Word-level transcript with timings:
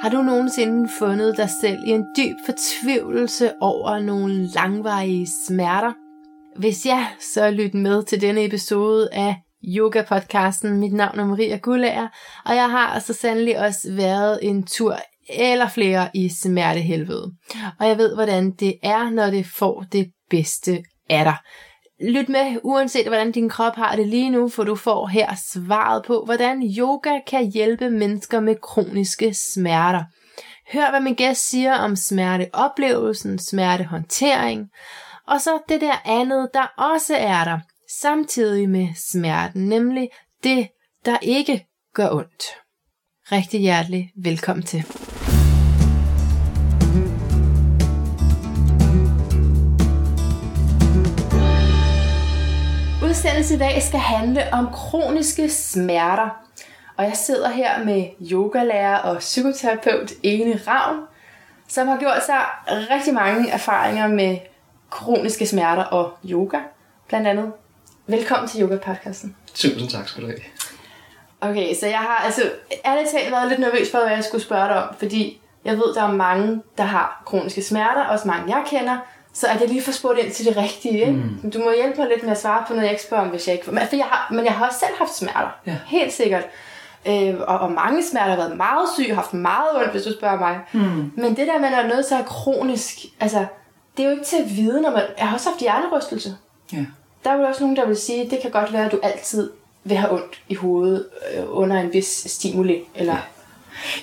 Har 0.00 0.08
du 0.08 0.22
nogensinde 0.22 0.88
fundet 0.98 1.36
dig 1.36 1.48
selv 1.60 1.78
i 1.86 1.90
en 1.90 2.04
dyb 2.16 2.36
fortvivlelse 2.46 3.52
over 3.60 3.98
nogle 3.98 4.46
langvarige 4.54 5.28
smerter? 5.46 5.92
Hvis 6.56 6.86
ja, 6.86 7.06
så 7.34 7.50
lyt 7.50 7.74
med 7.74 8.02
til 8.02 8.20
denne 8.20 8.44
episode 8.44 9.08
af 9.12 9.36
Yoga-podcasten. 9.64 10.68
Mit 10.68 10.92
navn 10.92 11.18
er 11.18 11.26
Maria 11.26 11.56
Gullager, 11.56 12.08
og 12.44 12.54
jeg 12.54 12.70
har 12.70 12.98
så 12.98 13.12
sandelig 13.12 13.58
også 13.58 13.92
været 13.92 14.38
en 14.42 14.66
tur 14.66 14.96
eller 15.28 15.68
flere 15.68 16.08
i 16.14 16.28
smertehelvede. 16.28 17.32
Og 17.80 17.88
jeg 17.88 17.98
ved, 17.98 18.14
hvordan 18.14 18.50
det 18.50 18.74
er, 18.82 19.10
når 19.10 19.30
det 19.30 19.46
får 19.46 19.84
det 19.92 20.12
bedste 20.30 20.82
af 21.10 21.24
dig. 21.24 21.36
Lyt 22.00 22.28
med, 22.28 22.60
uanset 22.62 23.06
hvordan 23.06 23.32
din 23.32 23.48
krop 23.48 23.76
har 23.76 23.96
det 23.96 24.08
lige 24.08 24.30
nu, 24.30 24.48
for 24.48 24.64
du 24.64 24.76
får 24.76 25.06
her 25.06 25.34
svaret 25.52 26.04
på, 26.04 26.24
hvordan 26.24 26.62
yoga 26.78 27.20
kan 27.26 27.50
hjælpe 27.50 27.90
mennesker 27.90 28.40
med 28.40 28.56
kroniske 28.62 29.34
smerter. 29.34 30.04
Hør, 30.72 30.90
hvad 30.90 31.00
min 31.00 31.14
gæst 31.14 31.48
siger 31.50 31.74
om 31.74 31.96
smerteoplevelsen, 31.96 33.38
smertehåndtering, 33.38 34.68
og 35.26 35.40
så 35.40 35.58
det 35.68 35.80
der 35.80 35.96
andet, 36.04 36.48
der 36.54 36.72
også 36.76 37.16
er 37.16 37.44
der, 37.44 37.58
samtidig 38.00 38.70
med 38.70 38.88
smerten, 38.96 39.68
nemlig 39.68 40.08
det, 40.44 40.68
der 41.04 41.18
ikke 41.22 41.66
gør 41.94 42.10
ondt. 42.10 42.42
Rigtig 43.32 43.60
hjertelig 43.60 44.10
velkommen 44.16 44.66
til. 44.66 44.84
Udsendelsen 53.10 53.56
i 53.56 53.58
dag 53.58 53.82
skal 53.82 54.00
handle 54.00 54.52
om 54.52 54.68
kroniske 54.72 55.50
smerter. 55.50 56.28
Og 56.96 57.04
jeg 57.04 57.16
sidder 57.16 57.48
her 57.48 57.84
med 57.84 58.04
yogalærer 58.32 58.96
og 58.96 59.18
psykoterapeut 59.18 60.12
Ene 60.22 60.60
Ravn, 60.66 61.00
som 61.68 61.88
har 61.88 61.98
gjort 61.98 62.26
sig 62.26 62.38
rigtig 62.90 63.14
mange 63.14 63.50
erfaringer 63.50 64.08
med 64.08 64.38
kroniske 64.90 65.46
smerter 65.46 65.82
og 65.82 66.12
yoga, 66.24 66.58
blandt 67.08 67.28
andet. 67.28 67.52
Velkommen 68.06 68.48
til 68.48 68.62
Yoga-podcasten. 68.62 69.36
Tusind 69.54 69.88
tak 69.88 70.08
skal 70.08 70.22
du 70.22 70.28
have. 70.28 70.40
Okay, 71.40 71.74
så 71.74 71.86
jeg 71.86 71.98
har 71.98 72.22
altså 72.24 72.42
ærligt 72.86 73.10
talt 73.10 73.32
været 73.32 73.48
lidt 73.48 73.60
nervøs 73.60 73.90
for, 73.90 73.98
hvad 73.98 74.10
jeg 74.10 74.24
skulle 74.24 74.44
spørge 74.44 74.68
dig 74.68 74.88
om, 74.88 74.94
fordi 74.98 75.40
jeg 75.64 75.76
ved, 75.76 75.94
der 75.94 76.02
er 76.02 76.12
mange, 76.12 76.62
der 76.78 76.84
har 76.84 77.22
kroniske 77.26 77.62
smerter, 77.62 78.04
også 78.04 78.28
mange 78.28 78.56
jeg 78.56 78.64
kender, 78.66 78.98
så 79.32 79.46
er 79.46 79.58
det 79.58 79.68
lige 79.68 79.82
for 79.82 79.92
spurgt 79.92 80.18
ind 80.18 80.32
til 80.32 80.46
det 80.46 80.56
rigtige. 80.56 81.00
Ikke? 81.00 81.12
Mm. 81.42 81.50
Du 81.50 81.58
må 81.58 81.72
hjælpe 81.72 81.98
mig 81.98 82.08
lidt 82.08 82.22
med 82.22 82.30
at 82.30 82.40
svare 82.40 82.64
på 82.66 82.72
noget, 82.72 82.84
jeg 82.84 82.92
ikke 82.92 83.02
spørger 83.02 83.24
om, 83.24 83.30
hvis 83.30 83.48
jeg 83.48 83.54
ikke. 83.54 83.70
Men, 83.70 83.82
for 83.88 83.96
jeg 83.96 84.04
har, 84.04 84.32
men 84.32 84.44
jeg 84.44 84.52
har 84.52 84.66
også 84.66 84.78
selv 84.78 84.94
haft 84.98 85.16
smerter. 85.16 85.48
Ja. 85.66 85.76
Helt 85.86 86.12
sikkert. 86.12 86.44
Øh, 87.06 87.34
og, 87.40 87.58
og 87.58 87.72
mange 87.72 88.04
smerter 88.04 88.28
har 88.28 88.36
været 88.36 88.56
meget 88.56 88.88
syg, 88.94 89.14
haft 89.14 89.34
meget 89.34 89.76
ondt, 89.76 89.90
hvis 89.90 90.02
du 90.02 90.12
spørger 90.12 90.38
mig. 90.38 90.60
Mm. 90.72 91.12
Men 91.16 91.36
det 91.36 91.46
der 91.46 91.58
med, 91.58 91.68
at 91.68 91.88
noget 91.88 92.06
så 92.06 92.16
er 92.16 92.22
kronisk, 92.22 92.98
altså, 93.20 93.46
det 93.96 94.02
er 94.02 94.06
jo 94.06 94.12
ikke 94.12 94.24
til 94.24 94.36
at 94.36 94.56
vide, 94.56 94.80
når 94.80 94.90
man... 94.90 95.02
Jeg 95.18 95.28
har 95.28 95.34
også 95.34 95.48
haft 95.48 95.60
hjernerystelse. 95.60 96.36
Ja. 96.72 96.86
Der 97.24 97.30
er 97.30 97.36
jo 97.36 97.42
også 97.42 97.60
nogen, 97.60 97.76
der 97.76 97.86
vil 97.86 97.96
sige, 97.96 98.24
at 98.24 98.30
det 98.30 98.38
kan 98.42 98.50
godt 98.50 98.72
være, 98.72 98.86
at 98.86 98.92
du 98.92 98.98
altid 99.02 99.50
vil 99.84 99.96
have 99.96 100.12
ondt 100.12 100.42
i 100.48 100.54
hovedet 100.54 101.06
øh, 101.36 101.44
under 101.48 101.80
en 101.80 101.92
vis 101.92 102.24
stimuli, 102.26 102.84
eller... 102.94 103.14
Ja 103.14 103.20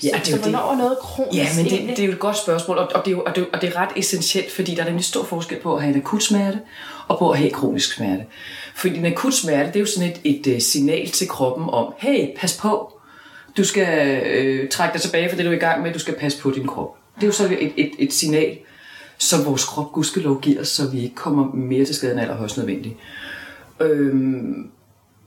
Ja, 0.04 0.10
så, 0.10 0.16
det 0.26 0.34
er 0.34 0.38
så 0.38 0.38
hvornår 0.38 0.66
det. 0.66 0.72
er 0.72 0.78
noget 0.78 0.98
kronisk 0.98 1.38
Ja, 1.38 1.48
men 1.56 1.66
det, 1.66 1.98
det 1.98 2.00
er 2.00 2.06
jo 2.06 2.12
et 2.12 2.20
godt 2.20 2.38
spørgsmål, 2.38 2.78
og, 2.78 2.92
og, 2.96 3.06
det 3.06 3.12
er 3.12 3.16
jo, 3.16 3.24
og, 3.26 3.36
det, 3.36 3.48
og 3.54 3.62
det 3.62 3.70
er 3.70 3.82
ret 3.82 3.90
essentielt, 3.96 4.52
fordi 4.52 4.76
der 4.76 4.82
er 4.82 4.86
nemlig 4.86 5.06
stor 5.06 5.24
forskel 5.24 5.60
på 5.60 5.76
at 5.76 5.82
have 5.82 5.96
en 5.96 6.02
akut 6.02 6.24
smerte, 6.24 6.60
og 7.08 7.20
på 7.20 7.32
at 7.32 7.38
have 7.38 7.52
kronisk 7.52 7.94
smerte. 7.96 8.26
Fordi 8.76 8.98
en 8.98 9.06
akut 9.06 9.34
smerte, 9.34 9.68
det 9.68 9.76
er 9.76 9.80
jo 9.80 9.86
sådan 9.86 10.10
et, 10.10 10.20
et, 10.24 10.54
øh, 10.54 10.62
signal 10.62 11.10
til 11.10 11.28
kroppen 11.28 11.70
om, 11.70 11.94
hey, 11.98 12.28
pas 12.40 12.58
på, 12.58 12.94
du 13.58 13.64
skal 13.64 14.22
øh, 14.26 14.70
trække 14.70 14.94
dig 14.94 15.02
tilbage 15.02 15.30
for 15.30 15.36
det, 15.36 15.46
du 15.46 15.52
er 15.52 15.56
i 15.56 15.60
gang 15.60 15.84
med, 15.84 15.94
du 15.94 16.00
skal 16.00 16.16
passe 16.16 16.40
på 16.42 16.52
din 16.52 16.68
krop. 16.68 16.96
Det 17.16 17.24
er 17.24 17.28
jo 17.28 17.34
så 17.34 17.46
et, 17.46 17.74
et, 17.78 17.92
et 18.00 18.14
signal, 18.14 18.58
som 19.18 19.46
vores 19.46 19.66
krop 19.66 19.92
gudskelov 19.92 20.42
giver 20.42 20.64
så 20.64 20.90
vi 20.90 21.04
ikke 21.04 21.16
kommer 21.16 21.54
mere 21.54 21.86
til 21.86 21.96
skade 21.96 22.12
end 22.12 22.22
allerhøjst 22.22 22.58
nødvendigt. 22.58 22.96
Øhm, 23.80 24.70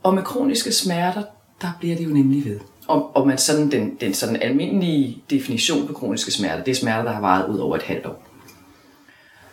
og 0.02 0.14
med 0.14 0.22
kroniske 0.22 0.72
smerter, 0.72 1.22
der 1.62 1.68
bliver 1.80 1.96
det 1.96 2.04
jo 2.04 2.10
nemlig 2.10 2.44
ved. 2.44 2.60
Og, 2.90 3.16
og 3.16 3.26
man 3.26 3.38
sådan, 3.38 3.70
den, 3.70 3.96
den 4.00 4.14
sådan 4.14 4.42
almindelige 4.42 5.22
definition 5.30 5.86
på 5.86 5.92
kroniske 5.92 6.30
smerter, 6.30 6.64
det 6.64 6.70
er 6.70 6.74
smerter, 6.74 7.02
der 7.02 7.12
har 7.12 7.20
varet 7.20 7.48
ud 7.48 7.58
over 7.58 7.76
et 7.76 7.82
halvt 7.82 8.06
år. 8.06 8.22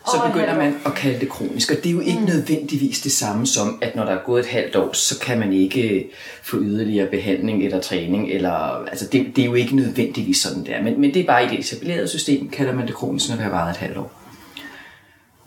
Så 0.06 0.22
begynder 0.26 0.56
man 0.56 0.76
at 0.86 0.94
kalde 0.94 1.20
det 1.20 1.28
kronisk, 1.28 1.70
og 1.70 1.76
det 1.76 1.86
er 1.86 1.90
jo 1.90 2.00
ikke 2.00 2.18
mm. 2.18 2.26
nødvendigvis 2.26 3.00
det 3.00 3.12
samme 3.12 3.46
som, 3.46 3.78
at 3.82 3.96
når 3.96 4.04
der 4.04 4.12
er 4.12 4.24
gået 4.24 4.40
et 4.40 4.46
halvt 4.46 4.76
år, 4.76 4.92
så 4.92 5.18
kan 5.18 5.38
man 5.38 5.52
ikke 5.52 6.10
få 6.42 6.56
yderligere 6.60 7.06
behandling 7.06 7.64
eller 7.64 7.80
træning, 7.80 8.30
eller, 8.30 8.84
altså 8.84 9.06
det, 9.06 9.26
det 9.36 9.42
er 9.42 9.46
jo 9.46 9.54
ikke 9.54 9.76
nødvendigvis 9.76 10.36
sådan 10.36 10.66
der, 10.66 10.82
men, 10.82 11.00
men 11.00 11.14
det 11.14 11.22
er 11.22 11.26
bare 11.26 11.44
i 11.44 11.48
det 11.48 11.58
etablerede 11.58 12.08
system, 12.08 12.48
kalder 12.48 12.74
man 12.74 12.86
det 12.86 12.94
kronisk, 12.94 13.28
når 13.28 13.36
det 13.36 13.44
har 13.44 13.50
varet 13.50 13.70
et 13.70 13.76
halvt 13.76 13.96
år. 13.96 14.12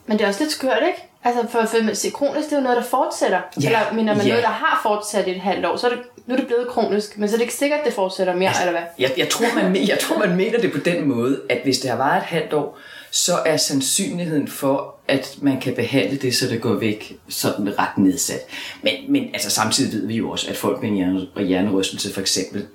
Men 0.05 0.17
det 0.17 0.23
er 0.23 0.27
også 0.27 0.43
lidt 0.43 0.51
skørt, 0.51 0.83
ikke? 0.87 1.10
Altså 1.23 1.47
for, 1.51 1.65
for 1.65 2.09
kronisk, 2.13 2.49
det 2.49 2.55
er 2.55 2.57
jo 2.57 2.63
noget, 2.63 2.77
der 2.77 2.83
fortsætter. 2.83 3.41
Ja, 3.61 3.67
eller 3.67 3.93
mener 3.93 4.15
man 4.15 4.25
ja. 4.25 4.29
noget, 4.29 4.43
der 4.43 4.49
har 4.49 4.79
fortsat 4.83 5.27
i 5.27 5.31
et 5.31 5.41
halvt 5.41 5.65
år, 5.65 5.77
så 5.77 5.87
er 5.87 5.91
det, 5.91 5.99
nu 6.25 6.33
er 6.33 6.37
det 6.37 6.47
blevet 6.47 6.67
kronisk, 6.67 7.17
men 7.17 7.29
så 7.29 7.35
er 7.35 7.37
det 7.37 7.41
ikke 7.41 7.53
sikkert, 7.53 7.79
at 7.79 7.85
det 7.85 7.93
fortsætter 7.93 8.35
mere, 8.35 8.47
altså, 8.47 8.63
eller 8.63 8.79
hvad? 8.79 8.87
Jeg, 8.99 9.11
jeg, 9.17 9.29
tror, 9.29 9.55
man, 9.55 9.87
jeg 9.87 9.99
tror, 9.99 10.17
man 10.17 10.35
mener 10.35 10.59
det 10.59 10.71
på 10.71 10.77
den 10.77 11.07
måde, 11.07 11.41
at 11.49 11.59
hvis 11.63 11.79
det 11.79 11.89
har 11.89 11.97
varet 11.97 12.17
et 12.17 12.23
halvt 12.23 12.53
år, 12.53 12.77
så 13.11 13.33
er 13.45 13.57
sandsynligheden 13.57 14.47
for, 14.47 14.95
at 15.07 15.35
man 15.41 15.59
kan 15.59 15.75
behandle 15.75 16.17
det, 16.17 16.35
så 16.35 16.47
det 16.47 16.61
går 16.61 16.73
væk, 16.73 17.17
sådan 17.29 17.79
ret 17.79 17.97
nedsat. 17.97 18.41
Men, 18.81 18.93
men 19.09 19.23
altså, 19.33 19.49
samtidig 19.49 19.93
ved 19.93 20.07
vi 20.07 20.15
jo 20.15 20.29
også, 20.29 20.49
at 20.49 20.57
folk 20.57 20.81
med 20.81 21.45
hjernerystelse 21.45 22.13
for 22.13 22.21
eksempel 22.21 22.67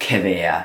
kan 0.00 0.24
være 0.24 0.62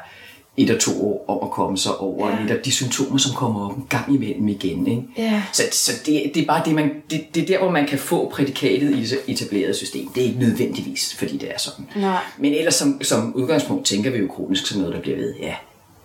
et 0.64 0.70
og 0.70 0.80
to 0.80 1.08
år 1.08 1.26
om 1.28 1.48
at 1.48 1.52
komme 1.52 1.78
sig 1.78 1.98
over 1.98 2.30
ja. 2.30 2.44
netop 2.44 2.66
de 2.66 2.72
symptomer, 2.72 3.18
som 3.18 3.36
kommer 3.36 3.70
op 3.70 3.78
en 3.78 3.86
gang 3.90 4.16
imellem 4.16 4.48
igen. 4.48 4.88
Ikke? 4.88 5.04
Ja. 5.18 5.44
Så, 5.54 5.64
så 5.72 5.92
det, 6.06 6.32
det 6.34 6.44
er 6.44 6.48
bare 6.48 6.62
det, 6.66 6.76
man, 6.76 6.92
det, 7.12 7.36
det 7.36 7.44
er 7.44 7.48
der, 7.48 7.60
hvor 7.60 7.72
man 7.72 7.88
kan 7.88 8.00
få 8.00 8.30
prædikatet 8.30 8.96
i 8.96 9.02
det 9.02 9.20
etablerede 9.28 9.74
system. 9.74 10.08
Det 10.08 10.24
er 10.24 10.28
ikke 10.28 10.40
nødvendigvis, 10.40 11.16
fordi 11.16 11.38
det 11.38 11.54
er 11.54 11.58
sådan. 11.58 11.86
Nej. 11.96 12.24
Men 12.38 12.54
ellers 12.54 12.76
som, 12.76 13.04
som 13.04 13.36
udgangspunkt 13.36 13.86
tænker 13.86 14.12
vi 14.12 14.18
jo 14.18 14.28
kronisk 14.28 14.68
som 14.68 14.80
noget, 14.80 14.96
der 14.96 15.02
bliver 15.02 15.18
ved. 15.18 15.34
Ja. 15.40 15.56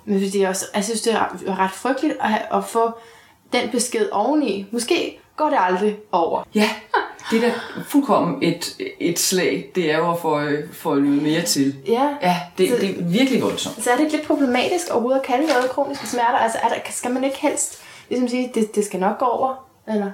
Men 0.05 0.21
det 0.21 0.35
er 0.35 0.49
også, 0.49 0.65
jeg 0.75 0.85
synes, 0.85 1.01
det 1.01 1.13
er 1.13 1.59
ret 1.59 1.73
frygteligt 1.73 2.15
at, 2.21 2.59
at 2.59 2.65
få 2.65 2.91
den 3.53 3.71
besked 3.73 4.09
oveni. 4.13 4.67
Måske 4.71 5.19
går 5.37 5.51
det 5.51 5.59
aldrig 5.61 5.97
over. 6.13 6.43
Ja, 6.55 6.71
det 7.31 7.45
er 7.45 7.49
da 7.49 7.55
fuldkommen 7.89 8.43
et, 8.43 8.77
et 9.01 9.19
slag. 9.19 9.71
Det 9.75 9.91
er 9.91 9.99
jo 9.99 10.13
at 10.13 10.19
få, 10.19 10.41
få 10.73 10.95
noget 10.95 11.23
mere 11.23 11.43
til. 11.43 11.77
Ja. 11.87 12.09
Ja, 12.23 12.41
det, 12.59 12.69
så, 12.69 12.77
det 12.77 12.91
er 12.91 13.03
virkelig 13.03 13.43
voldsomt. 13.43 13.85
Så 13.85 13.91
er 13.91 13.97
det 13.97 14.13
lidt 14.13 14.27
problematisk 14.27 14.91
overhovedet 14.91 15.21
at 15.21 15.27
kalde 15.27 15.47
noget 15.47 15.71
kroniske 15.71 16.07
smerter? 16.07 16.39
Altså, 16.39 16.59
er 16.63 16.69
der, 16.69 16.75
skal 16.91 17.11
man 17.11 17.25
ikke 17.25 17.39
helst 17.41 17.83
ligesom 18.09 18.29
sige, 18.29 18.51
det, 18.55 18.75
det 18.75 18.85
skal 18.85 19.01
nok 19.01 19.19
gå 19.19 19.25
over? 19.25 19.69
Eller? 19.89 20.11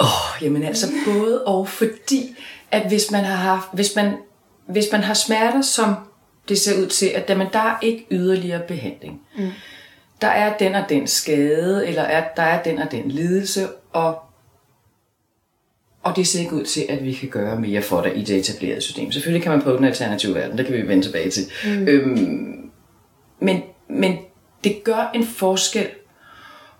Åh, 0.00 0.06
oh, 0.06 0.42
jamen 0.42 0.62
altså 0.62 0.86
både 1.06 1.44
og, 1.44 1.68
fordi 1.68 2.36
at 2.70 2.88
hvis 2.88 3.10
man 3.10 3.24
har 3.24 3.36
haft, 3.36 3.68
hvis 3.72 3.96
man, 3.96 4.16
hvis 4.66 4.86
man 4.92 5.00
har 5.00 5.14
smerter, 5.14 5.62
som 5.62 5.94
det 6.48 6.58
ser 6.58 6.82
ud 6.82 6.86
til, 6.86 7.06
at 7.06 7.38
man, 7.38 7.46
der 7.52 7.58
er 7.58 7.76
ikke 7.82 8.06
yderligere 8.10 8.62
behandling. 8.68 9.20
Mm 9.38 9.50
der 10.20 10.28
er 10.28 10.56
den 10.56 10.74
og 10.74 10.88
den 10.88 11.06
skade, 11.06 11.86
eller 11.86 12.02
er, 12.02 12.24
der 12.36 12.42
er 12.42 12.62
den 12.62 12.78
og 12.78 12.90
den 12.90 13.10
lidelse, 13.10 13.68
og, 13.96 14.22
og 16.02 16.16
det 16.16 16.26
ser 16.26 16.40
ikke 16.40 16.54
ud 16.54 16.64
til, 16.64 16.86
at 16.88 17.04
vi 17.04 17.12
kan 17.12 17.28
gøre 17.28 17.60
mere 17.60 17.82
for 17.82 18.02
dig 18.02 18.16
i 18.16 18.22
det 18.22 18.36
etablerede 18.36 18.80
system. 18.80 19.12
Selvfølgelig 19.12 19.42
kan 19.42 19.52
man 19.52 19.62
prøve 19.62 19.76
den 19.76 19.84
alternative 19.84 20.34
verden, 20.34 20.58
det 20.58 20.66
kan 20.66 20.74
vi 20.74 20.88
vende 20.88 21.02
tilbage 21.02 21.30
til. 21.30 21.44
Mm. 21.64 21.88
Øhm, 21.88 22.70
men, 23.40 23.62
men 23.88 24.18
det 24.64 24.84
gør 24.84 25.10
en 25.14 25.26
forskel, 25.26 25.88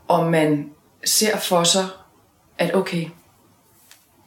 om 0.09 0.31
man 0.31 0.71
ser 1.05 1.37
for 1.37 1.65
sig, 1.65 1.87
at 2.59 2.75
okay, 2.75 3.07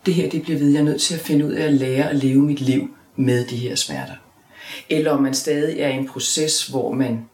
det 0.06 0.14
her 0.14 0.30
det 0.30 0.42
bliver 0.42 0.60
ved, 0.60 0.70
jeg 0.70 0.80
er 0.80 0.84
nødt 0.84 1.02
til 1.02 1.16
at 1.16 1.22
finde 1.22 1.46
ud 1.46 1.52
af 1.52 1.66
at 1.66 1.74
lære 1.74 2.10
at 2.10 2.16
leve 2.16 2.42
mit 2.42 2.62
liv 2.62 2.90
med 3.16 3.46
de 3.46 3.58
her 3.58 3.76
smerter. 3.76 4.16
Eller 4.90 5.12
om 5.12 5.24
man 5.24 5.34
stadig 5.34 5.80
er 5.80 5.88
i 5.88 5.94
en 5.94 6.08
proces, 6.08 6.68
hvor 6.68 6.92
man 6.92 7.26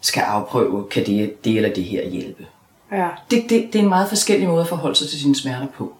skal 0.00 0.20
afprøve, 0.20 0.88
kan 0.90 1.06
det, 1.06 1.44
det 1.44 1.56
eller 1.56 1.74
det 1.74 1.84
her 1.84 2.08
hjælpe. 2.08 2.46
Ja. 2.92 3.08
Det, 3.30 3.42
det, 3.48 3.68
det 3.72 3.78
er 3.78 3.82
en 3.82 3.88
meget 3.88 4.08
forskellig 4.08 4.48
måde 4.48 4.60
at 4.60 4.68
forholde 4.68 4.96
sig 4.96 5.08
til 5.08 5.20
sine 5.20 5.36
smerter 5.36 5.66
på. 5.66 5.94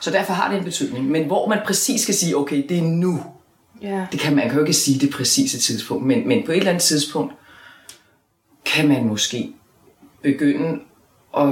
Så 0.00 0.10
derfor 0.10 0.32
har 0.32 0.50
det 0.50 0.58
en 0.58 0.64
betydning. 0.64 1.10
Men 1.10 1.26
hvor 1.26 1.48
man 1.48 1.58
præcis 1.66 2.00
skal 2.00 2.14
sige, 2.14 2.36
okay, 2.36 2.66
det 2.68 2.78
er 2.78 2.82
nu. 2.82 3.24
Ja. 3.82 4.06
Det 4.12 4.20
kan 4.20 4.34
man, 4.34 4.44
man 4.44 4.48
kan 4.48 4.58
jo 4.58 4.64
ikke 4.64 4.78
sige 4.78 5.00
det 5.00 5.14
præcise 5.14 5.58
tidspunkt. 5.58 6.06
Men, 6.06 6.28
men 6.28 6.46
på 6.46 6.52
et 6.52 6.58
eller 6.58 6.70
andet 6.70 6.82
tidspunkt, 6.82 7.34
kan 8.64 8.88
man 8.88 9.04
måske 9.04 9.52
begynde 10.22 10.80
at 11.36 11.48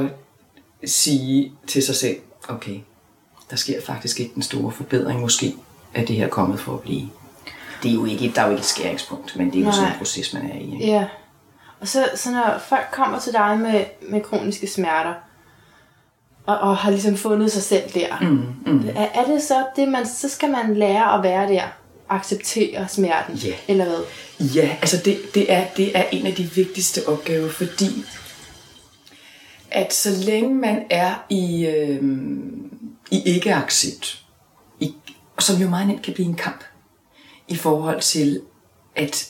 sige 0.85 1.53
til 1.67 1.83
sig 1.83 1.95
selv, 1.95 2.17
okay, 2.49 2.81
der 3.51 3.57
sker 3.57 3.81
faktisk 3.83 4.21
ikke 4.21 4.35
den 4.35 4.43
store 4.43 4.73
forbedring. 4.73 5.21
Måske 5.21 5.55
er 5.95 6.05
det 6.05 6.17
her 6.17 6.29
kommet 6.29 6.61
for 6.61 6.75
at 6.75 6.81
blive. 6.81 7.09
Det 7.83 7.91
er 7.91 7.95
jo 7.95 8.05
ikke, 8.05 8.33
der 8.35 8.41
er 8.41 8.47
jo 8.47 8.51
ikke 8.51 8.61
et 8.61 8.67
skæringspunkt, 8.67 9.37
men 9.37 9.47
det 9.47 9.55
er 9.55 9.61
jo 9.61 9.65
Nej. 9.65 9.75
sådan 9.75 9.93
en 9.93 9.99
proces, 9.99 10.33
man 10.33 10.51
er 10.51 10.59
i. 10.59 10.73
Ikke? 10.73 10.87
Ja. 10.87 11.07
Og 11.81 11.89
så, 11.89 12.09
så 12.15 12.31
når 12.31 12.63
folk 12.69 12.87
kommer 12.93 13.19
til 13.19 13.33
dig 13.33 13.59
med, 13.59 13.85
med 14.09 14.21
kroniske 14.21 14.67
smerter, 14.67 15.15
og, 16.47 16.59
og 16.59 16.77
har 16.77 16.91
ligesom 16.91 17.17
fundet 17.17 17.53
sig 17.53 17.63
selv 17.63 17.91
der, 17.95 18.19
mm, 18.21 18.73
mm. 18.73 18.89
Er, 18.97 19.07
er 19.15 19.25
det 19.25 19.43
så 19.43 19.67
det, 19.77 19.89
man, 19.89 20.07
så 20.07 20.29
skal 20.29 20.51
man 20.51 20.77
lære 20.77 21.15
at 21.19 21.23
være 21.23 21.49
der? 21.49 21.63
acceptere 22.09 22.89
smerten, 22.89 23.35
Ja. 23.35 23.55
eller 23.69 23.85
hvad? 23.85 24.01
Ja, 24.55 24.77
altså 24.81 24.97
det, 25.05 25.19
det, 25.35 25.53
er, 25.53 25.67
det 25.77 25.97
er 25.99 26.05
en 26.13 26.27
af 26.27 26.35
de 26.35 26.43
vigtigste 26.55 27.09
opgaver, 27.09 27.49
fordi 27.51 28.05
at 29.71 29.95
så 29.95 30.11
længe 30.25 30.55
man 30.55 30.83
er 30.91 31.25
i, 31.29 31.67
øh, 31.67 32.03
i 33.11 33.23
ikke-accept, 33.27 34.19
i, 34.81 34.95
som 35.39 35.57
jo 35.61 35.69
meget 35.69 35.87
nemt 35.87 36.03
kan 36.03 36.15
blive 36.15 36.29
en 36.29 36.35
kamp, 36.35 36.65
i 37.49 37.57
forhold 37.57 38.01
til, 38.01 38.41
at 38.97 39.29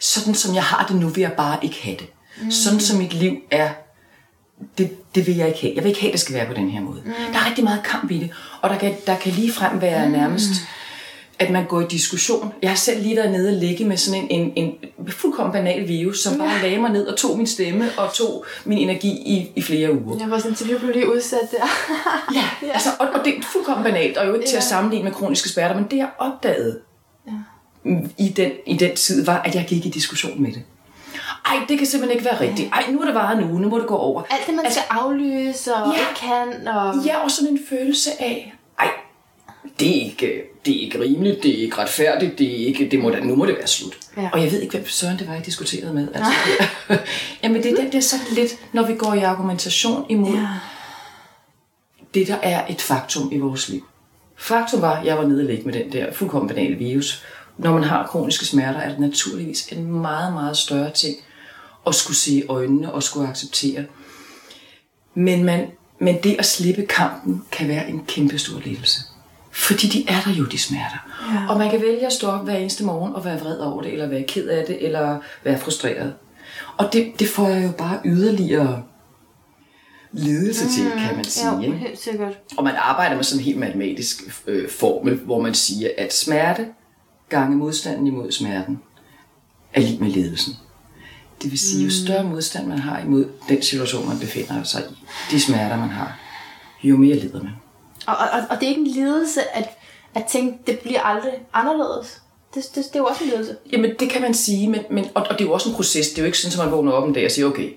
sådan 0.00 0.34
som 0.34 0.54
jeg 0.54 0.62
har 0.62 0.86
det 0.86 0.96
nu, 0.96 1.08
vil 1.08 1.20
jeg 1.20 1.32
bare 1.32 1.58
ikke 1.62 1.82
have 1.82 1.96
det. 1.96 2.06
Mm. 2.42 2.50
Sådan 2.50 2.80
som 2.80 2.98
mit 2.98 3.14
liv 3.14 3.36
er, 3.50 3.70
det, 4.78 5.14
det 5.14 5.26
vil 5.26 5.36
jeg 5.36 5.48
ikke 5.48 5.60
have. 5.60 5.72
Jeg 5.74 5.84
vil 5.84 5.88
ikke 5.88 6.00
have, 6.00 6.08
at 6.08 6.12
det 6.12 6.20
skal 6.20 6.34
være 6.34 6.46
på 6.46 6.54
den 6.54 6.70
her 6.70 6.80
måde. 6.80 7.02
Mm. 7.04 7.12
Der 7.32 7.38
er 7.38 7.46
rigtig 7.46 7.64
meget 7.64 7.82
kamp 7.84 8.10
i 8.10 8.18
det, 8.18 8.30
og 8.62 8.70
der 8.70 8.78
kan, 8.78 8.94
der 9.06 9.16
kan 9.16 9.32
lige 9.32 9.52
frem 9.52 9.80
være 9.80 10.06
mm. 10.06 10.12
nærmest 10.12 10.50
at 11.40 11.50
man 11.50 11.66
går 11.66 11.80
i 11.80 11.84
diskussion. 11.90 12.52
Jeg 12.62 12.70
har 12.70 12.76
selv 12.76 13.02
lige 13.02 13.16
været 13.16 13.30
nede 13.32 13.48
og 13.48 13.54
ligge 13.54 13.84
med 13.84 13.96
sådan 13.96 14.28
en, 14.30 14.52
en, 14.56 14.74
en 15.00 15.08
fuldkommen 15.08 15.52
banal 15.52 15.88
virus, 15.88 16.20
som 16.22 16.38
bare 16.38 16.62
lagde 16.62 16.78
mig 16.78 16.90
ned 16.90 17.06
og 17.06 17.16
tog 17.16 17.36
min 17.36 17.46
stemme 17.46 17.90
og 17.96 18.12
tog 18.14 18.44
min 18.64 18.78
energi 18.78 19.08
i, 19.08 19.52
i 19.56 19.62
flere 19.62 19.92
uger. 19.92 20.16
Jeg 20.20 20.30
var 20.30 20.38
sådan 20.38 20.54
til, 20.54 20.78
blev 20.78 20.92
lige 20.92 21.14
udsat 21.14 21.50
der. 21.50 21.66
Ja, 22.34 22.44
ja. 22.66 22.72
Altså, 22.72 22.88
og, 22.98 23.08
og 23.14 23.24
det 23.24 23.34
er 23.38 23.42
fuldkommen 23.52 23.84
banalt, 23.84 24.16
og 24.16 24.26
jo 24.26 24.34
ikke 24.34 24.46
til 24.46 24.56
at 24.56 24.62
Ja. 24.62 24.68
sammenligne 24.68 25.04
med 25.04 25.12
kroniske 25.12 25.48
smerter, 25.48 25.74
men 25.74 25.84
det 25.90 25.96
jeg 25.96 26.08
opdagede 26.18 26.78
Ja. 26.78 26.89
I, 28.18 28.28
den, 28.28 28.52
i 28.66 28.76
den 28.76 28.96
tid, 28.96 29.24
var, 29.24 29.38
at 29.42 29.54
jeg 29.54 29.64
gik 29.68 29.86
i 29.86 29.88
diskussion 29.90 30.42
med 30.42 30.52
det. 30.52 30.62
Ej, 31.46 31.56
det 31.68 31.78
kan 31.78 31.86
simpelthen 31.86 32.18
ikke 32.18 32.30
være 32.30 32.40
rigtigt. 32.40 32.68
Ej, 32.72 32.84
nu 32.90 33.00
er 33.00 33.04
det 33.04 33.14
bare 33.14 33.40
nu, 33.40 33.46
nu 33.58 33.68
må 33.68 33.78
det 33.78 33.86
gå 33.86 33.96
over. 33.96 34.22
Alt 34.30 34.46
det, 34.46 34.54
man 34.54 34.64
altså, 34.64 34.80
skal 34.80 34.96
aflyse 34.98 35.74
og 35.74 35.94
Ja. 35.94 36.00
ikke 36.00 36.20
kan. 36.20 36.68
Og... 36.68 36.94
Ja, 37.06 37.16
og 37.24 37.30
sådan 37.30 37.50
en 37.52 37.58
følelse 37.68 38.10
af, 38.20 38.54
ej, 38.78 38.88
det 39.80 39.88
er 39.98 40.04
ikke, 40.04 40.42
det 40.66 40.76
er 40.76 40.80
ikke 40.80 41.00
rimeligt, 41.00 41.42
det 41.42 41.58
er 41.58 41.62
ikke 41.62 41.78
retfærdigt, 41.78 42.38
det 42.38 42.62
er 42.62 42.66
ikke, 42.66 42.88
det 42.90 42.98
må 42.98 43.10
da, 43.10 43.20
nu 43.20 43.36
må 43.36 43.46
det 43.46 43.54
være 43.58 43.66
slut. 43.66 43.98
Ja. 44.16 44.28
Og 44.32 44.42
jeg 44.44 44.52
ved 44.52 44.60
ikke, 44.60 44.76
hvem 44.76 44.88
søren 44.88 45.18
det 45.18 45.28
var, 45.28 45.34
jeg 45.34 45.46
diskuterede 45.46 45.94
med. 45.94 46.08
Altså, 46.14 46.32
Jamen, 47.42 47.62
det 47.62 47.72
er 47.72 47.76
den 47.76 47.92
der 47.92 48.00
sådan 48.00 48.26
lidt, 48.32 48.56
når 48.72 48.86
vi 48.86 48.94
går 48.94 49.14
i 49.14 49.18
argumentation 49.18 50.06
imod 50.08 50.34
Ja. 50.36 50.46
det, 52.14 52.28
der 52.28 52.36
er 52.42 52.66
et 52.70 52.80
faktum 52.80 53.28
i 53.32 53.38
vores 53.38 53.68
liv. 53.68 53.86
Faktum 54.36 54.80
var, 54.82 54.96
at 54.96 55.06
jeg 55.06 55.18
var 55.18 55.24
nede 55.26 55.42
og 55.58 55.66
med 55.66 55.74
den 55.74 55.92
der 55.92 56.12
fuldkommen 56.12 56.48
banale 56.48 56.74
virus. 56.74 57.24
Når 57.60 57.72
man 57.72 57.82
har 57.82 58.06
kroniske 58.06 58.46
smerter, 58.46 58.80
er 58.80 58.88
det 58.88 58.98
naturligvis 58.98 59.68
en 59.72 59.92
meget, 59.92 60.32
meget 60.32 60.56
større 60.56 60.90
ting 60.90 61.16
at 61.86 61.94
skulle 61.94 62.16
se 62.16 62.32
i 62.32 62.46
øjnene 62.48 62.92
og 62.92 63.02
skulle 63.02 63.28
acceptere. 63.28 63.84
Men, 65.14 65.44
man, 65.44 65.66
men 65.98 66.22
det 66.22 66.36
at 66.38 66.46
slippe 66.46 66.86
kampen 66.86 67.42
kan 67.52 67.68
være 67.68 67.88
en 67.88 68.04
kæmpe 68.06 68.38
stor 68.38 68.60
lettelse. 68.64 69.00
Fordi 69.52 69.86
de 69.86 70.04
er 70.08 70.20
der 70.24 70.32
jo, 70.32 70.44
de 70.44 70.58
smerter. 70.58 71.08
Ja. 71.32 71.52
Og 71.52 71.58
man 71.58 71.70
kan 71.70 71.80
vælge 71.80 72.06
at 72.06 72.12
stå 72.12 72.26
op 72.26 72.44
hver 72.44 72.56
eneste 72.56 72.84
morgen 72.84 73.14
og 73.14 73.24
være 73.24 73.40
vred 73.40 73.58
over 73.58 73.82
det, 73.82 73.92
eller 73.92 74.08
være 74.08 74.22
ked 74.22 74.48
af 74.48 74.66
det, 74.66 74.84
eller 74.84 75.18
være 75.44 75.58
frustreret. 75.58 76.14
Og 76.76 76.92
det, 76.92 77.12
det 77.18 77.28
får 77.28 77.48
jeg 77.48 77.64
jo 77.64 77.72
bare 77.78 78.00
yderligere 78.04 78.82
ledelse 80.12 80.68
til, 80.68 80.90
kan 80.98 81.16
man 81.16 81.24
sige. 81.24 81.50
Ja, 81.50 81.60
ikke? 81.60 81.76
helt 81.76 81.98
sikkert. 81.98 82.38
Og 82.56 82.64
man 82.64 82.74
arbejder 82.76 83.16
med 83.16 83.24
sådan 83.24 83.40
en 83.40 83.44
helt 83.44 83.58
matematisk 83.58 84.42
øh, 84.46 84.70
formel, 84.70 85.14
hvor 85.14 85.40
man 85.40 85.54
siger, 85.54 85.90
at 85.98 86.14
smerte 86.14 86.66
gange 87.30 87.56
modstanden 87.56 88.06
imod 88.06 88.32
smerten 88.32 88.78
er 89.72 89.80
lige 89.80 90.00
med 90.00 90.10
ledelsen. 90.10 90.54
Det 91.42 91.50
vil 91.50 91.58
sige, 91.58 91.84
jo 91.84 91.90
større 91.90 92.24
modstand 92.24 92.66
man 92.66 92.78
har 92.78 93.00
imod 93.00 93.24
den 93.48 93.62
situation, 93.62 94.08
man 94.08 94.18
befinder 94.18 94.62
sig 94.62 94.82
i, 94.90 94.94
de 95.30 95.40
smerter, 95.40 95.76
man 95.76 95.88
har, 95.88 96.18
jo 96.82 96.96
mere 96.96 97.16
lider 97.16 97.42
man. 97.42 97.52
Og, 98.06 98.16
og, 98.16 98.40
og 98.50 98.56
det 98.60 98.64
er 98.64 98.68
ikke 98.68 98.80
en 98.80 98.86
lidelse 98.86 99.56
at, 99.56 99.68
at 100.14 100.24
tænke, 100.24 100.58
det 100.66 100.78
bliver 100.78 101.00
aldrig 101.00 101.32
anderledes. 101.52 102.22
Det, 102.54 102.64
det, 102.74 102.84
det 102.84 102.94
er 102.94 102.98
jo 102.98 103.04
også 103.04 103.24
en 103.24 103.30
lidelse. 103.30 103.56
Jamen, 103.72 103.90
det 103.98 104.10
kan 104.10 104.22
man 104.22 104.34
sige, 104.34 104.68
men, 104.68 104.80
men, 104.90 105.04
og, 105.14 105.22
og 105.22 105.38
det 105.38 105.40
er 105.40 105.48
jo 105.48 105.52
også 105.52 105.68
en 105.68 105.74
proces. 105.74 106.08
Det 106.08 106.18
er 106.18 106.22
jo 106.22 106.26
ikke 106.26 106.38
sådan, 106.38 106.60
at 106.60 106.64
man 106.64 106.76
vågner 106.76 106.92
op 106.92 107.08
en 107.08 107.14
dag 107.14 107.24
og 107.24 107.30
siger, 107.30 107.46
okay. 107.46 107.72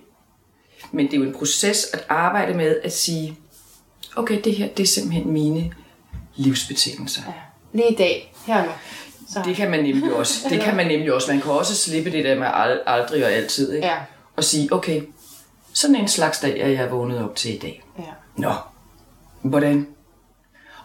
Men 0.92 1.06
det 1.06 1.14
er 1.14 1.18
jo 1.18 1.24
en 1.24 1.34
proces 1.34 1.86
at 1.94 2.06
arbejde 2.10 2.54
med 2.54 2.80
at 2.84 2.94
sige, 2.94 3.38
okay, 4.16 4.42
det 4.44 4.56
her, 4.56 4.68
det 4.68 4.84
er 4.84 4.88
simpelthen 4.88 5.32
mine 5.32 5.74
livsbetingelser. 6.36 7.22
Ja. 7.28 7.34
Lige 7.78 7.92
i 7.92 7.96
dag, 7.96 8.34
her 8.46 8.60
og 8.60 8.66
nu. 8.66 8.72
Så. 9.34 9.42
Det 9.46 9.56
kan 9.56 9.72
man 9.72 9.84
nemlig 9.84 10.14
også. 10.14 10.50
Det 10.50 10.62
kan 10.62 10.76
man 10.76 10.88
nemlig 10.88 11.14
også. 11.14 11.32
Man 11.32 11.42
kan 11.42 11.52
også 11.52 11.76
slippe 11.76 12.12
det 12.12 12.26
der 12.26 12.36
med 12.36 12.48
ald- 12.48 12.84
aldrig 12.86 13.26
og 13.26 13.32
altid. 13.32 13.74
Ikke? 13.74 13.88
Ja. 13.88 13.96
Og 14.36 14.44
sige, 14.44 14.74
okay, 14.74 15.02
sådan 15.74 15.96
en 15.96 16.08
slags 16.08 16.40
dag 16.40 16.60
er 16.60 16.68
jeg 16.68 16.92
vågnet 16.92 17.24
op 17.24 17.36
til 17.36 17.56
i 17.56 17.58
dag. 17.58 17.84
Ja. 18.00 18.04
Nå, 18.36 18.52
hvordan? 19.42 19.88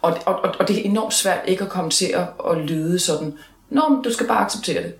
Og, 0.01 0.17
og, 0.25 0.35
og, 0.39 0.55
og 0.59 0.67
det 0.67 0.77
er 0.79 0.83
enormt 0.83 1.13
svært 1.13 1.39
ikke 1.47 1.63
at 1.63 1.69
komme 1.69 1.89
til 1.91 2.05
at, 2.05 2.27
at 2.51 2.57
lyde 2.57 2.99
sådan, 2.99 3.33
Nå, 3.69 3.89
men 3.89 4.01
du 4.03 4.13
skal 4.13 4.27
bare 4.27 4.45
acceptere 4.45 4.83
det. 4.83 4.93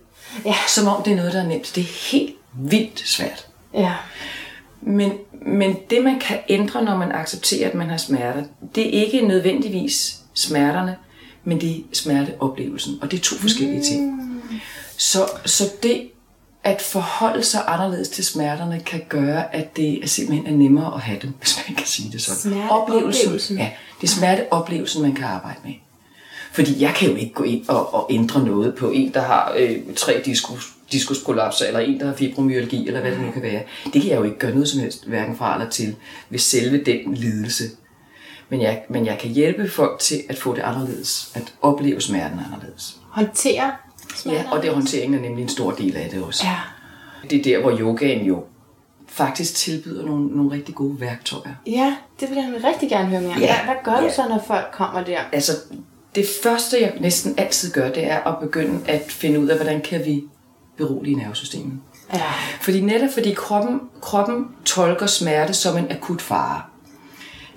Ja. 0.46 0.56
Som 0.68 0.88
om 0.88 1.04
det 1.04 1.12
er 1.14 1.18
noget, 1.18 1.34
der 1.34 1.42
er 1.42 1.48
nemt. 1.48 1.72
Det 1.76 1.82
er 1.82 2.12
helt 2.12 2.36
vildt 2.54 3.00
svært. 3.10 3.48
Ja. 3.74 3.94
Men, 4.82 5.14
men 5.32 5.78
det, 5.90 6.04
man 6.04 6.20
kan 6.20 6.40
ændre, 6.50 6.84
når 6.84 6.98
man 6.98 7.12
accepterer, 7.12 7.70
at 7.70 7.76
man 7.76 7.90
har 7.90 7.98
smerter, 7.98 8.44
det 8.76 8.98
er 8.98 9.06
ikke 9.06 9.22
nødvendigvis 9.28 10.16
smerterne, 10.34 10.96
men 11.44 11.62
det 11.62 11.72
er 11.72 11.82
smerteoplevelsen. 11.94 13.00
Og 13.02 13.12
det 13.12 13.18
er 13.18 13.22
to 13.22 13.36
forskellige 13.36 13.84
ting. 13.84 14.16
Så, 14.98 15.30
så 15.46 15.64
det 15.84 16.10
at 16.64 16.82
forholde 16.82 17.44
sig 17.44 17.64
anderledes 17.68 18.10
til 18.10 18.26
smerterne 18.26 18.80
kan 18.86 19.02
gøre, 19.10 19.56
at 19.56 19.78
det 19.78 20.04
er 20.04 20.08
simpelthen 20.08 20.48
er 20.48 20.58
nemmere 20.58 20.94
at 20.96 21.02
have 21.02 21.20
dem, 21.22 21.34
hvis 21.40 21.60
man 21.68 21.76
kan 21.76 21.86
sige 21.86 22.12
det 22.12 22.22
sådan. 22.22 22.40
Smerteoplevelsen. 22.40 23.58
Ja, 23.58 23.70
det 24.02 24.08
er 24.08 24.12
smerteoplevelsen, 24.12 25.02
man 25.02 25.16
kan 25.16 25.26
arbejde 25.26 25.60
med. 25.64 25.74
Fordi 26.52 26.82
jeg 26.82 26.94
kan 26.94 27.10
jo 27.10 27.16
ikke 27.16 27.34
gå 27.34 27.44
ind 27.44 27.70
og, 27.70 27.94
og 27.94 28.08
ændre 28.10 28.44
noget 28.44 28.76
på 28.76 28.90
en, 28.90 29.14
der 29.14 29.22
har 29.22 29.54
øh, 29.58 29.78
tre 29.96 30.22
diskus, 30.26 30.74
diskusprolapser, 30.92 31.66
eller 31.66 31.80
en, 31.80 32.00
der 32.00 32.06
har 32.06 32.14
fibromyalgi, 32.14 32.88
eller 32.88 33.02
hvad 33.02 33.12
det 33.12 33.20
nu 33.20 33.32
kan 33.32 33.42
være. 33.42 33.62
Det 33.94 34.02
kan 34.02 34.12
jeg 34.12 34.18
jo 34.18 34.24
ikke 34.24 34.38
gøre 34.38 34.52
noget 34.52 34.68
som 34.68 34.80
helst, 34.80 35.08
hverken 35.08 35.38
fra 35.38 35.54
eller 35.56 35.70
til, 35.70 35.96
ved 36.30 36.40
selve 36.40 36.84
den 36.84 37.14
lidelse. 37.14 37.64
Men 38.50 38.62
jeg, 38.62 38.84
men 38.90 39.06
jeg 39.06 39.18
kan 39.18 39.30
hjælpe 39.30 39.70
folk 39.70 40.00
til 40.00 40.24
at 40.30 40.38
få 40.38 40.56
det 40.56 40.62
anderledes, 40.62 41.32
at 41.36 41.54
opleve 41.62 42.02
smerten 42.02 42.40
anderledes. 42.46 42.98
Håndtere 43.10 43.72
Ja, 44.26 44.44
og 44.52 44.64
det 44.64 44.74
håndteringen 44.74 45.20
er 45.20 45.24
nemlig 45.24 45.44
en 45.44 45.50
stor 45.50 45.72
del 45.72 45.96
af 45.96 46.10
det 46.10 46.24
også. 46.24 46.44
Ja. 46.48 46.58
Det 47.30 47.40
er 47.40 47.44
der, 47.44 47.62
hvor 47.62 47.78
yogaen 47.80 48.26
jo 48.26 48.44
faktisk 49.08 49.56
tilbyder 49.56 50.06
nogle, 50.06 50.28
nogle 50.28 50.52
rigtig 50.52 50.76
gode 50.76 51.00
værktøjer. 51.02 51.54
Ja, 51.68 51.96
det 52.20 52.30
vil 52.30 52.36
jeg 52.36 52.54
rigtig 52.64 52.90
gerne 52.90 53.08
høre 53.08 53.22
mere 53.22 53.32
om. 53.32 53.40
Ja. 53.40 53.56
Hvad, 53.56 53.74
hvad 53.74 53.84
gør 53.84 54.00
du 54.00 54.06
Ja. 54.06 54.14
så, 54.14 54.22
når 54.30 54.44
folk 54.48 54.66
kommer 54.74 55.04
der? 55.04 55.20
Altså, 55.32 55.52
det 56.16 56.26
første, 56.44 56.82
jeg 56.82 56.94
næsten 57.00 57.34
altid 57.38 57.72
gør, 57.72 57.92
det 57.92 58.12
er 58.12 58.20
at 58.20 58.40
begynde 58.42 58.80
at 58.88 59.12
finde 59.12 59.40
ud 59.40 59.48
af, 59.48 59.56
hvordan 59.56 59.82
kan 59.82 60.06
vi 60.06 60.24
berolige 60.78 61.16
nervesystemet. 61.16 61.74
Ja. 62.14 62.32
Fordi 62.62 62.82
netop 62.82 63.10
fordi 63.14 63.34
kroppen, 63.34 63.82
kroppen 64.02 64.48
tolker 64.66 65.06
smerte 65.06 65.54
som 65.54 65.78
en 65.78 65.92
akut 65.92 66.22
fare. 66.22 66.62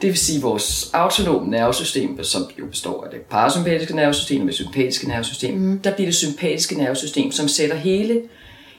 Det 0.02 0.08
vil 0.10 0.18
sige, 0.18 0.36
at 0.36 0.42
vores 0.42 0.90
autonome 0.92 1.50
nervesystem, 1.50 2.24
som 2.24 2.42
jo 2.58 2.66
består 2.66 3.04
af 3.04 3.10
det 3.10 3.20
parasympatiske 3.20 3.96
nervesystem 3.96 4.40
og 4.40 4.46
det 4.46 4.54
sympatiske 4.54 5.08
nervesystem, 5.08 5.58
mm. 5.58 5.78
der 5.78 5.94
bliver 5.94 6.06
det 6.06 6.14
sympatiske 6.14 6.74
nervesystem, 6.74 7.32
som 7.32 7.48
sætter 7.48 7.76
hele, 7.76 8.22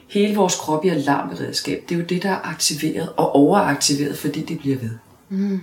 hele 0.08 0.36
vores 0.36 0.54
krop 0.54 0.84
i 0.84 0.88
alarmberedskab. 0.88 1.82
Det 1.88 1.94
er 1.94 1.98
jo 1.98 2.04
det, 2.04 2.22
der 2.22 2.30
er 2.30 2.48
aktiveret 2.48 3.08
og 3.16 3.36
overaktiveret, 3.36 4.18
fordi 4.18 4.40
det 4.40 4.58
bliver 4.58 4.76
ved. 4.76 4.90
Mm. 5.28 5.60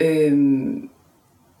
Øhm, 0.00 0.88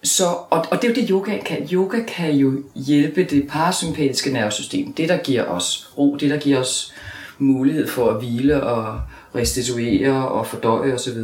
så, 0.02 0.24
og, 0.50 0.66
og 0.70 0.82
det 0.82 0.84
er 0.84 0.88
jo 0.88 0.94
det, 0.94 1.08
yoga 1.10 1.38
kan. 1.44 1.68
Yoga 1.72 2.02
kan 2.08 2.34
jo 2.34 2.62
hjælpe 2.74 3.24
det 3.24 3.48
parasympatiske 3.48 4.32
nervesystem. 4.32 4.92
Det, 4.92 5.08
der 5.08 5.16
giver 5.16 5.44
os 5.44 5.92
ro, 5.98 6.16
det, 6.16 6.30
der 6.30 6.36
giver 6.36 6.58
os 6.58 6.94
mulighed 7.38 7.88
for 7.88 8.10
at 8.10 8.16
hvile 8.16 8.62
og 8.62 9.00
restituere 9.34 10.28
og 10.28 10.46
fordøje 10.46 10.94
osv. 10.94 11.18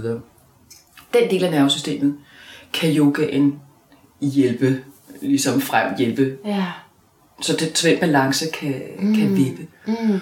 Den 1.14 1.30
del 1.30 1.44
af 1.44 1.50
nervesystemet 1.50 2.14
kan 2.72 2.96
yogaen 2.96 3.60
hjælpe, 4.20 4.84
ligesom 5.22 5.60
frem 5.60 5.94
hjælpe, 5.98 6.36
Ja. 6.44 6.64
så 7.42 7.56
det, 7.56 7.78
så 7.78 7.88
den 7.88 7.98
balance 7.98 8.46
kan, 8.60 8.82
mm. 8.98 9.14
kan 9.14 9.36
vippe. 9.36 9.66
Mm. 9.86 10.20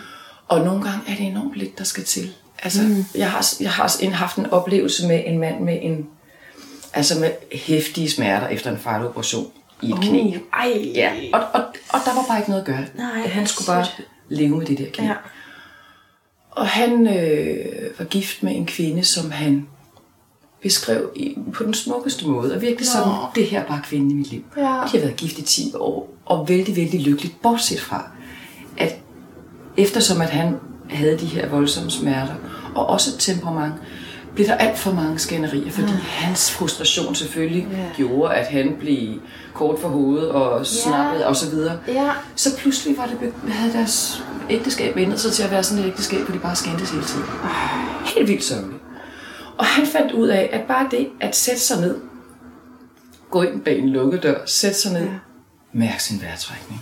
Og 0.48 0.64
nogle 0.64 0.82
gange 0.82 1.00
er 1.08 1.16
det 1.16 1.26
enormt 1.26 1.54
lidt, 1.56 1.78
der 1.78 1.84
skal 1.84 2.04
til. 2.04 2.32
Altså, 2.62 2.82
mm. 2.82 3.04
jeg 3.14 3.30
har, 3.30 3.46
jeg 3.60 3.70
har 3.72 3.96
en, 4.00 4.12
haft 4.12 4.36
en 4.36 4.46
oplevelse 4.46 5.08
med 5.08 5.22
en 5.26 5.38
mand 5.38 5.60
med 5.60 5.78
en, 5.82 6.06
altså 6.92 7.20
med 7.20 7.30
hæftige 7.52 8.10
smerter 8.10 8.48
efter 8.48 8.70
en 8.70 8.78
fejloperation 8.78 9.46
i 9.82 9.90
et 9.90 9.98
knæ. 10.00 10.32
Ej. 10.52 10.90
Ja, 10.94 11.12
og, 11.32 11.40
og, 11.40 11.60
og 11.88 11.98
der 12.04 12.14
var 12.14 12.24
bare 12.28 12.38
ikke 12.38 12.50
noget 12.50 12.62
at 12.62 12.66
gøre. 12.66 12.84
Nej, 12.94 13.28
Han 13.28 13.46
skulle 13.46 13.66
bare 13.66 13.86
leve 14.28 14.56
med 14.56 14.66
det 14.66 14.78
der 14.78 14.90
knæ. 14.92 15.04
Ja. 15.06 15.14
Og 16.50 16.66
han 16.66 17.06
øh, 17.06 17.98
var 17.98 18.04
gift 18.04 18.42
med 18.42 18.56
en 18.56 18.66
kvinde, 18.66 19.04
som 19.04 19.30
han 19.30 19.66
beskrev 20.62 21.10
i, 21.16 21.38
på 21.54 21.64
den 21.64 21.74
smukkeste 21.74 22.28
måde. 22.28 22.54
Og 22.54 22.62
virkelig 22.62 22.88
sådan, 22.88 23.12
det 23.34 23.46
her 23.46 23.60
er 23.60 23.66
bare 23.66 23.80
kvinden 23.84 24.10
i 24.10 24.14
mit 24.14 24.30
liv. 24.30 24.42
Ja. 24.56 24.82
Og 24.82 24.92
de 24.92 24.98
har 24.98 25.04
været 25.04 25.16
gift 25.16 25.38
i 25.38 25.42
10 25.42 25.72
år, 25.74 26.14
og 26.26 26.48
vældig, 26.48 26.76
vældig 26.76 27.00
lykkeligt, 27.00 27.42
bortset 27.42 27.80
fra, 27.80 28.10
at 28.78 28.96
eftersom 29.76 30.20
at 30.20 30.30
han 30.30 30.56
havde 30.90 31.18
de 31.18 31.26
her 31.26 31.48
voldsomme 31.48 31.90
smerter, 31.90 32.34
og 32.74 32.86
også 32.86 33.10
et 33.10 33.18
temperament, 33.18 33.74
blev 34.34 34.46
der 34.46 34.54
alt 34.54 34.78
for 34.78 34.92
mange 34.92 35.18
skænderier, 35.18 35.70
fordi 35.70 35.92
hans 36.08 36.50
frustration 36.52 37.14
selvfølgelig 37.14 37.66
Ja. 37.72 37.84
gjorde, 37.96 38.34
at 38.34 38.46
han 38.46 38.76
blev 38.80 39.20
kort 39.54 39.78
for 39.78 39.88
hovedet 39.88 40.28
og 40.30 40.66
snappet 40.66 41.24
og 41.24 41.36
så 41.36 41.50
videre. 41.50 41.78
Ja. 41.88 42.10
Så 42.36 42.56
pludselig 42.56 42.98
var 42.98 43.06
det, 43.06 43.32
havde 43.48 43.72
deres 43.72 44.24
ægteskab 44.50 44.96
ændret 44.96 45.20
sig 45.20 45.32
til 45.32 45.42
at 45.42 45.50
være 45.50 45.62
sådan 45.62 45.84
et 45.84 45.88
ægteskab, 45.88 46.20
hvor 46.20 46.32
de 46.34 46.38
bare 46.38 46.56
skændtes 46.56 46.90
hele 46.90 47.04
tiden. 47.04 47.24
Helt 48.16 48.28
vildt 48.28 48.44
sørgeligt. 48.44 48.79
Og 49.60 49.66
han 49.66 49.86
fandt 49.86 50.12
ud 50.12 50.28
af, 50.28 50.50
at 50.52 50.60
bare 50.68 50.88
det 50.90 51.08
at 51.20 51.36
sætte 51.36 51.60
sig 51.60 51.80
ned, 51.80 52.00
gå 53.30 53.42
ind 53.42 53.60
bag 53.60 53.78
en 53.78 53.88
lukket 53.88 54.22
dør, 54.22 54.38
sætte 54.46 54.78
sig 54.78 54.92
ned, 54.92 55.08
mærke 55.72 56.02
sin 56.02 56.20
vejrtrækning. 56.22 56.80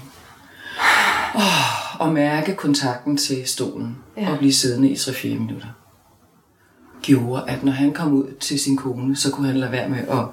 Oh, 1.34 2.00
og 2.00 2.12
mærke 2.12 2.54
kontakten 2.56 3.16
til 3.16 3.46
stolen 3.48 3.96
Ja. 4.16 4.30
og 4.32 4.38
blive 4.38 4.52
siddende 4.52 4.88
i 4.90 4.94
3-4 4.94 5.26
minutter. 5.28 5.66
Gjorde, 7.02 7.44
at 7.48 7.64
når 7.64 7.72
han 7.72 7.92
kom 7.92 8.12
ud 8.12 8.34
til 8.40 8.58
sin 8.60 8.76
kone, 8.76 9.16
så 9.16 9.30
kunne 9.30 9.46
han 9.46 9.56
lade 9.56 9.72
være 9.72 9.88
med 9.88 9.98
at 9.98 10.24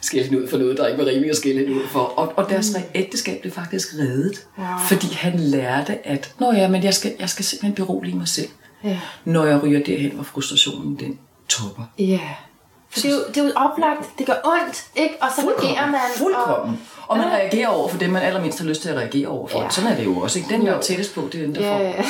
skælde 0.00 0.26
hende 0.28 0.42
ud 0.42 0.48
for 0.48 0.58
noget, 0.58 0.76
der 0.78 0.86
ikke 0.86 0.98
var 0.98 1.06
rimeligt 1.08 1.30
at 1.30 1.36
skælde 1.36 1.58
hende 1.58 1.74
ud 1.74 1.86
for. 1.88 1.98
Og, 2.00 2.32
og 2.36 2.50
deres 2.50 2.70
mm. 2.76 2.82
ægteskab 2.94 3.40
blev 3.40 3.52
faktisk 3.52 3.94
reddet, 3.98 4.46
Wow. 4.58 4.66
fordi 4.88 5.06
han 5.14 5.40
lærte, 5.40 6.06
at 6.06 6.34
Nå 6.40 6.52
ja, 6.52 6.68
men 6.68 6.82
jeg 6.82 6.94
skal, 6.94 7.14
jeg 7.20 7.28
skal 7.28 7.44
simpelthen 7.44 7.74
berolige 7.74 8.16
mig 8.16 8.28
selv, 8.28 8.48
Ja. 8.84 9.00
når 9.24 9.44
jeg 9.44 9.62
ryger 9.62 9.84
derhen, 9.84 10.10
hvor 10.12 10.24
frustrationen 10.24 10.96
den 10.96 11.18
topper. 11.48 11.82
Ja. 11.98 12.20
For 12.90 13.00
det 13.00 13.10
er, 13.10 13.14
jo, 13.14 13.20
det 13.28 13.36
er 13.36 13.44
jo 13.44 13.52
oplagt. 13.56 14.18
Det 14.18 14.26
gør 14.26 14.34
ondt, 14.44 14.86
ikke? 14.96 15.14
Og 15.20 15.28
så 15.36 15.42
reagerer 15.50 15.86
man. 15.90 16.00
Fuldkommen. 16.16 16.80
Og 17.06 17.16
man 17.18 17.26
reagerer 17.26 17.68
over 17.68 17.88
for 17.88 17.98
det, 17.98 18.10
man 18.10 18.22
allermindst 18.22 18.58
har 18.58 18.66
lyst 18.66 18.82
til 18.82 18.88
at 18.88 18.96
reagere 18.96 19.28
over 19.28 19.48
for. 19.48 19.58
Ja. 19.58 19.64
Ja. 19.64 19.70
Sådan 19.70 19.92
er 19.92 19.96
det 19.96 20.04
jo 20.04 20.18
også. 20.18 20.38
Ikke? 20.38 20.50
Den, 20.50 20.66
der 20.66 20.72
er 20.74 20.80
tættest 20.80 21.14
på, 21.14 21.28
det 21.32 21.40
er 21.40 21.46
den, 21.46 21.54
der 21.54 21.70
Og, 21.70 21.78
får. 21.78 21.84
ja, 21.84 21.90
ja. 21.96 22.02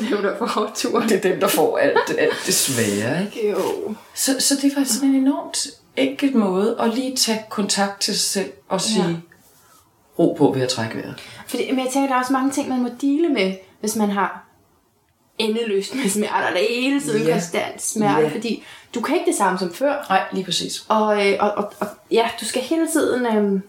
det 0.00 0.06
er 0.06 0.10
jo 0.10 0.22
der 0.22 0.36
får 0.48 0.70
tur. 0.74 1.00
Det 1.00 1.12
er 1.12 1.20
den, 1.32 1.40
der 1.40 1.48
får 1.48 1.78
alt, 1.78 1.98
alt 2.18 2.34
det 2.46 2.54
svære. 2.54 3.24
Ikke? 3.24 3.50
Jo. 3.50 3.94
Så, 4.14 4.36
så 4.40 4.54
det 4.62 4.72
var 4.76 4.84
sådan 4.84 5.08
en 5.08 5.14
enormt 5.14 5.66
enkel 5.96 6.36
måde 6.36 6.76
at 6.80 6.94
lige 6.94 7.16
tage 7.16 7.44
kontakt 7.50 8.00
til 8.00 8.18
sig 8.18 8.30
selv 8.42 8.52
og 8.68 8.80
sige, 8.80 9.04
ja. 9.08 9.14
ro 10.18 10.34
på 10.38 10.52
ved 10.54 10.62
at 10.62 10.68
trække 10.68 10.96
vejret. 10.96 11.14
Fordi, 11.46 11.70
men 11.70 11.84
jeg 11.84 11.92
tænker, 11.92 12.08
der 12.08 12.14
er 12.14 12.20
også 12.20 12.32
mange 12.32 12.50
ting, 12.50 12.68
man 12.68 12.82
må 12.82 12.88
dele 13.00 13.28
med, 13.28 13.54
hvis 13.80 13.96
man 13.96 14.10
har 14.10 14.44
endeløst 15.38 15.94
med 15.94 16.08
smerter, 16.08 16.50
der 16.50 16.58
hele 16.70 17.00
tiden 17.00 17.26
Ja. 17.26 17.32
konstant 17.32 17.82
smerte, 17.82 18.22
Ja. 18.26 18.28
fordi 18.34 18.64
du 18.94 19.00
kan 19.00 19.14
ikke 19.14 19.26
det 19.30 19.38
samme 19.38 19.58
som 19.58 19.74
før. 19.74 20.06
Nej, 20.08 20.22
lige 20.32 20.44
præcis. 20.44 20.84
Og, 20.88 21.26
øh, 21.28 21.36
og, 21.40 21.50
og, 21.54 21.72
og 21.80 21.86
ja, 22.10 22.28
du 22.40 22.44
skal 22.44 22.62
hele 22.62 22.88
tiden... 22.92 23.26
Øh, 23.26 23.60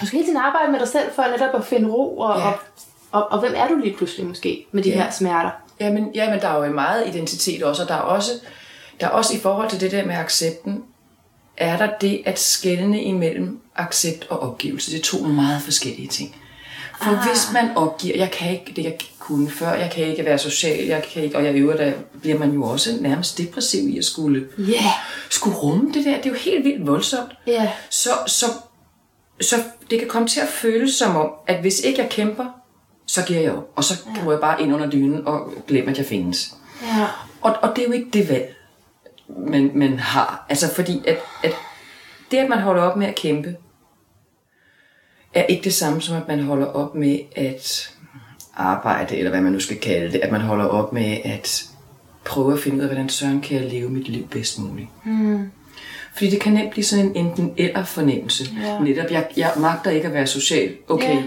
du 0.00 0.06
skal 0.06 0.16
hele 0.16 0.24
tiden 0.24 0.36
arbejde 0.40 0.72
med 0.72 0.80
dig 0.80 0.88
selv 0.88 1.12
for 1.14 1.22
netop 1.22 1.54
at 1.54 1.64
finde 1.64 1.88
ro, 1.90 2.18
og, 2.18 2.38
Ja. 2.38 2.46
og, 2.46 2.54
og, 3.12 3.32
og 3.32 3.40
hvem 3.40 3.52
er 3.56 3.68
du 3.68 3.74
lige 3.74 3.96
pludselig 3.96 4.26
måske 4.26 4.66
med 4.72 4.82
de 4.82 4.88
Ja. 4.88 4.94
her 5.02 5.10
smerter? 5.10 5.50
Jamen, 5.80 6.10
jamen, 6.14 6.40
der 6.40 6.48
er 6.48 6.66
jo 6.66 6.72
meget 6.72 7.08
identitet 7.08 7.62
også, 7.62 7.82
og 7.82 7.88
der 7.88 7.94
er 7.94 7.98
også, 8.00 8.30
der 9.00 9.06
er 9.06 9.10
også 9.10 9.34
i 9.36 9.40
forhold 9.40 9.70
til 9.70 9.80
det 9.80 9.92
der 9.92 10.06
med 10.06 10.14
accepten, 10.14 10.84
er 11.56 11.76
der 11.76 11.88
det 12.00 12.22
at 12.26 12.38
skelne 12.38 13.02
imellem 13.02 13.60
accept 13.76 14.26
og 14.30 14.40
opgivelse. 14.40 14.90
Det 14.92 14.98
er 14.98 15.02
to 15.04 15.18
meget 15.18 15.62
forskellige 15.62 16.08
ting. 16.08 16.36
For 17.02 17.10
ah. 17.10 17.28
hvis 17.28 17.50
man 17.52 17.76
opgiver, 17.76 18.16
jeg 18.16 18.30
kan 18.30 18.50
ikke 18.52 18.72
det, 18.76 18.84
jeg 18.84 18.96
kunne 19.24 19.50
før, 19.50 19.72
jeg 19.74 19.90
kan 19.90 20.06
ikke 20.06 20.24
være 20.24 20.38
social, 20.38 20.86
jeg 20.86 21.02
kan 21.02 21.22
ikke, 21.22 21.36
og 21.36 21.44
jeg 21.44 21.54
øver, 21.54 21.76
der 21.76 21.92
bliver 22.20 22.38
man 22.38 22.50
jo 22.52 22.64
også 22.64 22.90
nærmest 23.00 23.38
depressiv 23.38 23.88
i 23.88 23.98
at 23.98 24.04
skulle, 24.04 24.48
Ja. 24.58 24.62
Yeah. 24.62 24.82
skulle 25.30 25.56
rumme 25.56 25.92
det 25.92 26.04
der. 26.04 26.16
Det 26.16 26.26
er 26.26 26.30
jo 26.30 26.36
helt 26.36 26.64
vildt 26.64 26.86
voldsomt. 26.86 27.32
Ja. 27.46 27.70
Så, 27.90 28.10
så, 28.26 28.46
så 29.40 29.56
det 29.90 29.98
kan 29.98 30.08
komme 30.08 30.28
til 30.28 30.40
at 30.40 30.48
føles 30.48 30.94
som 30.94 31.16
om, 31.16 31.30
at 31.46 31.60
hvis 31.60 31.80
ikke 31.80 32.02
jeg 32.02 32.10
kæmper, 32.10 32.46
så 33.06 33.24
giver 33.24 33.40
jeg 33.40 33.52
op. 33.52 33.70
Og 33.76 33.84
så 33.84 33.94
går 34.24 34.30
jeg 34.32 34.40
bare 34.40 34.62
ind 34.62 34.74
under 34.74 34.90
dynen 34.90 35.26
og 35.26 35.52
glemmer, 35.68 35.90
at 35.90 35.98
jeg 35.98 36.06
findes. 36.06 36.54
Ja. 36.82 37.06
Og, 37.40 37.56
og 37.62 37.76
det 37.76 37.82
er 37.84 37.86
jo 37.86 37.92
ikke 37.92 38.10
det 38.12 38.28
valg, 38.28 38.54
man, 39.28 39.70
man 39.74 39.98
har. 39.98 40.46
Altså 40.48 40.74
fordi, 40.74 41.02
at, 41.06 41.18
at 41.44 41.52
det, 42.30 42.36
at 42.36 42.48
man 42.48 42.58
holder 42.58 42.82
op 42.82 42.96
med 42.96 43.06
at 43.06 43.14
kæmpe, 43.14 43.56
er 45.34 45.42
ikke 45.42 45.64
det 45.64 45.74
samme 45.74 46.00
som, 46.02 46.16
at 46.16 46.28
man 46.28 46.40
holder 46.40 46.66
op 46.66 46.94
med 46.94 47.18
at 47.36 47.93
arbejde, 48.56 49.16
eller 49.16 49.30
hvad 49.30 49.40
man 49.40 49.52
nu 49.52 49.60
skal 49.60 49.76
kalde 49.80 50.12
det. 50.12 50.18
At 50.18 50.32
man 50.32 50.40
holder 50.40 50.64
op 50.64 50.92
med 50.92 51.18
at 51.24 51.64
prøve 52.24 52.52
at 52.52 52.58
finde 52.58 52.76
ud 52.76 52.82
af, 52.82 52.88
hvordan 52.88 53.08
søren 53.08 53.40
kan 53.40 53.62
jeg 53.62 53.70
leve 53.70 53.90
mit 53.90 54.08
liv 54.08 54.28
bedst 54.28 54.58
muligt. 54.58 54.88
Mm. 55.04 55.50
Fordi 56.14 56.30
det 56.30 56.40
kan 56.40 56.52
nemt 56.52 56.70
blive 56.70 56.84
sådan 56.84 57.04
en 57.04 57.16
enten 57.16 57.54
eller 57.56 57.84
fornemmelse. 57.84 58.44
Ja. 58.62 58.78
Netop, 58.78 59.10
jeg, 59.10 59.28
jeg 59.36 59.52
magter 59.58 59.90
ikke 59.90 60.06
at 60.06 60.14
være 60.14 60.26
social. 60.26 60.76
Okay, 60.88 61.14
Ja. 61.14 61.22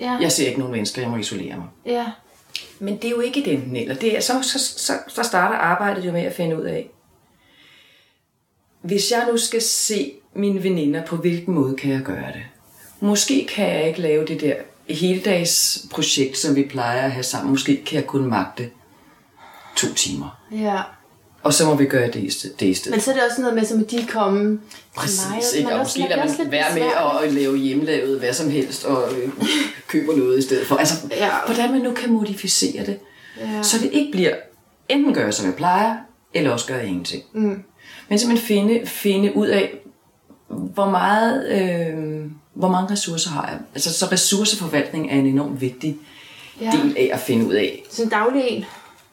Ja. 0.00 0.18
jeg 0.20 0.32
ser 0.32 0.46
ikke 0.46 0.58
nogen 0.58 0.72
mennesker, 0.72 1.02
jeg 1.02 1.10
må 1.10 1.16
isolere 1.16 1.56
mig. 1.56 1.66
Ja. 1.86 2.06
Men 2.78 2.96
det 2.96 3.04
er 3.04 3.10
jo 3.10 3.20
ikke 3.20 3.40
et 3.40 3.52
enten 3.52 3.76
eller. 3.76 3.94
Det 3.94 4.16
er, 4.16 4.20
så, 4.20 4.32
så, 4.42 4.58
så, 4.58 4.92
så 5.08 5.22
starter 5.22 5.56
arbejdet 5.56 6.06
jo 6.06 6.12
med 6.12 6.22
at 6.22 6.32
finde 6.34 6.58
ud 6.58 6.62
af, 6.62 6.90
hvis 8.82 9.10
jeg 9.10 9.26
nu 9.30 9.36
skal 9.36 9.62
se 9.62 10.12
mine 10.34 10.62
veninder, 10.62 11.04
på 11.04 11.16
hvilken 11.16 11.54
måde 11.54 11.76
kan 11.76 11.90
jeg 11.90 12.00
gøre 12.00 12.32
det? 12.32 12.42
Måske 13.00 13.46
kan 13.54 13.68
jeg 13.68 13.88
ikke 13.88 14.00
lave 14.00 14.24
det 14.26 14.40
der 14.40 14.54
heldags 14.94 15.86
projekt, 15.90 16.38
som 16.38 16.56
vi 16.56 16.62
plejer 16.70 17.02
at 17.02 17.10
have 17.12 17.22
sammen. 17.22 17.50
Måske 17.50 17.82
kan 17.86 17.96
jeg 17.96 18.06
kun 18.06 18.24
magte 18.24 18.70
to 19.76 19.94
timer. 19.94 20.40
Ja. 20.52 20.80
Og 21.42 21.54
så 21.54 21.66
må 21.66 21.74
vi 21.74 21.84
gøre 21.86 22.06
det 22.06 22.16
i. 22.16 22.48
Det 22.60 22.66
i 22.66 22.74
stedet. 22.74 22.90
Men 22.90 23.00
så 23.00 23.10
er 23.10 23.14
det 23.14 23.22
også 23.30 23.40
noget 23.40 23.56
med, 23.56 23.64
som 23.64 23.80
at 23.80 23.90
de 23.90 24.06
komme 24.12 24.60
Præcis, 24.96 25.20
mig. 25.30 25.40
ikke? 25.58 25.72
Og 25.74 25.80
også- 25.80 25.98
måske 26.00 26.12
er 26.12 26.16
lader 26.16 26.38
man 26.42 26.50
være 26.50 26.74
med 26.74 27.22
at 27.26 27.32
lave 27.32 27.56
hjemmelavet 27.56 28.18
hvad 28.18 28.32
som 28.32 28.50
helst, 28.50 28.84
og 28.84 29.12
øh, 29.18 29.28
køber 29.88 30.16
noget 30.16 30.38
i 30.38 30.42
stedet 30.42 30.66
for. 30.66 30.76
Altså, 30.76 30.94
Ja. 31.10 31.30
hvordan 31.46 31.72
man 31.72 31.80
nu 31.80 31.92
kan 31.92 32.12
modificere 32.12 32.86
det, 32.86 32.98
Ja. 33.40 33.62
så 33.62 33.78
det 33.78 33.90
ikke 33.92 34.12
bliver, 34.12 34.34
enten 34.88 35.14
gør 35.14 35.24
jeg, 35.24 35.34
som 35.34 35.46
jeg 35.46 35.54
plejer, 35.54 35.96
eller 36.34 36.50
også 36.50 36.66
gør 36.66 36.76
jeg 36.76 36.86
ingenting. 36.86 37.22
Mm. 37.32 37.62
Men 38.08 38.18
simpelthen 38.18 38.46
finde, 38.46 38.86
finde 38.86 39.36
ud 39.36 39.46
af, 39.48 39.74
hvor 40.48 40.90
meget, 40.90 41.48
øh, 41.48 42.30
hvor 42.54 42.68
mange 42.68 42.90
ressourcer 42.92 43.30
har 43.30 43.48
jeg. 43.48 43.58
Altså, 43.74 43.92
så 43.92 44.06
ressourceforvaltning 44.12 45.10
er 45.10 45.14
en 45.14 45.26
enormt 45.26 45.60
vigtig 45.60 45.96
Ja. 46.60 46.70
del 46.70 46.96
af 46.98 47.10
at 47.12 47.20
finde 47.20 47.46
ud 47.46 47.52
af. 47.54 47.82
Sådan 47.90 48.06
en 48.06 48.10
daglig 48.10 48.42
en, 48.48 48.64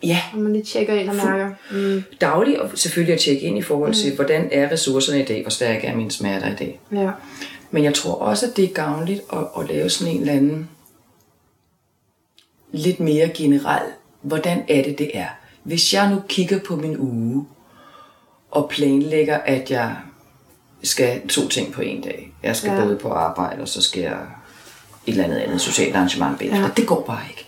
Ja, 0.03 0.22
hvor 0.34 0.41
man 0.41 0.53
lige 0.53 0.65
tjekker 0.65 0.94
ind 0.94 1.10
og 1.10 1.15
mærker. 1.15 1.50
Mm. 1.72 2.03
dagligt 2.22 2.60
og 2.60 2.70
selvfølgelig 2.75 3.13
at 3.13 3.20
tjekke 3.20 3.41
ind 3.41 3.58
i 3.58 3.62
forhold 3.62 3.94
til, 3.94 4.10
mm. 4.10 4.15
hvordan 4.15 4.50
er 4.51 4.72
ressourcerne 4.72 5.22
i 5.22 5.25
dag, 5.25 5.41
hvor 5.41 5.50
stærke 5.50 5.88
er 5.88 5.96
mine 5.96 6.12
smerter 6.12 6.51
i 6.51 6.56
dag. 6.56 6.79
Ja. 6.91 7.12
Men 7.72 7.84
jeg 7.84 7.94
tror 7.94 8.13
også, 8.13 8.46
at 8.46 8.58
det 8.58 8.63
er 8.65 8.74
gavnligt 8.74 9.22
at, 9.34 9.39
at 9.60 9.67
lave 9.70 9.89
sådan 9.89 10.13
en 10.13 10.20
eller 10.22 10.34
anden 10.34 10.70
lidt 12.72 13.00
mere 13.00 13.29
generel, 13.29 13.84
hvordan 14.22 14.63
er 14.67 14.84
det, 14.84 14.98
det 14.98 15.12
er. 15.13 15.27
Hvis 15.63 15.94
jeg 15.94 16.10
nu 16.12 16.22
kigger 16.27 16.60
på 16.60 16.75
min 16.75 16.98
uge 16.98 17.46
og 18.51 18.70
planlægger, 18.70 19.38
at 19.38 19.72
jeg 19.72 19.96
skal 20.84 21.28
to 21.28 21.48
ting 21.48 21.74
på 21.74 21.82
en 21.82 22.02
dag. 22.02 22.34
Jeg 22.44 22.56
skal 22.56 22.72
Ja. 22.72 22.84
både 22.84 22.96
på 22.98 23.10
arbejde, 23.10 23.62
og 23.62 23.68
så 23.68 23.82
skal 23.82 24.02
jeg 24.02 24.18
et 25.08 25.12
eller 25.12 25.24
andet 25.24 25.38
andet 25.38 25.62
socialt 25.62 25.96
arrangement 25.96 26.40
bagefter. 26.40 26.62
Ja. 26.62 26.70
Det 26.78 26.88
går 26.88 27.02
bare 27.04 27.22
ikke. 27.30 27.48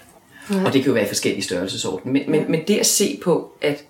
Ja. 0.51 0.65
Og 0.65 0.73
det 0.73 0.81
kan 0.81 0.87
jo 0.89 0.93
være 0.93 1.03
i 1.05 1.07
forskellige 1.07 1.43
størrelsesorden. 1.43 2.13
Men, 2.13 2.31
men, 2.31 2.51
men 2.51 2.61
det 2.67 2.77
at 2.77 2.85
se 2.85 3.19
på, 3.23 3.51
at 3.61 3.83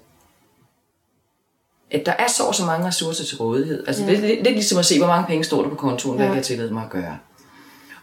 at 1.91 2.05
der 2.05 2.11
er 2.11 2.27
så 2.27 2.43
og 2.43 2.55
så 2.55 2.65
mange 2.65 2.87
ressourcer 2.87 3.23
til 3.23 3.37
rådighed. 3.37 3.87
Altså, 3.87 4.03
ja. 4.03 4.09
det, 4.09 4.17
er 4.17 4.21
lidt, 4.27 4.43
lidt 4.43 4.53
ligesom 4.55 4.77
at 4.79 4.85
se, 4.85 4.97
hvor 4.97 5.07
mange 5.07 5.27
penge 5.27 5.43
står 5.43 5.61
der 5.61 5.69
på 5.69 5.75
kontoen, 5.75 6.15
hvad 6.15 6.25
Ja. 6.25 6.29
kan 6.31 6.37
jeg 6.37 6.45
tillade 6.45 6.73
mig 6.73 6.83
at 6.83 6.89
gøre. 6.89 7.17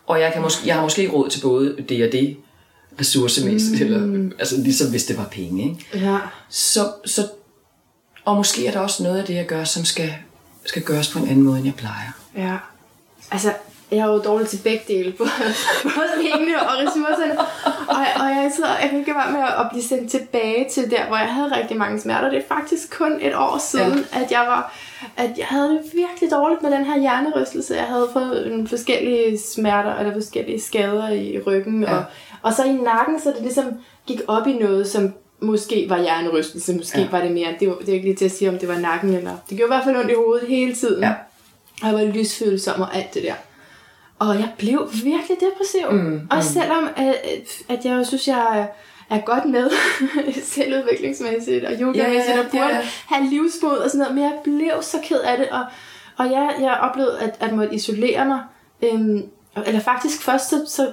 Og 0.06 0.20
jeg, 0.20 0.32
kan 0.32 0.42
måske, 0.42 0.66
jeg 0.66 0.74
har 0.74 0.82
måske 0.82 1.02
ikke 1.02 1.14
råd 1.14 1.28
til 1.30 1.40
både 1.40 1.76
det 1.88 2.06
og 2.06 2.12
det, 2.12 2.36
ressourcemæssigt, 3.00 3.90
mm. 3.90 3.94
eller, 3.94 4.30
altså 4.38 4.56
ligesom 4.60 4.90
hvis 4.90 5.04
det 5.04 5.16
var 5.18 5.28
penge. 5.32 5.62
Ikke? 5.68 6.06
Ja. 6.06 6.18
Så, 6.48 6.92
så, 7.04 7.28
og 8.24 8.36
måske 8.36 8.66
er 8.66 8.72
der 8.72 8.80
også 8.80 9.02
noget 9.02 9.18
af 9.18 9.24
det, 9.24 9.34
jeg 9.34 9.46
gør, 9.46 9.64
som 9.64 9.84
skal, 9.84 10.14
skal 10.66 10.82
gøres 10.82 11.12
på 11.12 11.18
en 11.18 11.28
anden 11.28 11.42
måde, 11.42 11.56
end 11.56 11.66
jeg 11.66 11.74
plejer. 11.74 12.12
Ja. 12.36 12.56
Altså, 13.30 13.52
jeg 13.90 13.98
er 13.98 14.12
jo 14.12 14.18
dårlig 14.18 14.48
til 14.48 14.60
begge 14.64 14.84
dele. 14.88 15.12
Både, 15.18 15.30
både 15.82 16.08
pengene 16.22 16.60
og 16.60 16.68
ressourcerne. 16.78 17.38
Og, 17.88 17.96
og 18.22 18.26
jeg, 18.26 18.52
sidder, 18.56 18.78
jeg 18.80 18.90
kan 18.90 18.98
ikke 18.98 19.14
være 19.14 19.32
med 19.32 19.40
at 19.40 19.66
blive 19.70 19.82
sendt 19.82 20.10
tilbage 20.10 20.70
til 20.70 20.90
der, 20.90 21.06
hvor 21.06 21.16
jeg 21.16 21.34
havde 21.34 21.56
rigtig 21.56 21.76
mange 21.76 22.00
smerter. 22.00 22.30
Det 22.30 22.38
er 22.38 22.48
faktisk 22.48 22.98
kun 22.98 23.12
et 23.20 23.34
år 23.34 23.58
siden, 23.70 24.06
ja. 24.12 24.20
at 24.20 24.30
jeg 24.30 24.44
var 24.46 24.72
at 25.16 25.38
jeg 25.38 25.46
havde 25.46 25.68
det 25.68 25.80
virkelig 25.94 26.30
dårligt 26.30 26.62
med 26.62 26.70
den 26.70 26.84
her 26.84 27.00
hjernerystelse. 27.00 27.74
Jeg 27.74 27.84
havde 27.84 28.08
fået 28.12 28.46
nogle 28.50 28.68
forskellige 28.68 29.38
smerter, 29.38 29.96
eller 29.96 30.12
forskellige 30.12 30.60
skader 30.60 31.08
i 31.08 31.40
ryggen. 31.46 31.82
Ja. 31.82 31.96
Og, 31.96 32.04
og 32.42 32.52
så 32.52 32.64
i 32.64 32.72
nakken, 32.72 33.20
så 33.20 33.30
det 33.30 33.42
ligesom 33.42 33.64
gik 34.06 34.20
op 34.28 34.46
i 34.46 34.52
noget, 34.52 34.88
som 34.88 35.14
måske 35.40 35.86
var 35.88 36.00
hjernerystelse, 36.00 36.74
måske 36.76 37.00
ja. 37.00 37.08
Var 37.10 37.20
det 37.20 37.30
mere. 37.32 37.48
Det 37.60 37.68
var, 37.68 37.74
det 37.74 37.86
var 37.86 37.92
ikke 37.92 38.06
lige 38.06 38.16
til 38.16 38.24
at 38.24 38.30
sige, 38.30 38.48
om 38.50 38.58
det 38.58 38.68
var 38.68 38.78
nakken, 38.78 39.14
eller... 39.14 39.36
Det 39.50 39.56
gjorde 39.56 39.68
i 39.68 39.74
hvert 39.74 39.84
fald 39.84 39.96
ondt 39.96 40.10
i 40.10 40.14
hovedet 40.14 40.48
hele 40.48 40.74
tiden. 40.74 41.02
Ja. 41.02 41.12
Og 41.82 41.88
jeg 41.88 41.94
var 41.94 42.04
lysfølsom 42.12 42.80
og 42.80 42.96
alt 42.96 43.14
det 43.14 43.22
der. 43.22 43.34
Og 44.18 44.34
jeg 44.34 44.52
blev 44.58 44.88
virkelig 44.92 45.36
depressiv. 45.40 45.90
Mm, 45.90 46.28
Også 46.30 46.52
selvom, 46.52 46.88
at, 46.96 47.14
at 47.68 47.84
jeg 47.84 48.06
synes, 48.06 48.28
jeg 48.28 48.58
er- 48.60 48.66
er 49.16 49.20
godt 49.20 49.44
med 49.44 49.70
selvudviklingsmæssigt 50.54 51.64
og 51.64 51.72
yogamæssigt, 51.80 52.28
Ja, 52.28 52.34
ja, 52.34 52.40
og 52.44 52.50
burde 52.50 52.64
ja. 52.76 52.80
have 53.06 53.30
livsmod 53.30 53.76
og 53.76 53.90
sådan 53.90 53.98
noget. 53.98 54.14
Men 54.14 54.24
jeg 54.24 54.32
blev 54.44 54.82
så 54.82 54.96
ked 55.04 55.20
af 55.20 55.38
det, 55.38 55.48
og, 55.48 55.64
og 56.16 56.30
jeg, 56.32 56.54
jeg 56.60 56.78
oplevede 56.82 57.18
at, 57.20 57.36
at 57.40 57.52
måtte 57.52 57.74
isolere 57.74 58.24
mig. 58.24 58.40
Øhm, 58.82 59.22
eller 59.66 59.80
faktisk 59.80 60.22
først, 60.22 60.48
så, 60.50 60.64
så, 60.68 60.90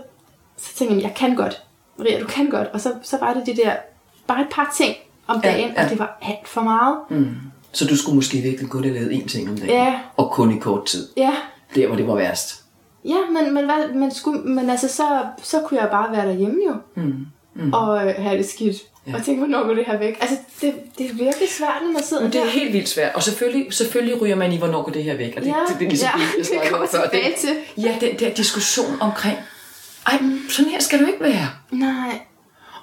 så 0.58 0.76
tænkte 0.76 0.96
jeg, 0.96 1.04
jeg 1.04 1.14
kan 1.16 1.36
godt. 1.36 1.62
Maria, 1.98 2.20
du 2.20 2.26
kan 2.28 2.50
godt. 2.50 2.68
Og 2.74 2.82
så, 2.82 2.94
så 3.02 3.18
var 3.18 3.34
det 3.34 3.46
de 3.46 3.56
der, 3.56 3.74
bare 4.28 4.42
et 4.42 4.48
par 4.52 4.74
ting, 4.78 4.96
om 5.28 5.42
Ja, 5.44 5.52
dagen, 5.52 5.72
ja. 5.76 5.84
og 5.84 5.90
det 5.90 6.00
var 6.00 6.18
alt 6.22 6.48
for 6.48 6.62
meget. 6.62 6.98
Mm. 7.10 7.36
Så 7.72 7.86
du 7.88 7.98
skulle 7.98 8.16
måske 8.16 8.38
virkelig 8.38 8.70
kun 8.70 8.84
have 8.84 8.94
lavet 8.96 9.12
én 9.12 9.28
ting 9.28 9.50
om 9.50 9.58
dagen. 9.58 9.70
Ja. 9.70 10.00
Og 10.18 10.32
kun 10.32 10.58
i 10.58 10.60
kort 10.60 10.86
tid. 10.86 11.08
Ja, 11.18 11.34
Der, 11.76 11.88
hvor 11.88 11.96
det 11.96 12.08
var 12.08 12.16
værst. 12.16 12.64
ja 13.06 13.16
men, 13.32 13.54
men, 13.54 13.66
hvad, 13.66 13.94
man 13.96 14.12
skulle, 14.12 14.40
men 14.42 14.70
altså, 14.70 14.88
så, 14.88 15.04
så 15.44 15.60
kunne 15.60 15.80
jeg 15.82 15.90
bare 15.92 16.12
være 16.18 16.28
derhjemme 16.28 16.60
jo, 16.68 16.76
Mm. 17.04 17.26
Mm. 17.56 17.74
og 17.74 18.08
øh, 18.08 18.14
have 18.18 18.38
det 18.38 18.50
skidt. 18.50 18.76
Ja. 19.08 19.12
Ja. 19.12 19.18
Og 19.18 19.24
tænke, 19.24 19.40
hvornår 19.40 19.64
går 19.68 19.74
det 19.74 19.84
her 19.88 19.98
væk? 19.98 20.18
Altså, 20.22 20.36
det, 20.62 20.74
det 20.98 21.06
er 21.06 21.14
virkelig 21.14 21.50
svært, 21.58 21.78
når 21.86 21.92
man 21.94 22.04
sidder 22.04 22.24
Men 22.24 22.32
det 22.32 22.40
er 22.42 22.44
der. 22.46 22.52
helt 22.52 22.74
vildt 22.74 22.90
svært. 22.90 23.16
Og 23.16 23.24
selvfølgelig, 23.24 23.74
selvfølgelig 23.74 24.22
ryger 24.22 24.36
man 24.36 24.52
i, 24.54 24.58
hvornår 24.58 24.82
går 24.84 24.92
det 24.92 25.04
her 25.04 25.18
væk. 25.18 25.34
Og 25.38 25.42
det, 25.42 25.48
Ja, 25.48 25.54
det, 25.70 25.80
det, 25.80 25.86
er 25.86 25.90
ligesom 25.90 26.10
ja, 26.20 26.26
det, 26.44 26.50
det 26.62 26.70
kommer 26.70 26.88
om 26.88 26.92
før. 26.92 27.02
tilbage 27.04 27.34
til. 27.40 27.50
Ja, 27.84 27.96
den 28.02 28.20
der 28.20 28.34
diskussion 28.34 28.96
omkring, 29.02 29.38
ej, 30.08 30.20
sådan 30.50 30.72
her 30.72 30.80
skal 30.80 31.00
du 31.00 31.06
ikke 31.06 31.20
være. 31.24 31.48
Nej, 31.72 32.20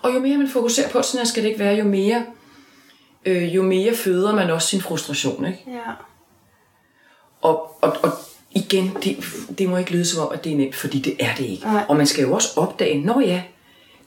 Og 0.02 0.14
jo 0.14 0.20
mere 0.20 0.38
man 0.38 0.48
fokuserer 0.48 0.88
på, 0.88 1.02
sådan 1.02 1.26
skal 1.26 1.42
det 1.42 1.48
ikke 1.48 1.60
være, 1.60 1.74
jo 1.74 1.84
mere, 1.84 2.24
øh, 3.24 3.54
jo 3.54 3.62
mere 3.62 3.94
føder 3.94 4.34
man 4.34 4.50
også 4.50 4.68
sin 4.68 4.80
frustration. 4.80 5.46
Ikke? 5.46 5.58
ja. 5.66 5.92
Og, 7.42 7.76
og, 7.80 7.96
og 8.02 8.10
igen, 8.50 8.96
det, 9.04 9.24
det 9.58 9.68
må 9.68 9.76
ikke 9.76 9.92
lyde 9.92 10.04
som 10.04 10.26
om, 10.26 10.32
at 10.32 10.44
det 10.44 10.52
er 10.52 10.56
nemt, 10.56 10.74
fordi 10.74 10.98
det 10.98 11.16
er 11.20 11.34
det 11.34 11.44
ikke. 11.44 11.64
Nej. 11.64 11.84
Og 11.88 11.96
man 11.96 12.06
skal 12.06 12.22
jo 12.22 12.32
også 12.32 12.48
opdage, 12.56 13.00
når 13.00 13.20
ja, 13.20 13.42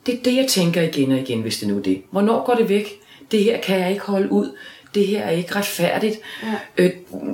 det 0.05 0.13
er 0.13 0.23
det, 0.23 0.35
jeg 0.35 0.47
tænker 0.47 0.81
igen 0.81 1.11
og 1.11 1.17
igen, 1.17 1.41
hvis 1.41 1.57
det 1.57 1.67
nu 1.67 1.77
er 1.77 1.81
det. 1.81 2.03
Hvornår 2.11 2.45
går 2.45 2.53
det 2.53 2.69
væk? 2.69 2.99
Det 3.31 3.43
her 3.43 3.61
kan 3.61 3.79
jeg 3.79 3.91
ikke 3.91 4.05
holde 4.05 4.31
ud. 4.31 4.57
Det 4.95 5.07
her 5.07 5.21
er 5.21 5.31
ikke 5.31 5.55
retfærdigt. 5.55 6.19
Ja. 6.43 6.53
Øh, 6.77 6.91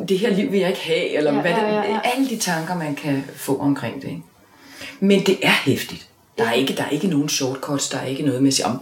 det 0.10 0.20
her 0.20 0.30
liv 0.30 0.52
vil 0.52 0.60
jeg 0.60 0.70
ikke 0.70 0.82
have. 0.82 1.10
Eller 1.10 1.34
Ja, 1.34 1.42
hvad 1.42 1.52
det, 1.52 1.58
ja, 1.58 1.74
ja, 1.74 1.92
ja. 1.92 2.00
Alle 2.04 2.30
de 2.30 2.38
tanker, 2.38 2.76
man 2.76 2.96
kan 2.96 3.24
få 3.36 3.58
omkring 3.60 4.02
det. 4.02 4.08
Ikke? 4.08 4.22
Men 5.00 5.26
det 5.26 5.38
er 5.42 5.52
hæftigt. 5.66 6.09
Der 6.44 6.50
er, 6.50 6.54
ikke, 6.54 6.74
der 6.76 6.84
er 6.84 6.90
ikke 6.90 7.08
nogen 7.08 7.30
shortcuts. 7.30 7.90
Der 7.90 7.98
er 7.98 8.06
ikke 8.06 8.24
noget 8.24 8.42
med 8.42 8.48
at 8.48 8.54
sige, 8.54 8.66
"Om, 8.66 8.82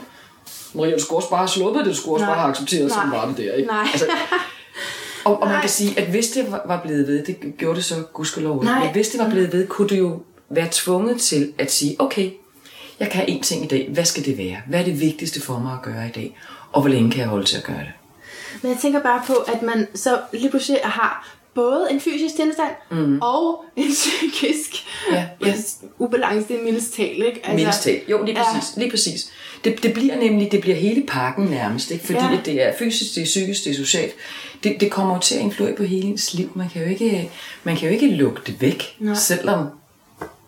Maria, 0.73 0.95
du 0.95 1.01
skulle 1.01 1.17
også 1.17 1.29
bare 1.29 1.37
have 1.39 1.47
sluppet 1.47 1.85
det. 1.85 1.91
Du 1.93 1.97
skulle 1.97 2.15
også 2.15 2.25
Nej. 2.25 2.33
bare 2.33 2.41
have 2.41 2.51
accepteret, 2.51 2.87
Nej. 2.89 3.05
var 3.19 3.27
det 3.27 3.37
der. 3.37 3.53
Ikke? 3.53 3.67
Nej. 3.67 3.87
Altså, 3.93 4.05
og, 5.25 5.41
og 5.41 5.47
man 5.47 5.61
kan 5.61 5.69
sige, 5.69 5.99
at 5.99 6.07
hvis 6.07 6.27
det 6.29 6.51
var- 6.67 6.81
blevet 6.85 7.07
ved, 7.07 7.25
det 7.25 7.37
gjorde 7.57 7.75
det 7.75 7.85
så 7.85 7.95
gudskelov, 8.13 8.63
men 8.63 8.73
hvis 8.93 9.07
det 9.09 9.19
var 9.19 9.29
blevet 9.29 9.53
ved, 9.53 9.67
kunne 9.67 9.87
du 9.87 9.95
jo 9.95 10.19
være 10.49 10.67
tvunget 10.71 11.21
til 11.21 11.53
at 11.57 11.71
sige, 11.71 11.95
okay, 11.99 12.31
jeg 12.99 13.09
kan 13.11 13.23
én 13.25 13.41
ting 13.41 13.63
i 13.63 13.67
dag, 13.67 13.89
hvad 13.93 14.05
skal 14.05 14.25
det 14.25 14.37
være? 14.37 14.57
Hvad 14.69 14.79
er 14.79 14.83
det 14.83 14.99
vigtigste 14.99 15.41
for 15.41 15.59
mig 15.59 15.73
at 15.73 15.81
gøre 15.81 16.07
i 16.07 16.11
dag? 16.11 16.37
Og 16.71 16.81
hvor 16.81 16.89
længe 16.89 17.11
kan 17.11 17.19
jeg 17.19 17.27
holde 17.27 17.45
til 17.45 17.57
at 17.57 17.63
gøre 17.63 17.77
det? 17.79 17.91
Men 18.61 18.71
jeg 18.71 18.79
tænker 18.81 19.01
bare 19.01 19.21
på, 19.27 19.33
at 19.33 19.61
man 19.61 19.87
så 19.95 20.19
lige 20.33 20.49
pludselig 20.49 20.79
har 20.83 21.37
både 21.57 21.87
en 21.91 21.99
fysisk 21.99 22.35
tilstand 22.35 22.71
mm. 22.91 23.19
og 23.21 23.65
en 23.75 23.89
psykisk 23.91 24.85
Ja, 25.11 25.25
ja. 25.45 25.53
ubalance, 25.99 26.47
det 26.47 26.59
er 26.59 26.63
mildest 26.63 26.93
talt, 26.93 27.09
ikke? 27.17 27.39
Altså, 27.43 27.53
Mildest 27.55 27.83
talt. 27.83 28.09
Jo, 28.09 28.23
lige 28.23 28.35
præcis. 28.37 28.77
Lige 28.77 28.89
præcis. 28.89 29.29
Det, 29.63 29.83
det 29.83 29.93
bliver 29.93 30.15
nemlig, 30.17 30.51
det 30.51 30.61
bliver 30.61 30.75
hele 30.77 31.03
pakken 31.07 31.45
nærmest, 31.45 31.91
ikke? 31.91 32.05
fordi 32.05 32.19
Ja. 32.19 32.31
ja. 32.31 32.39
det 32.45 32.61
er 32.67 32.73
fysisk, 32.79 33.15
det 33.15 33.21
er 33.21 33.25
psykisk, 33.25 33.63
det 33.63 33.71
er 33.71 33.75
socialt. 33.75 34.13
Det, 34.63 34.77
det 34.79 34.91
kommer 34.91 35.13
jo 35.15 35.19
til 35.21 35.35
at 35.35 35.41
influere 35.41 35.75
på 35.75 35.83
hele 35.83 36.07
ens 36.07 36.33
liv. 36.33 36.51
Man 36.55 36.69
kan 36.69 36.81
jo 36.83 36.87
ikke, 36.89 37.29
man 37.63 37.77
kan 37.77 37.87
jo 37.87 37.93
ikke 37.93 38.07
lukke 38.07 38.41
det 38.45 38.61
væk, 38.61 38.95
Nej. 38.99 39.15
selvom 39.15 39.65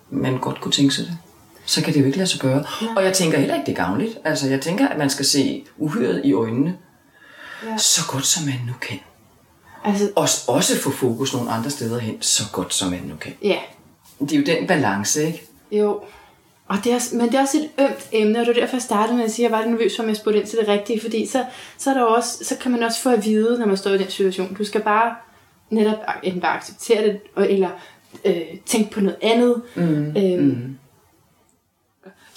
man 0.10 0.38
godt 0.38 0.62
kunne 0.62 0.72
tænke 0.72 0.94
sig 0.96 1.06
det. 1.06 1.18
Så 1.66 1.84
kan 1.84 1.94
det 1.94 2.00
jo 2.00 2.06
ikke 2.06 2.18
lade 2.18 2.30
sig 2.30 2.40
gøre. 2.40 2.64
Og 2.96 3.04
jeg 3.04 3.14
tænker 3.14 3.40
heller 3.40 3.56
ikke, 3.56 3.66
det 3.66 3.72
er 3.80 3.86
gavnligt. 3.86 4.18
Altså, 4.24 4.48
jeg 4.50 4.62
tænker, 4.62 4.88
at 4.88 4.98
man 4.98 5.10
skal 5.10 5.26
se 5.26 5.64
uhyret 5.78 6.22
i 6.26 6.34
øjnene, 6.34 6.78
Ja. 7.66 7.78
så 7.78 8.02
godt 8.08 8.26
som 8.26 8.44
man 8.46 8.60
nu 8.68 8.74
kan. 8.82 9.00
Altså, 9.84 10.10
Og 10.16 10.22
også 10.56 10.78
få 10.82 10.92
fokus 10.92 11.34
nogle 11.34 11.52
andre 11.52 11.70
steder 11.70 12.00
hen, 12.00 12.22
så 12.22 12.44
godt 12.54 12.74
som 12.74 12.90
man 12.92 13.00
nu 13.06 13.16
kan. 13.16 13.34
ja, 13.44 13.58
Det 14.20 14.32
er 14.34 14.38
jo 14.38 14.44
den 14.46 14.68
balance, 14.68 15.26
ikke? 15.28 15.44
jo. 15.72 16.02
Og 16.68 16.78
det 16.84 16.92
er, 16.92 16.96
også- 16.96 17.16
men 17.16 17.28
det 17.28 17.36
er 17.36 17.42
også 17.42 17.58
et 17.58 17.70
ømt 17.80 18.08
emne, 18.12 18.40
og 18.40 18.46
det 18.46 18.56
var 18.56 18.62
derfor, 18.62 18.76
jeg 18.76 18.82
startede 18.82 19.18
med 19.18 19.26
at 19.26 19.32
sige, 19.32 19.46
at 19.46 19.52
jeg 19.52 19.60
var 19.60 19.66
nervøs 19.66 19.96
for, 19.96 20.04
om 20.04 20.10
jeg 20.10 20.18
spurgte 20.18 20.40
ind 20.40 20.48
til 20.48 20.60
det 20.60 20.68
rigtige, 20.68 21.02
fordi 21.02 21.26
så, 21.26 21.46
så, 21.78 21.90
er 21.90 21.94
der 21.94 22.02
også, 22.04 22.44
så 22.46 22.56
kan 22.62 22.72
man 22.72 22.84
også 22.84 23.02
få 23.02 23.10
at 23.10 23.26
vide, 23.26 23.60
når 23.60 23.66
man 23.66 23.78
står 23.78 23.92
i 23.92 23.98
den 23.98 24.10
situation. 24.10 24.54
Du 24.56 24.64
skal 24.64 24.82
bare 24.82 25.16
netop 25.70 25.98
enten 26.24 26.42
bare 26.42 26.58
acceptere 26.58 27.04
det, 27.04 27.20
eller 27.50 27.70
øh, 28.26 28.36
tænke 28.66 28.92
på 28.92 29.00
noget 29.00 29.18
andet. 29.22 29.62
Mm, 29.76 30.18
øh, 30.18 30.40
mm. 30.40 30.78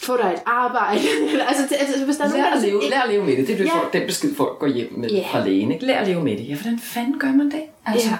Få 0.02 0.16
dig 0.16 0.32
et 0.32 0.42
arbejde. 0.46 1.00
Altså, 1.48 1.62
det, 1.68 1.76
altså, 1.80 2.04
hvis 2.04 2.16
der 2.16 2.24
er 2.24 2.28
Lær 2.28 2.44
at, 2.44 2.62
leve, 2.62 2.80
lær 2.90 3.00
at 3.00 3.10
leve 3.10 3.24
med 3.24 3.36
det. 3.36 3.46
Det 3.48 3.54
er 3.54 3.58
Ja. 3.58 3.64
ja. 3.64 3.78
folk, 3.78 3.92
den 3.92 4.06
besked, 4.06 4.34
folk 4.34 4.58
går 4.58 4.66
hjem 4.66 4.92
med 4.96 5.10
yeah. 5.12 5.30
fra 5.30 5.44
lægen. 5.44 5.72
Ikke? 5.72 5.86
Lær 5.86 6.00
at 6.00 6.08
leve 6.08 6.24
med 6.24 6.36
det. 6.36 6.48
Ja, 6.48 6.54
hvordan 6.54 6.78
fanden 6.78 7.18
gør 7.18 7.32
man 7.32 7.50
det? 7.50 7.62
Altså. 7.86 8.08
Ja. 8.08 8.16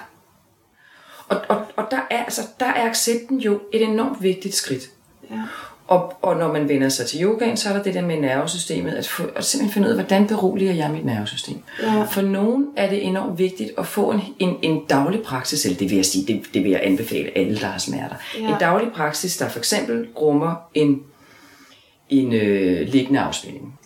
Og, 1.27 1.41
og, 1.47 1.65
og 1.75 1.85
der, 1.91 1.99
er, 2.09 2.23
altså, 2.23 2.41
der 2.59 2.65
er 2.65 2.89
accepten 2.89 3.39
jo 3.39 3.59
et 3.73 3.81
enormt 3.83 4.23
vigtigt 4.23 4.55
skridt. 4.55 4.89
Ja. 5.31 5.35
Og, 5.87 6.13
og 6.21 6.37
når 6.37 6.53
man 6.53 6.69
vender 6.69 6.89
sig 6.89 7.05
til 7.05 7.23
yogaen, 7.23 7.57
så 7.57 7.69
er 7.69 7.73
der 7.73 7.83
det 7.83 7.93
der 7.93 8.01
med 8.01 8.19
nervesystemet, 8.19 8.91
at, 8.91 9.07
få, 9.07 9.23
at 9.35 9.45
simpelthen 9.45 9.73
finde 9.73 9.87
ud 9.87 9.93
af, 9.93 9.97
hvordan 9.97 10.27
beroliger 10.27 10.73
jeg 10.73 10.91
mit 10.91 11.05
nervesystem. 11.05 11.57
Ja. 11.81 12.03
For 12.03 12.21
nogen 12.21 12.67
er 12.75 12.89
det 12.89 13.07
enormt 13.07 13.39
vigtigt 13.39 13.71
at 13.77 13.87
få 13.87 14.11
en, 14.11 14.21
en, 14.39 14.55
en 14.61 14.85
daglig 14.89 15.21
praksis, 15.21 15.65
eller 15.65 15.77
det 15.77 15.89
vil 15.89 15.95
jeg 15.95 16.05
sige, 16.05 16.33
det, 16.33 16.43
det 16.53 16.63
vil 16.63 16.71
jeg 16.71 16.79
anbefale 16.83 17.37
alle, 17.37 17.59
der 17.59 17.65
har 17.67 17.79
smerter. 17.79 18.15
Ja. 18.39 18.47
En 18.47 18.55
daglig 18.59 18.91
praksis, 18.91 19.37
der 19.37 19.49
for 19.49 19.59
eksempel 19.59 20.07
rummer 20.21 20.55
en, 20.73 21.03
en 22.19 22.33
øh, 22.33 22.87
liggende 22.87 23.19
afspænding. 23.19 23.79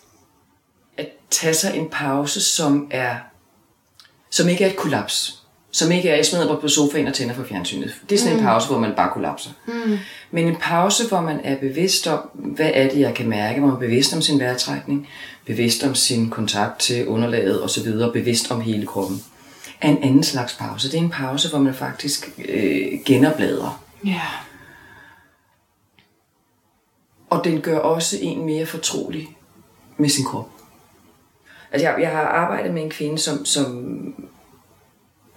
At 0.97 1.07
tage 1.29 1.53
sig 1.53 1.77
en 1.77 1.89
pause, 1.89 2.41
som 2.41 2.87
er 2.91 3.15
som 4.29 4.49
ikke 4.49 4.63
er 4.63 4.69
et 4.69 4.75
kollaps. 4.75 5.43
Som 5.71 5.91
ikke 5.91 6.09
er, 6.09 6.15
jeg 6.15 6.25
smider 6.25 6.47
mig 6.47 6.61
på 6.61 6.67
sofaen 6.67 7.07
og 7.07 7.13
tænder 7.13 7.33
for 7.35 7.43
fjernsynet. 7.43 7.95
Det 8.09 8.15
er 8.15 8.19
sådan 8.19 8.33
mm. 8.33 8.39
en 8.39 8.45
pause, 8.45 8.67
hvor 8.67 8.79
man 8.79 8.93
bare 8.95 9.09
kollapser. 9.13 9.49
Mm. 9.67 9.97
Men 10.31 10.47
en 10.47 10.55
pause, 10.55 11.07
hvor 11.07 11.21
man 11.21 11.39
er 11.43 11.55
bevidst 11.55 12.07
om, 12.07 12.19
hvad 12.33 12.71
er 12.73 12.89
det, 12.89 12.99
jeg 12.99 13.13
kan 13.13 13.29
mærke, 13.29 13.59
hvor 13.59 13.67
man 13.67 13.75
er 13.75 13.79
bevidst 13.79 14.13
om 14.13 14.21
sin 14.21 14.39
vejrtrækning, 14.39 15.09
bevidst 15.45 15.83
om 15.83 15.95
sin 15.95 16.29
kontakt 16.29 16.79
til 16.79 17.07
underlaget 17.07 17.63
osv., 17.63 17.91
bevidst 18.13 18.51
om 18.51 18.61
hele 18.61 18.85
kroppen, 18.85 19.23
er 19.81 19.89
en 19.89 20.03
anden 20.03 20.23
slags 20.23 20.53
pause. 20.53 20.91
Det 20.91 20.97
er 20.97 21.01
en 21.01 21.09
pause, 21.09 21.49
hvor 21.49 21.59
man 21.59 21.73
faktisk 21.73 22.29
øh. 22.49 22.99
Ja. 24.05 24.21
Og 27.29 27.43
den 27.43 27.61
gør 27.61 27.79
også 27.79 28.17
en 28.21 28.45
mere 28.45 28.65
fortrolig 28.65 29.37
med 29.97 30.09
sin 30.09 30.25
krop. 30.25 30.49
Altså, 31.71 31.87
jeg, 31.87 32.01
jeg 32.01 32.11
har 32.11 32.23
arbejdet 32.23 32.73
med 32.73 32.83
en 32.83 32.89
kvinde, 32.89 33.17
som, 33.19 33.45
som 33.45 34.15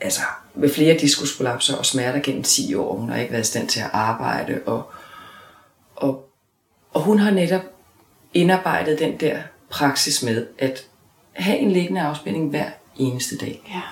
altså, 0.00 0.20
med 0.54 0.70
flere 0.70 0.98
diskusprolapser 0.98 1.76
og 1.76 1.86
smerter 1.86 2.20
gennem 2.20 2.42
10 2.42 2.74
år. 2.74 2.96
Hun 2.96 3.08
har 3.08 3.16
ikke 3.16 3.32
været 3.32 3.44
i 3.44 3.46
stand 3.46 3.68
til 3.68 3.80
at 3.80 3.90
arbejde, 3.92 4.60
og, 4.66 4.82
og, 5.96 6.30
og 6.92 7.02
hun 7.02 7.18
har 7.18 7.30
netop 7.30 7.62
indarbejdet 8.34 8.98
den 8.98 9.20
der 9.20 9.42
praksis 9.70 10.22
med 10.22 10.46
at 10.58 10.86
have 11.32 11.58
en 11.58 11.70
liggende 11.70 12.00
afspænding 12.00 12.50
hver 12.50 12.70
eneste 12.96 13.36
dag. 13.36 13.62
Ja. 13.68 13.82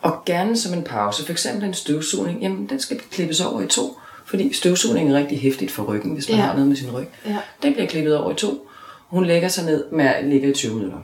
Og 0.00 0.24
gerne 0.26 0.56
som 0.56 0.72
en 0.72 0.84
pause. 0.84 1.24
For 1.24 1.32
eksempel 1.32 1.64
en 1.64 1.74
støvsugning. 1.74 2.42
Jamen, 2.42 2.68
den 2.68 2.80
skal 2.80 3.00
klippes 3.10 3.40
over 3.40 3.60
i 3.60 3.66
to. 3.66 3.98
Fordi 4.28 4.52
støvsugning 4.52 5.10
er 5.10 5.14
rigtig 5.18 5.40
hæftigt 5.40 5.70
for 5.70 5.82
ryggen, 5.82 6.12
hvis 6.12 6.28
man 6.28 6.38
Ja. 6.38 6.44
har 6.44 6.52
noget 6.52 6.68
med 6.68 6.76
sin 6.76 6.90
ryg. 6.90 7.06
Ja. 7.26 7.38
Den 7.62 7.72
bliver 7.72 7.88
klippet 7.88 8.16
over 8.16 8.32
i 8.32 8.34
to. 8.34 8.68
Hun 9.08 9.24
lægger 9.24 9.48
sig 9.48 9.64
ned 9.64 9.90
med 9.92 10.04
at 10.04 10.24
ligge 10.24 10.50
i 10.50 10.54
20 10.54 10.74
minutter. 10.74 10.98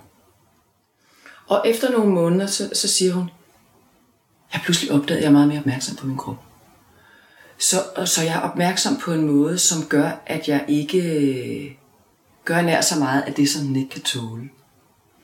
Og 1.47 1.63
efter 1.67 1.91
nogle 1.91 2.13
måneder, 2.13 2.47
så, 2.47 2.71
så 2.73 2.89
siger 2.89 3.13
hun, 3.13 3.31
jeg 4.53 4.61
pludselig 4.65 4.93
opdaget, 4.93 5.19
at 5.19 5.23
jeg 5.23 5.29
er 5.29 5.33
meget 5.33 5.49
mere 5.49 5.59
opmærksom 5.59 5.97
på 5.97 6.07
min 6.07 6.17
krop. 6.17 6.37
Så, 7.59 7.77
så 8.05 8.23
jeg 8.23 8.35
er 8.35 8.41
opmærksom 8.41 8.97
på 8.97 9.13
en 9.13 9.23
måde, 9.27 9.59
som 9.59 9.85
gør, 9.89 10.11
at 10.27 10.49
jeg 10.49 10.65
ikke 10.69 10.99
øh, 11.03 11.71
gør 12.45 12.63
nær 12.63 12.81
så 12.81 12.99
meget 12.99 13.23
af 13.23 13.35
det, 13.35 13.49
som 13.49 13.67
den 13.67 13.77
ikke 13.77 13.91
kan 13.91 14.03
tåle. 14.03 14.49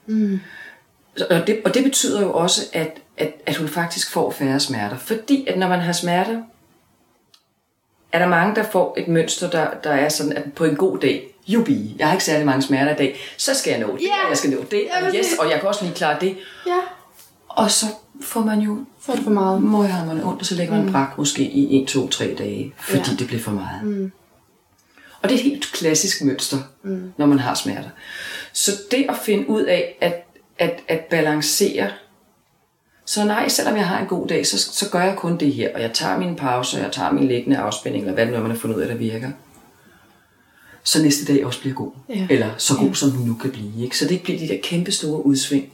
Mm. 0.07 0.41
Og, 1.31 1.47
det, 1.47 1.61
og 1.65 1.75
det 1.75 1.85
betyder 1.85 2.23
jo 2.23 2.33
også, 2.33 2.61
at, 2.73 3.01
at, 3.17 3.33
at 3.47 3.57
hun 3.57 3.69
faktisk 3.69 4.11
får 4.11 4.31
færre 4.31 4.61
smerter. 4.61 4.97
Fordi 4.99 5.47
at 5.47 5.59
når 5.59 5.69
man 5.69 5.81
har 5.81 5.93
smerter, 5.93 6.43
er 8.13 8.19
der 8.19 8.29
mange, 8.29 8.55
der 8.55 8.63
får 8.63 8.95
et 8.99 9.09
mønster, 9.09 9.51
der, 9.51 9.67
der 9.85 9.91
er 9.91 10.09
sådan, 10.09 10.33
at 10.33 10.53
på 10.57 10.65
en 10.65 10.77
god 10.77 10.99
dag, 10.99 11.27
jubi, 11.49 11.97
jeg 11.99 12.07
har 12.07 12.15
ikke 12.15 12.25
særlig 12.25 12.47
mange 12.47 12.63
smerter 12.63 12.95
i 12.95 12.97
dag, 12.97 13.21
så 13.37 13.55
skal 13.55 13.71
jeg 13.71 13.81
nå 13.81 13.97
det, 13.97 14.03
Ja. 14.03 14.25
og 14.25 14.29
jeg 14.31 14.37
skal 14.39 14.51
nå 14.51 14.65
det, 14.71 14.83
og, 15.03 15.15
yes, 15.15 15.27
og 15.39 15.51
jeg 15.51 15.61
kan 15.61 15.69
også 15.69 15.85
lige 15.85 15.95
klare 15.95 16.17
det. 16.21 16.37
Ja. 16.67 16.77
Og 17.49 17.71
så 17.71 17.87
får 18.23 18.41
man 18.41 18.59
jo 18.61 18.79
Så 19.07 19.13
er 19.13 19.17
det 19.17 19.25
for 19.25 19.31
meget. 19.31 19.63
møghammerne 19.63 20.25
ondt, 20.25 20.41
og 20.41 20.47
så 20.47 20.55
lægger 20.55 20.75
man 20.75 20.85
mm. 20.87 20.93
brak 20.93 21.19
måske 21.19 21.43
i 21.43 21.83
1, 21.83 21.89
2, 21.89 22.09
3 22.09 22.35
dage, 22.39 22.73
fordi 22.79 22.99
Ja. 23.11 23.17
det 23.19 23.27
bliver 23.27 23.43
for 23.43 23.51
meget. 23.51 23.83
Mm. 23.85 24.13
Og 25.23 25.29
det 25.29 25.35
er 25.35 25.39
et 25.39 25.45
helt 25.45 25.73
klassisk 25.73 26.23
mønster, 26.25 26.57
mm. 26.83 27.13
når 27.17 27.27
man 27.27 27.39
har 27.39 27.55
smerter. 27.55 27.89
Så 28.53 28.71
det 28.91 29.07
at 29.09 29.17
finde 29.25 29.49
ud 29.49 29.63
af 29.63 29.97
at, 30.01 30.27
at, 30.59 30.81
at 30.89 30.99
balancere, 31.01 31.91
så 33.11 33.25
nej, 33.25 33.49
selvom 33.49 33.77
jeg 33.77 33.89
har 33.89 34.01
en 34.01 34.07
god 34.07 34.29
dag, 34.29 34.47
så, 34.47 34.59
så 34.59 34.91
gør 34.91 35.03
jeg 35.03 35.17
kun 35.17 35.37
det 35.37 35.55
her, 35.55 35.75
og 35.75 35.81
jeg 35.81 35.91
tager 35.95 36.19
min 36.19 36.37
pause, 36.37 36.77
og 36.77 36.83
jeg 36.83 36.93
tager 36.93 37.13
min 37.13 37.29
liggende 37.29 37.59
afspænding, 37.59 38.05
eller 38.05 38.15
hvad 38.15 38.25
det 38.25 38.33
nu 38.33 38.39
er, 38.39 38.43
man 38.43 38.51
har 38.51 38.59
fundet 38.59 38.77
ud 38.77 38.83
af, 38.83 38.89
der 38.89 38.95
virker. 38.95 39.31
Så 40.83 41.03
næste 41.03 41.33
dag 41.33 41.47
også 41.47 41.61
bliver 41.61 41.75
god. 41.75 41.91
Ja. 42.09 42.27
Eller 42.31 42.51
så 42.59 42.77
god, 42.77 42.95
som 42.95 43.11
den 43.11 43.27
nu 43.27 43.35
kan 43.35 43.51
blive. 43.51 43.85
Ikke? 43.85 43.99
Så 43.99 44.05
det 44.05 44.11
ikke 44.11 44.25
bliver 44.25 44.39
de 44.39 44.49
der 44.49 44.59
kæmpe 44.63 44.93
store 44.93 45.27
udsving 45.27 45.73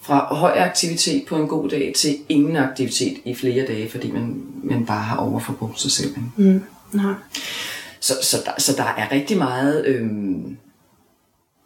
fra 0.00 0.34
høj 0.34 0.52
aktivitet 0.58 1.26
på 1.28 1.36
en 1.36 1.48
god 1.48 1.68
dag 1.68 1.92
til 1.96 2.16
ingen 2.28 2.56
aktivitet 2.56 3.16
i 3.24 3.34
flere 3.34 3.66
dage, 3.66 3.90
fordi 3.90 4.10
man, 4.10 4.42
man 4.62 4.86
bare 4.86 5.02
har 5.02 5.16
overforbrugt 5.16 5.80
sig 5.80 5.90
selv. 5.90 6.10
ikke? 6.10 6.50
Mm. 6.50 6.62
Nej. 6.92 7.14
Så, 8.00 8.14
så, 8.22 8.36
der, 8.44 8.52
så 8.58 8.72
der 8.76 8.84
er 8.84 9.12
rigtig 9.12 9.38
meget 9.38 9.86
øhm, 9.86 10.56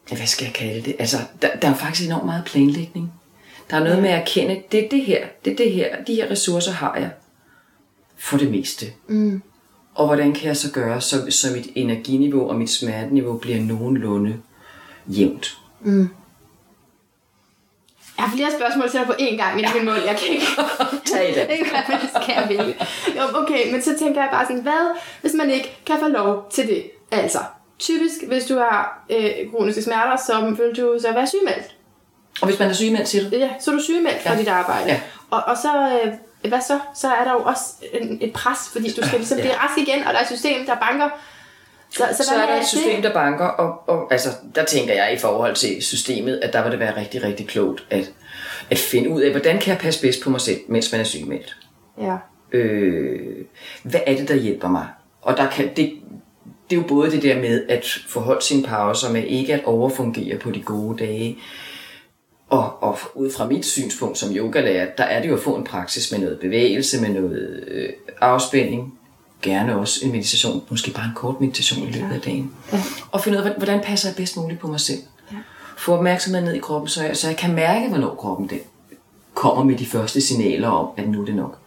hvad 0.08 0.26
skal 0.26 0.44
jeg 0.44 0.54
kalde 0.54 0.82
det? 0.82 0.96
Altså, 0.98 1.16
der, 1.42 1.48
der 1.62 1.68
er 1.68 1.74
faktisk 1.74 2.08
enormt 2.08 2.26
meget 2.26 2.44
planlægning. 2.44 3.12
Der 3.70 3.76
er 3.76 3.80
noget 3.80 3.96
ja. 3.96 4.00
med 4.00 4.10
at 4.10 4.20
erkende, 4.20 4.62
det 4.72 4.84
er 4.84 4.88
det 4.88 5.04
her, 5.04 5.26
det 5.44 5.52
er 5.52 5.56
det 5.56 5.72
her, 5.72 6.04
de 6.04 6.14
her 6.14 6.30
ressourcer 6.30 6.72
har 6.72 6.96
jeg. 6.96 7.10
For 8.16 8.36
det 8.38 8.50
meste. 8.50 8.86
Mm. 9.06 9.42
Og 9.94 10.06
hvordan 10.06 10.32
kan 10.32 10.48
jeg 10.48 10.56
så 10.56 10.72
gøre, 10.72 11.00
så, 11.00 11.30
så 11.30 11.52
mit 11.56 11.68
energiniveau 11.74 12.48
og 12.48 12.56
mit 12.56 12.70
smerteniveau 12.70 13.38
bliver 13.38 13.60
nogenlunde 13.60 14.36
jævnt. 15.06 15.58
Mm. 15.80 16.08
Jeg 18.16 18.28
har 18.28 18.36
flere 18.36 18.50
spørgsmål 18.58 18.90
til 18.90 19.00
dig 19.00 19.06
på 19.06 19.12
én 19.12 19.36
gang, 19.36 19.56
men 19.56 19.64
ja. 19.64 19.74
min 19.74 19.84
mål, 19.84 19.98
jeg 20.06 20.16
kan 20.16 20.28
ikke. 20.34 20.46
Tag 21.12 21.34
det. 21.34 21.48
det 21.48 22.10
skal 22.22 22.34
jeg 22.36 22.46
vælge. 22.48 22.74
Jo, 23.16 23.22
okay, 23.34 23.72
men 23.72 23.82
så 23.82 23.98
tænker 23.98 24.20
jeg 24.20 24.28
bare 24.32 24.46
sådan, 24.46 24.62
hvad 24.62 24.96
hvis 25.20 25.34
man 25.34 25.50
ikke 25.50 25.80
kan 25.86 25.96
få 26.00 26.08
lov 26.08 26.50
til 26.50 26.68
det? 26.68 26.90
Altså, 27.10 27.38
typisk, 27.78 28.26
hvis 28.28 28.44
du 28.44 28.54
har 28.54 29.04
øh, 29.10 29.50
kroniske 29.50 29.82
smerter, 29.82 30.16
så 30.16 30.54
vil 30.58 30.84
du 30.84 30.98
så 31.00 31.12
være 31.12 31.26
sygemeldt. 31.26 31.76
Og 32.40 32.48
hvis 32.48 32.58
man 32.58 32.68
er 32.68 32.72
sygemeldt, 32.72 33.08
siger 33.08 33.30
du? 33.30 33.36
Ja, 33.36 33.50
så 33.60 33.70
er 33.70 33.74
du 33.74 33.82
sygemeldt 33.82 34.24
ja. 34.24 34.30
for 34.30 34.36
dit 34.36 34.48
arbejde. 34.48 34.88
Ja. 34.88 35.00
Og, 35.30 35.42
og 35.46 35.56
så, 35.56 36.00
øh, 36.04 36.12
hvad 36.48 36.60
så? 36.60 36.78
Så 36.94 37.08
er 37.08 37.24
der 37.24 37.32
jo 37.32 37.38
også 37.38 37.64
en, 37.92 38.18
et 38.20 38.32
pres, 38.32 38.58
fordi 38.72 38.92
du 38.92 39.06
skal 39.06 39.18
ligesom 39.18 39.38
ja. 39.38 39.42
blive 39.42 39.56
rask 39.56 39.78
igen, 39.78 40.04
og 40.04 40.12
der 40.12 40.18
er 40.18 40.22
et 40.22 40.28
system, 40.28 40.66
der 40.66 40.74
banker. 40.74 41.08
Så, 41.90 42.04
så, 42.16 42.24
så 42.24 42.34
er 42.34 42.46
der 42.46 42.60
et 42.60 42.66
system, 42.66 43.02
der 43.02 43.12
banker, 43.12 43.44
og, 43.46 43.88
og 43.88 44.12
altså, 44.12 44.28
der 44.54 44.64
tænker 44.64 44.94
jeg 44.94 45.14
i 45.14 45.18
forhold 45.18 45.54
til 45.54 45.82
systemet, 45.82 46.40
at 46.42 46.52
der 46.52 46.62
vil 46.62 46.72
det 46.72 46.80
være 46.80 46.96
rigtig, 46.96 47.22
rigtig 47.22 47.48
klogt 47.48 47.86
at, 47.90 48.12
at 48.70 48.78
finde 48.78 49.10
ud 49.10 49.20
af, 49.20 49.30
hvordan 49.30 49.58
kan 49.58 49.70
jeg 49.70 49.78
passe 49.78 50.00
bedst 50.00 50.22
på 50.22 50.30
mig 50.30 50.40
selv, 50.40 50.60
mens 50.68 50.92
man 50.92 51.00
er 51.00 51.04
sygemeldt. 51.04 51.56
Ja. 52.00 52.16
Øh, 52.52 53.44
hvad 53.82 54.00
er 54.06 54.16
det, 54.16 54.28
der 54.28 54.34
hjælper 54.34 54.68
mig? 54.68 54.86
Og 55.22 55.36
der 55.36 55.50
kan, 55.50 55.68
det, 55.68 55.92
det 56.70 56.76
er 56.76 56.80
jo 56.80 56.88
både 56.88 57.10
det 57.10 57.22
der 57.22 57.40
med 57.40 57.64
at 57.68 57.84
forholde 58.08 58.44
sine 58.44 58.62
pauser 58.62 59.12
med 59.12 59.24
ikke 59.24 59.54
at 59.54 59.64
overfungere 59.64 60.38
på 60.38 60.50
de 60.50 60.62
gode 60.62 60.98
dage. 60.98 61.38
Og, 62.50 62.82
og 62.82 62.98
ud 63.14 63.30
fra 63.30 63.46
mit 63.46 63.66
synspunkt 63.66 64.18
som 64.18 64.36
yogalærer, 64.36 64.86
der 64.98 65.04
er 65.04 65.22
det 65.22 65.28
jo 65.28 65.34
at 65.34 65.40
få 65.40 65.56
en 65.56 65.64
praksis 65.64 66.12
med 66.12 66.18
noget 66.18 66.38
bevægelse, 66.40 67.00
med 67.00 67.08
noget 67.08 67.64
øh, 67.68 67.88
afspænding. 68.20 68.98
Gerne 69.42 69.78
også 69.78 70.00
en 70.02 70.12
meditation, 70.12 70.62
måske 70.70 70.90
bare 70.90 71.04
en 71.04 71.12
kort 71.14 71.40
meditation 71.40 71.88
i 71.88 71.92
løbet 71.92 72.14
af 72.14 72.20
dagen. 72.20 72.54
Ja. 72.72 72.82
Og 73.10 73.20
finde 73.20 73.38
ud 73.38 73.44
af, 73.44 73.54
hvordan 73.56 73.80
passer 73.80 74.08
jeg 74.08 74.16
bedst 74.16 74.36
muligt 74.36 74.60
på 74.60 74.66
mig 74.66 74.80
selv. 74.80 74.98
Ja. 75.32 75.36
Få 75.78 75.96
opmærksomhed 75.96 76.42
ned 76.42 76.54
i 76.54 76.58
kroppen, 76.58 76.88
så 76.88 77.04
jeg, 77.04 77.16
så 77.16 77.28
jeg 77.28 77.36
kan 77.36 77.54
mærke, 77.54 77.88
hvornår 77.88 78.14
kroppen 78.14 78.48
den 78.48 78.58
kommer 79.34 79.64
med 79.64 79.76
de 79.76 79.86
første 79.86 80.20
signaler 80.20 80.68
om, 80.68 80.88
at 80.96 81.08
nu 81.08 81.20
er 81.20 81.24
det 81.24 81.34
nok. 81.34 81.58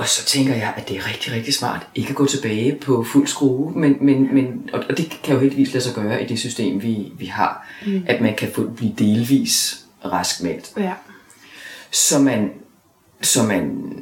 Og 0.00 0.08
så 0.08 0.24
tænker 0.24 0.54
jeg, 0.54 0.74
at 0.76 0.88
det 0.88 0.96
er 0.96 1.08
rigtig, 1.08 1.32
rigtig 1.32 1.54
smart 1.54 1.86
ikke 1.94 2.10
at 2.10 2.16
gå 2.16 2.26
tilbage 2.26 2.78
på 2.80 3.04
fuld 3.04 3.26
skrue, 3.26 3.72
men, 3.72 3.96
men, 4.00 4.34
men, 4.34 4.70
og 4.72 4.96
det 4.96 5.20
kan 5.22 5.34
jo 5.34 5.40
heldigvis 5.40 5.72
lade 5.72 5.84
sig 5.84 5.94
gøre 5.94 6.22
i 6.22 6.26
det 6.26 6.38
system, 6.38 6.82
vi, 6.82 7.12
vi 7.18 7.26
har, 7.26 7.68
mm. 7.86 8.04
at 8.06 8.20
man 8.20 8.36
kan 8.36 8.52
få, 8.52 8.70
blive 8.70 8.94
delvis 8.98 9.84
raskmeldt. 10.04 10.72
Ja. 10.76 10.94
Så 11.90 12.18
man, 12.18 12.52
så 13.22 13.42
man 13.42 13.92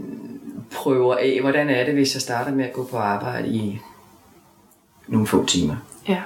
prøver 0.72 1.16
af, 1.16 1.38
hvordan 1.40 1.70
er 1.70 1.84
det, 1.84 1.94
hvis 1.94 2.14
jeg 2.14 2.22
starter 2.22 2.52
med 2.54 2.64
at 2.64 2.72
gå 2.72 2.84
på 2.84 2.96
arbejde 2.96 3.48
i 3.48 3.78
nogle 5.08 5.26
få 5.26 5.46
timer. 5.46 5.76
Ja. 6.08 6.22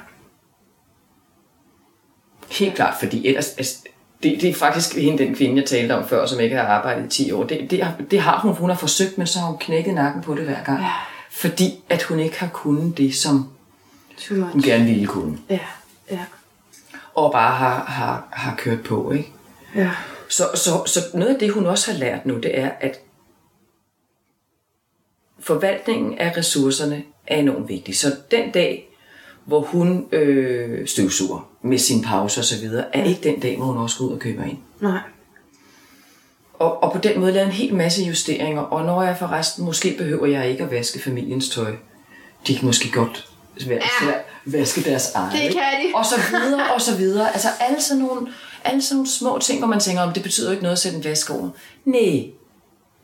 Helt 2.51 2.75
klart, 2.75 2.95
fordi 3.01 3.27
ellers, 3.27 3.49
altså, 3.57 3.85
det, 4.23 4.41
det 4.41 4.51
er 4.51 4.55
faktisk 4.55 4.97
hende, 4.97 5.25
den 5.25 5.35
kvinde, 5.35 5.61
jeg 5.61 5.69
talte 5.69 5.93
om 5.93 6.09
før, 6.09 6.27
som 6.27 6.41
ikke 6.41 6.57
har 6.57 6.65
arbejdet 6.65 7.05
i 7.05 7.25
10 7.25 7.33
år. 7.33 7.45
Det, 7.45 7.71
det, 7.71 7.95
det 8.11 8.21
har 8.21 8.41
hun, 8.41 8.55
hun 8.55 8.71
har 8.71 8.77
forsøgt, 8.77 9.19
men 9.19 9.27
så 9.27 9.39
har 9.39 9.47
hun 9.47 9.59
knækket 9.59 9.95
nakken 9.95 10.23
på 10.23 10.35
det 10.35 10.45
hver 10.45 10.65
gang. 10.65 10.81
Ja. 10.81 10.91
Fordi 11.31 11.85
at 11.89 12.03
hun 12.03 12.21
ikke 12.21 12.39
har 12.41 12.49
kunnet 12.49 12.99
det, 12.99 13.15
som 13.15 13.49
hun 14.31 14.63
gerne 14.63 14.85
ville 14.85 15.07
kunne. 15.07 15.39
Ja, 15.51 15.59
ja. 16.11 16.25
Og 17.15 17.33
bare 17.33 17.57
har, 17.57 17.85
har, 17.85 18.29
har 18.31 18.57
kørt 18.57 18.83
på, 18.83 19.13
ikke? 19.13 19.33
Ja. 19.75 19.91
Så, 20.29 20.45
så, 20.55 20.71
så 20.87 21.01
noget 21.15 21.35
af 21.35 21.39
det, 21.41 21.53
hun 21.53 21.67
også 21.67 21.93
har 21.93 21.99
lært 21.99 22.27
nu, 22.27 22.37
det 22.37 22.59
er, 22.59 22.71
at 22.81 23.01
forvaltningen 25.41 26.19
af 26.19 26.37
ressourcerne 26.37 27.03
er 27.27 27.37
enormt 27.37 27.69
vigtig. 27.69 27.99
Så 27.99 28.17
den 28.31 28.51
dag, 28.51 28.92
hvor 29.45 29.61
hun 29.61 30.07
øh, 30.13 30.89
støvsuger 30.89 31.49
med 31.63 31.79
sin 31.79 32.03
pause 32.03 32.41
og 32.41 32.45
så 32.45 32.61
videre, 32.61 32.97
er 32.97 33.05
ikke 33.05 33.21
den 33.23 33.41
dag, 33.41 33.57
hvor 33.57 33.67
hun 33.67 33.77
også 33.77 33.99
går 33.99 34.05
ud 34.05 34.13
og 34.13 34.19
køber 34.19 34.45
ind. 34.45 34.59
Nej. 34.81 34.99
Og, 36.55 36.83
og 36.83 36.93
på 36.93 36.99
den 36.99 37.21
måde 37.21 37.33
laver 37.33 37.47
en 37.47 37.53
hel 37.53 37.75
masse 37.75 38.03
justeringer, 38.03 38.63
og 38.63 38.85
når 38.85 39.03
jeg 39.03 39.17
forresten, 39.19 39.65
måske 39.65 39.95
behøver 39.99 40.27
jeg 40.27 40.51
ikke 40.51 40.65
at 40.65 40.71
vaske 40.71 41.01
familiens 41.01 41.49
tøj. 41.49 41.73
De 42.47 42.57
kan 42.57 42.67
måske 42.67 42.91
godt 42.91 43.29
ja. 43.67 43.77
vaske 44.45 44.81
deres 44.81 45.13
eget. 45.15 45.33
Det 45.33 45.41
kan 45.41 45.53
de. 45.53 45.95
Og 45.95 46.07
så 46.07 46.15
videre, 46.31 46.75
og 46.75 46.81
så 46.81 46.97
videre. 46.97 47.33
Altså 47.33 47.49
alle 47.61 47.81
sådan 47.81 48.03
nogle, 48.03 48.27
alle 48.65 48.83
sådan 48.83 48.97
nogle 48.97 49.11
små 49.11 49.39
ting, 49.39 49.59
hvor 49.59 49.69
man 49.69 49.81
tænker, 49.81 50.03
om 50.03 50.13
det 50.13 50.23
betyder 50.23 50.51
ikke 50.51 50.63
noget 50.63 50.73
at 50.73 50.79
sætte 50.79 50.99
en 50.99 51.05
vask 51.05 51.31
over. 51.31 51.51
Nej, 51.85 52.25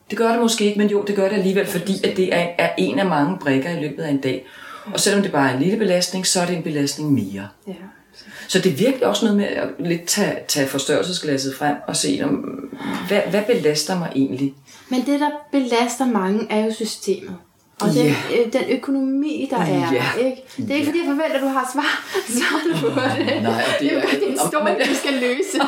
det 0.09 0.17
gør 0.17 0.31
det 0.31 0.39
måske 0.39 0.65
ikke, 0.65 0.77
men 0.77 0.89
jo, 0.89 1.03
det 1.03 1.15
gør 1.15 1.29
det 1.29 1.35
alligevel, 1.35 1.67
fordi 1.67 1.93
at 2.03 2.17
det 2.17 2.35
er, 2.35 2.47
er 2.57 2.69
en 2.77 2.99
af 2.99 3.05
mange 3.05 3.37
brækker 3.37 3.69
i 3.69 3.81
løbet 3.81 4.03
af 4.03 4.09
en 4.09 4.21
dag. 4.21 4.45
Og 4.93 4.99
selvom 4.99 5.23
det 5.23 5.31
bare 5.31 5.49
er 5.49 5.53
en 5.53 5.61
lille 5.61 5.77
belastning, 5.77 6.27
så 6.27 6.41
er 6.41 6.45
det 6.45 6.55
en 6.55 6.63
belastning 6.63 7.11
mere. 7.11 7.47
Ja. 7.67 7.73
Så 8.47 8.59
det 8.59 8.71
er 8.71 8.75
virkelig 8.75 9.07
også 9.07 9.25
noget 9.25 9.37
med 9.37 9.45
at 9.45 9.67
lidt 9.79 10.05
tage, 10.05 10.37
tage 10.47 10.67
forstørrelsesglasset 10.67 11.55
frem 11.55 11.75
og 11.87 11.95
se, 11.95 12.21
om, 12.23 12.31
hvad, 13.07 13.21
hvad 13.29 13.41
belaster 13.47 13.99
mig 13.99 14.11
egentlig? 14.15 14.53
Men 14.89 15.05
det, 15.05 15.19
der 15.19 15.29
belaster 15.51 16.05
mange, 16.05 16.47
er 16.49 16.65
jo 16.65 16.73
systemet. 16.73 17.35
Og 17.81 17.89
den, 17.89 18.05
yeah. 18.05 18.45
øh, 18.45 18.53
den 18.53 18.63
økonomi, 18.69 19.47
der 19.49 19.57
er, 19.57 19.93
yeah. 19.93 20.17
ikke? 20.17 20.43
Det 20.57 20.71
er 20.71 20.75
ikke, 20.75 20.85
fordi 20.85 20.99
jeg 20.99 21.05
forventer, 21.05 21.35
at 21.35 21.41
du 21.41 21.47
har 21.47 21.69
svar, 21.73 22.03
svar 22.37 22.79
på 22.81 22.87
det. 22.87 23.43
Nej, 23.43 23.63
det, 23.79 23.89
det 23.89 23.91
er 23.91 23.95
jo 23.95 24.27
din 24.27 24.37
story, 24.37 24.63
men... 24.63 24.75
du 24.89 24.95
skal 24.95 25.13
løse. 25.13 25.61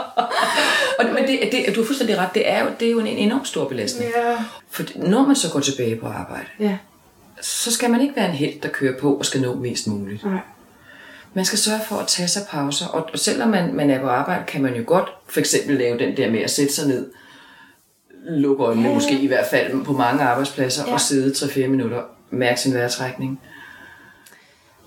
og, 0.98 1.04
men 1.14 1.28
det, 1.28 1.40
det, 1.52 1.74
du 1.74 1.80
har 1.80 1.86
fuldstændig 1.86 2.18
ret, 2.18 2.34
det 2.34 2.50
er 2.50 2.64
jo, 2.64 2.70
det 2.80 2.88
er 2.88 2.92
jo 2.92 2.98
en 2.98 3.06
enorm 3.06 3.44
stor 3.44 3.68
belastning. 3.68 4.12
Yeah. 4.18 4.40
For 4.70 4.82
når 4.96 5.26
man 5.26 5.36
så 5.36 5.50
går 5.50 5.60
tilbage 5.60 5.96
på 5.96 6.06
arbejde, 6.06 6.46
yeah 6.60 6.76
så 7.42 7.72
skal 7.72 7.90
man 7.90 8.00
ikke 8.00 8.16
være 8.16 8.28
en 8.28 8.34
held, 8.34 8.60
der 8.60 8.68
kører 8.68 9.00
på 9.00 9.14
og 9.14 9.26
skal 9.26 9.40
nå 9.40 9.54
mest 9.54 9.86
muligt. 9.86 10.24
Nej. 10.24 10.40
Man 11.34 11.44
skal 11.44 11.58
sørge 11.58 11.80
for 11.88 11.96
at 11.96 12.06
tage 12.06 12.28
sig 12.28 12.42
pauser, 12.50 12.86
og 12.86 13.18
selvom 13.18 13.48
man, 13.48 13.74
man 13.74 13.90
er 13.90 14.00
på 14.00 14.08
arbejde, 14.08 14.44
kan 14.46 14.62
man 14.62 14.74
jo 14.74 14.82
godt 14.86 15.08
for 15.28 15.40
eksempel 15.40 15.76
lave 15.76 15.98
den 15.98 16.16
der 16.16 16.30
med 16.30 16.40
at 16.40 16.50
sætte 16.50 16.74
sig 16.74 16.88
ned, 16.88 17.10
lukke 18.28 18.64
øjnene, 18.64 18.88
ja. 18.88 18.94
måske 18.94 19.18
i 19.18 19.26
hvert 19.26 19.46
fald 19.50 19.84
på 19.84 19.92
mange 19.92 20.22
arbejdspladser, 20.22 20.84
ja. 20.86 20.92
og 20.92 21.00
sidde 21.00 21.46
3-4 21.46 21.66
minutter, 21.66 22.02
mærke 22.30 22.60
sin 22.60 22.74
vejrtrækning, 22.74 23.40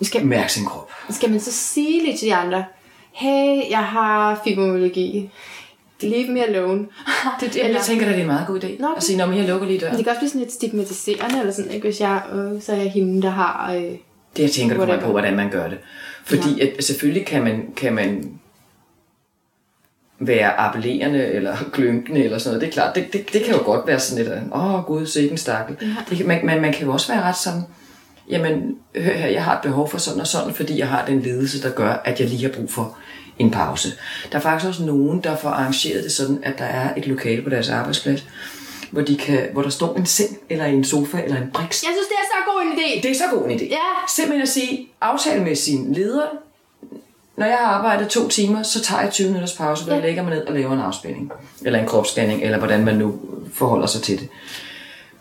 skal, 0.02 0.26
mærke 0.26 0.52
sin 0.52 0.66
krop. 0.66 0.92
Skal 1.10 1.30
man 1.30 1.40
så 1.40 1.52
sige 1.52 2.06
lidt 2.06 2.20
til 2.20 2.28
de 2.28 2.36
andre, 2.36 2.66
hey, 3.12 3.70
jeg 3.70 3.84
har 3.84 4.42
fibromyalgi, 4.44 5.32
leave 6.04 6.28
me 6.28 6.44
alone. 6.48 6.80
det, 7.40 7.54
det, 7.54 7.64
eller, 7.64 7.78
jeg 7.78 7.86
tænker, 7.86 8.06
at 8.06 8.12
det 8.12 8.18
er 8.18 8.22
en 8.22 8.28
meget 8.28 8.48
god 8.48 8.64
idé. 8.64 8.82
Nå. 8.82 8.88
At 8.98 9.04
sige, 9.04 9.18
når 9.18 9.32
jeg 9.32 9.48
lukker 9.48 9.68
lige 9.68 9.80
døren. 9.80 9.96
Det 9.98 10.04
kan 10.04 10.10
også 10.10 10.20
blive 10.20 10.30
sådan 10.30 10.42
lidt 10.42 10.54
stigmatiserende, 10.54 11.40
eller 11.40 11.54
sådan, 11.54 11.72
ikke? 11.72 11.88
hvis 11.88 12.02
jeg, 12.02 12.22
øh, 12.34 12.62
så 12.62 12.72
er 12.72 12.78
jeg 12.78 12.92
hende, 12.92 13.22
der 13.22 13.30
har... 13.30 13.74
Øh, 13.74 13.82
det 14.38 14.44
jeg 14.44 14.52
tænker, 14.52 14.76
kommer 14.76 15.00
på, 15.00 15.12
hvordan 15.12 15.36
man 15.36 15.50
gør 15.50 15.68
det. 15.70 15.78
Fordi 16.26 16.58
ja. 16.58 16.66
at, 16.66 16.84
selvfølgelig 16.84 17.26
kan 17.26 17.44
man, 17.44 17.74
kan 17.76 17.94
man 17.94 18.40
være 20.20 20.60
appellerende 20.60 21.26
eller 21.26 21.56
klynkende 21.74 22.24
eller 22.24 22.38
sådan 22.38 22.50
noget. 22.50 22.62
Det 22.62 22.68
er 22.68 22.72
klart, 22.72 22.96
det, 22.96 23.14
det, 23.14 23.34
det 23.34 23.44
kan 23.44 23.54
jo 23.54 23.64
godt 23.64 23.88
være 23.88 24.00
sådan 24.00 24.26
lidt, 24.26 24.54
åh 24.54 24.76
oh, 24.76 24.84
gud, 24.84 25.06
sikke 25.06 25.32
en 25.32 25.38
stakkel. 25.38 25.78
Ja. 25.82 25.88
Det 26.10 26.18
kan, 26.18 26.28
man, 26.28 26.46
man, 26.46 26.62
man 26.62 26.74
kan 26.74 26.86
jo 26.86 26.94
også 26.94 27.14
være 27.14 27.24
ret 27.24 27.38
sådan, 27.38 27.62
jamen, 28.30 28.78
hør 28.96 29.14
her, 29.14 29.28
jeg 29.28 29.44
har 29.44 29.56
et 29.56 29.62
behov 29.62 29.90
for 29.90 29.98
sådan 29.98 30.22
og 30.22 30.28
sådan, 30.28 30.54
fordi 30.54 30.80
jeg 30.80 30.88
har 30.88 31.06
den 31.06 31.22
ledelse, 31.22 31.62
der 31.62 31.72
gør, 31.72 32.02
at 32.06 32.20
jeg 32.20 32.30
lige 32.30 32.42
har 32.42 32.52
brug 32.52 32.72
for 32.72 32.98
en 33.40 33.52
pause. 33.52 33.90
Der 34.32 34.38
er 34.38 34.42
faktisk 34.42 34.68
også 34.68 34.84
nogen, 34.84 35.22
der 35.22 35.36
får 35.36 35.50
arrangeret 35.50 36.04
det 36.04 36.12
sådan, 36.12 36.40
at 36.44 36.58
der 36.58 36.66
er 36.66 36.94
et 36.98 37.08
lokale 37.08 37.42
på 37.42 37.50
deres 37.50 37.70
arbejdsplads, 37.70 38.26
hvor, 38.92 39.02
de 39.02 39.18
kan, 39.18 39.48
hvor 39.54 39.62
der 39.62 39.70
står 39.70 39.96
en 39.96 40.06
seng, 40.06 40.38
eller 40.50 40.66
en 40.66 40.84
sofa, 40.84 41.22
eller 41.24 41.38
en 41.38 41.52
briks. 41.54 41.84
Jeg 41.84 41.92
synes, 41.94 42.08
det 42.08 42.16
er 42.16 42.28
så 42.32 42.52
god 42.52 42.62
en 42.62 42.80
idé. 42.80 43.02
Det 43.02 43.12
er 43.12 43.16
så 43.16 43.38
god 43.38 43.46
en 43.50 43.60
idé. 43.60 43.64
Ja. 43.64 43.78
Simpelthen 44.16 44.42
at 44.42 44.50
sige, 44.50 44.88
aftale 45.02 45.44
med 45.44 45.56
sin 45.56 45.94
leder, 45.94 46.28
når 47.38 47.46
jeg 47.46 47.58
har 47.58 47.66
arbejdet 47.66 48.08
to 48.08 48.28
timer, 48.28 48.64
så 48.64 48.82
tager 48.82 49.02
jeg 49.02 49.12
20 49.12 49.28
minutters 49.28 49.54
pause, 49.54 49.84
hvor 49.84 49.94
ja. 49.94 50.00
jeg 50.00 50.08
lægger 50.08 50.24
mig 50.24 50.34
ned 50.36 50.46
og 50.46 50.54
laver 50.54 50.74
en 50.74 50.80
afspænding. 50.80 51.32
Eller 51.66 51.80
en 51.80 51.88
kropsscanning, 51.88 52.44
eller 52.44 52.58
hvordan 52.58 52.86
man 52.86 52.96
nu 52.96 53.20
forholder 53.54 53.88
sig 53.88 54.02
til 54.02 54.20
det. 54.20 54.30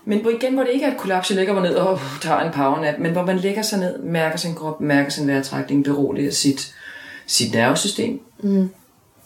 Men 0.04 0.18
hvor 0.18 0.30
igen, 0.30 0.54
hvor 0.54 0.62
det 0.62 0.70
ikke 0.72 0.86
er 0.86 0.90
et 0.90 0.96
kollaps, 0.96 1.30
jeg 1.30 1.36
lægger 1.36 1.54
mig 1.54 1.62
ned 1.62 1.74
og 1.74 2.00
tager 2.20 2.40
en 2.40 2.52
powernap, 2.52 2.98
men 2.98 3.12
hvor 3.12 3.24
man 3.24 3.36
lægger 3.36 3.62
sig 3.62 3.78
ned, 3.78 3.98
mærker 3.98 4.38
sin 4.38 4.54
krop, 4.54 4.80
mærker 4.80 5.10
sin 5.10 5.28
vejrtrækning, 5.28 5.84
beroliger 5.84 6.30
sit 6.30 6.74
sit 7.30 7.52
nervesystem, 7.52 8.20
mm. 8.42 8.70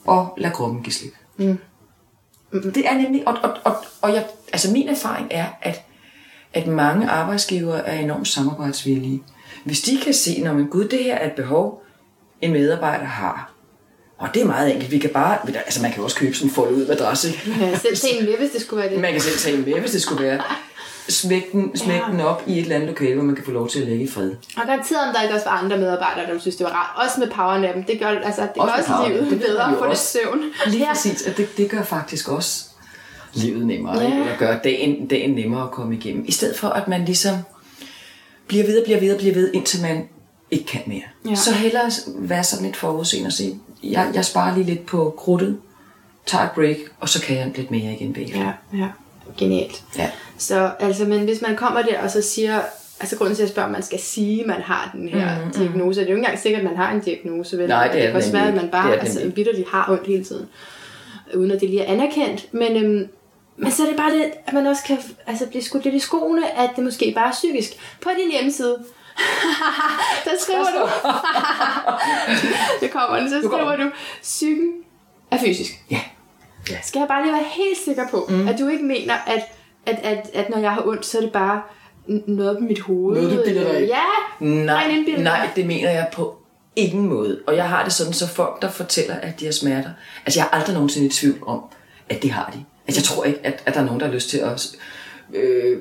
og 0.04 0.34
lad 0.38 0.50
kroppen 0.50 0.82
give 0.82 0.92
slip. 0.92 1.12
Mm. 1.36 1.58
Det 2.52 2.88
er 2.88 2.94
nemlig, 2.94 3.28
og, 3.28 3.38
og, 3.42 3.56
og, 3.64 3.76
og 4.02 4.14
jeg, 4.14 4.26
altså 4.52 4.70
min 4.72 4.88
erfaring 4.88 5.28
er, 5.30 5.46
at, 5.62 5.82
at 6.52 6.66
mange 6.66 7.08
arbejdsgivere 7.08 7.86
er 7.86 7.98
enormt 7.98 8.28
samarbejdsvillige. 8.28 9.22
Hvis 9.64 9.80
de 9.80 9.98
kan 10.04 10.14
se, 10.14 10.40
når 10.42 10.52
man 10.52 10.66
gud, 10.66 10.88
det 10.88 11.04
her 11.04 11.14
er 11.14 11.26
et 11.26 11.32
behov, 11.32 11.82
en 12.40 12.52
medarbejder 12.52 13.04
har, 13.04 13.52
og 14.18 14.28
det 14.34 14.42
er 14.42 14.46
meget 14.46 14.72
enkelt. 14.72 14.90
Vi 14.90 14.98
kan 14.98 15.10
bare, 15.10 15.38
altså 15.54 15.82
man 15.82 15.92
kan 15.92 16.04
også 16.04 16.16
købe 16.16 16.34
sådan 16.34 16.48
en 16.48 16.54
foldet 16.54 16.74
ud 16.74 16.86
madras, 16.86 17.24
ikke? 17.24 17.56
Ja, 17.60 17.78
selv 17.78 17.96
tage 17.96 18.20
en 18.20 18.24
med, 18.24 18.38
hvis 18.38 18.50
det 18.50 18.60
skulle 18.60 18.82
være 18.82 18.92
det. 18.92 19.00
Man 19.00 19.12
kan 19.12 19.20
selv 19.20 19.38
tage 19.38 19.56
en 19.56 19.64
med, 19.64 19.80
hvis 19.80 19.90
det 19.90 20.02
skulle 20.02 20.24
være. 20.24 20.42
Smække 21.08 21.48
den, 21.52 21.76
smæk 21.76 22.00
Ja. 22.00 22.12
den 22.12 22.20
op 22.20 22.42
i 22.46 22.52
et 22.52 22.62
eller 22.62 22.74
andet 22.76 22.88
lokale, 22.88 23.14
hvor 23.14 23.24
man 23.24 23.34
kan 23.34 23.44
få 23.44 23.50
lov 23.50 23.68
til 23.68 23.80
at 23.80 23.86
ligge 23.88 24.04
i 24.04 24.08
fred. 24.08 24.30
Og 24.56 24.62
garanteret, 24.66 25.08
om 25.08 25.14
der 25.14 25.22
ikke 25.22 25.34
også 25.34 25.48
var 25.48 25.56
andre 25.58 25.76
medarbejdere, 25.78 26.34
der 26.34 26.38
synes, 26.40 26.56
det 26.56 26.64
var 26.64 26.70
rart. 26.70 27.04
Også 27.06 27.20
med 27.20 27.30
powernappen. 27.30 27.84
Det 27.88 27.98
gør, 28.00 28.06
altså, 28.08 28.42
det 28.42 28.50
gør 28.54 28.62
Også 28.62 28.90
med 28.90 28.98
også 28.98 29.08
livet 29.12 29.30
Det 29.30 29.40
bedre 29.40 29.74
for 29.78 29.86
det 29.86 29.98
søvn. 29.98 30.42
Lige 30.66 30.86
præcis, 30.86 31.22
og 31.26 31.36
det, 31.36 31.56
det 31.56 31.70
gør 31.70 31.82
faktisk 31.82 32.28
også 32.28 32.64
livet 33.34 33.66
nemmere, 33.66 33.98
Ja. 33.98 34.08
ja. 34.08 34.14
eller 34.20 34.36
gør 34.38 34.58
dagen, 34.58 35.06
dagen 35.06 35.30
nemmere 35.34 35.62
at 35.62 35.70
komme 35.70 35.94
igennem. 35.96 36.24
I 36.28 36.32
stedet 36.32 36.58
for, 36.58 36.68
at 36.68 36.88
man 36.88 37.04
ligesom 37.04 37.34
bliver 38.46 38.66
ved 38.66 38.78
og 38.78 38.84
bliver 38.84 39.00
ved 39.00 39.12
og 39.12 39.18
bliver 39.18 39.34
ved, 39.34 39.50
indtil 39.54 39.82
man 39.82 40.08
ikke 40.50 40.66
kan 40.66 40.80
mere. 40.86 41.02
Ja. 41.24 41.30
Ja. 41.30 41.34
Så 41.34 41.52
hellere 41.52 41.90
være 42.06 42.44
sådan 42.44 42.64
lidt 42.64 42.76
forudseende 42.76 43.26
og 43.28 43.32
sige, 43.32 43.60
jeg, 43.82 44.10
jeg 44.14 44.24
sparer 44.24 44.54
lige 44.54 44.66
lidt 44.66 44.86
på 44.86 45.14
krudtet, 45.18 45.58
tager 46.26 46.44
et 46.44 46.50
break, 46.50 46.76
og 47.00 47.08
så 47.08 47.22
kan 47.22 47.36
jeg 47.36 47.52
lidt 47.56 47.70
mere 47.70 47.92
igen 47.92 48.12
bagefter. 48.12 48.40
Ja, 48.72 48.78
ja. 48.78 48.88
Genialt. 49.38 49.82
Ja. 49.98 50.10
Så 50.38 50.70
altså, 50.80 51.04
men 51.04 51.24
hvis 51.24 51.42
man 51.42 51.56
kommer 51.56 51.82
der 51.82 52.02
og 52.02 52.10
så 52.10 52.22
siger, 52.22 52.60
altså 53.00 53.16
grunden 53.16 53.36
til 53.36 53.42
at 53.42 53.48
spørge, 53.48 53.66
om 53.66 53.72
man 53.72 53.82
skal 53.82 53.98
sige, 53.98 54.40
at 54.40 54.46
man 54.46 54.62
har 54.62 54.90
den 54.92 55.08
her 55.08 55.44
mm, 55.44 55.50
diagnose, 55.50 56.00
det 56.00 56.06
er 56.06 56.10
jo 56.10 56.16
ikke 56.16 56.26
engang 56.26 56.38
sikkert, 56.38 56.62
at 56.62 56.68
man 56.68 56.76
har 56.76 56.92
en 56.92 57.00
diagnose, 57.00 57.58
vel? 57.58 57.68
Nej, 57.68 57.88
det 57.88 57.90
er 57.90 57.92
det 57.92 58.02
det 58.02 58.10
kan 58.10 58.16
også 58.16 58.32
være, 58.32 58.48
at 58.48 58.54
man 58.54 58.68
bare 58.68 58.86
Det 58.86 58.98
er 58.98 59.00
det 59.00 59.08
altså, 59.08 59.30
bitterligt 59.34 59.70
har 59.70 59.90
ondt 59.90 60.06
hele 60.06 60.24
tiden, 60.24 60.46
uden 61.34 61.50
at 61.50 61.60
det 61.60 61.70
lige 61.70 61.82
er 61.82 61.92
anerkendt. 61.92 62.54
Men, 62.54 62.84
øhm, 62.84 63.08
men 63.56 63.72
så 63.72 63.82
er 63.82 63.86
det 63.86 63.96
bare 63.96 64.10
det, 64.10 64.24
at 64.46 64.52
man 64.52 64.66
også 64.66 64.82
kan 64.86 64.98
altså, 65.26 65.46
blive 65.46 65.62
skudt 65.62 65.84
lidt 65.84 65.94
i 65.94 65.98
skoene, 65.98 66.58
at 66.58 66.70
det 66.76 66.84
måske 66.84 67.12
bare 67.14 67.28
er 67.28 67.32
psykisk. 67.32 67.72
På 68.00 68.10
din 68.18 68.32
hjemmeside, 68.32 68.78
der 70.24 70.30
skriver 70.38 70.64
du, 70.64 70.88
det 72.80 72.90
kommer 72.90 73.18
den, 73.18 73.30
så 73.30 73.40
skriver 73.48 73.76
du, 73.76 73.90
psyken 74.22 74.72
er 75.30 75.38
fysisk. 75.38 75.72
Ja. 75.90 76.00
Skal 76.82 76.98
jeg 76.98 77.08
bare 77.08 77.22
lige 77.22 77.32
være 77.32 77.44
helt 77.56 77.78
sikker 77.84 78.08
på, 78.10 78.26
mm. 78.28 78.48
at 78.48 78.58
du 78.58 78.68
ikke 78.68 78.84
mener, 78.84 79.14
at, 79.26 79.42
at, 79.86 79.98
at, 80.02 80.30
at 80.34 80.50
når 80.50 80.58
jeg 80.58 80.70
har 80.70 80.86
ondt, 80.86 81.06
så 81.06 81.18
er 81.18 81.22
det 81.22 81.32
bare 81.32 81.62
noget 82.26 82.58
på 82.58 82.64
mit 82.64 82.80
hoved? 82.80 83.22
Noget, 83.22 83.38
du 83.38 83.42
bilder 83.44 83.72
dig. 83.72 83.88
Ja, 83.88 84.46
Nej, 84.46 84.88
indbildning. 84.88 85.24
nej, 85.24 85.48
det 85.56 85.66
mener 85.66 85.90
jeg 85.90 86.08
på 86.12 86.36
ingen 86.76 87.06
måde. 87.06 87.40
Og 87.46 87.56
jeg 87.56 87.68
har 87.68 87.84
det 87.84 87.92
sådan, 87.92 88.12
så 88.12 88.28
folk, 88.28 88.62
der 88.62 88.70
fortæller, 88.70 89.14
at 89.14 89.40
de 89.40 89.44
har 89.44 89.52
smerter, 89.52 89.90
altså 90.26 90.40
jeg 90.40 90.44
har 90.50 90.58
aldrig 90.58 90.74
nogensinde 90.74 91.06
i 91.06 91.10
tvivl 91.10 91.38
om, 91.46 91.60
at 92.08 92.22
det 92.22 92.30
har 92.30 92.50
de. 92.54 92.64
Altså 92.86 93.00
jeg 93.00 93.04
tror 93.04 93.24
ikke, 93.24 93.40
at, 93.42 93.62
at 93.66 93.74
der 93.74 93.80
er 93.80 93.84
nogen, 93.84 94.00
der 94.00 94.06
har 94.06 94.12
lyst 94.14 94.28
til 94.28 94.38
at 94.38 94.76
øh, 95.34 95.78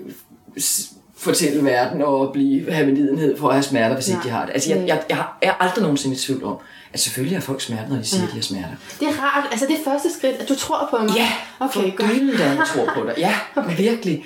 fortælle 1.18 1.66
verden 1.66 2.02
og 2.02 2.34
blive, 2.34 2.72
have 2.72 2.88
medlidenhed 2.88 3.38
for 3.38 3.48
at 3.48 3.54
have 3.54 3.64
smerter, 3.64 3.96
hvis 3.96 4.10
Nej. 4.10 4.18
ikke 4.18 4.28
de 4.28 4.34
har 4.34 4.46
det. 4.46 4.54
Altså 4.54 4.70
jeg, 4.70 4.80
Nej. 4.80 4.88
jeg, 4.88 5.04
jeg 5.10 5.26
er 5.42 5.54
aldrig 5.60 5.82
nogensinde 5.82 6.16
i 6.16 6.20
tvivl 6.20 6.44
om, 6.44 6.58
at 6.94 7.00
selvfølgelig 7.00 7.38
har 7.38 7.42
folk 7.42 7.62
smerter, 7.62 7.90
når 7.90 7.96
de 7.96 8.06
siger, 8.06 8.24
at 8.24 8.30
de 8.30 8.36
har 8.36 8.42
smerter. 8.42 8.76
Det 9.00 9.08
er 9.08 9.22
rart. 9.22 9.48
Altså 9.52 9.66
det 9.66 9.78
første 9.86 10.14
skridt, 10.18 10.36
at 10.36 10.50
du 10.50 10.56
tror 10.56 10.88
på 10.90 10.98
mig. 10.98 11.16
Ja, 11.16 11.32
okay, 11.60 11.74
for 11.74 11.96
gylden, 11.96 12.58
tror 12.66 12.94
på 12.94 13.06
dig. 13.06 13.14
Ja, 13.18 13.36
okay. 13.56 13.78
virkelig. 13.78 14.26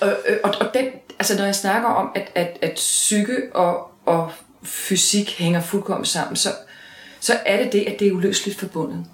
Og, 0.00 0.08
øh, 0.28 0.36
og, 0.44 0.54
og 0.60 0.74
den, 0.74 0.84
altså 1.18 1.36
når 1.36 1.44
jeg 1.44 1.54
snakker 1.54 1.88
om, 1.88 2.10
at, 2.14 2.30
at, 2.34 2.58
at 2.62 2.74
psyke 2.74 3.36
og, 3.54 3.90
og 4.06 4.32
fysik 4.62 5.38
hænger 5.38 5.60
fuldkommen 5.60 6.04
sammen, 6.04 6.36
så, 6.36 6.48
så 7.20 7.38
er 7.46 7.62
det 7.62 7.72
det, 7.72 7.80
at 7.80 8.00
det 8.00 8.08
er 8.08 8.12
uløseligt 8.12 8.58
forbundet. 8.58 9.04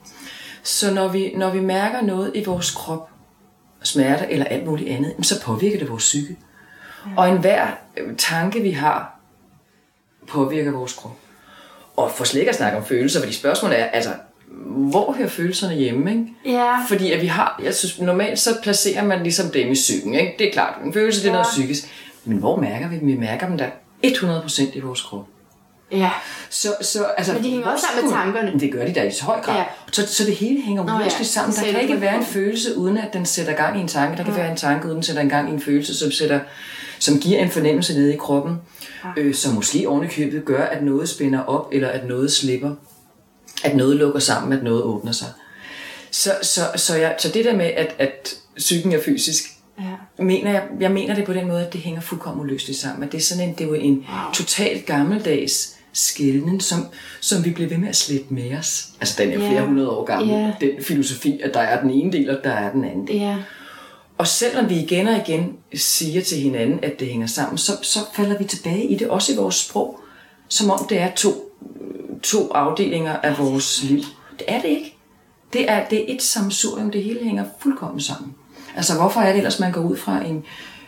Så 0.62 0.94
når 0.94 1.08
vi, 1.08 1.32
når 1.36 1.50
vi 1.50 1.60
mærker 1.60 2.00
noget 2.00 2.32
i 2.34 2.44
vores 2.44 2.70
krop, 2.70 3.10
smerte 3.82 4.26
eller 4.30 4.46
alt 4.46 4.66
muligt 4.66 4.90
andet, 4.90 5.14
så 5.22 5.42
påvirker 5.42 5.78
det 5.78 5.88
vores 5.90 6.04
psyke. 6.04 6.36
Og 7.16 7.28
enhver 7.30 7.66
tanke, 8.18 8.60
vi 8.60 8.70
har, 8.70 9.20
påvirker 10.28 10.70
vores 10.70 10.92
krop. 10.92 11.16
Og 11.96 12.10
for 12.10 12.24
slet 12.24 12.40
ikke 12.40 12.50
at 12.50 12.56
snakke 12.56 12.78
om 12.78 12.84
følelser, 12.84 13.20
fordi 13.20 13.32
spørgsmålet 13.32 13.80
er, 13.80 13.84
altså, 13.84 14.10
hvor 14.66 15.12
hører 15.12 15.28
følelserne 15.28 15.74
hjemme, 15.74 16.10
ikke? 16.10 16.26
Ja. 16.58 16.76
Fordi 16.88 17.12
at 17.12 17.22
vi 17.22 17.26
har, 17.26 17.60
jeg 17.64 17.74
synes, 17.74 18.00
normalt 18.00 18.38
så 18.38 18.50
placerer 18.62 19.04
man 19.04 19.22
ligesom 19.22 19.50
dem 19.50 19.68
i 19.70 19.74
psyken, 19.74 20.14
ikke? 20.14 20.34
Det 20.38 20.48
er 20.48 20.52
klart, 20.52 20.74
en 20.84 20.92
følelse, 20.92 21.20
det 21.22 21.26
er 21.28 21.30
Ja. 21.32 21.36
noget 21.36 21.46
psykisk. 21.52 21.84
Men 22.24 22.38
hvor 22.38 22.56
mærker 22.56 22.88
vi 22.88 22.98
dem? 22.98 23.06
Vi 23.06 23.16
mærker 23.16 23.46
dem 23.48 23.58
der 23.58 23.66
100% 24.04 24.76
i 24.76 24.80
vores 24.80 25.02
krop. 25.02 25.26
Ja. 25.92 26.10
Så, 26.50 26.68
så, 26.80 27.04
altså, 27.04 27.32
Men 27.32 27.44
de 27.44 27.50
hænger 27.50 27.66
også 27.66 27.86
sammen 27.86 28.10
med 28.10 28.18
tankerne. 28.18 28.60
Det 28.60 28.72
gør 28.72 28.86
de 28.86 28.92
da 28.92 29.02
i 29.02 29.10
så 29.10 29.24
høj 29.24 29.40
grad. 29.40 29.54
Ja. 29.54 29.60
Ja. 29.60 29.66
Så, 29.92 30.06
så 30.14 30.24
det 30.24 30.34
hele 30.34 30.62
hænger 30.62 30.84
Nå 30.84 30.92
ja, 30.92 31.00
uløseligt 31.00 31.30
sammen. 31.30 31.56
Der 31.56 31.72
kan 31.72 31.80
ikke 31.80 32.00
være 32.00 32.16
en 32.16 32.24
følelse, 32.24 32.76
uden 32.76 32.98
at 32.98 33.12
den 33.12 33.26
sætter 33.26 33.52
gang 33.52 33.78
i 33.78 33.80
en 33.80 33.88
tanke. 33.88 34.16
Der 34.16 34.24
kan 34.24 34.36
være 34.36 34.50
en 34.50 34.56
tanke, 34.56 34.86
uden 34.86 34.98
at 34.98 35.04
sætter 35.04 35.22
en 35.22 35.28
gang 35.28 35.50
i 35.50 35.52
en 35.52 35.60
følelse, 35.60 35.98
som, 35.98 36.10
sætter, 36.10 36.40
som 36.98 37.18
giver 37.20 37.38
en 37.42 37.50
fornemmelse 37.50 37.94
nede 37.94 38.14
i 38.14 38.16
kroppen, 38.16 38.56
øh, 39.16 39.34
som 39.34 39.54
måske 39.54 39.88
ovenikøbet 39.88 40.44
gør, 40.44 40.62
at 40.64 40.82
noget 40.84 41.08
spænder 41.08 41.40
op, 41.40 41.68
eller 41.72 41.88
at 41.88 42.08
noget 42.08 42.32
slipper. 42.32 42.74
At 43.64 43.76
noget 43.76 43.96
lukker 43.96 44.20
sammen, 44.20 44.52
at 44.58 44.64
noget 44.64 44.82
åbner 44.82 45.12
sig. 45.12 45.28
Så, 46.10 46.30
så, 46.42 46.60
så, 46.76 46.96
jeg, 46.96 47.16
så 47.18 47.28
det 47.28 47.44
der 47.44 47.56
med, 47.56 47.64
at, 47.66 47.94
at 47.98 48.34
psyken 48.56 48.92
er 48.92 49.00
fysisk, 49.04 49.44
Ja. 49.78 50.24
mener 50.24 50.50
jeg, 50.50 50.62
jeg 50.80 50.90
mener 50.90 51.14
det 51.14 51.24
på 51.24 51.32
den 51.32 51.46
måde, 51.48 51.66
at 51.66 51.72
det 51.72 51.80
hænger 51.80 52.00
fuldkommen 52.00 52.40
uløseligt 52.44 52.78
sammen. 52.80 53.04
At 53.04 53.12
det 53.12 53.18
er 53.18 53.22
sådan 53.22 53.48
en, 53.48 53.54
det 53.54 53.60
er 53.60 53.68
jo 53.68 53.74
en 53.74 53.94
wow. 53.96 54.32
totalt 54.34 54.86
gammeldags 54.86 55.76
skillen, 55.92 56.60
som, 56.60 56.86
som 57.20 57.44
vi 57.44 57.50
bliver 57.50 57.68
ved 57.68 57.76
med 57.78 57.88
at 57.88 57.96
slippe 57.96 58.34
med 58.34 58.56
os. 58.58 58.86
Altså 59.00 59.22
den 59.22 59.32
er 59.32 59.44
Ja. 59.44 59.48
flere 59.50 59.66
hundrede 59.66 59.90
år 59.90 60.04
gammel, 60.04 60.28
Ja. 60.28 60.52
den 60.60 60.70
filosofi, 60.82 61.40
at 61.44 61.54
der 61.54 61.60
er 61.60 61.80
den 61.80 61.90
ene 61.90 62.12
del, 62.12 62.30
og 62.30 62.44
der 62.44 62.50
er 62.52 62.72
den 62.72 62.84
anden 62.84 63.06
del. 63.06 63.16
Ja. 63.16 63.36
Og 64.18 64.26
selvom 64.26 64.68
vi 64.68 64.74
igen 64.74 65.08
og 65.08 65.16
igen 65.16 65.56
siger 65.74 66.22
til 66.22 66.38
hinanden, 66.38 66.84
at 66.84 67.00
det 67.00 67.08
hænger 67.08 67.26
sammen, 67.26 67.58
så, 67.58 67.72
så 67.82 67.98
falder 68.14 68.38
vi 68.38 68.44
tilbage 68.44 68.84
i 68.84 68.96
det, 68.96 69.08
også 69.08 69.32
i 69.32 69.36
vores 69.36 69.54
sprog, 69.54 70.00
som 70.48 70.70
om 70.70 70.86
det 70.88 70.98
er 70.98 71.10
to, 71.14 71.30
to 72.22 72.52
afdelinger 72.52 73.16
af 73.16 73.38
vores 73.38 73.82
liv. 73.82 74.02
Det 74.38 74.44
er 74.48 74.60
det 74.60 74.68
ikke. 74.68 74.96
Det 75.52 75.70
er, 75.70 75.88
det 75.88 76.00
er 76.00 76.14
et 76.14 76.22
samsurium, 76.22 76.90
det 76.90 77.04
hele 77.04 77.24
hænger 77.24 77.44
fuldkommen 77.60 78.00
sammen. 78.00 78.34
Altså 78.76 78.94
hvorfor 78.94 79.20
er 79.20 79.28
det 79.28 79.36
ellers, 79.36 79.60
man 79.60 79.72
går 79.72 79.80
ud 79.80 79.96
fra 79.96 80.24
en 80.24 80.44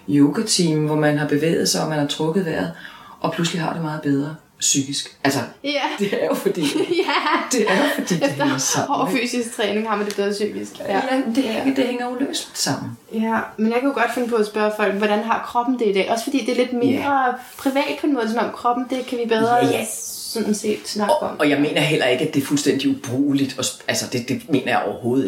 yoga-team, 0.09 0.87
hvor 0.87 0.97
man 0.97 1.19
har 1.19 1.29
bevæget 1.29 1.69
sig, 1.69 1.83
og 1.83 1.89
man 1.89 1.99
har 1.99 2.07
trukket 2.07 2.47
vejret, 2.47 2.73
og 3.21 3.33
pludselig 3.33 3.63
har 3.63 3.73
det 3.73 3.83
meget 3.83 4.03
bedre 4.03 4.37
psykisk. 4.61 5.17
Altså, 5.25 5.41
Ja. 5.65 5.81
det 5.99 6.23
er 6.23 6.27
jo 6.27 6.35
fordi, 6.35 6.61
Ja. 7.07 7.13
det 7.53 7.71
er 7.71 7.77
jo 7.77 7.83
fordi, 7.95 8.15
det 8.15 8.31
hænger 8.31 8.59
sammen. 8.59 8.97
Hård 8.97 9.11
fysisk 9.11 9.57
træning 9.57 9.89
har 9.89 9.97
man 9.97 10.07
det 10.07 10.17
bedre 10.17 10.31
psykisk. 10.31 10.73
Ja, 10.89 11.01
det, 11.35 11.45
hænger, 11.45 11.75
det 11.75 11.85
hænger 11.87 12.09
uløseligt 12.09 12.59
sammen. 12.59 12.91
Ja, 13.15 13.39
men 13.57 13.73
jeg 13.73 13.81
kan 13.81 13.89
jo 13.89 13.95
godt 13.95 14.15
finde 14.15 14.29
på 14.29 14.37
at 14.37 14.47
spørge 14.47 14.73
folk, 14.77 14.95
hvordan 14.95 15.19
har 15.25 15.45
kroppen 15.47 15.79
det 15.79 15.87
i 15.87 15.93
dag? 15.93 16.11
Også 16.11 16.25
fordi 16.25 16.45
det 16.47 16.53
er 16.53 16.57
lidt 16.57 16.73
mere 16.73 17.35
privat 17.59 17.97
på 18.01 18.07
en 18.07 18.15
måde, 18.15 18.29
som 18.31 18.39
om 18.39 18.51
kroppen, 18.55 18.87
det 18.91 19.07
kan 19.07 19.19
vi 19.19 19.25
bedre 19.29 19.57
Ja, 19.57 19.67
ja. 19.67 19.85
sådan 20.33 20.55
set 20.55 20.79
snakke 20.89 21.15
om. 21.15 21.39
Og 21.39 21.51
jeg 21.51 21.61
mener 21.61 21.81
heller 21.81 22.07
ikke, 22.07 22.25
at 22.29 22.35
det 22.35 22.43
er 22.43 22.47
fuldstændig 22.47 22.91
ubrugeligt. 22.91 23.53
sp- 23.53 23.83
Altså, 23.89 24.07
det, 24.13 24.29
det 24.29 24.43
mener 24.51 24.69
jeg 24.69 24.83
overhovedet 24.87 25.25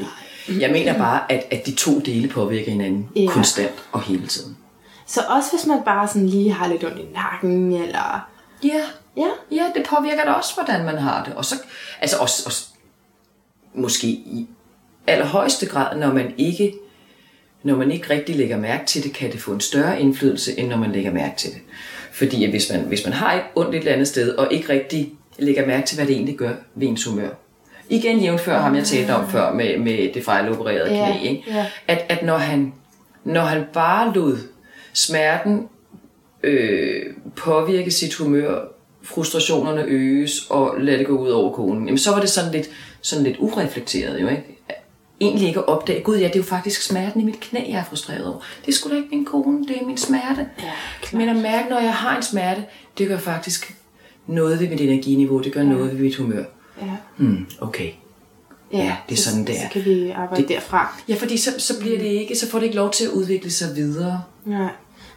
ikke. 0.48 0.60
Jeg 0.62 0.70
mener 0.70 0.98
bare, 0.98 1.32
at, 1.32 1.44
at 1.50 1.66
de 1.66 1.74
to 1.74 1.98
dele 1.98 2.28
påvirker 2.28 2.70
hinanden 2.72 3.08
Ja. 3.16 3.26
konstant 3.30 3.72
og 3.92 4.02
hele 4.02 4.26
tiden. 4.26 4.56
Så 5.06 5.20
også 5.28 5.50
hvis 5.56 5.66
man 5.66 5.78
bare 5.84 6.08
sådan 6.08 6.28
lige 6.28 6.52
har 6.52 6.68
lidt 6.68 6.84
ondt 6.84 6.98
i 6.98 7.06
nakken, 7.14 7.72
eller... 7.72 8.28
Ja, 8.64 8.82
Ja, 9.18 9.56
ja 9.56 9.64
det 9.74 9.86
påvirker 9.86 10.24
da 10.24 10.30
også, 10.30 10.54
hvordan 10.54 10.84
man 10.84 10.98
har 10.98 11.24
det. 11.24 11.34
Og 11.34 11.44
så, 11.44 11.54
altså 12.00 12.16
også, 12.16 12.42
også 12.46 12.64
måske 13.74 14.06
i 14.06 14.46
allerhøjeste 15.06 15.66
grad, 15.66 15.98
når 15.98 16.12
man 16.12 16.34
ikke 16.38 16.74
når 17.62 17.76
man 17.76 17.90
ikke 17.90 18.10
rigtig 18.10 18.36
lægger 18.36 18.56
mærke 18.56 18.86
til 18.86 19.04
det, 19.04 19.12
kan 19.12 19.32
det 19.32 19.40
få 19.40 19.52
en 19.52 19.60
større 19.60 20.00
indflydelse, 20.00 20.58
end 20.58 20.68
når 20.68 20.76
man 20.76 20.92
lægger 20.92 21.12
mærke 21.12 21.36
til 21.36 21.50
det. 21.50 21.60
Fordi 22.12 22.44
at 22.44 22.50
hvis 22.50 22.72
man, 22.72 22.80
hvis 22.80 23.04
man 23.04 23.12
har 23.12 23.32
et 23.34 23.42
ondt 23.54 23.74
et 23.74 23.78
eller 23.78 23.92
andet 23.92 24.08
sted, 24.08 24.34
og 24.34 24.52
ikke 24.52 24.68
rigtig 24.68 25.12
lægger 25.38 25.66
mærke 25.66 25.86
til, 25.86 25.96
hvad 25.96 26.06
det 26.06 26.14
egentlig 26.14 26.36
gør 26.36 26.52
ved 26.74 26.88
ens 26.88 27.04
humør. 27.04 27.28
Igen 27.88 28.18
jævnfør 28.18 28.58
ham, 28.58 28.76
jeg 28.76 28.84
talte 28.84 29.14
om 29.14 29.28
før 29.28 29.52
med, 29.52 29.78
med 29.78 30.14
det 30.14 30.24
fejlopererede 30.24 30.94
Ja, 30.94 31.16
knæ. 31.16 31.28
Ikke? 31.28 31.44
ja. 31.46 31.66
At, 31.88 32.04
at 32.08 32.22
når, 32.22 32.36
han, 32.36 32.72
når 33.24 33.40
han 33.40 33.64
bare 33.72 34.12
lod 34.12 34.38
smerten 34.92 35.68
øh, 36.42 37.02
påvirke 37.36 37.90
sit 37.90 38.14
humør, 38.14 38.60
frustrationerne 39.02 39.82
øges 39.82 40.46
og 40.50 40.74
lade 40.80 40.98
det 40.98 41.06
gå 41.06 41.18
ud 41.18 41.28
over 41.28 41.52
konen, 41.52 41.86
jamen 41.86 41.98
så 41.98 42.10
var 42.10 42.20
det 42.20 42.30
sådan 42.30 42.52
lidt, 42.52 42.70
sådan 43.00 43.24
lidt 43.24 43.36
ureflekteret 43.38 44.22
jo, 44.22 44.28
ikke? 44.28 44.44
Egentlig 45.20 45.48
ikke 45.48 45.60
at 45.60 45.68
opdage, 45.68 46.02
gud 46.02 46.16
ja, 46.18 46.26
det 46.26 46.34
er 46.34 46.38
jo 46.38 46.44
faktisk 46.44 46.82
smerten 46.82 47.20
i 47.20 47.24
mit 47.24 47.40
knæ, 47.40 47.60
jeg 47.68 47.78
er 47.78 47.84
frustreret 47.84 48.26
over. 48.26 48.40
Det 48.66 48.74
sgu 48.74 48.90
da 48.90 48.96
ikke 48.96 49.08
min 49.10 49.24
kone, 49.24 49.66
det 49.68 49.82
er 49.82 49.86
min 49.86 49.96
smerte. 49.96 50.46
Ja, 50.58 50.70
klart. 51.02 51.20
Men 51.20 51.28
at 51.28 51.36
mærke, 51.36 51.68
når 51.68 51.78
jeg 51.78 51.94
har 51.94 52.16
en 52.16 52.22
smerte, 52.22 52.64
det 52.98 53.08
gør 53.08 53.18
faktisk 53.18 53.76
noget 54.26 54.60
ved 54.60 54.68
mit 54.68 54.80
energiniveau, 54.80 55.38
det 55.38 55.52
gør 55.52 55.60
ja. 55.60 55.66
noget 55.66 55.92
ved 55.92 55.98
mit 55.98 56.16
humør. 56.16 56.44
ja. 56.80 56.96
Hmm, 57.16 57.46
okay. 57.60 57.90
Ja, 58.72 58.96
det 59.08 59.14
er 59.14 59.18
så, 59.18 59.30
sådan, 59.30 59.46
det 59.46 59.56
er. 59.56 59.60
Så 59.60 59.72
kan 59.72 59.84
vi 59.84 60.10
arbejde 60.10 60.42
det... 60.42 60.48
derfra. 60.48 61.02
Ja, 61.08 61.14
fordi 61.14 61.36
så, 61.36 61.50
så 61.58 61.80
bliver 61.80 61.98
det 61.98 62.06
ikke, 62.06 62.36
så 62.36 62.50
får 62.50 62.58
det 62.58 62.64
ikke 62.64 62.76
lov 62.76 62.90
til 62.90 63.04
at 63.04 63.10
udvikle 63.10 63.50
sig 63.50 63.76
videre. 63.76 64.22
Nej. 64.44 64.70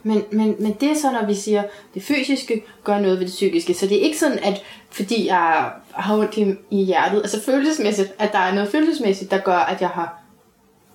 Men, 0.03 0.23
men, 0.31 0.55
men 0.59 0.73
det 0.81 0.91
er 0.91 0.95
så, 0.95 1.11
når 1.11 1.25
vi 1.27 1.33
siger, 1.35 1.63
det 1.93 2.03
fysiske 2.03 2.63
gør 2.83 2.99
noget 2.99 3.19
ved 3.19 3.25
det 3.25 3.33
psykiske. 3.33 3.73
Så 3.73 3.87
det 3.87 3.97
er 3.97 4.01
ikke 4.01 4.19
sådan, 4.19 4.39
at 4.43 4.61
fordi 4.91 5.27
jeg 5.27 5.71
har 5.91 6.17
ondt 6.17 6.37
i, 6.37 6.55
i 6.71 6.83
hjertet, 6.83 7.17
altså 7.21 7.41
følelsesmæssigt, 7.41 8.13
at 8.19 8.31
der 8.31 8.39
er 8.39 8.53
noget 8.53 8.69
følelsesmæssigt, 8.71 9.31
der 9.31 9.37
gør, 9.37 9.57
at 9.57 9.81
jeg 9.81 9.89
har 9.89 10.21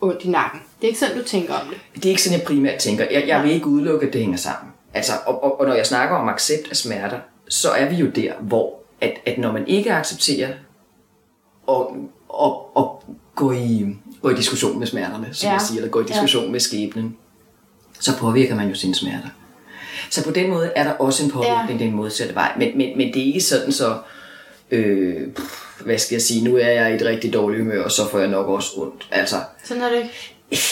ondt 0.00 0.24
i 0.24 0.28
nakken. 0.28 0.60
Det 0.80 0.84
er 0.84 0.88
ikke 0.88 0.98
sådan, 0.98 1.18
du 1.18 1.24
tænker 1.24 1.54
om 1.54 1.66
det. 1.68 1.78
Det 1.94 2.04
er 2.04 2.10
ikke 2.10 2.22
sådan, 2.22 2.38
jeg 2.38 2.46
primært 2.46 2.78
tænker. 2.78 3.06
Jeg, 3.10 3.24
jeg 3.26 3.42
vil 3.42 3.50
ikke 3.50 3.66
udelukke, 3.66 4.06
at 4.06 4.12
det 4.12 4.20
hænger 4.20 4.36
sammen. 4.36 4.72
Altså, 4.94 5.12
og, 5.26 5.44
og, 5.44 5.60
og 5.60 5.66
når 5.66 5.74
jeg 5.74 5.86
snakker 5.86 6.16
om 6.16 6.28
accept 6.28 6.70
af 6.70 6.76
smerter, 6.76 7.18
så 7.48 7.70
er 7.70 7.88
vi 7.88 7.96
jo 7.96 8.06
der, 8.06 8.32
hvor 8.40 8.74
at, 9.00 9.12
at 9.26 9.38
når 9.38 9.52
man 9.52 9.68
ikke 9.68 9.92
accepterer 9.92 10.48
og, 11.66 11.96
og, 12.28 12.76
og 12.76 13.02
gå, 13.34 13.52
i, 13.52 13.86
gå 14.22 14.28
i 14.30 14.34
diskussion 14.34 14.78
med 14.78 14.86
smerterne, 14.86 15.28
som 15.32 15.46
Ja. 15.46 15.52
jeg 15.52 15.60
siger, 15.60 15.78
eller 15.78 15.90
gå 15.90 16.00
i 16.00 16.04
diskussion 16.04 16.44
ja. 16.44 16.50
med 16.50 16.60
skæbnen, 16.60 17.16
så 18.00 18.16
påvirker 18.18 18.54
man 18.54 18.68
jo 18.68 18.74
sine 18.74 18.94
smerter. 18.94 19.28
Så 20.10 20.24
på 20.24 20.30
den 20.30 20.50
måde 20.50 20.72
er 20.76 20.84
der 20.84 20.92
også 20.92 21.24
en 21.24 21.30
påvirkning, 21.30 21.80
ja. 21.80 21.84
den 21.84 21.94
modsatte 21.94 22.34
vej. 22.34 22.52
Men, 22.58 22.78
men, 22.78 22.98
men 22.98 23.14
det 23.14 23.22
er 23.22 23.26
ikke 23.26 23.40
sådan 23.40 23.72
så, 23.72 23.98
øh, 24.70 25.28
hvad 25.80 25.98
skal 25.98 26.14
jeg 26.14 26.22
sige, 26.22 26.44
nu 26.44 26.56
er 26.56 26.68
jeg 26.68 26.92
i 26.92 26.94
et 26.94 27.02
rigtig 27.02 27.32
dårligt 27.32 27.62
humør, 27.62 27.84
og 27.84 27.90
så 27.90 28.08
får 28.10 28.18
jeg 28.18 28.28
nok 28.28 28.46
også 28.46 28.68
ondt. 28.76 29.06
Altså, 29.10 29.36
Sådan 29.64 29.82
er 29.82 29.88
det 29.88 29.96
ikke. 29.96 30.62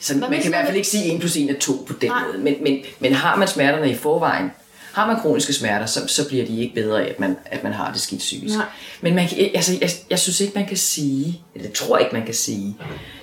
så 0.00 0.14
man 0.16 0.30
kan 0.30 0.44
i 0.44 0.48
hvert 0.48 0.64
fald 0.64 0.76
ikke 0.76 0.88
sige 0.88 1.14
1 1.14 1.20
plus 1.20 1.36
1 1.36 1.50
er 1.50 1.58
2 1.60 1.84
på 1.86 1.92
den 2.00 2.08
Nej. 2.08 2.22
måde. 2.26 2.38
Men, 2.38 2.54
men, 2.62 2.78
men 3.00 3.12
har 3.12 3.36
man 3.36 3.48
smerterne 3.48 3.90
i 3.90 3.94
forvejen, 3.94 4.50
har 4.94 5.06
man 5.06 5.20
kroniske 5.20 5.52
smerter, 5.52 5.86
så, 5.86 6.06
så 6.06 6.28
bliver 6.28 6.46
de 6.46 6.60
ikke 6.60 6.74
bedre 6.74 7.02
af, 7.02 7.10
at 7.10 7.20
man, 7.20 7.36
at 7.44 7.64
man 7.64 7.72
har 7.72 7.92
det 7.92 8.00
skidt 8.00 8.18
psykisk. 8.18 8.54
Nej. 8.54 8.66
Men 9.00 9.14
man 9.14 9.28
kan, 9.28 9.50
altså, 9.54 9.78
jeg, 9.80 9.90
jeg 10.10 10.18
synes 10.18 10.40
ikke, 10.40 10.52
man 10.54 10.66
kan 10.66 10.76
sige, 10.76 11.42
eller 11.54 11.68
jeg 11.68 11.74
tror 11.74 11.98
ikke, 11.98 12.12
man 12.12 12.24
kan 12.24 12.34
sige, 12.34 12.76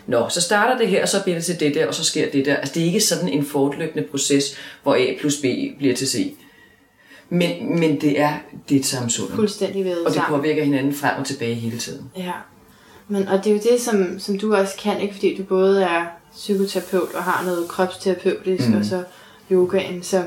Nå, 0.08 0.30
så 0.30 0.42
starter 0.42 0.78
det 0.78 0.88
her, 0.88 1.02
og 1.02 1.10
så 1.10 1.24
bliver 1.24 1.38
det 1.38 1.46
til 1.46 1.60
det 1.60 1.76
der, 1.76 1.88
og 1.88 1.94
så 1.94 2.04
sker 2.04 2.32
det 2.32 2.46
der. 2.46 2.56
Altså, 2.56 2.74
det 2.74 2.82
er 2.82 2.86
ikke 2.86 3.00
sådan 3.02 3.30
en 3.30 3.46
fortløbende 3.46 4.08
proces, 4.12 4.58
hvor 4.84 4.96
A 4.96 5.20
plus 5.20 5.38
B 5.38 5.46
bliver 5.78 5.96
til 5.96 6.08
C. 6.08 6.36
Men, 7.30 7.80
men 7.80 8.02
det 8.02 8.20
er 8.20 8.34
det 8.70 8.76
er 8.76 8.80
et 8.80 8.86
samsund. 8.86 9.32
Fuldstændig 9.32 9.86
ved 9.86 9.98
Og 9.98 10.14
det 10.14 10.22
påvirker 10.28 10.64
hinanden 10.64 10.94
frem 10.94 11.20
og 11.20 11.26
tilbage 11.26 11.56
hele 11.56 11.78
tiden. 11.78 12.12
Ja. 12.18 12.32
Men, 13.08 13.28
og 13.28 13.44
det 13.44 13.48
er 13.48 13.54
jo 13.54 13.62
det, 13.72 13.82
som, 13.82 14.20
som 14.20 14.40
du 14.40 14.56
også 14.56 14.78
kan, 14.78 15.02
ikke? 15.02 15.14
Fordi 15.14 15.38
du 15.38 15.44
både 15.44 15.84
er 15.84 16.06
psykoterapeut 16.34 17.14
og 17.14 17.24
har 17.24 17.46
noget 17.46 17.68
kropsterapeutisk, 17.68 18.70
mm. 18.70 18.78
og 18.78 18.86
så 18.86 19.04
yogaen. 19.52 20.04
Så, 20.04 20.24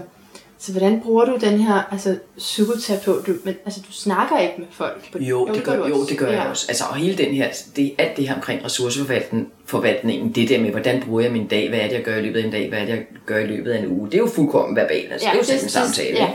så 0.67 0.73
hvordan 0.73 1.01
bruger 1.01 1.25
du 1.25 1.37
den 1.41 1.59
her 1.61 1.83
altså, 1.93 2.17
psykoterapeut? 2.39 3.27
Du, 3.27 3.33
men, 3.45 3.55
altså, 3.65 3.81
du 3.89 3.93
snakker 3.93 4.39
ikke 4.39 4.55
med 4.59 4.67
folk. 4.71 5.13
På, 5.13 5.19
Jo, 5.19 5.49
det 5.55 5.65
gør, 5.65 5.77
du 5.77 5.87
jo, 5.89 6.07
det 6.07 6.19
gør 6.19 6.27
ja. 6.33 6.41
jeg 6.41 6.51
også. 6.51 6.65
Altså, 6.69 6.85
og 6.91 6.97
hele 6.97 7.19
den 7.19 7.35
her, 7.35 7.49
det, 7.77 7.93
alt 7.99 8.17
det 8.17 8.29
her 8.29 8.35
omkring 8.35 8.65
ressourceforvaltningen, 8.65 9.49
forvaltningen, 9.67 10.33
det 10.33 10.49
der 10.49 10.61
med, 10.61 10.71
hvordan 10.71 11.03
bruger 11.07 11.21
jeg 11.21 11.33
min 11.33 11.47
dag, 11.47 11.69
hvad 11.69 11.79
er 11.79 11.87
det, 11.89 11.93
jeg 11.95 12.03
gør 12.03 12.17
i 12.17 12.23
løbet 12.23 12.41
af 12.41 12.45
en 12.45 12.51
dag, 12.53 12.69
hvad 12.69 12.79
er 12.79 12.85
det, 12.85 12.93
jeg 12.93 13.05
gør 13.27 13.39
i 13.39 13.47
løbet 13.47 13.71
af 13.71 13.79
en 13.79 13.87
uge, 13.87 14.07
det 14.07 14.15
er 14.15 14.19
jo 14.19 14.27
fuldkommen 14.35 14.77
verbalt, 14.77 15.13
altså, 15.13 15.29
Ja, 15.29 15.33
det 15.39 15.51
er 15.51 15.55
jo 15.55 15.61
det- 15.63 15.71
sådan 15.71 15.83
en 15.87 15.89
det- 15.89 15.95
samtale. 15.97 16.17
ja. 16.19 16.31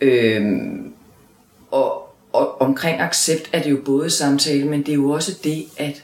Øhm, 0.00 0.92
og, 1.70 2.14
og 2.32 2.60
omkring 2.60 3.00
accept 3.00 3.50
er 3.52 3.62
det 3.62 3.70
jo 3.70 3.78
både 3.84 4.10
samtale, 4.10 4.64
men 4.64 4.80
det 4.82 4.88
er 4.88 4.94
jo 4.96 5.10
også 5.10 5.32
det, 5.44 5.64
at 5.76 6.02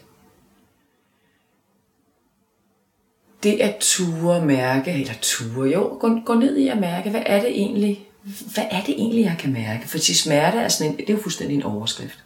det 3.42 3.60
at 3.60 3.76
ture 3.80 4.44
mærke, 4.44 4.92
eller 4.92 5.12
ture, 5.22 5.68
jo, 5.68 5.96
gå, 6.00 6.20
gå 6.24 6.34
ned 6.34 6.56
i 6.56 6.68
at 6.68 6.78
mærke, 6.78 7.10
hvad 7.10 7.22
er 7.26 7.40
det 7.40 7.50
egentlig, 7.50 8.08
hvad 8.54 8.64
er 8.70 8.80
det 8.80 8.94
egentlig, 8.98 9.24
jeg 9.24 9.36
kan 9.38 9.52
mærke? 9.52 9.88
For 9.88 9.98
smerte 9.98 10.58
er 10.58 10.68
sådan 10.68 10.92
en, 10.92 10.98
det 10.98 11.10
er 11.10 11.14
jo 11.14 11.20
fuldstændig 11.22 11.56
en 11.56 11.62
overskrift. 11.62 12.18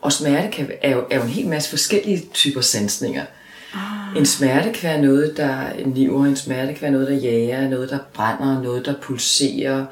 Og 0.00 0.12
smerte 0.12 0.50
kan, 0.50 0.70
er, 0.82 0.90
jo, 0.90 1.04
er 1.10 1.16
jo 1.16 1.22
en 1.22 1.28
hel 1.28 1.46
masse 1.46 1.70
forskellige 1.70 2.22
typer 2.32 2.60
sansninger. 2.60 3.24
Ah. 3.74 4.16
En 4.16 4.26
smerte 4.26 4.72
kan 4.72 4.88
være 4.88 5.02
noget, 5.02 5.36
der 5.36 5.86
niver, 5.86 6.26
en 6.26 6.36
smerte 6.36 6.72
kan 6.72 6.82
være 6.82 6.90
noget, 6.90 7.08
der 7.08 7.14
jager, 7.14 7.68
noget, 7.68 7.90
der 7.90 7.98
brænder, 8.14 8.62
noget, 8.62 8.86
der 8.86 8.94
pulserer, 9.02 9.86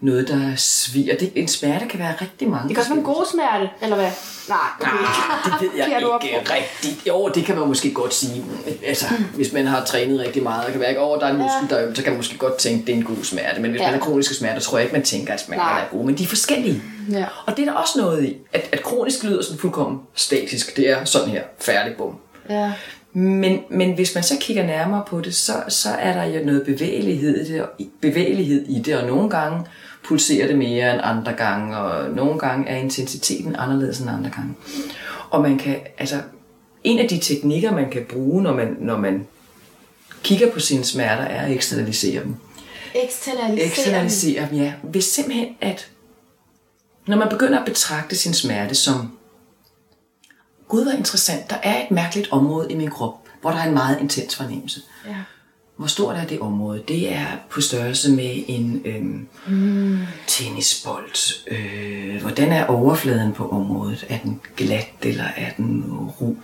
noget, 0.00 0.28
der 0.28 0.56
sviger. 0.56 1.16
Det, 1.16 1.32
en 1.34 1.48
smerte 1.48 1.86
kan 1.86 1.98
være 2.00 2.14
rigtig 2.20 2.48
mange 2.48 2.68
Det 2.68 2.76
kan 2.76 2.80
også 2.80 2.90
være 2.90 2.98
en 2.98 3.04
god 3.04 3.26
smerte, 3.32 3.70
eller 3.82 3.96
hvad? 3.96 4.10
Nej, 4.48 4.58
okay. 4.80 4.90
Ah, 4.90 5.60
det 5.60 5.68
ved 5.68 5.78
jeg 5.78 6.06
op 6.06 6.22
ikke 6.24 6.52
rigtigt. 6.52 7.06
Jo, 7.08 7.30
det 7.34 7.44
kan 7.44 7.58
man 7.58 7.68
måske 7.68 7.92
godt 7.92 8.14
sige. 8.14 8.44
Altså, 8.86 9.04
hvis 9.34 9.52
man 9.52 9.66
har 9.66 9.84
trænet 9.84 10.20
rigtig 10.20 10.42
meget, 10.42 10.64
og 10.64 10.70
kan 10.72 10.80
mærke, 10.80 10.98
at 11.00 11.20
der 11.20 11.26
er 11.26 11.30
en 11.30 11.36
muskel, 11.38 11.70
der 11.70 11.76
er 11.76 11.86
øm, 11.88 11.94
så 11.94 12.02
kan 12.02 12.12
man 12.12 12.16
måske 12.16 12.38
godt 12.38 12.56
tænke, 12.56 12.80
at 12.80 12.86
det 12.86 12.92
er 12.92 12.96
en 12.96 13.04
god 13.04 13.24
smerte. 13.24 13.60
Men 13.60 13.70
hvis 13.70 13.80
Ja. 13.80 13.86
man 13.86 13.94
har 13.94 14.00
kroniske 14.00 14.34
smerter, 14.34 14.60
tror 14.60 14.78
jeg 14.78 14.84
ikke, 14.84 14.96
man 14.96 15.02
tænker, 15.04 15.34
at 15.34 15.40
smerter 15.40 15.64
Nej. 15.64 15.80
er 15.80 15.84
gode. 15.92 16.06
Men 16.06 16.18
de 16.18 16.22
er 16.22 16.26
forskellige. 16.28 16.82
Ja. 17.10 17.24
Og 17.46 17.56
det 17.56 17.62
er 17.68 17.72
der 17.72 17.78
også 17.78 17.98
noget 17.98 18.24
i, 18.24 18.36
at, 18.52 18.68
at 18.72 18.82
kronisk 18.82 19.24
lyder 19.24 19.42
sådan 19.42 19.58
fuldkommen 19.58 20.00
statisk. 20.14 20.76
Det 20.76 20.90
er 20.90 21.04
sådan 21.04 21.28
her, 21.28 21.42
færdig, 21.60 21.94
bum. 21.96 22.16
Ja. 22.50 22.72
Men, 23.12 23.60
men 23.70 23.94
hvis 23.94 24.14
man 24.14 24.24
så 24.24 24.34
kigger 24.40 24.66
nærmere 24.66 25.02
på 25.06 25.20
det, 25.20 25.34
så, 25.34 25.52
så 25.68 25.88
er 25.88 26.12
der 26.12 26.24
jo 26.24 26.46
noget 26.46 26.62
bevægelighed 26.66 27.46
i, 27.46 27.52
det, 27.52 27.64
bevægelighed 28.00 28.66
i 28.68 28.78
det, 28.82 28.96
og 28.96 29.06
nogle 29.06 29.30
gange 29.30 29.64
pulserer 30.10 30.46
det 30.46 30.58
mere 30.58 30.92
end 30.94 31.00
andre 31.04 31.32
gange, 31.32 31.76
og 31.76 32.10
nogle 32.10 32.38
gange 32.38 32.68
er 32.68 32.76
intensiteten 32.76 33.56
anderledes 33.56 34.00
end 34.00 34.10
andre 34.10 34.30
gange. 34.30 34.54
Og 35.30 35.42
man 35.42 35.58
kan, 35.58 35.76
altså, 35.98 36.22
en 36.84 36.98
af 36.98 37.08
de 37.08 37.18
teknikker, 37.18 37.72
man 37.72 37.90
kan 37.90 38.06
bruge, 38.08 38.42
når 38.42 38.54
man, 38.54 38.76
når 38.80 38.96
man 38.96 39.26
kigger 40.22 40.50
på 40.50 40.60
sine 40.60 40.84
smerter, 40.84 41.22
er 41.22 41.42
at 41.42 41.52
eksternalisere 41.52 42.22
dem. 42.22 42.36
Externalisere. 42.94 43.66
Eksternalisere 43.66 44.48
dem, 44.50 44.58
ja. 44.58 44.72
Hvis 44.82 45.04
simpelthen, 45.04 45.48
at 45.60 45.88
når 47.06 47.16
man 47.16 47.28
begynder 47.28 47.58
at 47.58 47.64
betragte 47.64 48.16
sin 48.16 48.34
smerte 48.34 48.74
som, 48.74 49.18
Gud 50.68 50.84
var 50.84 50.92
interessant, 50.92 51.50
der 51.50 51.56
er 51.62 51.84
et 51.84 51.90
mærkeligt 51.90 52.32
område 52.32 52.72
i 52.72 52.74
min 52.74 52.90
krop, 52.90 53.14
hvor 53.40 53.50
der 53.50 53.58
er 53.58 53.64
en 53.68 53.74
meget 53.74 54.00
intens 54.00 54.36
fornemmelse. 54.36 54.80
Ja. 55.06 55.16
Hvor 55.80 55.86
stort 55.86 56.16
er 56.16 56.26
det 56.26 56.40
område? 56.40 56.82
Det 56.88 57.12
er 57.12 57.26
på 57.50 57.60
størrelse 57.60 58.12
med 58.12 58.42
en 58.48 58.82
øhm, 58.84 59.28
mm. 59.48 59.98
tennisbold. 60.26 61.44
Øh, 61.50 62.20
hvordan 62.20 62.52
er 62.52 62.66
overfladen 62.66 63.32
på 63.32 63.48
området? 63.48 64.06
Er 64.08 64.18
den 64.18 64.40
glat, 64.56 64.88
eller 65.02 65.24
er 65.36 65.50
den 65.56 65.84
ru? 66.20 66.34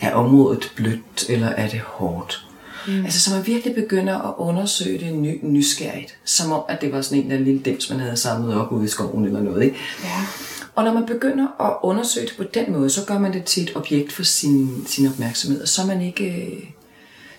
Er 0.00 0.14
området 0.14 0.72
blødt, 0.76 1.28
eller 1.28 1.46
er 1.46 1.68
det 1.68 1.80
hårdt? 1.80 2.46
Mm. 2.88 3.04
Altså, 3.04 3.20
så 3.20 3.36
man 3.36 3.46
virkelig 3.46 3.74
begynder 3.74 4.18
at 4.18 4.34
undersøge 4.38 4.98
det 4.98 5.14
ny, 5.14 5.38
nysgerrigt. 5.42 6.18
Som 6.24 6.52
om, 6.52 6.62
at 6.68 6.80
det 6.80 6.92
var 6.92 7.00
sådan 7.00 7.18
en 7.18 7.24
eller 7.24 7.36
anden 7.36 7.52
lille 7.52 7.62
dims, 7.62 7.90
man 7.90 8.00
havde 8.00 8.16
samlet 8.16 8.54
op 8.54 8.72
ude 8.72 8.84
i 8.84 8.88
skoven 8.88 9.24
eller 9.24 9.42
noget. 9.42 9.64
Ikke? 9.64 9.76
Ja. 10.04 10.26
Og 10.74 10.84
når 10.84 10.92
man 10.92 11.06
begynder 11.06 11.46
at 11.60 11.76
undersøge 11.82 12.26
det 12.26 12.36
på 12.36 12.44
den 12.54 12.72
måde, 12.72 12.90
så 12.90 13.04
gør 13.06 13.18
man 13.18 13.32
det 13.32 13.44
til 13.44 13.62
et 13.62 13.72
objekt 13.76 14.12
for 14.12 14.22
sin, 14.22 14.84
sin 14.86 15.06
opmærksomhed, 15.06 15.62
og 15.62 15.68
så 15.68 15.82
er 15.82 15.86
man 15.86 16.02
ikke, 16.02 16.24
øh, 16.24 16.62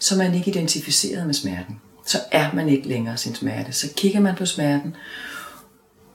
så 0.04 0.16
er 0.16 0.18
man 0.18 0.34
ikke 0.34 0.52
identificeret 0.52 1.26
med 1.26 1.34
smerten. 1.34 1.82
Så 2.06 2.20
er 2.32 2.54
man 2.54 2.70
ikke 2.70 2.88
længere 2.88 3.18
sin 3.18 3.36
smerte. 3.36 3.72
Så 3.72 3.94
kigger 3.98 4.20
man 4.20 4.36
på 4.36 4.46
smerten, 4.46 4.96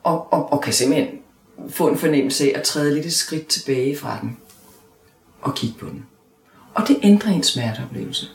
og, 0.03 0.33
og, 0.33 0.53
og 0.53 0.61
kan 0.61 0.72
simpelthen 0.72 1.09
få 1.68 1.88
en 1.88 1.98
fornemmelse 1.98 2.44
af 2.44 2.59
at 2.59 2.62
træde 2.62 2.94
lidt 2.94 3.07
et 3.07 3.12
skridt 3.12 3.46
tilbage 3.46 3.96
fra 3.96 4.18
den, 4.20 4.37
og 5.40 5.55
kigge 5.55 5.79
på 5.79 5.87
den. 5.87 6.07
Og 6.74 6.88
det 6.88 6.98
ændrer 7.03 7.33
ens 7.33 7.46
smerteoplevelse. 7.46 8.27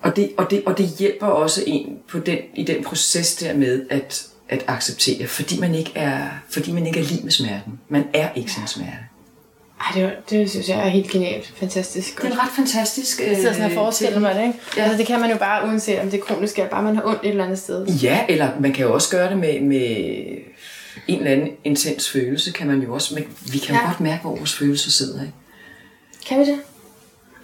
Og 0.00 0.16
det, 0.16 0.32
og, 0.36 0.50
det, 0.50 0.62
og 0.66 0.78
det 0.78 0.88
hjælper 0.98 1.26
også 1.26 1.64
en 1.66 1.98
på 2.08 2.18
den, 2.18 2.38
i 2.54 2.64
den 2.64 2.84
proces 2.84 3.36
der 3.36 3.56
med 3.56 3.86
at, 3.90 4.26
at 4.48 4.64
acceptere, 4.66 5.26
fordi 5.26 5.60
man 5.60 5.74
ikke 5.74 5.92
er, 5.94 6.28
fordi 6.50 6.72
man 6.72 6.86
ikke 6.86 7.00
er 7.00 7.04
lige 7.04 7.22
med 7.22 7.30
smerten. 7.30 7.80
Man 7.88 8.04
er 8.14 8.32
ikke 8.32 8.52
sin 8.52 8.66
smerte. 8.66 9.04
Ej, 9.80 9.86
det, 9.94 10.04
var, 10.04 10.10
det 10.30 10.50
synes 10.50 10.68
jeg 10.68 10.78
er 10.78 10.88
helt 10.88 11.10
genialt. 11.10 11.52
Fantastisk. 11.56 12.22
Det 12.22 12.32
er 12.32 12.42
ret 12.44 12.50
fantastisk... 12.56 13.20
Jeg 13.26 13.36
sidder 13.36 13.52
sådan 13.52 13.66
og 13.66 13.72
forestiller 13.72 14.20
mig 14.20 14.34
det, 14.34 14.40
ikke? 14.42 14.58
Ja. 14.76 14.80
Ja. 14.80 14.84
Altså, 14.84 14.98
det 14.98 15.06
kan 15.06 15.20
man 15.20 15.30
jo 15.30 15.36
bare, 15.36 15.66
uanset 15.68 15.98
om 16.00 16.10
det 16.10 16.20
er 16.20 16.24
kronisk, 16.24 16.58
eller 16.58 16.70
bare 16.70 16.82
man 16.82 16.96
har 16.96 17.02
ondt 17.06 17.20
et 17.24 17.28
eller 17.30 17.44
andet 17.44 17.58
sted. 17.58 17.86
Ja, 17.86 18.24
eller 18.28 18.50
man 18.60 18.72
kan 18.72 18.84
jo 18.86 18.94
også 18.94 19.10
gøre 19.10 19.30
det 19.30 19.38
med, 19.38 19.60
med 19.60 19.96
en 21.08 21.18
eller 21.18 21.30
anden 21.30 21.48
intens 21.64 22.10
følelse, 22.10 22.52
kan 22.52 22.66
man 22.66 22.80
jo 22.82 22.94
også... 22.94 23.14
Men 23.14 23.24
vi 23.52 23.58
kan 23.58 23.74
jo 23.74 23.80
Ja. 23.80 23.86
godt 23.86 24.00
mærke, 24.00 24.22
hvor 24.22 24.36
vores 24.36 24.54
følelser 24.54 24.90
sidder. 24.90 25.20
Ikke? 25.22 25.34
Kan 26.28 26.38
vi 26.40 26.44
det? 26.44 26.58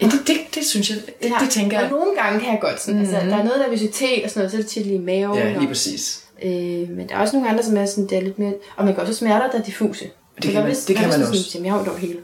Ja, 0.00 0.06
det, 0.06 0.12
det, 0.26 0.36
det 0.54 0.64
synes 0.66 0.90
jeg, 0.90 0.98
det, 1.22 1.32
det 1.40 1.50
tænker 1.50 1.76
Og 1.76 1.82
jeg. 1.82 1.90
nogle 1.90 2.10
gange 2.22 2.40
kan 2.40 2.48
jeg 2.52 2.58
godt 2.60 2.80
sådan, 2.80 3.00
mm-hmm. 3.00 3.14
altså, 3.14 3.30
der 3.30 3.36
er 3.36 3.44
noget 3.44 3.60
nervøsitet 3.60 4.24
og 4.24 4.30
sådan 4.30 4.40
noget, 4.40 4.50
så 4.50 4.56
er 4.56 4.60
det 4.60 4.70
tit 4.70 4.86
lige 4.86 4.94
i 4.98 4.98
maven. 4.98 5.38
Ja, 5.38 5.48
lige 5.48 5.58
og, 5.58 5.66
præcis. 5.68 6.20
øh, 6.42 6.50
men 6.90 7.08
der 7.08 7.14
er 7.14 7.18
også 7.20 7.36
nogle 7.36 7.50
andre, 7.50 7.62
som 7.64 7.76
er 7.76 7.86
sådan, 7.86 8.06
det 8.06 8.18
er 8.18 8.22
lidt 8.22 8.38
mere, 8.38 8.54
og 8.76 8.84
man 8.84 8.94
kan 8.94 9.02
også 9.02 9.14
smerter, 9.14 9.50
der 9.50 9.58
er 9.58 9.62
diffuse. 9.62 10.04
Det 10.42 10.52
kan 10.52 10.62
man- 10.62 10.74
det 10.88 10.96
kan 10.96 11.08
man 11.08 11.22
også. 11.22 11.42
Sådan, 11.50 11.64
jeg 11.64 11.72
har 11.72 11.78
ondt 11.78 11.88
over 11.88 11.98
det 11.98 12.08
hele. 12.08 12.20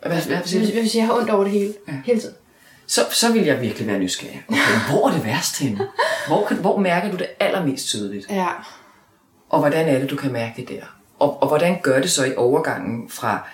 Hvad, 0.00 0.10
hvad 0.10 0.20
siger 0.44 0.60
Hvis, 0.60 0.70
hvis 0.74 0.94
jeg 0.96 1.06
har 1.06 1.12
ondt 1.14 1.30
over 1.30 1.44
det 1.44 1.52
hele, 1.52 1.74
ja. 1.88 1.92
hele 2.04 2.20
tiden. 2.20 2.34
Så, 2.86 3.00
så 3.10 3.32
vil 3.32 3.44
jeg 3.44 3.60
virkelig 3.60 3.86
være 3.88 3.98
nysgerrig. 3.98 4.42
Okay, 4.48 4.60
hvor 4.90 5.08
er 5.08 5.12
det 5.12 5.24
værst 5.24 5.58
henne? 5.58 5.86
Hvor, 6.26 6.46
kan, 6.46 6.56
hvor 6.56 6.78
mærker 6.78 7.10
du 7.10 7.16
det 7.16 7.26
allermest 7.40 7.86
tydeligt? 7.86 8.26
Ja. 8.30 8.46
Og 9.48 9.58
hvordan 9.60 9.88
er 9.88 9.98
det, 9.98 10.10
du 10.10 10.16
kan 10.16 10.32
mærke 10.32 10.54
det 10.56 10.68
der? 10.68 10.82
Og, 11.18 11.42
og 11.42 11.48
hvordan 11.48 11.78
gør 11.82 12.00
det 12.00 12.10
så 12.10 12.24
i 12.24 12.34
overgangen 12.36 13.08
fra 13.08 13.48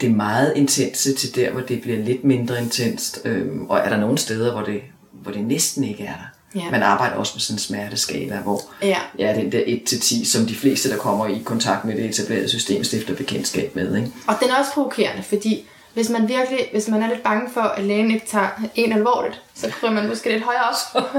det 0.00 0.10
meget 0.10 0.52
intense 0.56 1.14
til 1.14 1.34
der, 1.34 1.50
hvor 1.50 1.60
det 1.60 1.80
bliver 1.82 1.98
lidt 1.98 2.24
mindre 2.24 2.62
intenst? 2.62 3.20
Øhm, 3.24 3.66
og 3.70 3.78
er 3.78 3.88
der 3.88 3.96
nogle 3.96 4.18
steder, 4.18 4.52
hvor 4.52 4.62
det, 4.62 4.82
hvor 5.12 5.32
det 5.32 5.44
næsten 5.44 5.84
ikke 5.84 6.04
er 6.04 6.12
der? 6.14 6.33
Ja. 6.54 6.70
Man 6.70 6.82
arbejder 6.82 7.16
også 7.16 7.32
med 7.34 7.40
sådan 7.40 7.54
en 7.54 7.58
smerteskala, 7.58 8.36
hvor 8.36 8.60
Ja. 8.82 8.98
ja, 9.18 9.34
den 9.34 9.52
der 9.52 9.60
1-10, 9.60 10.26
som 10.26 10.46
de 10.46 10.54
fleste, 10.54 10.90
der 10.90 10.96
kommer 10.96 11.26
i 11.26 11.42
kontakt 11.44 11.84
med 11.84 11.96
det 11.96 12.04
etablerede 12.04 12.48
system, 12.48 12.84
stifter 12.84 13.14
bekendtskab 13.14 13.76
med. 13.76 13.96
Ikke? 13.96 14.08
Og 14.26 14.34
den 14.42 14.50
er 14.50 14.56
også 14.58 14.72
provokerende, 14.72 15.22
fordi 15.22 15.66
hvis 15.94 16.08
man 16.10 16.28
virkelig, 16.28 16.68
hvis 16.72 16.88
man 16.88 17.02
er 17.02 17.08
lidt 17.08 17.22
bange 17.22 17.50
for, 17.54 17.60
at 17.60 17.84
lægen 17.84 18.10
ikke 18.10 18.26
tager 18.26 18.48
en 18.74 18.92
alvorligt, 18.92 19.40
så 19.54 19.70
kryber 19.70 19.94
man 19.94 20.08
måske 20.08 20.32
lidt 20.32 20.42
højere 20.42 20.62
op. 20.62 21.02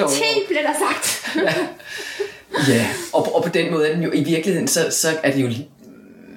Over. 0.00 0.10
10 0.10 0.22
bliver 0.48 0.62
der 0.62 0.74
sagt. 0.88 1.36
Ja, 2.68 2.86
og, 3.12 3.36
og 3.36 3.42
på 3.42 3.48
den 3.48 3.72
måde 3.72 3.88
er 3.88 3.94
den 3.94 4.02
jo 4.04 4.10
i 4.12 4.24
virkeligheden, 4.24 4.68
så, 4.68 4.86
så 4.90 5.08
er 5.22 5.32
det 5.32 5.42
jo... 5.42 5.48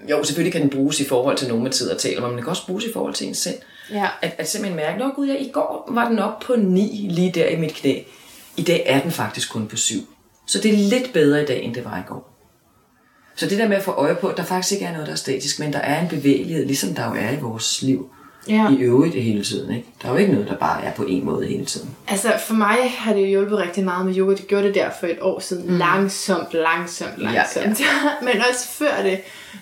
Jo, 0.10 0.24
selvfølgelig 0.24 0.52
kan 0.54 0.62
den 0.62 0.70
bruges 0.70 1.00
i 1.00 1.06
forhold 1.08 1.38
til 1.38 1.48
nogen, 1.48 1.64
man 1.64 1.72
sidder 1.74 1.94
og 1.94 2.02
taler 2.02 2.22
med, 2.22 2.28
men 2.28 2.36
den 2.38 2.44
kan 2.44 2.50
også 2.50 2.66
bruges 2.66 2.86
i 2.86 2.94
forhold 2.94 3.14
til 3.14 3.28
en 3.28 3.36
selv. 3.36 3.56
Ja. 3.91 4.08
At, 4.22 4.36
at 4.38 4.50
simpelthen 4.50 4.76
mærke, 4.76 5.04
at 5.04 5.12
gud, 5.16 5.28
ja, 5.28 5.36
i 5.36 5.50
går 5.54 5.89
var 5.91 6.10
den 6.10 6.20
op 6.20 6.39
på 6.39 6.56
9 6.56 7.08
lige 7.12 7.32
der 7.32 7.46
i 7.46 7.56
mit 7.56 7.74
knæ. 7.74 8.00
I 8.58 8.64
dag 8.64 8.84
er 8.86 9.01
den 9.01 9.12
faktisk 9.12 9.51
kun 9.51 9.68
på 9.68 9.76
7. 9.76 9.99
Så 10.47 10.60
det 10.60 10.74
er 10.74 10.78
lidt 10.78 11.14
bedre 11.14 11.43
i 11.43 11.45
dag, 11.45 11.64
end 11.64 11.76
det 11.76 11.86
var 11.86 11.97
i 11.97 12.01
går. 12.08 12.34
Så 13.36 13.47
det 13.47 13.58
der 13.58 13.68
med 13.68 13.78
at 13.78 13.84
få 13.84 13.91
øje 13.91 14.16
på, 14.16 14.28
at 14.28 14.38
der 14.38 14.43
faktisk 14.43 14.74
ikke 14.74 14.86
er 14.86 14.91
noget, 14.91 15.08
der 15.08 15.14
er 15.14 15.18
statisk, 15.18 15.60
men 15.60 15.74
der 15.74 15.80
er 15.80 16.01
en 16.01 16.08
bevægelighed, 16.08 16.66
ligesom 16.66 16.95
der 16.95 17.05
jo 17.05 17.14
er 17.14 17.32
i 17.32 17.39
vores 17.41 17.82
liv. 17.82 18.10
Ja. 18.49 18.70
i 18.70 18.76
øvrigt 18.76 19.16
hele 19.16 19.43
tiden. 19.43 19.76
Ikke? 19.76 19.88
Der 20.01 20.08
er 20.08 20.12
jo 20.12 20.18
ikke 20.18 20.34
noget, 20.34 20.47
der 20.47 20.55
bare 20.55 20.84
er 20.84 20.93
på 20.93 21.03
en 21.03 21.26
måde 21.26 21.47
hele 21.47 21.66
tiden. 21.66 21.89
Altså 22.08 22.34
for 22.47 22.53
mig 22.53 22.78
har 22.97 23.14
det 23.14 23.22
jo 23.22 23.26
hjulpet 23.26 23.58
rigtig 23.58 23.84
meget 23.84 24.05
med 24.05 24.18
yoga. 24.18 24.36
Det 24.36 24.47
gjorde 24.47 24.68
det 24.68 24.76
der 24.76 24.89
for 24.99 25.08
et 25.08 25.18
år 25.22 25.39
siden. 25.39 25.72
Mm. 25.72 25.78
Langsomt, 25.78 26.53
langsomt, 26.53 27.18
langsomt. 27.18 27.80
Ja, 27.80 27.86
ja. 27.86 28.26
Men 28.34 28.41
også 28.49 28.68
før 28.68 29.03
det. 29.03 29.20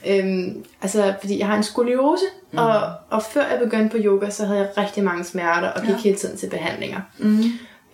Øhm, 0.07 0.65
altså 0.81 1.13
fordi 1.19 1.39
jeg 1.39 1.47
har 1.47 1.57
en 1.57 1.63
skoliose, 1.63 2.25
mm. 2.51 2.57
og, 2.57 2.81
og 3.09 3.23
før 3.23 3.47
jeg 3.47 3.59
begyndte 3.63 3.97
på 3.97 4.03
yoga, 4.05 4.29
så 4.29 4.45
havde 4.45 4.59
jeg 4.59 4.69
rigtig 4.77 5.03
mange 5.03 5.23
smerter 5.23 5.69
og 5.69 5.81
gik 5.81 5.89
ja. 5.89 5.97
hele 5.97 6.17
tiden 6.17 6.37
til 6.37 6.49
behandlinger. 6.49 7.01
Mm. 7.17 7.43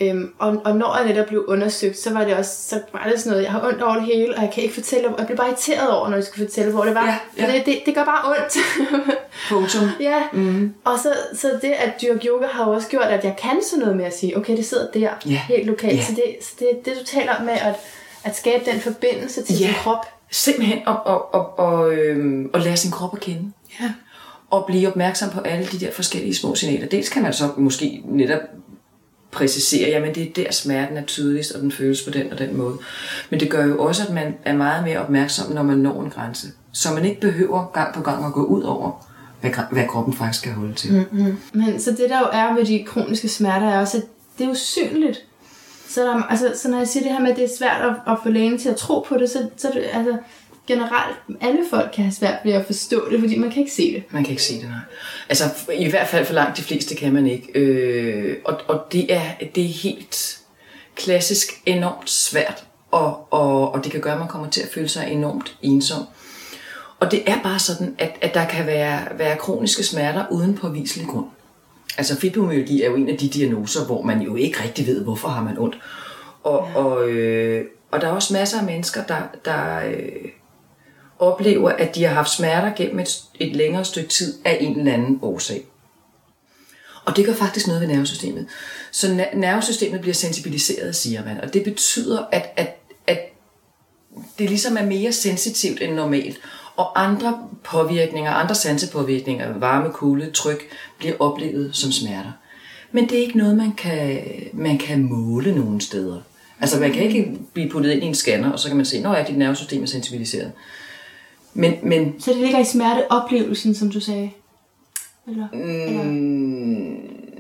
Øhm, 0.02 0.34
og, 0.40 0.62
og 0.66 0.76
når 0.76 0.98
jeg 0.98 1.08
netop 1.08 1.26
blev 1.26 1.46
undersøgt, 1.48 1.98
så 1.98 2.14
var 2.14 2.24
det 2.24 2.36
også 2.36 2.70
så 2.70 2.82
var 2.94 3.10
det 3.12 3.20
sådan 3.20 3.30
noget, 3.30 3.44
jeg 3.44 3.52
har 3.52 3.68
ondt 3.68 3.82
over 3.82 3.96
det 3.96 4.06
hele, 4.06 4.36
og 4.36 4.42
jeg 4.44 4.52
kan 4.54 4.64
ikke 4.64 4.76
fortælle, 4.76 5.08
og 5.08 5.16
jeg 5.18 5.26
blev 5.26 5.38
bare 5.38 5.48
irriteret 5.48 5.90
over, 5.90 6.10
når 6.10 6.18
jeg 6.18 6.24
skulle 6.24 6.48
fortælle, 6.48 6.72
hvor 6.72 6.84
det 6.84 6.96
var. 6.96 7.06
Ja, 7.06 7.18
ja. 7.38 7.46
For 7.46 7.52
det, 7.52 7.66
det, 7.66 7.80
det 7.86 7.96
gør 7.96 8.06
bare 8.06 8.32
ondt. 8.32 8.58
Punktum. 9.50 9.90
ja, 10.00 10.24
mm. 10.34 10.74
og 10.84 11.00
så, 11.00 11.14
så 11.34 11.60
det 11.62 11.72
at 11.72 11.94
dyrke 12.02 12.28
yoga 12.28 12.48
har 12.48 12.66
jo 12.66 12.74
også 12.74 12.88
gjort, 12.88 13.04
at 13.04 13.24
jeg 13.24 13.36
kan 13.42 13.64
sådan 13.64 13.80
noget 13.80 13.98
med 13.98 14.06
at 14.06 14.18
sige, 14.18 14.38
okay, 14.38 14.58
det 14.58 14.66
sidder 14.66 14.92
der, 14.92 15.10
ja. 15.26 15.42
helt 15.48 15.66
lokalt. 15.66 15.98
Ja. 15.98 16.04
Så, 16.04 16.12
det, 16.12 16.24
så 16.42 16.52
det, 16.60 16.86
det 16.86 16.94
du 17.00 17.06
taler 17.06 17.36
om 17.36 17.46
med 17.46 17.54
at, 17.54 17.76
at 18.24 18.38
skabe 18.38 18.72
den 18.72 18.80
forbindelse 18.80 19.44
til 19.44 19.60
ja. 19.60 19.66
sin 19.66 19.76
krop. 19.76 20.06
Simpelthen 20.32 20.80
at, 20.88 20.96
at, 21.08 21.22
at, 21.34 21.66
at, 21.66 22.00
øh, 22.00 22.46
at 22.54 22.62
lære 22.62 22.78
sin 22.78 22.92
krop 22.92 23.16
at 23.16 23.20
kende. 23.20 23.52
Ja. 23.82 23.92
Og 24.50 24.66
blive 24.66 24.88
opmærksom 24.88 25.30
på 25.30 25.40
alle 25.40 25.66
de 25.66 25.80
der 25.80 25.92
forskellige 25.92 26.36
små 26.36 26.56
signaler. 26.56 26.88
Dels 26.88 27.10
kan 27.10 27.24
man 27.24 27.34
så 27.34 27.50
måske 27.58 28.02
netop 28.06 28.40
præcisere, 29.32 29.90
jamen 29.90 30.16
det 30.16 30.24
er 30.24 30.44
der 30.44 30.52
smerten 30.52 30.98
er 30.98 31.06
tydeligst, 31.06 31.52
og 31.52 31.62
den 31.62 31.72
føles 31.72 32.02
på 32.02 32.10
den 32.10 32.32
og 32.32 32.40
den 32.40 32.58
måde. 32.58 32.78
Men 33.30 33.40
det 33.40 33.50
gør 33.50 33.66
jo 33.66 33.84
også, 33.84 34.04
at 34.08 34.14
man 34.14 34.36
er 34.46 34.54
meget 34.54 34.84
mere 34.84 35.00
opmærksom, 35.00 35.52
når 35.52 35.64
man 35.64 35.78
når 35.78 36.04
en 36.04 36.10
grænse. 36.10 36.48
Så 36.72 36.94
man 36.94 37.06
ikke 37.06 37.22
behøver 37.22 37.72
gang 37.74 37.94
på 37.94 38.02
gang 38.02 38.26
at 38.26 38.34
gå 38.34 38.44
ud 38.44 38.62
over, 38.62 39.08
hvad, 39.42 39.52
hvad 39.72 39.88
kroppen 39.88 40.14
faktisk 40.14 40.44
kan 40.44 40.54
holde 40.54 40.74
til. 40.74 40.92
Mm-hmm. 40.94 41.38
Men 41.54 41.80
så 41.80 41.92
det 41.92 42.10
der 42.10 42.20
jo 42.20 42.28
er 42.34 42.54
ved 42.54 42.66
de 42.66 42.84
kroniske 42.88 43.30
smerter, 43.30 43.68
er 43.68 43.80
også, 43.80 43.98
at 43.98 44.04
det 44.38 44.46
er 44.46 44.50
usynligt. 44.50 45.26
Så, 45.88 46.02
der, 46.02 46.24
altså, 46.24 46.52
så 46.56 46.70
når 46.70 46.78
jeg 46.78 46.88
siger 46.88 47.04
det 47.04 47.12
her 47.12 47.20
med, 47.20 47.32
at 47.32 47.38
det 47.38 47.44
er 47.44 47.58
svært 47.58 47.82
at, 47.82 48.14
at 48.14 48.18
få 48.24 48.30
lægen 48.30 48.58
til 48.58 48.70
at 48.70 48.76
tro 48.76 49.00
på 49.00 49.18
det, 49.18 49.30
så, 49.30 49.50
så 49.58 49.68
det, 49.74 49.84
altså, 49.94 50.18
generelt, 50.68 51.18
alle 51.42 51.60
folk 51.70 51.92
kan 51.94 52.04
have 52.04 52.14
svært 52.14 52.38
ved 52.44 52.54
at 52.54 52.66
forstå 52.66 53.10
det, 53.12 53.20
fordi 53.20 53.38
man 53.38 53.52
kan 53.52 53.60
ikke 53.60 53.74
se 53.74 53.94
det. 53.94 54.04
Man 54.10 54.24
kan 54.24 54.32
ikke 54.32 54.44
se 54.44 54.54
det, 54.54 54.70
nej. 54.70 54.80
Altså, 55.30 55.44
i 55.74 55.90
hvert 55.90 56.08
fald 56.08 56.26
for 56.26 56.34
langt 56.34 56.58
de 56.58 56.62
fleste 56.62 56.96
kan 56.96 57.14
man 57.14 57.28
ikke. 57.28 57.60
Øh, 57.60 58.38
og, 58.46 58.60
og 58.68 58.82
det, 58.92 59.14
er, 59.14 59.22
det 59.56 59.64
er 59.64 59.70
helt 59.70 60.40
klassisk 60.96 61.48
enormt 61.66 62.10
svært, 62.10 62.66
og, 62.92 63.34
og, 63.34 63.74
og 63.74 63.84
det 63.84 63.92
kan 63.92 64.02
gøre, 64.02 64.14
at 64.14 64.20
man 64.20 64.28
kommer 64.28 64.50
til 64.50 64.62
at 64.62 64.70
føle 64.74 64.88
sig 64.88 65.12
enormt 65.12 65.58
ensom. 65.62 66.04
Og 67.00 67.12
det 67.12 67.24
er 67.30 67.44
bare 67.44 67.60
sådan, 67.60 67.96
at, 67.98 68.12
at 68.22 68.34
der 68.34 68.46
kan 68.46 68.68
være, 68.68 69.00
være 69.18 69.38
kroniske 69.38 69.84
smerter 69.84 70.26
uden 70.32 70.58
påviselig 70.58 71.08
grund. 71.08 71.26
Altså 71.98 72.20
fibromyalgi 72.20 72.82
er 72.82 72.90
jo 72.90 72.96
en 72.96 73.10
af 73.10 73.18
de 73.18 73.30
diagnoser, 73.30 73.86
hvor 73.86 74.02
man 74.02 74.22
jo 74.22 74.36
ikke 74.36 74.64
rigtig 74.64 74.88
ved, 74.88 75.04
hvorfor 75.04 75.28
har 75.28 75.44
man 75.44 75.58
ondt. 75.58 75.80
Og, 76.44 76.68
ja. 76.74 76.80
og, 76.80 77.10
øh, 77.10 77.66
og 77.92 78.02
der 78.02 78.08
er 78.08 78.12
også 78.12 78.34
masser 78.34 78.60
af 78.60 78.66
mennesker, 78.66 79.04
der, 79.04 79.22
der, 79.46 79.86
øh, 79.86 80.30
oplever, 81.22 81.70
at 81.70 81.96
de 81.96 82.04
har 82.04 82.14
haft 82.14 82.30
smerter 82.30 82.72
gennem 82.76 83.00
et, 83.00 83.24
et 83.40 83.56
længere 83.56 83.86
stykke 83.86 84.10
tid 84.10 84.34
af 84.46 84.58
en 84.62 84.80
eller 84.80 84.94
anden 84.94 85.20
årsag. 85.22 85.66
Og 87.06 87.16
det 87.16 87.26
gør 87.26 87.34
faktisk 87.34 87.68
noget 87.68 87.82
ved 87.82 87.88
nervesystemet. 87.88 88.48
Så 88.92 89.26
nervesystemet 89.34 90.02
bliver 90.02 90.14
sensibiliseret, 90.14 90.96
siger 90.96 91.26
man. 91.26 91.42
Og 91.42 91.54
det 91.54 91.64
betyder, 91.64 92.26
at, 92.32 92.50
at, 92.56 92.78
at 93.08 93.20
det 94.40 94.50
ligesom 94.50 94.78
er 94.78 94.86
mere 94.86 95.12
sensitivt 95.12 95.82
end 95.82 95.94
normalt. 95.94 96.38
Og 96.76 97.04
andre 97.04 97.40
påvirkninger, 97.64 98.32
andre 98.32 98.56
sansepåvirkninger, 98.56 99.58
varme, 99.58 99.94
kulde, 99.94 100.32
tryk, 100.32 100.64
bliver 100.98 101.16
oplevet 101.20 101.76
som 101.76 101.92
smerter. 101.92 102.32
Men 102.92 103.10
det 103.10 103.18
er 103.18 103.22
ikke 103.22 103.38
noget, 103.38 103.58
man 103.58 103.72
kan, 103.72 104.22
man 104.54 104.78
kan 104.78 105.04
måle 105.04 105.56
nogen 105.56 105.82
steder. 105.82 106.22
Altså 106.62 106.80
man 106.80 106.92
kan 106.92 107.04
ikke 107.04 107.32
blive 107.54 107.70
puttet 107.70 107.92
ind 107.92 108.04
i 108.04 108.06
en 108.06 108.16
scanner, 108.16 108.52
og 108.52 108.60
så 108.60 108.68
kan 108.68 108.78
man 108.78 108.86
se, 108.86 109.08
at 109.08 109.28
dit 109.28 109.38
nervesystem 109.38 109.84
er 109.84 109.88
sensibiliseret. 109.88 110.52
Men, 111.54 111.74
men, 111.84 112.22
så 112.22 112.32
det 112.32 112.40
ligger 112.40 112.60
i 112.60 112.66
smerteoplevelsen, 112.66 113.76
som 113.76 113.92
du 113.92 114.00
sagde? 114.00 114.32
Eller, 115.28 115.48
mm, 115.54 115.60
eller? 115.60 116.04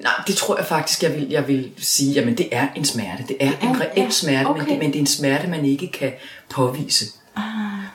Nej, 0.03 0.13
det 0.27 0.35
tror 0.35 0.57
jeg 0.57 0.65
faktisk, 0.65 1.03
jeg 1.03 1.15
vil, 1.15 1.29
jeg 1.29 1.47
vil 1.47 1.71
sige, 1.77 2.13
jamen 2.13 2.37
det 2.37 2.47
er 2.51 2.67
en 2.75 2.85
smerte. 2.85 3.23
Det 3.27 3.37
er 3.39 3.51
en 3.61 3.81
reel 3.81 3.91
ja, 3.97 4.09
smerte, 4.09 4.47
okay. 4.47 4.61
men, 4.61 4.69
det, 4.69 4.79
men 4.79 4.87
det 4.87 4.95
er 4.95 4.99
en 4.99 5.07
smerte, 5.07 5.47
man 5.47 5.65
ikke 5.65 5.87
kan 5.87 6.11
påvise. 6.49 7.05
Ah. 7.35 7.43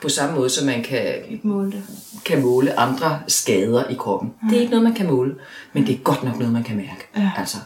På 0.01 0.09
samme 0.09 0.35
måde, 0.35 0.49
som 0.49 0.65
man 0.65 0.83
kan 0.83 1.13
måle, 1.43 1.71
det. 1.71 1.83
kan 2.25 2.41
måle 2.41 2.79
andre 2.79 3.19
skader 3.27 3.87
i 3.87 3.93
kroppen. 3.93 4.33
Ah. 4.43 4.49
Det 4.49 4.57
er 4.57 4.61
ikke 4.61 4.71
noget, 4.71 4.83
man 4.83 4.93
kan 4.93 5.07
måle, 5.07 5.35
men 5.73 5.87
det 5.87 5.95
er 5.95 5.99
godt 5.99 6.23
nok 6.23 6.37
noget, 6.37 6.53
man 6.53 6.63
kan 6.63 6.77
mærke. 6.77 7.07
Ja. 7.17 7.31
Altså. 7.37 7.57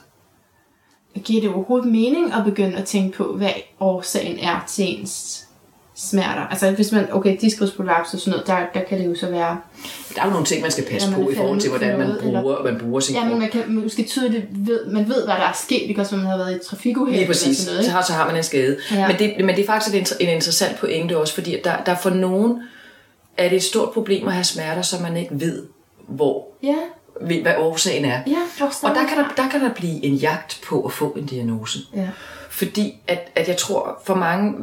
Giver 1.24 1.42
det 1.42 1.50
overhovedet 1.50 1.92
mening 1.92 2.34
at 2.34 2.44
begynde 2.46 2.78
at 2.78 2.86
tænke 2.86 3.18
på, 3.18 3.36
hvad 3.36 3.52
årsagen 3.80 4.40
er 4.40 4.64
til 4.68 5.00
ens 5.00 5.48
smerter. 6.10 6.42
Altså 6.42 6.72
hvis 6.72 6.92
man, 6.92 7.08
okay, 7.12 7.38
diskusprolaps 7.42 8.14
og 8.14 8.20
sådan 8.20 8.32
noget, 8.32 8.48
der, 8.48 8.80
der 8.80 8.86
kan 8.86 9.00
det 9.00 9.06
jo 9.06 9.16
så 9.16 9.30
være... 9.30 9.60
Der 10.16 10.22
er 10.22 10.26
jo 10.26 10.32
nogle 10.32 10.46
ting, 10.46 10.62
man 10.62 10.72
skal 10.72 10.84
passe 10.84 11.12
på 11.14 11.30
i 11.30 11.36
forhold 11.36 11.60
til, 11.60 11.70
hvordan 11.70 11.98
man 11.98 12.08
bruger, 12.22 12.58
eller, 12.58 12.64
man 12.64 12.80
bruger 12.80 13.00
sin 13.00 13.16
Ja, 13.16 13.26
men 13.26 13.40
man 13.40 13.50
kan 13.50 13.62
måske 13.68 14.04
tydeligt 14.04 14.46
ved, 14.50 14.86
man 14.86 15.08
ved, 15.08 15.26
hvad 15.26 15.36
der 15.36 15.48
er 15.48 15.54
sket, 15.54 15.82
ikke 15.82 16.02
også, 16.02 16.16
man 16.16 16.26
har 16.26 16.38
været 16.38 16.56
i 16.56 16.70
trafikuheld. 16.70 17.18
Lige 17.18 17.28
præcis, 17.28 17.58
sådan 17.58 17.74
noget, 17.74 17.86
så, 17.86 17.92
har, 17.92 18.02
så 18.02 18.14
har 18.14 18.28
man 18.28 18.36
en 18.36 18.44
skade. 18.44 18.78
Ja. 18.92 19.08
Men, 19.08 19.20
det, 19.20 19.46
men 19.46 19.56
det 19.56 19.62
er 19.62 19.66
faktisk 19.66 19.96
en, 19.96 20.28
en 20.28 20.36
interessant 20.36 20.80
pointe 20.80 21.18
også, 21.18 21.34
fordi 21.34 21.56
der, 21.64 21.84
der 21.84 21.96
for 21.96 22.10
nogen 22.10 22.62
er 23.38 23.50
det 23.50 23.56
et 23.56 23.64
stort 23.64 23.92
problem 23.92 24.28
at 24.28 24.34
have 24.34 24.44
smerter, 24.44 24.82
som 24.82 25.02
man 25.02 25.18
ikke 25.18 25.40
ved, 25.40 25.66
hvor 26.08 26.48
ja 26.64 26.76
hvad 27.22 27.56
årsagen 27.58 28.06
er. 28.06 28.20
Ja, 28.28 28.66
og 28.84 28.96
der 28.96 29.08
kan 29.08 29.18
der, 29.18 29.28
der 29.38 29.50
kan 29.50 29.62
der 29.62 29.74
blive 29.74 30.06
en 30.06 30.16
jagt 30.16 30.62
på 30.68 30.82
at 30.82 30.92
få 30.92 31.10
en 31.18 31.26
diagnose. 31.26 31.80
Ja. 31.96 32.08
Fordi 32.50 33.00
at, 33.08 33.32
at 33.36 33.48
jeg 33.48 33.58
tror, 33.58 34.02
for 34.06 34.16
mange 34.16 34.54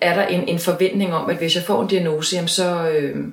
er 0.00 0.14
der 0.14 0.26
en, 0.26 0.48
en 0.48 0.58
forventning 0.58 1.14
om, 1.14 1.30
at 1.30 1.36
hvis 1.36 1.54
jeg 1.56 1.64
får 1.64 1.82
en 1.82 1.88
diagnose, 1.88 2.36
jamen 2.36 2.48
så, 2.48 2.88
øh, 2.88 3.26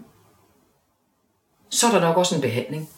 så 1.69 1.87
er 1.87 1.91
der 1.91 1.99
nok 1.99 2.17
også 2.17 2.35
en 2.35 2.41
behandling. 2.41 2.89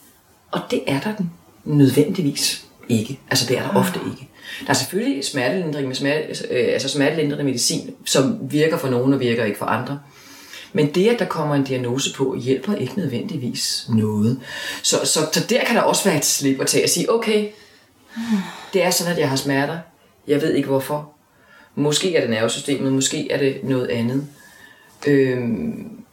Og 0.50 0.60
det 0.70 0.82
er 0.86 1.00
der 1.00 1.16
den 1.16 1.30
nødvendigvis 1.64 2.64
ikke. 2.88 3.20
Altså 3.30 3.46
det 3.48 3.58
er 3.58 3.62
der 3.62 3.78
ofte 3.78 4.00
ikke. 4.10 4.28
Der 4.60 4.70
er 4.70 4.74
selvfølgelig 4.74 5.24
smertelindring 5.24 5.86
med 5.86 5.96
smerte, 5.96 6.48
øh, 6.50 6.72
altså 6.72 6.88
smertelindrende 6.88 7.44
medicin, 7.44 7.94
som 8.04 8.38
virker 8.52 8.78
for 8.78 8.88
nogen 8.88 9.12
og 9.12 9.20
virker 9.20 9.44
ikke 9.44 9.58
for 9.58 9.66
andre. 9.66 10.00
Men 10.72 10.94
det, 10.94 11.08
at 11.08 11.18
der 11.18 11.24
kommer 11.24 11.54
en 11.54 11.64
diagnose 11.64 12.14
på, 12.14 12.36
hjælper 12.36 12.74
ikke 12.74 12.98
nødvendigvis 12.98 13.86
noget. 13.88 14.40
Så, 14.82 14.96
så, 15.04 15.20
så 15.32 15.46
der 15.50 15.64
kan 15.64 15.76
der 15.76 15.82
også 15.82 16.04
være 16.04 16.16
et 16.16 16.24
slip 16.24 16.60
at 16.60 16.66
tage 16.66 16.84
og 16.84 16.88
sige, 16.88 17.12
okay, 17.12 17.48
det 18.72 18.82
er 18.82 18.90
sådan, 18.90 19.12
at 19.12 19.18
jeg 19.18 19.28
har 19.28 19.36
smerter. 19.36 19.78
Jeg 20.26 20.42
ved 20.42 20.54
ikke 20.54 20.68
hvorfor. 20.68 21.12
Måske 21.74 22.16
er 22.16 22.20
det 22.20 22.30
nervesystemet, 22.30 22.92
måske 22.92 23.30
er 23.30 23.38
det 23.38 23.64
noget 23.64 23.88
andet. 23.88 24.28
Øhm, 25.06 26.04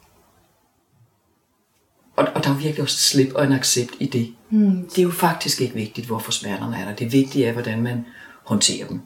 og, 2.15 2.27
og 2.35 2.43
der 2.43 2.49
er 2.49 2.57
virkelig 2.57 2.81
også 2.81 2.97
slip 2.97 3.33
og 3.33 3.43
en 3.43 3.51
accept 3.51 3.91
i 3.99 4.05
det. 4.05 4.33
Mm. 4.49 4.89
Det 4.89 4.99
er 4.99 5.03
jo 5.03 5.11
faktisk 5.11 5.61
ikke 5.61 5.73
vigtigt, 5.73 6.07
hvorfor 6.07 6.31
smerterne 6.31 6.77
er 6.77 6.85
der. 6.85 6.95
Det 6.95 7.11
vigtige 7.11 7.45
er, 7.45 7.51
hvordan 7.51 7.81
man 7.81 8.05
håndterer 8.43 8.87
dem. 8.87 9.01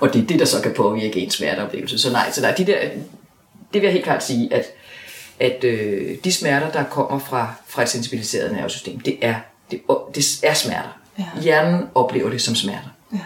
Og 0.00 0.12
det 0.12 0.22
er 0.22 0.26
det, 0.26 0.38
der 0.38 0.44
så 0.44 0.62
kan 0.62 0.74
påvirke 0.74 1.20
ens 1.20 1.34
smerteoplevelse. 1.34 1.98
Så 1.98 2.12
nej, 2.12 2.30
så 2.32 2.40
der 2.40 2.48
er 2.48 2.54
de 2.54 2.66
der, 2.66 2.80
det 3.72 3.80
vil 3.80 3.82
jeg 3.82 3.92
helt 3.92 4.04
klart 4.04 4.24
sige, 4.24 4.54
at, 4.54 4.64
at 5.40 5.64
øh, 5.64 6.16
de 6.24 6.32
smerter, 6.32 6.70
der 6.70 6.84
kommer 6.84 7.18
fra, 7.18 7.54
fra 7.66 7.82
et 7.82 7.88
sensibiliseret 7.88 8.52
nervesystem, 8.52 9.00
det 9.00 9.18
er, 9.22 9.34
det, 9.70 9.82
det 10.14 10.40
er 10.42 10.54
smerter. 10.54 10.98
Ja. 11.18 11.26
Hjernen 11.42 11.88
oplever 11.94 12.30
det 12.30 12.42
som 12.42 12.54
smerter. 12.54 12.88
Ja. 13.12 13.18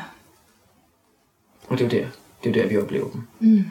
Og 1.68 1.78
det 1.78 1.92
er 1.92 1.98
jo 1.98 2.02
der, 2.04 2.10
det 2.55 2.61
er 2.61 2.62
der, 2.62 2.68
vi 2.68 2.78
oplever 2.78 3.11
dem. 3.11 3.22
Mm. 3.40 3.64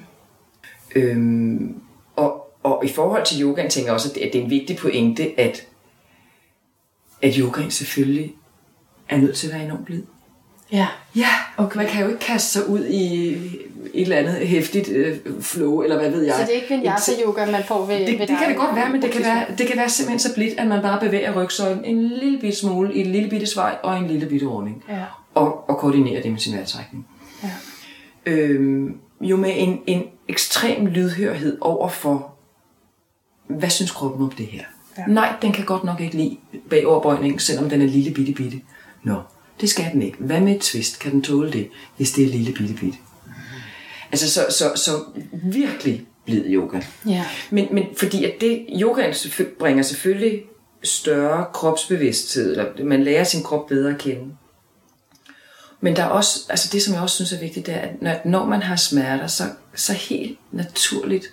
Øhm, 0.96 1.82
og, 2.16 2.56
og 2.64 2.86
i 2.86 2.88
forhold 2.88 3.26
til 3.26 3.42
yogaen 3.42 3.70
tænker 3.70 3.88
jeg 3.88 3.94
også, 3.94 4.10
at 4.10 4.34
det 4.34 4.40
er 4.40 4.44
en 4.44 4.50
vigtig 4.50 4.78
pointe, 4.78 5.40
at, 5.40 5.68
at 7.22 7.36
yogaen 7.36 7.72
selvfølgelig 7.72 8.34
er 9.10 9.18
nødt 9.18 9.36
til 9.36 9.48
at 9.48 9.54
være 9.54 9.64
enormt 9.64 9.86
blid. 9.86 10.04
Ja. 10.72 10.88
Ja, 11.16 11.30
okay. 11.58 11.78
man 11.78 11.88
kan 11.88 12.02
jo 12.02 12.08
ikke 12.08 12.20
kaste 12.20 12.50
sig 12.52 12.70
ud 12.70 12.86
i 12.86 13.34
et 13.94 14.02
eller 14.02 14.18
andet 14.18 14.34
hæftigt 14.34 14.90
øh, 14.90 15.18
flow, 15.42 15.82
eller 15.82 15.98
hvad 16.00 16.10
ved 16.10 16.24
jeg. 16.24 16.36
Så 16.36 16.42
det 16.42 16.50
er 16.50 16.62
ikke 16.62 16.76
vinyasa 16.76 17.12
yoga, 17.26 17.52
man 17.52 17.64
får 17.64 17.86
ved, 17.86 18.00
det, 18.00 18.20
ved 18.20 18.28
det 18.28 18.38
kan 18.38 18.50
det 18.50 18.58
godt 18.58 18.76
være, 18.76 18.90
men 18.90 19.02
det 19.02 19.12
kan 19.12 19.22
være, 19.22 19.46
det 19.58 19.68
kan 19.68 19.78
være 19.78 19.90
simpelthen 19.90 20.20
så 20.20 20.34
blidt, 20.34 20.60
at 20.60 20.68
man 20.68 20.82
bare 20.82 21.00
bevæger 21.00 21.44
rygsøjlen 21.44 21.86
en 21.86 22.08
lille 22.08 22.40
bitte 22.40 22.58
smule 22.58 22.94
i 22.94 23.00
en 23.00 23.12
lille 23.12 23.30
bitte 23.30 23.46
svej 23.46 23.78
og 23.84 23.98
en 23.98 24.08
lille 24.08 24.26
bitte 24.26 24.46
runding. 24.46 24.84
Ja. 24.90 25.04
Og, 25.34 25.70
og 25.70 25.78
koordinerer 25.78 26.22
det 26.22 26.32
med 26.32 26.40
sin 26.40 26.54
vejrtrækning. 26.54 27.08
Ja 27.44 27.50
øh, 28.26 28.90
jo 29.22 29.38
med 29.38 29.52
en, 29.56 29.82
en 29.88 30.04
ekstrem 30.28 30.86
lydhørhed 30.86 31.58
over 31.62 31.90
for, 31.90 32.36
hvad 33.48 33.70
synes 33.70 33.92
kroppen 33.92 34.26
om 34.26 34.32
det 34.32 34.46
her? 34.46 34.64
Ja. 34.98 35.04
Nej, 35.08 35.34
den 35.42 35.52
kan 35.52 35.66
godt 35.66 35.84
nok 35.84 36.02
ikke 36.02 36.16
lide 36.16 36.38
bagoverbøjning, 36.70 37.42
selvom 37.42 37.70
den 37.70 37.82
er 37.82 37.86
lille 37.86 38.14
bitte 38.14 38.34
bitte. 38.34 38.62
Nå, 39.04 39.22
det 39.62 39.70
skal 39.70 39.86
den 39.94 40.02
ikke. 40.02 40.18
Hvad 40.20 40.40
med 40.40 40.56
et 40.56 40.62
twist? 40.62 41.00
Kan 41.00 41.12
den 41.12 41.22
tåle 41.22 41.52
det, 41.52 41.70
hvis 41.98 42.12
det 42.12 42.24
er 42.24 42.28
lille 42.28 42.54
bitte 42.54 42.74
bitte? 42.74 42.98
Altså, 44.12 44.32
så, 44.32 44.46
så, 44.50 44.72
så 44.76 44.92
virkelig 45.34 46.06
blid 46.26 46.44
yoga. 46.48 46.82
Ja. 47.08 47.26
Men, 47.50 47.68
men 47.72 47.86
fordi 47.98 48.24
at 48.26 48.34
det, 48.42 48.66
yogaen 48.82 49.14
bringer 49.60 49.84
selvfølgelig 49.84 50.42
større 50.84 51.46
kropsbevidsthed, 51.54 52.52
eller 52.52 52.86
man 52.86 53.04
lærer 53.04 53.24
sin 53.24 53.44
krop 53.44 53.68
bedre 53.68 53.92
at 53.92 53.98
kende. 53.98 54.36
Men 55.82 55.96
der 55.96 56.04
er 56.04 56.08
også, 56.08 56.40
altså 56.50 56.70
det 56.72 56.82
som 56.82 56.94
jeg 56.94 57.02
også 57.02 57.16
synes 57.16 57.34
er 57.34 57.40
vigtigt, 57.40 57.66
det 57.66 57.74
er, 57.74 57.80
at 57.80 58.02
når, 58.02 58.14
når 58.26 58.46
man 58.46 58.62
har 58.64 58.76
smerter, 58.76 59.28
så, 59.28 59.44
så 59.76 59.94
helt 59.94 60.40
naturligt 60.52 61.26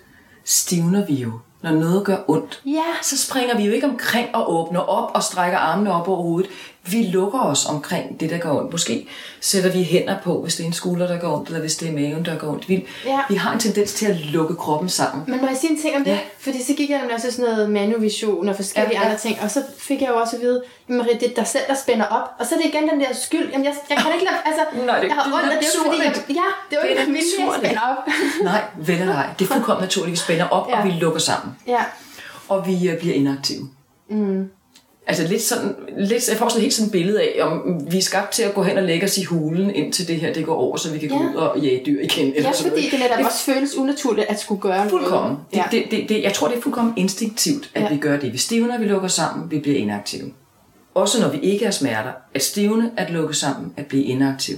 stivner 0.44 1.06
vi 1.06 1.14
jo 1.14 1.32
når 1.62 1.70
noget 1.70 2.04
gør 2.04 2.16
ondt, 2.28 2.62
Ja. 2.66 2.82
så 3.02 3.18
springer 3.26 3.56
vi 3.56 3.64
jo 3.64 3.72
ikke 3.72 3.86
omkring 3.86 4.34
og 4.34 4.54
åbner 4.54 4.80
op 4.80 5.10
og 5.14 5.22
strækker 5.22 5.58
armene 5.58 5.92
op 5.92 6.08
over 6.08 6.22
hovedet. 6.22 6.50
Vi 6.84 7.02
lukker 7.02 7.40
os 7.40 7.66
omkring 7.66 8.20
det, 8.20 8.30
der 8.30 8.38
gør 8.38 8.50
ondt. 8.52 8.72
Måske 8.72 9.08
sætter 9.40 9.72
vi 9.72 9.82
hænder 9.82 10.16
på, 10.24 10.42
hvis 10.42 10.56
det 10.56 10.62
er 10.62 10.66
en 10.66 10.72
skulder, 10.72 11.06
der 11.06 11.18
gør 11.18 11.28
ondt, 11.36 11.48
eller 11.48 11.60
hvis 11.60 11.76
det 11.76 11.88
er 11.88 11.92
maven, 11.92 12.24
der 12.24 12.38
gør 12.38 12.48
ondt. 12.48 12.68
Vi, 12.68 12.86
Ja. 13.06 13.18
vi 13.28 13.34
har 13.34 13.52
en 13.52 13.58
tendens 13.60 13.92
til 13.94 14.06
at 14.06 14.16
lukke 14.20 14.54
kroppen 14.54 14.88
sammen. 14.88 15.24
Men 15.28 15.40
må 15.40 15.46
jeg 15.46 15.56
sige 15.56 15.70
en 15.72 15.80
ting 15.82 15.96
om 15.96 16.04
det? 16.04 16.10
Ja. 16.10 16.18
Fordi 16.40 16.62
så 16.64 16.72
gik 16.74 16.90
jeg 16.90 16.98
nemlig 16.98 17.14
også 17.14 17.30
sådan 17.30 17.50
noget 17.50 17.70
manovision 17.70 18.48
og 18.48 18.56
forskellige 18.56 18.92
Ja, 18.94 19.00
ja, 19.00 19.06
andre 19.06 19.18
ting. 19.18 19.36
Og 19.42 19.50
så 19.50 19.62
fik 19.78 20.00
jeg 20.02 20.08
jo 20.08 20.14
også 20.16 20.36
at 20.36 20.42
vide, 20.42 20.62
at 20.88 20.94
Marie, 20.94 21.14
det 21.20 21.30
er 21.30 21.34
dig 21.34 21.46
selv, 21.46 21.62
der 21.68 21.74
spænder 21.74 22.06
op. 22.06 22.28
Og 22.38 22.46
så 22.46 22.54
er 22.54 22.58
det 22.58 22.66
igen 22.66 22.88
den 22.88 23.00
der 23.00 23.12
skyld. 23.12 23.50
Jamen, 23.52 23.64
jeg, 23.64 23.74
jeg 23.90 23.98
kan 23.98 24.06
ikke 24.14 24.24
lade, 24.24 24.36
altså, 24.44 24.62
Nej, 24.86 25.00
det- 25.00 25.08
jeg 25.08 25.14
har 25.16 25.22
det 25.24 25.32
er 25.32 25.36
ondt, 25.36 25.46
det 25.60 25.68
er 25.68 25.72
jo 25.78 25.84
fordi, 25.84 25.98
jeg, 26.04 26.14
ja, 26.28 26.48
det 26.70 26.76
er 26.78 26.82
jo 26.82 26.94
Det 26.94 27.00
ikke 27.00 27.12
vilje, 27.12 27.38
jeg 27.38 27.54
spænder 27.58 27.80
op. 27.80 27.98
Nej, 28.50 28.62
vel 28.76 29.00
eller 29.00 29.14
ej. 29.14 29.26
Det 29.38 29.44
er 29.50 29.54
fuldkommen 29.54 29.82
naturligt. 29.82 30.10
Vi 30.12 30.16
spænder 30.16 30.48
op, 30.48 30.68
ja. 30.68 30.72
Ja. 30.76 30.78
og 30.82 30.86
vi 30.88 30.90
lukker 30.90 31.20
sammen. 31.20 31.56
ja, 31.66 31.82
Og 32.48 32.66
vi 32.66 32.88
øh, 32.88 32.98
bliver 32.98 33.14
inaktive. 33.14 33.68
Mm. 34.08 34.50
Altså 35.06 35.26
lidt 35.26 35.42
sådan, 35.42 35.74
lidt, 35.98 36.28
jeg 36.28 36.36
får 36.36 36.48
sådan 36.48 36.62
helt 36.62 36.74
sådan 36.74 36.86
et 36.86 36.92
billede 36.92 37.20
af, 37.22 37.46
om 37.46 37.86
vi 37.92 37.98
er 37.98 38.02
skabt 38.02 38.32
til 38.32 38.42
at 38.42 38.54
gå 38.54 38.62
hen 38.62 38.76
og 38.78 38.82
lægge 38.84 39.06
os 39.06 39.18
i 39.18 39.22
hulen, 39.24 39.74
indtil 39.74 40.08
det 40.08 40.16
her 40.16 40.32
det 40.32 40.46
går 40.46 40.54
over, 40.54 40.76
så 40.76 40.92
vi 40.92 40.98
kan 40.98 41.08
gå 41.08 41.14
Ja. 41.14 41.30
ud 41.30 41.34
og 41.34 41.58
jage 41.60 41.82
dyr 41.86 42.00
igen. 42.02 42.32
Eller 42.34 42.48
ja 42.48 42.52
sådan 42.56 42.72
fordi 42.72 42.90
det 42.90 42.98
netop 42.98 43.24
også 43.24 43.44
føles 43.44 43.74
unaturligt 43.76 44.26
at 44.28 44.40
skulle 44.40 44.60
gøre 44.60 44.88
Fuldkommen. 44.88 45.30
noget. 45.30 45.44
Ja. 45.54 45.64
Det, 45.70 45.84
det, 45.90 46.00
det, 46.00 46.08
det, 46.08 46.22
jeg 46.22 46.32
tror, 46.32 46.48
det 46.48 46.56
er 46.58 46.60
fuldkommen 46.62 46.94
instinktivt, 46.96 47.70
at 47.74 47.82
ja. 47.82 47.88
Vi 47.88 47.96
gør 47.96 48.16
det. 48.18 48.32
Vi 48.32 48.38
stivner, 48.38 48.78
vi 48.78 48.84
lukker 48.84 49.08
sammen, 49.08 49.50
vi 49.50 49.58
bliver 49.58 49.78
inaktive. 49.78 50.32
Også 50.94 51.20
når 51.20 51.28
vi 51.28 51.38
ikke 51.40 51.64
har 51.64 51.72
smerter. 51.72 52.12
At 52.34 52.42
stivne, 52.42 52.90
at 52.96 53.10
lukke 53.10 53.34
sammen, 53.34 53.72
at 53.76 53.86
blive 53.86 54.04
inaktiv. 54.04 54.56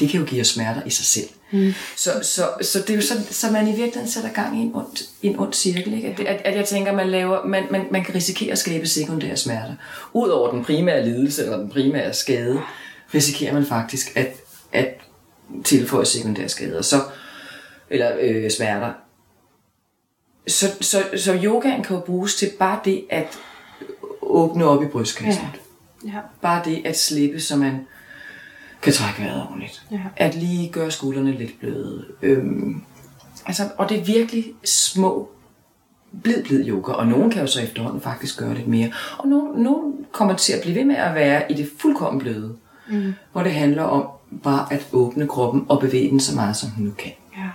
Det 0.00 0.08
kan 0.08 0.20
jo 0.20 0.26
give 0.26 0.40
os 0.40 0.48
smerter 0.48 0.80
i 0.86 0.90
sig 0.90 1.06
selv. 1.06 1.28
Mm. 1.52 1.72
Så, 1.96 2.10
så, 2.22 2.42
så 2.62 2.78
det 2.78 2.90
er 2.90 2.94
jo 2.94 3.02
sådan, 3.02 3.22
så 3.22 3.50
man 3.50 3.68
i 3.68 3.70
virkeligheden 3.70 4.08
sætter 4.08 4.32
gang 4.32 4.58
i 4.58 4.62
en 4.62 4.74
ond, 4.74 5.08
en 5.22 5.38
ond 5.38 5.52
cirkel. 5.52 5.94
Ikke? 5.94 6.08
At, 6.08 6.20
at, 6.20 6.42
at 6.44 6.56
jeg 6.56 6.64
tænker, 6.64 6.92
man, 6.92 7.08
laver, 7.08 7.44
man, 7.44 7.66
man, 7.70 7.86
man 7.90 8.04
kan 8.04 8.14
risikere 8.14 8.52
at 8.52 8.58
skabe 8.58 8.86
sekundære 8.86 9.36
smerter. 9.36 9.74
Udover 10.12 10.50
den 10.50 10.64
primære 10.64 11.04
lidelse 11.04 11.42
eller 11.42 11.58
den 11.58 11.70
primære 11.70 12.14
skade, 12.14 12.60
risikerer 13.14 13.54
man 13.54 13.66
faktisk 13.66 14.16
at, 14.16 14.36
at 14.72 15.00
tilføje 15.64 16.06
sekundære 16.06 16.48
skader. 16.48 16.82
Så, 16.82 17.00
eller 17.90 18.16
øh, 18.20 18.50
smerter. 18.50 18.92
Så, 20.48 20.66
så, 20.80 21.04
så 21.16 21.40
yogaen 21.44 21.82
kan 21.82 21.96
jo 21.96 22.02
bruges 22.02 22.34
til 22.34 22.50
bare 22.58 22.80
det 22.84 23.04
at 23.10 23.38
åbne 24.22 24.64
op 24.64 24.82
i 24.82 24.86
brystkassen. 24.86 25.44
Ja. 26.04 26.18
Bare 26.42 26.64
det 26.64 26.82
at 26.84 26.98
slippe, 26.98 27.40
så 27.40 27.56
man 27.56 27.86
kan 28.82 28.92
trække 28.92 29.22
vejret 29.22 29.42
ordentligt. 29.42 29.82
Ja. 29.90 29.98
At 30.16 30.34
lige 30.34 30.68
gøre 30.68 30.90
skuldrene 30.90 31.32
lidt 31.32 31.60
bløde. 31.60 32.04
Øhm, 32.22 32.82
altså, 33.46 33.68
og 33.78 33.88
det 33.88 33.98
er 33.98 34.04
virkelig 34.04 34.44
små, 34.64 35.28
blid, 36.22 36.44
blid 36.44 36.68
yoga. 36.68 36.92
Og 36.92 37.06
nogen 37.06 37.30
kan 37.30 37.40
jo 37.40 37.46
så 37.46 37.60
efterhånden 37.60 38.00
faktisk 38.00 38.38
gøre 38.38 38.54
lidt 38.54 38.68
mere. 38.68 38.92
Og 39.18 39.28
nogen, 39.28 39.62
nogen 39.62 39.94
kommer 40.12 40.36
til 40.36 40.52
at 40.52 40.62
blive 40.62 40.74
ved 40.74 40.84
med 40.84 40.96
at 40.96 41.14
være 41.14 41.52
i 41.52 41.54
det 41.54 41.70
fuldkommen 41.78 42.20
bløde. 42.20 42.56
Mm. 42.90 43.14
Hvor 43.32 43.42
det 43.42 43.52
handler 43.52 43.82
om 43.82 44.06
bare 44.42 44.72
at 44.72 44.86
åbne 44.92 45.28
kroppen 45.28 45.64
og 45.68 45.80
bevæge 45.80 46.10
den 46.10 46.20
så 46.20 46.34
meget, 46.34 46.56
som 46.56 46.70
den 46.76 46.84
nu 46.84 46.90
kan. 46.98 47.12
Ja. 47.36 47.48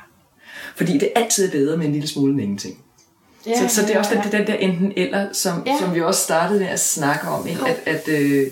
Fordi 0.75 0.93
det 0.93 1.09
er 1.15 1.21
altid 1.21 1.51
bedre 1.51 1.77
med 1.77 1.85
en 1.85 1.91
lille 1.91 2.07
smule 2.07 2.31
end 2.31 2.41
ingenting. 2.41 2.77
Ja, 3.47 3.67
så, 3.67 3.75
så 3.75 3.81
det 3.81 3.95
er 3.95 3.99
også 3.99 4.15
ja, 4.15 4.21
den, 4.21 4.31
den 4.31 4.47
der 4.47 4.53
enten 4.53 4.93
eller, 4.97 5.27
som, 5.33 5.63
Ja. 5.65 5.75
som 5.79 5.95
vi 5.95 6.01
også 6.01 6.21
startede 6.21 6.59
med 6.59 6.67
at 6.67 6.79
snakke 6.79 7.27
om, 7.27 7.47
ikke? 7.47 7.61
at, 7.67 7.79
at, 7.95 8.07
øh, 8.07 8.47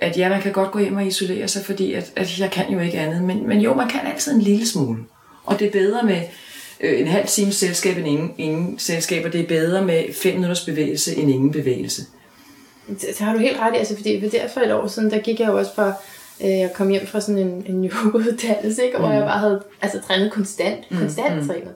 at 0.00 0.18
ja, 0.18 0.28
man 0.28 0.42
kan 0.42 0.52
godt 0.52 0.70
gå 0.70 0.78
hjem 0.78 0.96
og 0.96 1.06
isolere 1.06 1.48
sig, 1.48 1.64
fordi 1.64 1.92
at, 1.92 2.12
at 2.16 2.40
jeg 2.40 2.50
kan 2.50 2.70
jo 2.70 2.80
ikke 2.80 2.98
andet, 2.98 3.22
men, 3.22 3.48
men 3.48 3.60
jo, 3.60 3.74
man 3.74 3.88
kan 3.88 4.00
altid 4.06 4.34
en 4.34 4.40
lille 4.40 4.66
smule. 4.66 4.98
Og 5.44 5.58
det 5.58 5.66
er 5.66 5.70
bedre 5.70 6.02
med 6.02 6.22
øh, 6.80 7.00
en 7.00 7.06
halv 7.06 7.26
times 7.26 7.56
selskab 7.56 7.98
end 7.98 8.06
ingen, 8.06 8.34
ingen 8.38 8.78
selskab, 8.78 9.24
og 9.24 9.32
det 9.32 9.40
er 9.40 9.46
bedre 9.46 9.84
med 9.84 10.14
fem 10.14 10.34
minutters 10.34 10.64
bevægelse 10.64 11.16
end 11.16 11.30
ingen 11.30 11.52
bevægelse. 11.52 12.02
Det, 12.88 13.18
har 13.18 13.32
du 13.32 13.38
helt 13.38 13.58
ret 13.58 13.74
i, 13.74 13.78
altså 13.78 13.96
fordi 13.96 14.20
for 14.20 14.28
der 14.28 14.48
for 14.48 14.60
et 14.60 14.72
år 14.72 14.86
siden, 14.86 15.10
der 15.10 15.18
gik 15.18 15.40
jeg 15.40 15.48
jo 15.48 15.58
også 15.58 15.74
fra, 15.74 15.92
øh, 16.40 16.50
jeg 16.50 16.72
kom 16.74 16.88
hjem 16.88 17.06
fra 17.06 17.20
sådan 17.20 17.38
en, 17.38 17.64
en 17.66 17.84
yogauddannelse, 17.90 18.84
ikke? 18.84 18.98
hvor 18.98 19.10
jeg 19.10 19.22
bare 19.22 19.38
havde 19.38 19.62
altså, 19.82 20.00
trænet 20.06 20.32
konstant, 20.32 20.84
konstant 20.98 21.36
mm. 21.36 21.48
trænet. 21.48 21.74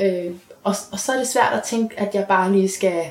Øh, 0.00 0.34
og, 0.64 0.74
og 0.92 0.98
så 0.98 1.12
er 1.12 1.16
det 1.16 1.28
svært 1.28 1.52
at 1.52 1.62
tænke, 1.62 2.00
at 2.00 2.14
jeg 2.14 2.24
bare 2.28 2.52
lige 2.52 2.68
skal 2.68 3.04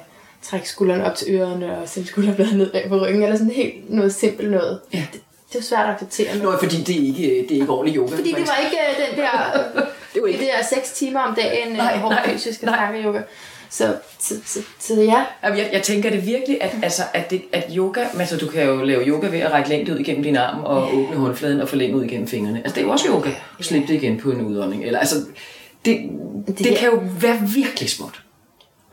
trække 0.44 0.70
skuldrene 0.70 1.06
op 1.06 1.16
til 1.16 1.28
ørerne 1.36 1.78
og 1.78 1.90
sende 1.90 2.08
skulderbladet 2.08 2.58
ned 2.58 2.72
bag 2.72 2.86
på 2.90 2.98
ryggen, 3.06 3.24
eller 3.24 3.38
sådan 3.38 3.54
helt 3.54 3.90
noget 3.94 4.14
simpelt 4.16 4.52
noget. 4.52 4.80
Ja. 4.94 5.04
Det, 5.14 5.22
det 5.54 5.60
er 5.60 5.64
svært 5.64 5.86
at 5.86 5.94
acceptere. 5.94 6.38
Nå, 6.44 6.58
fordi 6.58 6.78
det 6.78 6.96
er 6.96 7.08
ikke, 7.08 7.46
det 7.50 7.58
er 7.58 7.62
ikke 7.62 7.70
ordentlig 7.74 7.98
yoga. 7.98 8.16
fordi 8.16 8.32
det 8.32 8.48
var 8.48 8.60
ikke 8.66 8.78
øh, 8.78 9.08
den 9.10 9.18
der, 9.24 9.32
Det 10.14 10.22
var 10.22 10.28
det 10.28 10.34
ikke- 10.34 10.46
der 10.46 10.76
seks 10.76 10.92
timer 10.92 11.20
om 11.20 11.36
dagen 11.36 11.68
Nej, 11.74 11.78
nej, 11.78 11.98
hård 11.98 12.12
nej, 12.12 12.34
fysisk 12.34 12.64
yoga. 13.06 13.22
Så, 13.70 13.96
så, 14.20 14.36
så, 14.46 14.60
så 14.80 15.02
ja, 15.02 15.24
Jeg, 15.44 15.70
jeg 15.74 15.82
tænker 15.84 16.10
det 16.10 16.26
virkelig, 16.26 16.64
at, 16.64 16.72
altså, 16.84 17.02
at, 17.14 17.30
det, 17.32 17.42
at 17.52 17.64
yoga, 17.76 18.06
altså 18.20 18.38
du 18.38 18.48
kan 18.48 18.64
jo 18.66 18.84
lave 18.84 19.04
yoga 19.08 19.28
ved 19.28 19.40
at 19.40 19.52
række 19.52 19.70
længde 19.70 19.94
ud 19.94 19.98
igennem 20.00 20.24
din 20.24 20.36
arm 20.38 20.64
og 20.64 20.96
åbne 20.96 21.16
håndfladen 21.16 21.62
og 21.62 21.70
forlænge 21.70 21.96
ud 21.96 22.04
igennem 22.04 22.28
fingrene. 22.28 22.58
Altså 22.58 22.76
det 22.76 22.82
er 22.82 22.86
jo 22.86 22.92
også 22.92 23.08
yoga. 23.10 23.30
Slip 23.62 23.88
det 23.88 23.94
igen 23.94 24.20
på 24.20 24.32
en 24.32 24.42
udånding. 24.42 24.84
Eller, 24.86 25.00
altså, 25.00 25.16
det, 25.86 26.00
det, 26.48 26.60
det 26.60 26.78
kan 26.78 26.90
jo 26.90 27.02
være 27.22 27.40
virkelig 27.56 27.90
småt. 27.90 28.23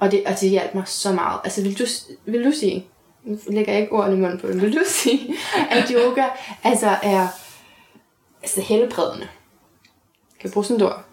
Og 0.01 0.13
det, 0.13 0.23
og 0.27 0.41
det 0.41 0.51
hjalp 0.51 0.75
mig 0.75 0.83
så 0.87 1.13
meget. 1.13 1.41
Altså, 1.45 1.63
vil 1.63 1.79
du, 1.79 1.85
vil 2.25 2.45
du 2.45 2.53
sige, 2.53 2.87
nu 3.25 3.39
lægger 3.51 3.73
jeg 3.73 3.81
ikke 3.81 3.93
ordene 3.93 4.17
i 4.17 4.21
munden 4.21 4.39
på 4.39 4.49
det, 4.49 4.63
vil 4.63 4.73
du 4.73 4.83
sige, 5.03 5.35
at 5.71 5.89
yoga 5.91 6.25
altså 6.65 6.97
er 7.03 7.29
altså 8.43 8.61
helbredende? 8.61 9.29
Kan 10.41 10.45
jeg 10.45 10.53
bruge 10.53 10.65
sådan 10.65 10.87
et 10.87 10.93
ord? 10.93 11.05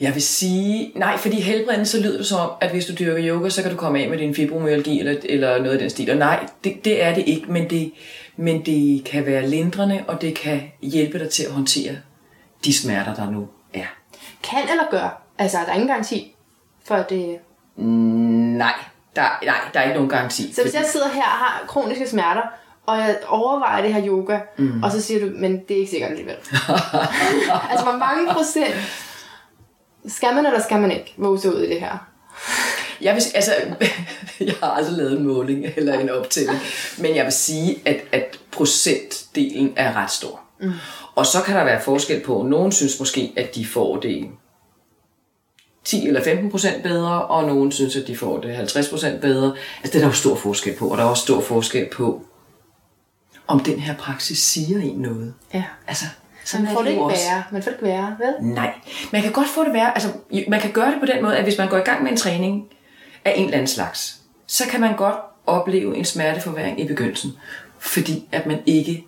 Jeg 0.00 0.14
vil 0.14 0.22
sige, 0.22 0.92
nej, 0.94 1.16
fordi 1.16 1.40
helbredende, 1.40 1.86
så 1.86 2.00
lyder 2.00 2.16
det 2.16 2.26
som 2.26 2.40
om, 2.40 2.50
at 2.60 2.70
hvis 2.70 2.86
du 2.86 2.94
dyrker 2.98 3.26
yoga, 3.26 3.48
så 3.48 3.62
kan 3.62 3.70
du 3.70 3.76
komme 3.76 4.02
af 4.02 4.10
med 4.10 4.18
din 4.18 4.34
fibromyalgi 4.34 4.98
eller, 4.98 5.16
eller 5.24 5.58
noget 5.58 5.72
af 5.72 5.78
den 5.78 5.90
stil. 5.90 6.10
Og 6.10 6.16
nej, 6.16 6.46
det, 6.64 6.84
det 6.84 7.02
er 7.02 7.14
det 7.14 7.24
ikke, 7.26 7.52
men 7.52 7.70
det, 7.70 7.92
men 8.36 8.66
det 8.66 9.04
kan 9.04 9.26
være 9.26 9.48
lindrende, 9.48 10.04
og 10.08 10.20
det 10.20 10.34
kan 10.34 10.62
hjælpe 10.82 11.18
dig 11.18 11.30
til 11.30 11.44
at 11.44 11.52
håndtere 11.52 11.96
de 12.64 12.72
smerter, 12.72 13.14
der 13.14 13.30
nu 13.30 13.48
er. 13.74 13.86
Kan 14.42 14.62
eller 14.70 14.90
gør? 14.90 15.25
Altså, 15.38 15.58
er 15.58 15.64
der 15.64 15.72
ingen 15.72 15.88
garanti 15.88 16.36
for 16.84 16.94
at 16.94 17.10
det... 17.10 17.38
Nej, 17.76 18.74
der, 19.16 19.22
nej, 19.44 19.56
der 19.74 19.80
er 19.80 19.84
ikke 19.84 19.94
nogen 19.94 20.10
garanti. 20.10 20.52
Så 20.52 20.62
hvis 20.62 20.74
jeg 20.74 20.84
sidder 20.92 21.08
her 21.08 21.22
og 21.22 21.28
har 21.28 21.64
kroniske 21.66 22.08
smerter, 22.08 22.42
og 22.86 22.98
jeg 22.98 23.18
overvejer 23.28 23.82
det 23.82 23.94
her 23.94 24.06
yoga, 24.06 24.38
mm. 24.56 24.82
og 24.82 24.90
så 24.92 25.02
siger 25.02 25.20
du, 25.20 25.32
men 25.34 25.60
det 25.68 25.70
er 25.70 25.78
ikke 25.78 25.90
sikkert 25.90 26.10
alligevel. 26.10 26.34
altså, 27.70 27.84
hvor 27.84 27.98
mange 27.98 28.32
procent 28.32 28.74
skal 30.08 30.34
man 30.34 30.46
eller 30.46 30.62
skal 30.62 30.80
man 30.80 30.90
ikke 30.90 31.14
våge 31.16 31.40
sig 31.40 31.54
ud 31.54 31.60
i 31.60 31.68
det 31.68 31.80
her? 31.80 32.08
Jeg, 33.00 33.14
vil, 33.14 33.22
altså, 33.34 33.52
jeg 34.40 34.54
har 34.62 34.70
aldrig 34.70 34.96
lavet 34.96 35.18
en 35.18 35.26
måling 35.26 35.64
eller 35.76 35.98
en 35.98 36.10
optælling, 36.10 36.58
men 36.98 37.16
jeg 37.16 37.24
vil 37.24 37.32
sige, 37.32 37.80
at, 37.84 37.96
at 38.12 38.38
procentdelen 38.50 39.72
er 39.76 39.96
ret 39.96 40.10
stor. 40.10 40.40
Mm. 40.60 40.72
Og 41.14 41.26
så 41.26 41.42
kan 41.42 41.56
der 41.56 41.64
være 41.64 41.82
forskel 41.82 42.20
på, 42.20 42.42
nogen 42.42 42.72
synes 42.72 42.98
måske, 42.98 43.32
at 43.36 43.54
de 43.54 43.66
får 43.66 43.96
det 43.96 44.28
10 45.86 46.06
eller 46.06 46.24
15 46.24 46.50
procent 46.50 46.82
bedre, 46.82 47.26
og 47.26 47.44
nogen 47.44 47.72
synes, 47.72 47.96
at 47.96 48.06
de 48.06 48.16
får 48.16 48.40
det 48.40 48.56
50 48.56 48.88
procent 48.88 49.20
bedre. 49.20 49.46
Altså 49.82 49.92
det 49.92 49.94
er 49.94 49.98
der 49.98 50.06
jo 50.06 50.12
stor 50.12 50.34
forskel 50.34 50.76
på, 50.76 50.88
og 50.88 50.98
der 50.98 51.04
er 51.04 51.08
også 51.08 51.22
stor 51.22 51.40
forskel 51.40 51.88
på, 51.92 52.22
om 53.46 53.60
den 53.60 53.78
her 53.78 53.94
praksis 53.96 54.38
siger 54.38 54.80
en 54.80 54.98
noget. 54.98 55.34
Ja. 55.54 55.64
Altså, 55.86 56.04
sådan 56.44 56.66
Man 56.66 56.74
får 56.74 56.82
det 56.82 56.90
ikke 56.90 57.02
også. 57.02 57.24
værre. 57.28 57.42
Man 57.52 57.62
får 57.62 57.70
det 57.70 57.76
ikke 57.76 57.86
værre, 57.86 58.16
vel? 58.18 58.52
Nej, 58.54 58.74
man 59.12 59.22
kan 59.22 59.32
godt 59.32 59.48
få 59.48 59.64
det 59.64 59.72
værre. 59.72 59.94
Altså, 59.94 60.12
man 60.48 60.60
kan 60.60 60.72
gøre 60.72 60.90
det 60.90 61.00
på 61.00 61.06
den 61.06 61.22
måde, 61.22 61.36
at 61.36 61.44
hvis 61.44 61.58
man 61.58 61.68
går 61.68 61.76
i 61.76 61.80
gang 61.80 62.02
med 62.02 62.10
en 62.10 62.16
træning 62.16 62.64
af 63.24 63.32
en 63.36 63.44
eller 63.44 63.54
anden 63.54 63.68
slags, 63.68 64.20
så 64.46 64.64
kan 64.70 64.80
man 64.80 64.96
godt 64.96 65.16
opleve 65.46 65.96
en 65.96 66.04
smerteforværing 66.04 66.80
i 66.80 66.86
begyndelsen, 66.86 67.32
fordi 67.78 68.28
at 68.32 68.46
man 68.46 68.58
ikke 68.66 69.06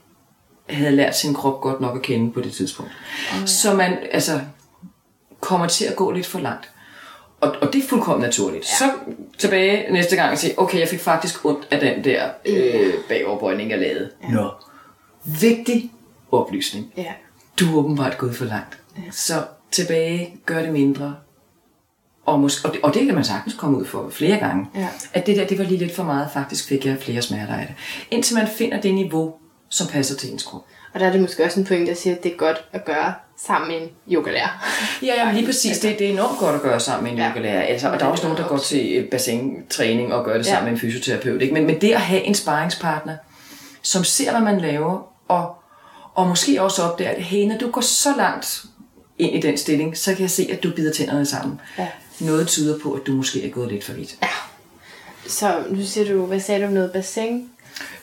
havde 0.71 0.97
lært 0.97 1.17
sin 1.17 1.35
krop 1.35 1.61
godt 1.61 1.81
nok 1.81 1.97
at 1.97 2.03
kende 2.03 2.33
på 2.33 2.41
det 2.41 2.53
tidspunkt. 2.53 2.93
Oh, 3.33 3.41
ja. 3.41 3.47
Så 3.47 3.75
man 3.75 3.99
altså 4.13 4.41
kommer 5.41 5.67
til 5.67 5.85
at 5.85 5.97
gå 5.97 6.11
lidt 6.11 6.27
for 6.27 6.39
langt. 6.39 6.71
Og, 7.41 7.55
og 7.63 7.73
det 7.73 7.85
er 7.85 7.89
fuldkommen 7.89 8.23
naturligt. 8.25 8.65
Ja. 8.73 8.77
Så 8.87 8.91
tilbage 9.39 9.93
næste 9.93 10.17
gang 10.17 10.33
og 10.33 10.39
sige, 10.39 10.59
okay, 10.59 10.81
jeg 10.81 10.89
fik 10.89 11.01
faktisk 11.01 11.45
ondt 11.45 11.69
af 11.71 11.81
den 11.81 12.05
der 12.05 12.29
øh, 12.47 12.95
bagoverbøjning, 13.09 13.71
jeg 13.71 13.79
lavede. 13.79 14.11
Ja. 14.23 14.29
Nå. 14.29 14.51
Vigtig 15.41 15.93
oplysning 16.33 16.93
Ja. 16.97 17.13
du 17.61 17.65
er 17.65 17.77
åbenbart 17.85 18.19
gået 18.19 18.37
for 18.37 18.45
langt. 18.45 18.79
Ja. 18.97 19.03
Så 19.11 19.45
tilbage, 19.71 20.37
gør 20.47 20.63
det 20.63 20.73
mindre. 20.73 21.17
Og, 22.27 22.41
måske, 22.41 22.69
og, 22.69 22.75
det, 22.75 22.81
og 22.83 22.95
det 22.95 23.07
kan 23.07 23.15
man 23.15 23.25
sagtens 23.25 23.55
komme 23.55 23.79
ud 23.79 23.85
for 23.85 24.09
flere 24.11 24.37
gange. 24.39 24.67
Ja. 24.75 24.89
At 25.13 25.27
det 25.27 25.37
der, 25.37 25.47
det 25.47 25.59
var 25.59 25.65
lige 25.65 25.79
lidt 25.79 25.95
for 25.95 26.03
meget, 26.03 26.29
faktisk 26.33 26.69
fik 26.69 26.87
jeg 26.87 26.97
flere 27.01 27.23
smerter 27.23 27.55
af 27.55 27.67
det. 27.67 27.75
Indtil 28.11 28.37
man 28.37 28.49
finder 28.49 28.81
det 28.81 28.95
niveau, 28.95 29.35
som 29.69 29.87
passer 29.87 30.17
til 30.17 30.33
ens 30.33 30.43
krop. 30.43 30.65
Og 30.95 31.01
der 31.01 31.07
er 31.07 31.13
det 31.13 31.21
måske 31.21 31.45
også 31.45 31.61
en 31.61 31.67
pointe, 31.67 31.91
der 31.91 31.97
siger, 31.97 32.17
at 32.17 32.23
det 32.23 32.33
er 32.33 32.37
godt 32.37 32.65
at 32.73 32.85
gøre 32.85 33.15
sammen 33.47 33.69
med 33.71 33.77
en 33.81 33.89
yogalærer. 34.17 34.49
Ja, 35.03 35.27
ja, 35.27 35.33
lige 35.33 35.47
præcis. 35.47 35.79
Det, 35.79 35.99
det 35.99 36.07
er 36.09 36.13
enormt 36.13 36.39
godt 36.39 36.55
at 36.55 36.63
gøre 36.63 36.81
sammen 36.81 37.05
med 37.05 37.13
en 37.13 37.19
Ja. 37.19 37.31
yogalærer. 37.31 37.63
Altså, 37.63 37.89
og 37.89 38.01
der 38.01 38.07
er 38.07 38.11
også 38.11 38.25
nogen, 38.25 38.39
der 38.43 38.49
går 38.49 38.59
til 38.59 38.97
øh, 38.97 39.11
bassintræning 39.11 40.15
og 40.15 40.25
gør 40.25 40.37
det 40.39 40.47
Ja. 40.47 40.51
sammen 40.51 40.65
med 40.65 40.73
en 40.73 40.79
fysioterapeut. 40.81 41.43
Ikke? 41.43 41.55
Men, 41.55 41.67
men 41.67 41.81
det 41.81 41.93
at 41.93 42.01
have 42.01 42.23
en 42.23 42.35
sparringspartner, 42.35 43.17
som 43.83 44.05
ser, 44.05 44.31
hvad 44.31 44.41
man 44.41 44.61
laver, 44.61 45.13
og, 45.29 45.55
og 46.15 46.27
måske 46.29 46.63
også 46.63 46.83
opdager, 46.83 47.11
at 47.11 47.23
hey, 47.23 47.45
når 47.47 47.59
du 47.59 47.71
går 47.71 47.81
så 47.81 48.09
langt 48.17 48.63
ind 49.19 49.35
i 49.35 49.41
den 49.41 49.59
stilling, 49.59 49.99
så 49.99 50.13
kan 50.13 50.23
jeg 50.23 50.31
se, 50.31 50.49
at 50.53 50.63
du 50.63 50.71
bider 50.77 50.93
tænderne 50.93 51.27
sammen. 51.27 51.61
Ja. 51.79 51.89
Noget 52.21 52.47
tyder 52.49 52.79
på, 52.79 52.93
at 52.93 53.01
du 53.07 53.13
måske 53.13 53.47
er 53.47 53.51
gået 53.51 53.73
lidt 53.73 53.85
for 53.85 53.93
vidt. 53.93 54.17
Så 55.27 55.55
nu 55.71 55.85
siger 55.85 56.13
du, 56.15 56.27
hvad 56.27 56.41
sagde 56.41 56.61
du 56.63 56.67
om 56.67 56.73
noget 56.73 56.93
bassin? 56.93 57.49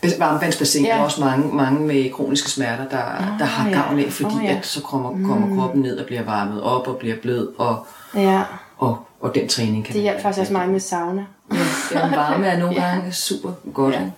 Bas- 0.06 0.20
Varmvandsbassin 0.20 0.86
ja. 0.86 0.90
Ja. 0.96 1.00
er 1.00 1.04
også 1.04 1.22
mange, 1.22 1.56
mange 1.56 1.80
med 1.80 2.12
kroniske 2.12 2.50
smerter, 2.50 2.90
der, 2.90 3.04
oh, 3.20 3.40
der 3.40 3.46
har 3.46 3.70
ja. 3.70 3.76
gavn 3.82 4.00
af, 4.00 4.12
fordi 4.12 4.36
oh, 4.36 4.44
ja. 4.44 4.52
ja. 4.52 4.58
at 4.58 4.66
så 4.66 4.82
kommer, 4.82 5.10
kommer 5.28 5.48
mm. 5.48 5.58
kroppen 5.58 5.82
ned 5.82 5.98
og 5.98 6.06
bliver 6.06 6.24
varmet 6.24 6.64
op 6.64 6.88
og 6.88 6.98
bliver 6.98 7.16
blød, 7.22 7.54
og, 7.58 7.86
Ja, 8.16 8.42
og, 8.78 8.98
og 9.22 9.36
den 9.36 9.48
træning 9.48 9.86
kan 9.86 9.94
det 9.94 10.02
hjalp 10.02 10.22
faktisk 10.22 10.40
også 10.42 10.54
mig 10.54 10.70
med 10.70 10.80
sauna. 10.80 11.26
Ja, 11.52 12.02
den 12.04 12.12
varme 12.12 12.48
er 12.48 12.58
nogle 12.60 12.76
gange 12.82 13.14
super 13.14 13.52
godt. 13.74 13.94
Ja. 13.96 14.00
Ja. 14.02 14.10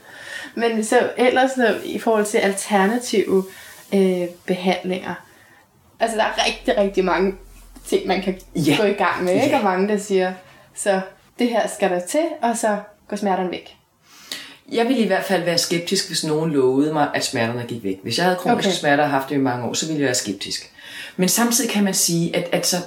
Men 0.56 0.84
så 0.84 1.10
ellers 1.18 1.52
så, 1.52 1.76
i 1.84 2.00
forhold 2.00 2.26
til 2.26 2.38
alternative 2.38 3.44
øh, 3.94 4.22
behandlinger, 4.46 5.14
altså 6.00 6.18
der 6.18 6.24
er 6.24 6.46
rigtig, 6.48 6.78
rigtig 6.78 7.06
mange 7.06 7.34
ting, 7.88 8.08
man 8.08 8.22
kan 8.22 8.38
Ja. 8.56 8.76
gå 8.80 8.84
i 8.84 8.94
gang 8.94 9.24
med, 9.24 9.34
ikke? 9.34 9.48
Ja. 9.48 9.58
Og 9.58 9.64
mange, 9.64 9.88
der 9.88 9.98
siger, 9.98 10.34
så 10.76 11.02
det 11.40 11.50
her 11.50 11.68
skal 11.68 11.90
der 11.90 12.00
til, 12.00 12.24
og 12.42 12.58
så 12.58 12.78
går 13.10 13.18
smerterne 13.18 13.52
væk. 13.52 13.77
Jeg 14.72 14.88
ville 14.88 15.04
i 15.04 15.08
hvert 15.08 15.24
fald 15.24 15.44
være 15.44 15.58
skeptisk, 15.58 16.08
hvis 16.08 16.24
nogen 16.24 16.52
lovede 16.52 16.94
mig, 16.94 17.10
at 17.14 17.26
smerterne 17.26 17.66
gik 17.68 17.84
væk. 17.84 18.00
Hvis 18.04 18.18
jeg 18.18 18.26
havde 18.26 18.38
kroniske 18.38 18.70
Okay. 18.70 18.78
smerter 18.78 19.04
og 19.04 19.10
haft 19.10 19.30
det 19.30 19.36
i 19.36 19.40
mange 19.40 19.66
år, 19.66 19.74
så 19.74 19.86
ville 19.86 20.00
jeg 20.00 20.06
være 20.06 20.16
skeptisk. 20.16 20.72
Men 21.18 21.30
samtidig 21.30 21.70
kan 21.72 21.84
man 21.84 21.94
sige, 21.94 22.36
at 22.36 22.50
altså, 22.52 22.78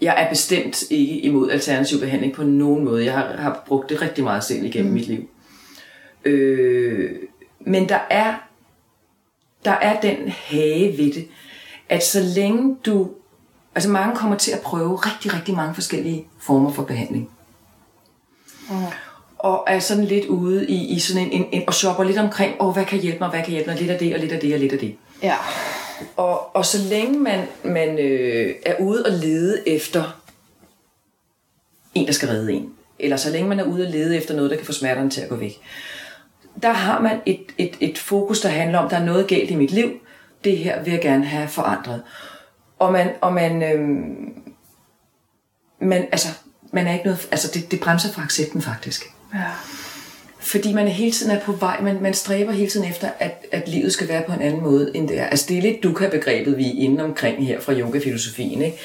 jeg 0.00 0.22
er 0.22 0.28
bestemt 0.28 0.82
ikke 0.90 1.18
imod 1.18 1.50
alternativ 1.50 2.00
behandling 2.00 2.32
på 2.32 2.42
nogen 2.42 2.84
måde. 2.84 3.04
Jeg 3.04 3.12
har, 3.12 3.36
har 3.36 3.62
brugt 3.66 3.90
det 3.90 4.02
rigtig 4.02 4.24
meget 4.24 4.44
selv 4.44 4.64
igennem 4.64 4.88
mm. 4.90 4.94
mit 4.94 5.06
liv. 5.06 5.28
Øh, 6.24 7.10
men 7.60 7.88
der 7.88 8.00
er, 8.10 8.34
der 9.64 9.70
er 9.70 10.00
den 10.00 10.28
hage 10.28 10.98
ved 10.98 11.12
det, 11.12 11.28
at 11.88 12.04
så 12.04 12.20
længe 12.20 12.76
du... 12.86 13.10
Altså 13.74 13.90
mange 13.90 14.16
kommer 14.16 14.36
til 14.36 14.52
at 14.52 14.60
prøve 14.60 14.96
rigtig, 14.96 15.34
rigtig 15.34 15.54
mange 15.54 15.74
forskellige 15.74 16.26
former 16.40 16.72
for 16.72 16.82
behandling. 16.82 17.30
Og 19.44 19.64
er 19.66 19.78
sådan 19.78 20.04
lidt 20.04 20.24
ude 20.24 20.66
i, 20.66 20.94
i 20.94 20.98
sådan 20.98 21.22
en, 21.22 21.32
en, 21.32 21.46
en, 21.52 21.62
og 21.66 21.74
shopper 21.74 22.04
lidt 22.04 22.18
omkring, 22.18 22.54
åh, 22.60 22.72
hvad 22.72 22.84
kan 22.84 23.00
hjælpe 23.00 23.18
mig, 23.20 23.28
hvad 23.28 23.42
kan 23.42 23.50
hjælpe 23.50 23.70
mig, 23.70 23.80
lidt 23.80 23.90
af 23.90 23.98
det, 23.98 24.14
og 24.14 24.20
lidt 24.20 24.32
af 24.32 24.40
det, 24.40 24.54
og 24.54 24.60
lidt 24.60 24.72
af 24.72 24.78
det. 24.78 24.96
Ja. 25.22 25.34
Og, 26.16 26.56
og 26.56 26.66
så 26.66 26.78
længe 26.88 27.18
man, 27.18 27.46
man 27.64 27.98
øh, 27.98 28.54
er 28.66 28.74
ude 28.80 29.06
og 29.06 29.12
lede 29.12 29.68
efter 29.68 30.20
en, 31.94 32.06
der 32.06 32.12
skal 32.12 32.28
redde 32.28 32.52
en, 32.52 32.72
eller 32.98 33.16
så 33.16 33.30
længe 33.30 33.48
man 33.48 33.60
er 33.60 33.64
ude 33.64 33.86
og 33.86 33.92
lede 33.92 34.16
efter 34.16 34.34
noget, 34.34 34.50
der 34.50 34.56
kan 34.56 34.66
få 34.66 34.72
smerterne 34.72 35.10
til 35.10 35.20
at 35.20 35.28
gå 35.28 35.36
væk, 35.36 35.60
der 36.62 36.72
har 36.72 37.00
man 37.00 37.20
et, 37.26 37.44
et, 37.58 37.76
et 37.80 37.98
fokus, 37.98 38.40
der 38.40 38.48
handler 38.48 38.78
om, 38.78 38.88
der 38.88 38.96
er 38.96 39.04
noget 39.04 39.28
galt 39.28 39.50
i 39.50 39.54
mit 39.54 39.70
liv, 39.70 39.90
det 40.44 40.58
her 40.58 40.82
vil 40.82 40.92
jeg 40.92 41.02
gerne 41.02 41.24
have 41.24 41.48
forandret. 41.48 42.02
Og 42.78 42.92
man, 42.92 43.10
og 43.20 43.32
man, 43.32 43.62
øhm, 43.62 44.42
man, 45.80 46.08
altså, 46.12 46.28
man 46.72 46.86
er 46.86 46.92
ikke 46.92 47.04
noget, 47.04 47.28
altså 47.30 47.50
det, 47.54 47.70
det 47.70 47.80
bremser 47.80 48.12
for 48.12 48.20
accepten 48.20 48.62
faktisk. 48.62 49.13
Ja. 49.34 49.50
Fordi 50.44 50.72
man 50.72 50.88
hele 50.88 51.12
tiden 51.12 51.36
er 51.36 51.40
på 51.40 51.52
vej, 51.52 51.80
man, 51.80 51.98
man 52.00 52.14
stræber 52.14 52.52
hele 52.52 52.70
tiden 52.70 52.90
efter, 52.90 53.08
at, 53.18 53.46
at 53.52 53.68
livet 53.68 53.92
skal 53.92 54.08
være 54.08 54.22
på 54.26 54.32
en 54.32 54.40
anden 54.40 54.62
måde, 54.62 54.90
end 54.94 55.08
det 55.08 55.20
er. 55.20 55.26
Altså 55.26 55.46
det 55.48 55.58
er 55.58 55.62
lidt 55.62 55.82
dukkha-begrebet, 55.82 56.56
vi 56.56 56.66
er 56.66 56.72
inde 56.74 57.04
omkring 57.04 57.46
her 57.46 57.60
fra 57.60 57.72
yogafilosofien, 57.72 58.62
ikke? 58.62 58.78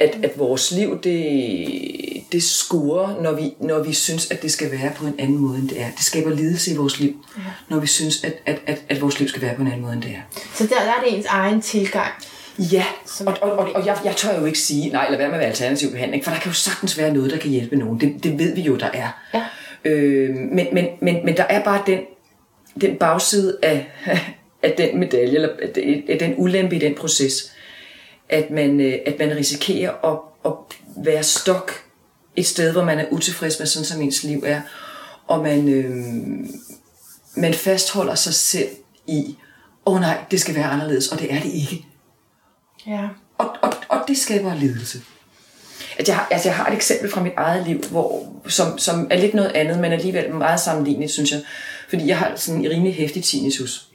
At, 0.00 0.18
at 0.22 0.38
vores 0.38 0.72
liv, 0.72 1.00
det, 1.02 2.22
det 2.32 2.42
skurer, 2.42 3.22
når 3.22 3.32
vi, 3.32 3.54
når 3.60 3.82
vi 3.82 3.92
synes, 3.92 4.30
at 4.30 4.42
det 4.42 4.52
skal 4.52 4.70
være 4.70 4.92
på 4.96 5.06
en 5.06 5.14
anden 5.18 5.38
måde, 5.38 5.58
end 5.58 5.68
det 5.68 5.80
er. 5.80 5.90
Det 5.90 6.04
skaber 6.04 6.30
lidelse 6.30 6.72
i 6.72 6.76
vores 6.76 7.00
liv, 7.00 7.24
ja. 7.36 7.42
når 7.68 7.78
vi 7.78 7.86
synes, 7.86 8.24
at, 8.24 8.34
at, 8.46 8.58
at, 8.66 8.82
at 8.88 9.00
vores 9.00 9.18
liv 9.18 9.28
skal 9.28 9.42
være 9.42 9.54
på 9.54 9.62
en 9.62 9.68
anden 9.68 9.82
måde, 9.82 9.92
end 9.92 10.02
det 10.02 10.10
er. 10.10 10.40
Så 10.54 10.66
der, 10.66 10.74
der 10.74 10.92
er 10.92 11.04
det 11.04 11.16
ens 11.16 11.26
egen 11.26 11.60
tilgang. 11.60 12.12
Ja, 12.58 12.84
og, 13.26 13.36
og, 13.42 13.52
og, 13.52 13.72
og 13.74 13.86
jeg, 13.86 13.98
jeg 14.04 14.16
tør 14.16 14.40
jo 14.40 14.44
ikke 14.44 14.58
sige, 14.58 14.88
nej, 14.88 15.06
lad 15.10 15.18
være 15.18 15.28
med 15.28 15.34
at 15.34 15.40
være 15.40 15.48
alternativ 15.48 15.90
behandling, 15.90 16.24
for 16.24 16.30
der 16.30 16.38
kan 16.38 16.50
jo 16.50 16.54
sagtens 16.54 16.98
være 16.98 17.12
noget, 17.12 17.30
der 17.30 17.38
kan 17.38 17.50
hjælpe 17.50 17.76
nogen. 17.76 18.00
Det, 18.00 18.24
det 18.24 18.38
ved 18.38 18.54
vi 18.54 18.60
jo, 18.60 18.76
der 18.76 18.90
er. 18.92 19.08
Ja. 19.34 19.42
Øh, 19.86 20.36
men, 20.36 20.66
men, 20.72 20.86
men, 21.00 21.24
men 21.24 21.36
der 21.36 21.42
er 21.42 21.64
bare 21.64 21.82
den, 21.86 22.00
den 22.80 22.96
bagside 22.96 23.58
af, 23.62 23.86
af 24.62 24.74
den 24.76 24.98
medalje, 24.98 25.34
eller 25.34 25.48
af 26.08 26.18
den 26.18 26.34
ulempe 26.36 26.76
i 26.76 26.78
den 26.78 26.94
proces, 26.94 27.52
at 28.28 28.50
man, 28.50 28.80
øh, 28.80 28.94
at 29.06 29.18
man 29.18 29.36
risikerer 29.36 30.12
at, 30.12 30.18
at 30.44 30.52
være 31.04 31.22
stok 31.22 31.72
et 32.36 32.46
sted, 32.46 32.72
hvor 32.72 32.84
man 32.84 32.98
er 32.98 33.06
utilfreds 33.10 33.58
med, 33.58 33.66
sådan 33.66 33.84
som 33.84 34.02
ens 34.02 34.24
liv 34.24 34.42
er, 34.46 34.60
og 35.26 35.42
man, 35.42 35.68
øh, 35.68 35.94
man 37.36 37.54
fastholder 37.54 38.14
sig 38.14 38.34
selv 38.34 38.68
i, 39.06 39.36
åh 39.86 39.94
oh, 39.94 40.00
nej, 40.00 40.24
det 40.30 40.40
skal 40.40 40.54
være 40.54 40.64
anderledes, 40.64 41.08
og 41.08 41.18
det 41.18 41.32
er 41.32 41.40
det 41.40 41.52
ikke. 41.52 41.86
Ja. 42.86 43.08
Og, 43.38 43.56
og, 43.62 43.72
og 43.88 44.04
det 44.08 44.18
skaber 44.18 44.54
lidelse. 44.54 45.00
At 45.98 46.08
jeg, 46.08 46.16
har- 46.16 46.28
altså 46.30 46.48
jeg 46.48 46.56
har 46.56 46.66
et 46.66 46.74
eksempel 46.74 47.10
fra 47.10 47.22
mit 47.22 47.32
eget 47.36 47.66
liv, 47.66 47.80
hvor, 47.90 48.22
som, 48.48 48.78
som 48.78 49.06
er 49.10 49.18
lidt 49.18 49.34
noget 49.34 49.50
andet, 49.54 49.78
men 49.78 49.92
alligevel 49.92 50.34
meget 50.34 50.60
sammenligneligt, 50.60 51.12
synes 51.12 51.32
jeg. 51.32 51.40
Fordi 51.88 52.08
jeg 52.08 52.18
har 52.18 52.32
sådan 52.36 52.64
en 52.64 52.70
rimelig 52.70 52.94
hæftig 52.94 53.24
tinnitus. 53.24 53.86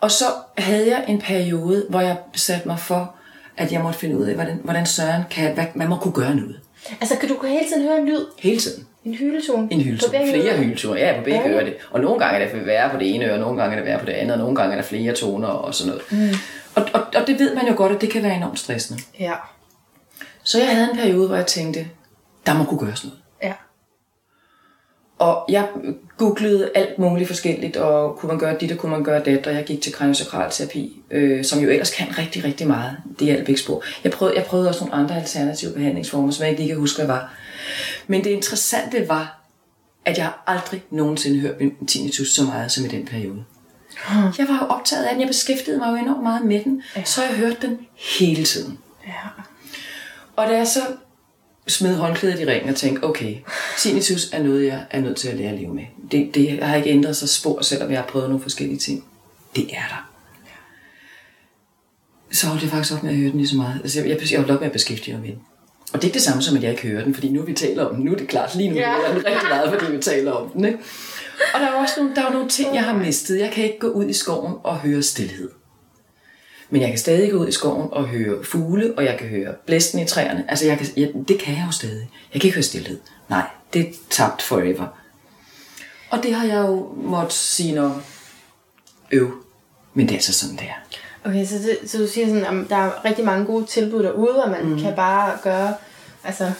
Og 0.00 0.10
så 0.10 0.24
havde 0.58 0.88
jeg 0.88 1.04
en 1.08 1.18
periode, 1.20 1.86
hvor 1.88 2.00
jeg 2.00 2.16
besatte 2.32 2.68
mig 2.68 2.78
for, 2.78 3.14
at 3.56 3.72
jeg 3.72 3.80
måtte 3.80 3.98
finde 3.98 4.18
ud 4.18 4.26
af, 4.26 4.34
hvordan, 4.34 4.60
hvordan 4.64 4.86
søren 4.86 5.22
kan, 5.30 5.54
hvad, 5.54 5.64
man 5.74 5.88
må 5.88 5.96
kunne 5.96 6.12
gøre 6.14 6.34
noget. 6.34 6.60
Altså, 7.00 7.16
kan 7.16 7.28
du 7.28 7.46
hele 7.46 7.66
tiden 7.68 7.82
høre 7.88 7.98
en 7.98 8.06
lyd? 8.06 8.26
Hele 8.38 8.60
tiden. 8.60 8.86
En 9.04 9.14
hyletone? 9.14 9.68
En 9.70 9.78
begge 9.78 10.32
Flere 10.32 10.44
ører? 10.48 10.56
hyleturer. 10.62 10.98
Ja, 10.98 11.18
på 11.18 11.24
begge 11.24 11.40
Ja. 11.40 11.48
ører 11.48 11.64
det. 11.64 11.74
Og 11.90 12.00
nogle 12.00 12.18
gange 12.18 12.40
er 12.40 12.52
det 12.54 12.66
værre 12.66 12.90
på 12.90 12.96
det 12.98 13.14
ene 13.14 13.24
øre, 13.24 13.32
og 13.32 13.38
nogle 13.40 13.60
gange 13.62 13.76
er 13.76 13.80
det 13.80 13.88
værre 13.88 13.98
på 13.98 14.06
det 14.06 14.12
andet, 14.12 14.32
og 14.32 14.38
nogle 14.38 14.56
gange 14.56 14.72
er 14.72 14.76
der 14.80 14.88
flere 14.88 15.12
toner 15.14 15.48
og 15.48 15.74
sådan 15.74 15.92
noget. 15.92 16.30
Mm. 16.30 16.36
Og, 16.74 16.88
og, 16.92 17.00
og 17.14 17.26
det 17.26 17.38
ved 17.38 17.54
man 17.54 17.68
jo 17.68 17.74
godt, 17.76 17.92
at 17.92 18.00
det 18.00 18.10
kan 18.10 18.22
være 18.22 18.36
enormt 18.36 18.58
stressende. 18.58 19.02
Ja. 19.20 19.32
Så 20.50 20.58
jeg 20.58 20.76
havde 20.76 20.90
en 20.90 20.96
periode, 20.96 21.26
hvor 21.26 21.36
jeg 21.36 21.46
tænkte, 21.46 21.88
der 22.46 22.54
må 22.54 22.64
kunne 22.64 22.80
gøres 22.80 23.04
noget. 23.04 23.18
Ja. 23.42 23.52
Og 25.18 25.44
jeg 25.48 25.68
googlede 26.16 26.70
alt 26.74 26.98
muligt 26.98 27.28
forskelligt, 27.28 27.76
og 27.76 28.16
kunne 28.16 28.28
man 28.28 28.38
gøre 28.38 28.56
dit, 28.60 28.72
og 28.72 28.78
kunne 28.78 28.92
man 28.92 29.04
gøre 29.04 29.24
det, 29.24 29.46
og 29.46 29.54
jeg 29.54 29.64
gik 29.64 29.82
til 29.82 29.92
kraniosakralterapi, 29.92 31.02
øh, 31.10 31.44
som 31.44 31.60
jo 31.60 31.68
ellers 31.68 31.90
kan 31.90 32.18
rigtig, 32.18 32.44
rigtig 32.44 32.66
meget. 32.66 32.96
Det 33.18 33.26
hjalp 33.26 33.48
ikke 33.48 33.60
spor. 33.60 33.82
Jeg 34.04 34.12
prøvede, 34.12 34.36
jeg 34.36 34.44
prøvede 34.44 34.68
også 34.68 34.84
nogle 34.84 34.94
andre 34.94 35.16
alternative 35.16 35.72
behandlingsformer, 35.72 36.30
som 36.30 36.42
jeg 36.42 36.50
ikke 36.50 36.62
lige 36.62 36.72
kan 36.72 36.80
huske, 36.80 36.96
hvad 36.96 37.06
var. 37.06 37.34
Men 38.06 38.24
det 38.24 38.30
interessante 38.30 39.08
var, 39.08 39.40
at 40.04 40.18
jeg 40.18 40.32
aldrig 40.46 40.84
nogensinde 40.90 41.40
hørt 41.40 41.60
min 41.60 41.86
tinnitus 41.86 42.32
så 42.32 42.44
meget 42.44 42.72
som 42.72 42.84
i 42.84 42.88
den 42.88 43.06
periode. 43.06 43.44
Jeg 44.38 44.46
var 44.48 44.58
jo 44.62 44.66
optaget 44.66 45.04
af 45.04 45.12
den, 45.12 45.20
jeg 45.20 45.28
beskæftigede 45.28 45.78
mig 45.78 45.90
jo 45.90 45.94
enormt 45.94 46.22
meget 46.22 46.44
med 46.44 46.64
den, 46.64 46.82
så 47.04 47.22
jeg 47.22 47.34
hørte 47.34 47.56
den 47.62 47.78
hele 48.18 48.44
tiden. 48.44 48.78
Ja. 49.06 49.39
Og 50.40 50.50
da 50.50 50.56
jeg 50.56 50.66
så 50.66 50.80
smed 51.68 51.96
håndklædet 51.96 52.40
i 52.40 52.46
ringen 52.46 52.70
og 52.70 52.76
tænkte, 52.76 53.04
okay, 53.04 53.36
tinnitus 53.78 54.32
er 54.32 54.42
noget, 54.42 54.66
jeg 54.66 54.84
er 54.90 55.00
nødt 55.00 55.16
til 55.16 55.28
at 55.28 55.36
lære 55.36 55.50
at 55.52 55.58
leve 55.58 55.74
med. 55.74 55.84
Det, 56.12 56.34
det 56.34 56.62
har 56.62 56.76
ikke 56.76 56.90
ændret 56.90 57.16
sig 57.16 57.28
spor, 57.28 57.62
selvom 57.62 57.90
jeg 57.90 57.98
har 57.98 58.06
prøvet 58.06 58.28
nogle 58.28 58.42
forskellige 58.42 58.78
ting. 58.78 59.04
Det 59.56 59.64
er 59.64 59.88
der. 59.88 60.10
Så 62.32 62.46
holdt 62.46 62.62
jeg 62.62 62.70
faktisk 62.70 62.94
op 62.94 63.02
med 63.02 63.10
at 63.10 63.16
høre 63.16 63.30
den 63.30 63.38
lige 63.38 63.48
så 63.48 63.56
meget. 63.56 63.80
Altså, 63.82 64.00
jeg, 64.00 64.08
jeg, 64.30 64.38
holdt 64.38 64.50
op 64.50 64.60
med 64.60 64.66
at 64.66 64.72
beskæftige 64.72 65.14
mig 65.14 65.22
med 65.22 65.30
den. 65.30 65.38
Og 65.92 66.02
det 66.02 66.04
er 66.04 66.04
ikke 66.04 66.14
det 66.14 66.22
samme 66.22 66.42
som, 66.42 66.56
at 66.56 66.62
jeg 66.62 66.70
ikke 66.70 66.82
hører 66.88 67.04
den, 67.04 67.14
fordi 67.14 67.28
nu 67.28 67.42
vi 67.42 67.52
taler 67.52 67.84
om 67.84 67.94
den. 67.94 68.04
Nu 68.04 68.12
er 68.12 68.16
det 68.16 68.28
klart, 68.28 68.54
lige 68.54 68.68
nu 68.68 68.76
Ja. 68.76 68.90
jeg 68.90 69.14
den 69.14 69.26
rigtig 69.26 69.48
meget, 69.48 69.80
fordi 69.80 69.92
vi 69.96 70.02
taler 70.02 70.32
om 70.32 70.50
den. 70.50 70.64
Ikke? 70.64 70.78
Og 71.54 71.60
der 71.60 71.66
er 71.66 71.72
jo 71.72 71.78
også 71.78 71.94
nogle, 72.00 72.14
der 72.16 72.26
er 72.26 72.32
nogle 72.32 72.48
ting, 72.48 72.74
jeg 72.74 72.84
har 72.84 72.96
mistet. 72.96 73.38
Jeg 73.38 73.50
kan 73.50 73.64
ikke 73.64 73.78
gå 73.78 73.88
ud 73.88 74.06
i 74.08 74.12
skoven 74.12 74.54
og 74.62 74.78
høre 74.78 75.02
stillhed. 75.02 75.50
Men 76.70 76.80
jeg 76.82 76.88
kan 76.88 76.98
stadig 76.98 77.30
gå 77.30 77.36
ud 77.36 77.48
i 77.48 77.52
skoven 77.52 77.88
og 77.92 78.04
høre 78.04 78.44
fugle, 78.44 78.94
og 78.96 79.04
jeg 79.04 79.18
kan 79.18 79.28
høre 79.28 79.54
blæsten 79.66 80.00
i 80.00 80.04
træerne. 80.04 80.44
Altså, 80.48 80.66
jeg 80.66 80.78
kan, 80.78 80.86
jeg, 80.96 81.12
det 81.28 81.38
kan 81.38 81.54
jeg 81.54 81.64
jo 81.66 81.72
stadig. 81.72 82.10
Jeg 82.34 82.40
kan 82.40 82.48
ikke 82.48 82.54
høre 82.54 82.62
stillhed. 82.62 82.98
Nej, 83.28 83.42
det 83.72 83.80
er 83.80 83.92
tabt 84.10 84.42
forever. 84.42 84.86
Og 86.10 86.22
det 86.22 86.34
har 86.34 86.46
jeg 86.46 86.68
jo 86.68 86.92
måttet 86.96 87.32
sige, 87.32 87.74
når 87.74 88.02
øv. 89.10 89.30
Men 89.94 90.06
det 90.06 90.12
er 90.12 90.16
altså 90.16 90.32
sådan, 90.32 90.56
det 90.56 90.64
er. 90.64 90.98
Okay, 91.28 91.46
så, 91.46 91.54
det, 91.54 91.90
så 91.90 91.98
du 91.98 92.06
siger 92.06 92.26
sådan, 92.26 92.44
at 92.44 92.70
der 92.70 92.76
er 92.76 93.04
rigtig 93.04 93.24
mange 93.24 93.46
gode 93.46 93.66
tilbud 93.66 94.02
derude, 94.02 94.44
og 94.44 94.50
man 94.50 94.66
mm. 94.66 94.80
kan 94.80 94.96
bare 94.96 95.38
gøre, 95.42 95.74
altså, 96.24 96.52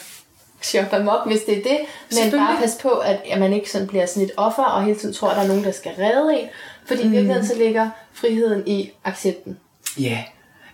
shoppe 0.62 0.96
dem 0.96 1.08
op, 1.08 1.26
hvis 1.26 1.40
det 1.40 1.58
er 1.58 1.62
det, 1.62 1.78
men 2.10 2.32
bare 2.32 2.60
passe 2.60 2.78
på, 2.82 2.88
at, 2.88 3.20
at 3.30 3.40
man 3.40 3.52
ikke 3.52 3.70
sådan 3.70 3.86
bliver 3.86 4.06
sådan 4.06 4.22
et 4.22 4.32
offer, 4.36 4.62
og 4.62 4.84
hele 4.84 4.98
tiden 4.98 5.14
tror, 5.14 5.28
at 5.28 5.36
der 5.36 5.42
er 5.42 5.48
nogen, 5.48 5.64
der 5.64 5.72
skal 5.72 5.92
redde 5.98 6.40
en, 6.40 6.48
fordi 6.86 7.02
mm. 7.02 7.08
i 7.08 7.10
virkeligheden 7.10 7.46
så 7.46 7.54
ligger 7.54 7.90
friheden 8.12 8.66
i 8.66 8.92
accepten. 9.04 9.58
Ja, 9.98 10.24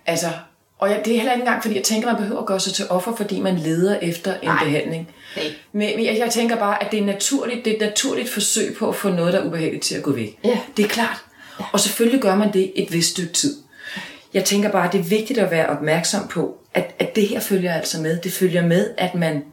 altså, 0.06 0.26
og 0.78 0.90
jeg, 0.90 1.02
det 1.04 1.12
er 1.12 1.16
heller 1.16 1.32
ikke 1.32 1.42
engang, 1.42 1.62
fordi 1.62 1.76
jeg 1.76 1.84
tænker, 1.84 2.08
man 2.12 2.16
behøver 2.16 2.40
at 2.40 2.46
gøre 2.46 2.60
sig 2.60 2.72
til 2.74 2.84
offer, 2.90 3.16
fordi 3.16 3.40
man 3.40 3.58
leder 3.58 3.98
efter 3.98 4.34
en 4.34 4.48
Nej. 4.48 4.64
behandling. 4.64 5.08
Nej. 5.36 5.44
Men, 5.72 6.04
jeg, 6.04 6.18
jeg 6.18 6.30
tænker 6.30 6.56
bare, 6.56 6.84
at 6.84 6.90
det 6.92 7.00
er, 7.00 7.04
naturligt, 7.04 7.64
det 7.64 7.70
er 7.70 7.74
et 7.74 7.80
naturligt 7.80 8.28
forsøg 8.28 8.76
på 8.78 8.88
at 8.88 8.94
få 8.94 9.08
noget, 9.08 9.32
der 9.32 9.40
er 9.40 9.44
ubehageligt 9.46 9.84
til 9.84 9.94
at 9.94 10.02
gå 10.02 10.12
væk. 10.12 10.38
Ja. 10.44 10.58
Det 10.76 10.84
er 10.84 10.88
klart. 10.88 11.24
Og 11.72 11.80
selvfølgelig 11.80 12.20
gør 12.20 12.34
man 12.34 12.52
det 12.52 12.72
et 12.74 12.92
vist 12.92 13.10
stykke 13.10 13.32
tid. 13.32 13.56
Jeg 14.34 14.44
tænker 14.44 14.70
bare, 14.70 14.86
at 14.86 14.92
det 14.92 14.98
er 14.98 15.04
vigtigt 15.04 15.38
at 15.38 15.50
være 15.50 15.66
opmærksom 15.66 16.28
på, 16.28 16.58
at, 16.74 16.94
at 16.98 17.16
det 17.16 17.28
her 17.28 17.40
følger 17.40 17.74
altså 17.74 18.00
med. 18.00 18.18
Det 18.20 18.32
følger 18.32 18.66
med, 18.66 18.90
at 18.98 19.14
man, 19.14 19.44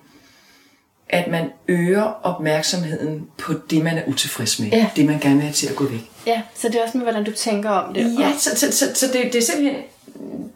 at 1.10 1.28
man 1.28 1.50
øger 1.68 2.04
opmærksomheden 2.04 3.28
på 3.38 3.54
det, 3.70 3.84
man 3.84 3.98
er 3.98 4.04
utilfreds 4.08 4.60
med. 4.60 4.70
Ja. 4.70 4.90
Det, 4.96 5.06
man 5.06 5.20
gerne 5.20 5.36
vil 5.36 5.44
have 5.44 5.54
til 5.54 5.68
at 5.68 5.76
gå 5.76 5.86
væk. 5.88 6.10
Ja, 6.28 6.42
så 6.56 6.68
det 6.68 6.76
er 6.76 6.84
også 6.84 6.98
med, 6.98 7.06
hvordan 7.06 7.24
du 7.24 7.32
tænker 7.32 7.70
om 7.70 7.94
det. 7.94 8.20
Ja, 8.20 8.34
så, 8.40 8.50
så, 8.56 8.72
så, 8.72 8.86
så 8.96 9.08
det, 9.08 9.34
det 9.34 9.36
er 9.36 9.42
simpelthen... 9.42 9.84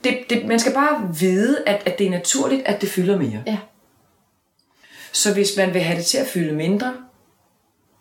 Det, 0.03 0.17
det, 0.29 0.45
man 0.45 0.59
skal 0.59 0.73
bare 0.73 1.15
vide, 1.19 1.63
at, 1.65 1.81
at 1.85 1.99
det 1.99 2.07
er 2.07 2.11
naturligt, 2.11 2.61
at 2.65 2.81
det 2.81 2.89
fylder 2.89 3.17
mere. 3.17 3.43
Ja. 3.47 3.57
Så 5.11 5.33
hvis 5.33 5.57
man 5.57 5.73
vil 5.73 5.81
have 5.81 5.97
det 5.97 6.05
til 6.05 6.17
at 6.17 6.27
fylde 6.27 6.55
mindre, 6.55 6.93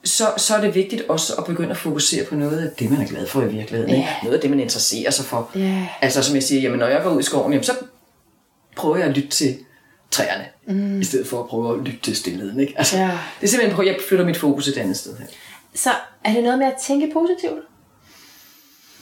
så, 0.05 0.25
så 0.37 0.57
er 0.57 0.61
det 0.61 0.75
vigtigt 0.75 1.03
også 1.09 1.35
at 1.35 1.45
begynde 1.45 1.71
at 1.71 1.77
fokusere 1.77 2.25
på 2.25 2.35
noget 2.35 2.59
af 2.59 2.71
det, 2.79 2.91
man 2.91 3.01
er 3.01 3.07
glad 3.07 3.27
for 3.27 3.43
i 3.43 3.49
virkeligheden. 3.49 3.91
Ikke? 3.91 4.03
Ja. 4.03 4.15
Noget 4.23 4.35
af 4.35 4.41
det, 4.41 4.51
man 4.51 4.61
interesserer 4.61 5.11
sig 5.11 5.25
for. 5.25 5.51
Ja. 5.55 5.87
Altså 6.01 6.23
som 6.23 6.35
jeg 6.35 6.43
siger, 6.43 6.63
jamen, 6.63 6.79
når 6.79 6.87
jeg 6.87 7.03
går 7.03 7.11
ud 7.11 7.21
i 7.21 7.23
skoven, 7.23 7.53
jamen, 7.53 7.65
så 7.65 7.73
prøver 8.77 8.97
jeg 8.97 9.07
at 9.07 9.17
lytte 9.17 9.29
til 9.29 9.57
træerne, 10.11 10.45
mm. 10.67 11.01
i 11.01 11.05
stedet 11.05 11.27
for 11.27 11.41
at 11.41 11.49
prøve 11.49 11.75
at 11.79 11.85
lytte 11.85 12.01
til 12.03 12.17
stillheden. 12.17 12.61
Ikke? 12.61 12.75
Altså, 12.77 12.97
Ja. 12.97 13.19
Det 13.41 13.47
er 13.47 13.51
simpelthen, 13.51 13.81
at 13.81 13.87
jeg 13.87 13.97
flytter 14.09 14.25
mit 14.25 14.37
fokus 14.37 14.69
et 14.69 14.79
andet 14.79 14.97
sted 14.97 15.17
hen. 15.17 15.27
Så 15.77 15.91
er 16.25 16.33
det 16.33 16.43
noget 16.43 16.59
med 16.59 16.67
at 16.67 16.77
tænke 16.83 17.11
positivt? 17.13 17.65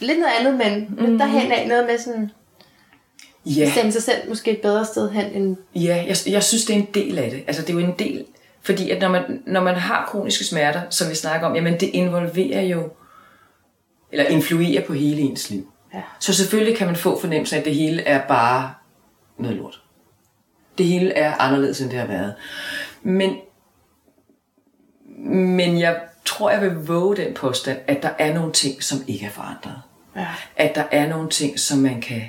Lidt 0.00 0.18
noget 0.18 0.32
andet, 0.40 0.54
men 0.54 1.10
mm. 1.10 1.18
derhen 1.18 1.52
af 1.52 1.68
noget 1.68 1.86
med 1.86 1.98
sådan... 1.98 2.30
Ja. 3.46 3.70
Stemme 3.70 3.92
sig 3.92 4.02
selv 4.02 4.28
måske 4.28 4.50
et 4.50 4.60
bedre 4.60 4.84
sted 4.84 5.10
hen 5.10 5.32
end... 5.32 5.56
Ja, 5.74 6.04
jeg, 6.06 6.16
jeg 6.26 6.42
synes, 6.42 6.64
det 6.64 6.76
er 6.76 6.80
en 6.80 6.88
del 6.94 7.18
af 7.18 7.30
det. 7.30 7.44
Altså, 7.46 7.62
det 7.62 7.70
er 7.70 7.74
jo 7.74 7.86
en 7.86 7.98
del, 7.98 8.24
fordi 8.62 8.90
at 8.90 9.00
når 9.00 9.08
man, 9.08 9.42
når 9.46 9.60
man 9.60 9.74
har 9.74 10.06
kroniske 10.06 10.44
smerter, 10.44 10.82
som 10.90 11.10
vi 11.10 11.14
snakker 11.14 11.46
om, 11.46 11.54
jamen 11.54 11.80
det 11.80 11.90
involverer 11.92 12.62
jo, 12.62 12.90
eller 14.12 14.24
influerer 14.24 14.86
på 14.86 14.92
hele 14.92 15.20
ens 15.20 15.50
liv. 15.50 15.72
Ja. 15.94 16.02
Så 16.20 16.34
selvfølgelig 16.34 16.76
kan 16.76 16.86
man 16.86 16.96
få 16.96 17.20
fornemmelsen 17.20 17.56
af, 17.56 17.60
at 17.60 17.64
det 17.64 17.74
hele 17.74 18.02
er 18.02 18.26
bare 18.26 18.74
noget 19.38 19.56
lort. 19.56 19.82
Det 20.78 20.86
hele 20.86 21.12
er 21.12 21.34
anderledes, 21.34 21.80
end 21.80 21.90
det 21.90 21.98
har 21.98 22.06
været. 22.06 22.34
Men, 23.02 23.36
men 25.56 25.80
jeg 25.80 26.00
tror, 26.34 26.50
jeg 26.50 26.60
vil 26.60 26.74
våge 26.74 27.16
den 27.16 27.34
påstand, 27.34 27.78
at 27.86 28.02
der 28.02 28.10
er 28.18 28.34
nogle 28.34 28.52
ting, 28.52 28.82
som 28.82 28.98
ikke 29.06 29.26
er 29.26 29.30
forandret. 29.30 29.76
Ja. 30.16 30.26
At 30.56 30.74
der 30.74 30.84
er 30.90 31.08
nogle 31.08 31.28
ting, 31.30 31.60
som 31.60 31.78
man 31.78 32.00
kan 32.00 32.22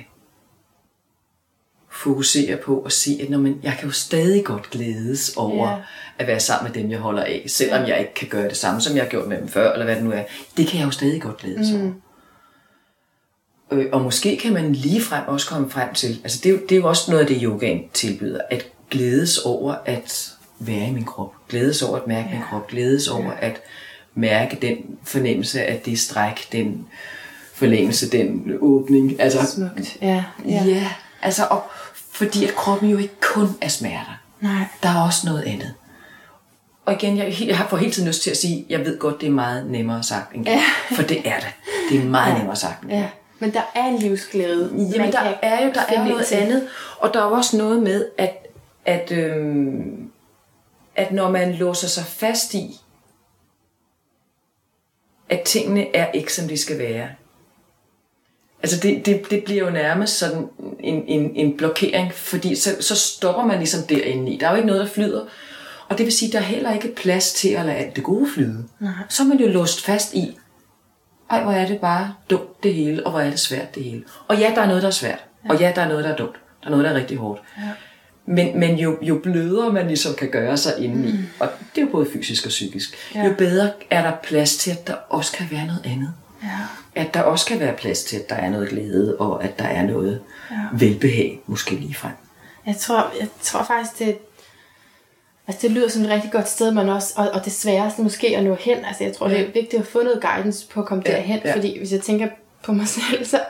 fokusere 1.90 2.56
på 2.56 2.78
og 2.78 2.92
se, 2.92 3.18
at 3.22 3.30
når 3.30 3.38
man, 3.38 3.60
jeg 3.62 3.76
kan 3.78 3.88
jo 3.88 3.92
stadig 3.92 4.44
godt 4.44 4.70
glædes 4.70 5.36
over 5.36 5.68
Ja. 5.70 5.76
at 6.18 6.26
være 6.26 6.40
sammen 6.40 6.72
med 6.72 6.82
dem, 6.82 6.90
jeg 6.90 6.98
holder 6.98 7.22
af, 7.22 7.44
selvom 7.46 7.88
jeg 7.88 8.00
ikke 8.00 8.14
kan 8.14 8.28
gøre 8.28 8.48
det 8.48 8.56
samme, 8.56 8.80
som 8.80 8.96
jeg 8.96 9.04
har 9.04 9.10
gjort 9.10 9.28
med 9.28 9.38
dem 9.38 9.48
før, 9.48 9.72
eller 9.72 9.84
hvad 9.84 9.96
det 9.96 10.04
nu 10.04 10.10
er. 10.12 10.22
Det 10.56 10.66
kan 10.68 10.78
jeg 10.78 10.86
jo 10.86 10.90
stadig 10.90 11.22
godt 11.22 11.36
glædes 11.36 11.72
mm. 11.72 11.80
over. 11.80 11.92
Øh, 13.72 13.86
og 13.92 14.00
måske 14.00 14.36
kan 14.36 14.52
man 14.52 14.72
lige 14.72 15.02
frem 15.02 15.24
også 15.28 15.48
komme 15.48 15.70
frem 15.70 15.94
til, 15.94 16.20
altså 16.22 16.40
det 16.44 16.62
det 16.68 16.76
er 16.76 16.80
jo 16.80 16.88
også 16.88 17.10
noget 17.10 17.20
af 17.20 17.26
det, 17.28 17.38
yogaen 17.42 17.88
tilbyder, 17.94 18.40
at 18.50 18.66
glædes 18.90 19.38
over 19.38 19.74
at 19.84 20.32
være 20.58 20.88
i 20.88 20.92
min 20.92 21.04
krop, 21.04 21.34
glædes 21.48 21.82
over 21.82 21.96
at 21.96 22.06
mærke 22.06 22.28
ja. 22.28 22.34
min 22.34 22.42
krop, 22.50 22.66
glædes 22.66 23.08
over 23.08 23.30
at 23.30 23.60
mærke 24.16 24.58
den 24.62 24.76
fornemmelse 25.04 25.64
af 25.64 25.80
det 25.84 25.98
stræk, 25.98 26.52
den 26.52 26.86
forlængelse, 27.54 28.10
den 28.10 28.52
åbning. 28.60 29.20
Altså, 29.20 29.46
Smukt. 29.54 29.96
Ja. 30.02 30.24
Ja. 30.46 30.64
ja, 30.64 30.88
altså, 31.22 31.44
og, 31.50 31.62
fordi 32.10 32.44
at 32.44 32.54
kroppen 32.54 32.90
jo 32.90 32.98
ikke 32.98 33.20
kun 33.20 33.48
er 33.60 33.68
smerter. 33.68 34.20
Nej. 34.40 34.64
Der 34.82 34.88
er 34.88 35.02
også 35.02 35.26
noget 35.26 35.42
andet. 35.42 35.74
Og 36.86 36.92
igen, 36.92 37.16
jeg, 37.16 37.34
jeg 37.46 37.56
har 37.58 37.68
for 37.68 37.76
hele 37.76 37.92
tiden 37.92 38.08
lyst 38.08 38.22
til 38.22 38.30
at 38.30 38.36
sige, 38.36 38.66
jeg 38.68 38.80
ved 38.84 38.98
godt, 38.98 39.20
det 39.20 39.26
er 39.26 39.30
meget 39.30 39.70
nemmere 39.70 40.02
sagt 40.02 40.34
end 40.34 40.44
gjort. 40.44 40.58
For 40.96 41.02
det 41.02 41.28
er 41.28 41.36
det. 41.38 41.48
Det 41.90 42.00
er 42.00 42.04
meget 42.04 42.32
ja. 42.32 42.38
nemmere 42.38 42.56
sagt 42.56 42.82
end. 42.82 42.92
Ja. 42.92 43.08
Men 43.38 43.52
der 43.52 43.62
er 43.74 43.84
en 43.84 43.98
livsglæde. 43.98 44.70
Jamen, 44.72 44.98
man 44.98 45.12
der 45.12 45.32
er 45.42 45.64
jo 45.66 45.72
der 45.74 45.80
er 45.88 46.04
noget 46.08 46.26
til. 46.26 46.34
andet. 46.34 46.68
Og 46.98 47.14
der 47.14 47.20
er 47.20 47.24
også 47.24 47.56
noget 47.56 47.82
med, 47.82 48.06
at, 48.18 48.46
at, 48.84 49.12
øhm, 49.12 50.10
at 50.96 51.12
når 51.12 51.30
man 51.30 51.54
låser 51.54 51.88
sig 51.88 52.04
fast 52.04 52.54
i, 52.54 52.80
at 55.28 55.40
tingene 55.40 55.96
er 55.96 56.12
ikke, 56.12 56.32
som 56.32 56.48
de 56.48 56.56
skal 56.56 56.78
være. 56.78 57.08
Altså 58.62 58.80
det, 58.80 59.06
det, 59.06 59.30
det 59.30 59.44
bliver 59.44 59.64
jo 59.64 59.70
nærmest 59.70 60.18
sådan 60.18 60.48
en, 60.80 61.04
en, 61.06 61.36
en 61.36 61.56
blokering, 61.56 62.12
fordi 62.14 62.54
så, 62.54 62.70
så 62.80 62.96
stopper 62.96 63.44
man 63.44 63.58
ligesom 63.58 63.86
derinde 63.88 64.32
i. 64.32 64.38
Der 64.38 64.46
er 64.46 64.50
jo 64.50 64.56
ikke 64.56 64.66
noget, 64.66 64.82
der 64.82 64.92
flyder. 64.92 65.24
Og 65.88 65.98
det 65.98 66.06
vil 66.06 66.12
sige, 66.12 66.28
at 66.28 66.32
der 66.32 66.38
er 66.38 66.42
heller 66.42 66.72
ikke 66.72 66.94
plads 66.94 67.32
til 67.32 67.48
at 67.48 67.66
lade 67.66 67.76
alt 67.76 67.96
det 67.96 68.04
gode 68.04 68.30
flyde. 68.34 68.64
Nej. 68.80 68.92
Så 69.08 69.22
er 69.22 69.26
man 69.26 69.38
jo 69.38 69.48
låst 69.48 69.84
fast 69.84 70.14
i, 70.14 70.38
ej, 71.30 71.42
hvor 71.42 71.52
er 71.52 71.66
det 71.66 71.80
bare 71.80 72.14
dumt 72.30 72.62
det 72.62 72.74
hele, 72.74 73.06
og 73.06 73.10
hvor 73.10 73.20
er 73.20 73.30
det 73.30 73.40
svært 73.40 73.74
det 73.74 73.84
hele. 73.84 74.04
Og 74.28 74.38
ja, 74.38 74.52
der 74.54 74.62
er 74.62 74.66
noget, 74.66 74.82
der 74.82 74.88
er 74.88 74.92
svært. 74.92 75.24
Ja. 75.44 75.50
Og 75.50 75.60
ja, 75.60 75.72
der 75.76 75.82
er 75.82 75.88
noget, 75.88 76.04
der 76.04 76.12
er 76.12 76.16
dumt. 76.16 76.36
Der 76.60 76.66
er 76.66 76.70
noget, 76.70 76.84
der 76.84 76.90
er 76.90 76.94
rigtig 76.94 77.16
hårdt. 77.16 77.40
Ja. 77.58 77.62
Men, 78.26 78.60
men 78.60 78.76
jo, 78.76 78.98
jo 79.02 79.18
blødere 79.22 79.72
man 79.72 79.86
ligesom 79.86 80.14
kan 80.14 80.30
gøre 80.30 80.56
sig 80.56 80.72
indeni, 80.78 81.12
mm. 81.12 81.18
og 81.40 81.48
det 81.74 81.80
er 81.80 81.86
jo 81.86 81.92
både 81.92 82.06
fysisk 82.12 82.44
og 82.44 82.48
psykisk, 82.48 82.96
ja. 83.14 83.24
jo 83.24 83.34
bedre 83.38 83.70
er 83.90 84.02
der 84.02 84.12
plads 84.22 84.56
til, 84.56 84.70
at 84.70 84.86
der 84.86 84.94
også 85.08 85.32
kan 85.32 85.46
være 85.50 85.66
noget 85.66 85.82
andet. 85.84 86.12
Ja. 86.42 86.48
At 86.94 87.14
der 87.14 87.22
også 87.22 87.46
kan 87.46 87.60
være 87.60 87.76
plads 87.76 88.04
til, 88.04 88.16
at 88.16 88.30
der 88.30 88.36
er 88.36 88.50
noget 88.50 88.68
glæde, 88.68 89.16
og 89.18 89.44
at 89.44 89.58
der 89.58 89.64
er 89.64 89.86
noget 89.86 90.20
ja. 90.50 90.56
velbehag, 90.72 91.40
måske 91.46 91.74
lige 91.74 91.94
frem. 91.94 92.12
Jeg 92.66 92.76
tror, 92.76 93.12
jeg 93.20 93.28
tror 93.42 93.64
faktisk, 93.64 93.98
det, 93.98 94.16
altså 95.46 95.68
det 95.68 95.70
lyder 95.70 95.88
som 95.88 96.02
et 96.02 96.08
rigtig 96.08 96.32
godt 96.32 96.48
sted, 96.48 96.70
men 96.72 96.88
også, 96.88 97.14
og, 97.16 97.30
og 97.30 97.44
det 97.44 97.52
sværeste 97.52 98.02
måske 98.02 98.36
at 98.36 98.44
nå 98.44 98.54
hen. 98.54 98.84
Altså 98.84 99.04
jeg 99.04 99.12
tror, 99.12 99.28
det 99.28 99.40
er 99.40 99.44
vigtigt 99.44 99.74
at 99.74 99.86
få 99.86 100.02
noget 100.02 100.22
guidance 100.22 100.68
på 100.68 100.80
at 100.80 100.86
komme 100.86 101.02
Ja, 101.06 101.12
derhen, 101.12 101.40
ja. 101.44 101.54
fordi 101.54 101.78
hvis 101.78 101.92
jeg 101.92 102.00
tænker 102.00 102.28
på 102.66 102.72
mig 102.72 102.88
selv, 102.88 103.24
så, 103.24 103.40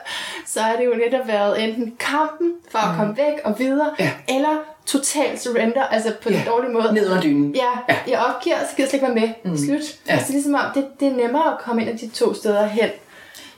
så 0.47 0.59
er 0.61 0.77
det 0.77 0.85
jo 0.85 0.93
netop 0.95 1.27
været 1.27 1.63
enten 1.63 1.93
kampen 1.99 2.53
for 2.71 2.79
at 2.79 2.95
komme 2.97 3.17
væk 3.17 3.33
og 3.43 3.59
videre, 3.59 3.89
Ja. 3.99 4.11
eller 4.29 4.57
total 4.85 5.39
surrender, 5.39 5.83
altså 5.83 6.13
på 6.23 6.29
den 6.29 6.41
dårlige 6.47 6.71
måde. 6.71 6.93
Ned 6.93 7.05
under 7.09 7.21
dynen. 7.21 7.55
Ja, 7.55 7.71
Ja. 7.89 7.95
jeg 8.07 8.19
opgiver, 8.19 8.55
så 8.59 8.71
skal 8.71 8.83
jeg 8.83 8.89
slet 8.89 8.93
ikke 9.03 9.05
være 9.15 9.15
med. 9.43 9.51
Mm. 9.51 9.57
Slut. 9.57 9.81
Ja. 10.07 10.13
Altså 10.13 10.25
det 10.27 10.29
er 10.29 10.33
ligesom 10.33 10.53
om, 10.55 10.61
det, 10.75 10.87
det 10.99 11.07
er 11.07 11.11
nemmere 11.15 11.51
at 11.53 11.59
komme 11.59 11.81
ind 11.81 11.91
af 11.91 11.97
de 11.97 12.07
to 12.09 12.33
steder 12.33 12.67
hen. 12.67 12.89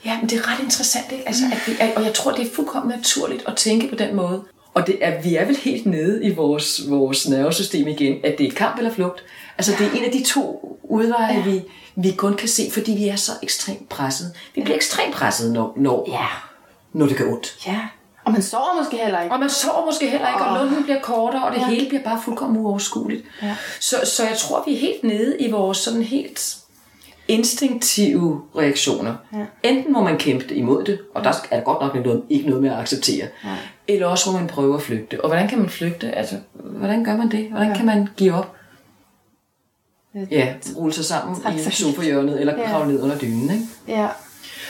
Ja, 0.06 0.18
men 0.22 0.30
det 0.30 0.38
er 0.40 0.52
ret 0.54 0.64
interessant, 0.64 1.12
ikke? 1.12 1.24
Altså, 1.28 1.44
at 1.52 1.68
vi 1.68 1.74
og 1.96 2.04
jeg 2.06 2.14
tror, 2.14 2.32
det 2.32 2.48
er 2.48 2.56
fuldkommen 2.56 2.98
naturligt 2.98 3.48
at 3.48 3.56
tænke 3.56 3.88
på 3.88 3.96
den 3.96 4.16
måde. 4.16 4.44
Og 4.74 4.88
det 4.88 4.98
er, 5.02 5.22
vi 5.22 5.36
er 5.36 5.46
vel 5.46 5.56
helt 5.58 5.86
nede 5.86 6.24
i 6.26 6.34
vores, 6.34 6.90
vores 6.90 7.28
nervesystem 7.30 7.88
igen, 7.88 8.18
at 8.24 8.36
det 8.38 8.48
er 8.48 8.52
kamp 8.52 8.78
eller 8.78 8.94
flugt. 8.94 9.24
Altså, 9.58 9.72
det 9.80 9.88
er 9.88 9.92
en 9.98 10.04
af 10.06 10.12
de 10.12 10.24
to 10.24 10.78
udveje, 10.84 11.34
ja. 11.34 11.42
vi, 11.44 11.62
vi 11.96 12.12
kun 12.12 12.34
kan 12.36 12.48
se, 12.48 12.70
fordi 12.72 12.92
vi 12.92 13.08
er 13.08 13.16
så 13.16 13.32
ekstremt 13.44 13.90
presset. 13.90 14.34
Vi 14.56 14.62
bliver 14.62 14.76
ekstremt 14.76 15.14
presset, 15.14 15.54
når, 15.54 15.74
når, 15.78 16.06
Ja. 16.12 16.26
når 16.94 17.06
det 17.06 17.18
gør 17.18 17.26
ondt. 17.32 17.56
Ja. 17.68 17.80
Og 18.26 18.32
man 18.32 18.42
sover 18.42 18.82
måske 18.84 18.98
heller 18.98 19.22
ikke. 19.22 19.34
Og 19.34 19.40
man 19.40 19.50
sover 19.50 19.86
måske 19.86 20.10
heller 20.10 20.28
ikke, 20.28 20.42
og 20.42 20.60
lunden 20.66 20.84
bliver 20.84 21.00
kortere, 21.02 21.44
og 21.46 21.52
det 21.56 21.62
Ja. 21.62 21.68
hele 21.68 21.90
bliver 21.90 22.04
bare 22.04 22.22
fuldkommen 22.26 22.58
uoverskueligt. 22.62 23.26
Ja. 23.44 23.56
Så, 23.80 23.96
så 24.04 24.24
jeg 24.28 24.38
tror, 24.38 24.64
vi 24.68 24.74
er 24.76 24.80
helt 24.80 25.04
nede 25.04 25.38
i 25.40 25.52
vores 25.52 25.78
sådan 25.78 26.04
helt 26.04 26.56
instinktive 27.30 28.42
reaktioner. 28.58 29.16
Ja. 29.34 29.46
Enten 29.64 29.94
må 29.94 30.04
man 30.04 30.18
kæmpe 30.18 30.56
imod 30.56 30.84
det, 30.84 31.00
og 31.16 31.24
der 31.24 31.30
er 31.52 31.58
der 31.58 31.64
godt 31.64 31.82
nok 31.82 32.06
noget, 32.06 32.24
ikke 32.30 32.48
noget 32.50 32.64
med 32.64 32.72
at 32.72 32.78
acceptere. 32.80 33.28
Nej. 33.44 33.56
Eller 33.88 34.08
også 34.08 34.32
må 34.32 34.38
man 34.38 34.48
prøve 34.48 34.76
at 34.76 34.82
flygte. 34.82 35.22
Og 35.22 35.30
hvordan 35.30 35.48
kan 35.48 35.60
man 35.60 35.70
flygte? 35.70 36.12
Altså, 36.12 36.36
hvordan 36.54 37.04
gør 37.04 37.18
man 37.18 37.32
det? 37.32 37.48
Hvordan 37.50 37.68
ja. 37.68 37.76
kan 37.78 37.86
man 37.86 38.08
give 38.18 38.34
op? 38.34 38.56
Ja, 40.32 40.54
rulle 40.78 40.94
sig 40.94 41.06
sammen 41.06 41.38
i 41.58 41.72
sofahjørnet, 41.72 42.40
eller 42.40 42.58
Ja. 42.60 42.70
kravle 42.70 42.92
ned 42.94 43.02
under 43.04 43.18
dynen. 43.18 43.50
Ikke? 43.52 43.66
Ja. 43.88 44.08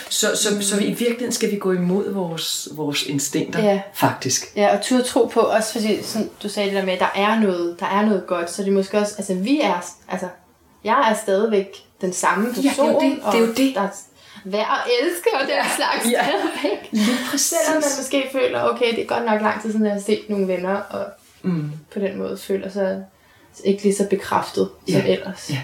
Så, 0.10 0.28
så, 0.36 0.62
så 0.62 0.80
i 0.80 0.88
virkeligheden 0.88 1.32
skal 1.32 1.51
vi 1.51 1.55
gå 1.57 1.72
imod 1.72 2.14
vores, 2.14 2.68
vores 2.72 3.03
instinkter, 3.03 3.64
Ja. 3.64 3.82
faktisk. 3.93 4.45
Ja, 4.55 4.76
og 4.78 4.82
turde 4.84 5.03
tro 5.03 5.26
på, 5.26 5.39
også 5.39 5.72
fordi, 5.74 6.03
som 6.03 6.30
du 6.43 6.49
sagde 6.49 6.70
det 6.70 6.78
der 6.78 6.86
med, 6.86 6.93
at 6.93 6.99
der 6.99 7.12
er 7.16 7.39
noget, 7.39 7.80
der 7.80 7.86
er 7.86 8.05
noget 8.05 8.28
godt, 8.28 8.51
så 8.51 8.64
det 8.64 8.74
måske 8.74 8.97
også, 8.97 9.14
altså 9.18 9.34
vi 9.34 9.60
er, 9.62 9.86
altså, 10.07 10.28
jeg 10.84 11.11
er 11.11 11.15
stadigvæk 11.15 11.67
den 12.01 12.13
samme 12.13 12.45
person, 12.53 12.63
det 12.63 12.73
er 12.75 12.91
jo 12.91 12.99
det, 13.01 13.17
det 13.32 13.36
er 13.36 13.39
jo 13.39 13.45
og 13.51 13.57
det. 13.57 13.75
der 13.75 13.82
er 13.82 13.89
værd 14.45 14.67
at 14.86 14.91
elske, 15.01 15.30
og 15.34 15.41
den 15.41 15.49
Ja, 15.49 15.65
slags 15.75 16.11
ja. 16.11 16.23
stadigvæk. 16.23 16.88
Lige 16.91 17.17
præcis. 17.32 17.47
Selvom 17.65 17.73
man 17.84 17.89
måske 17.99 18.30
føler, 18.32 18.63
okay, 18.63 18.95
det 18.95 19.01
er 19.03 19.07
godt 19.07 19.25
nok 19.25 19.41
lang 19.41 19.61
tid 19.61 19.71
siden, 19.71 19.86
jeg 19.86 19.93
har 19.93 20.01
set 20.01 20.30
nogle 20.30 20.47
venner, 20.47 20.75
og 20.75 21.05
mm. 21.41 21.71
på 21.93 21.99
den 21.99 22.17
måde 22.17 22.38
føler 22.38 22.69
sig 22.69 23.03
ikke 23.63 23.84
lige 23.84 23.95
så 23.95 24.07
bekræftet 24.09 24.69
som 24.89 25.01
Ja. 25.01 25.07
ellers. 25.13 25.49
Ja. 25.49 25.59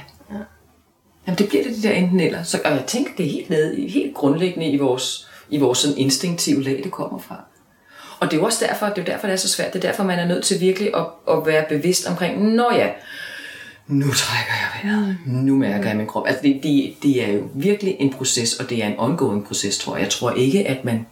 Jamen 1.28 1.38
det 1.38 1.48
bliver 1.50 1.64
det 1.64 1.76
de 1.76 1.82
der 1.88 1.94
enten 1.94 2.20
eller. 2.20 2.44
Så, 2.44 2.60
og 2.66 2.72
jeg 2.72 2.84
tænker, 2.88 3.12
det 3.18 3.26
er 3.26 3.30
helt 3.32 3.50
nede, 3.50 3.80
i- 3.80 3.90
helt 3.90 4.16
grundlæggende 4.16 4.68
i 4.70 4.78
vores, 4.78 5.28
i 5.50 5.58
vores 5.58 5.78
sådan 5.78 5.98
instinktive 5.98 6.64
lag, 6.64 6.82
det 6.84 6.92
kommer 6.92 7.20
fra. 7.20 7.36
Og 8.20 8.32
det 8.32 8.38
er 8.38 8.40
jo 8.42 8.46
også 8.46 8.66
derfor, 8.66 8.86
det 8.86 8.98
er 8.98 9.06
derfor, 9.06 9.28
det 9.28 9.34
er 9.34 9.38
så 9.38 9.50
svært. 9.50 9.74
Det 9.74 9.84
er 9.86 9.88
derfor, 9.90 10.04
man 10.04 10.20
er 10.20 10.26
nødt 10.26 10.46
til 10.46 10.60
virkelig 10.62 10.96
at, 10.96 11.06
at 11.30 11.46
være 11.46 11.66
bevidst 11.70 12.08
omkring, 12.08 12.44
nå 12.54 12.72
ja, 12.74 12.90
nu 13.88 14.06
trækker 14.12 14.54
jeg 14.54 14.92
vejret. 14.92 15.18
Nu 15.26 15.56
mærker 15.56 15.88
jeg 15.88 15.98
min 15.98 16.08
krop. 16.08 16.28
Altså 16.28 16.42
det, 16.44 16.60
det, 16.64 16.96
det 17.04 17.24
er 17.24 17.34
jo 17.34 17.50
virkelig 17.54 17.96
en 18.00 18.14
proces, 18.14 18.54
og 18.60 18.70
det 18.70 18.84
er 18.84 18.88
en 18.88 19.00
ongoing 19.00 19.46
proces, 19.46 19.78
tror 19.78 19.96
jeg. 19.96 20.04
Jeg 20.04 20.12
tror 20.12 20.32
ikke, 20.32 20.68
at 20.68 20.86
man 20.86 21.06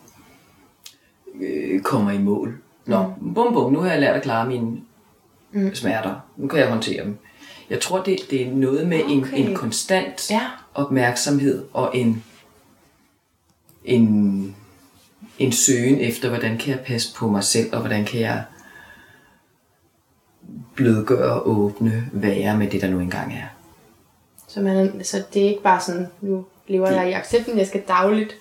øh, 1.42 1.82
kommer 1.82 2.12
i 2.12 2.18
mål. 2.18 2.58
Nå, 2.86 3.14
bum 3.36 3.54
bum, 3.54 3.74
nu 3.74 3.80
har 3.80 3.92
jeg 3.92 4.00
lært 4.00 4.16
at 4.16 4.24
klare 4.24 4.48
mine 4.48 4.78
mm. 5.52 5.76
smerter. 5.76 6.16
Nu 6.38 6.48
kan 6.48 6.60
jeg 6.60 6.70
håndtere 6.70 7.04
dem. 7.04 7.18
Jeg 7.70 7.80
tror, 7.82 8.04
det, 8.04 8.18
det 8.30 8.48
er 8.48 8.52
noget 8.52 8.88
med 8.88 9.04
okay. 9.04 9.14
en, 9.14 9.48
en 9.48 9.56
konstant 9.56 10.32
Ja. 10.32 10.42
opmærksomhed 10.74 11.66
og 11.74 11.92
en 11.98 12.24
en, 13.86 14.56
en 15.40 15.52
søgen 15.52 16.00
efter, 16.00 16.30
hvordan 16.30 16.58
kan 16.58 16.72
jeg 16.72 16.80
passe 16.80 17.16
på 17.16 17.28
mig 17.28 17.44
selv, 17.44 17.74
og 17.74 17.80
hvordan 17.80 18.06
kan 18.06 18.20
jeg 18.20 18.44
blødgøre, 20.76 21.42
åbne, 21.42 22.06
være 22.12 22.58
med 22.58 22.68
det, 22.68 22.82
der 22.82 22.88
nu 22.88 23.00
engang 23.00 23.34
er. 23.34 23.46
Så, 24.48 24.62
man, 24.62 25.02
så 25.04 25.24
det 25.34 25.44
er 25.44 25.48
ikke 25.48 25.64
bare 25.64 25.82
sådan, 25.82 26.08
nu 26.22 26.46
lever 26.68 26.88
det. 26.88 26.96
jeg 26.96 27.10
i 27.10 27.14
accepten, 27.14 27.58
jeg 27.58 27.68
skal 27.68 27.82
dagligt 27.88 28.36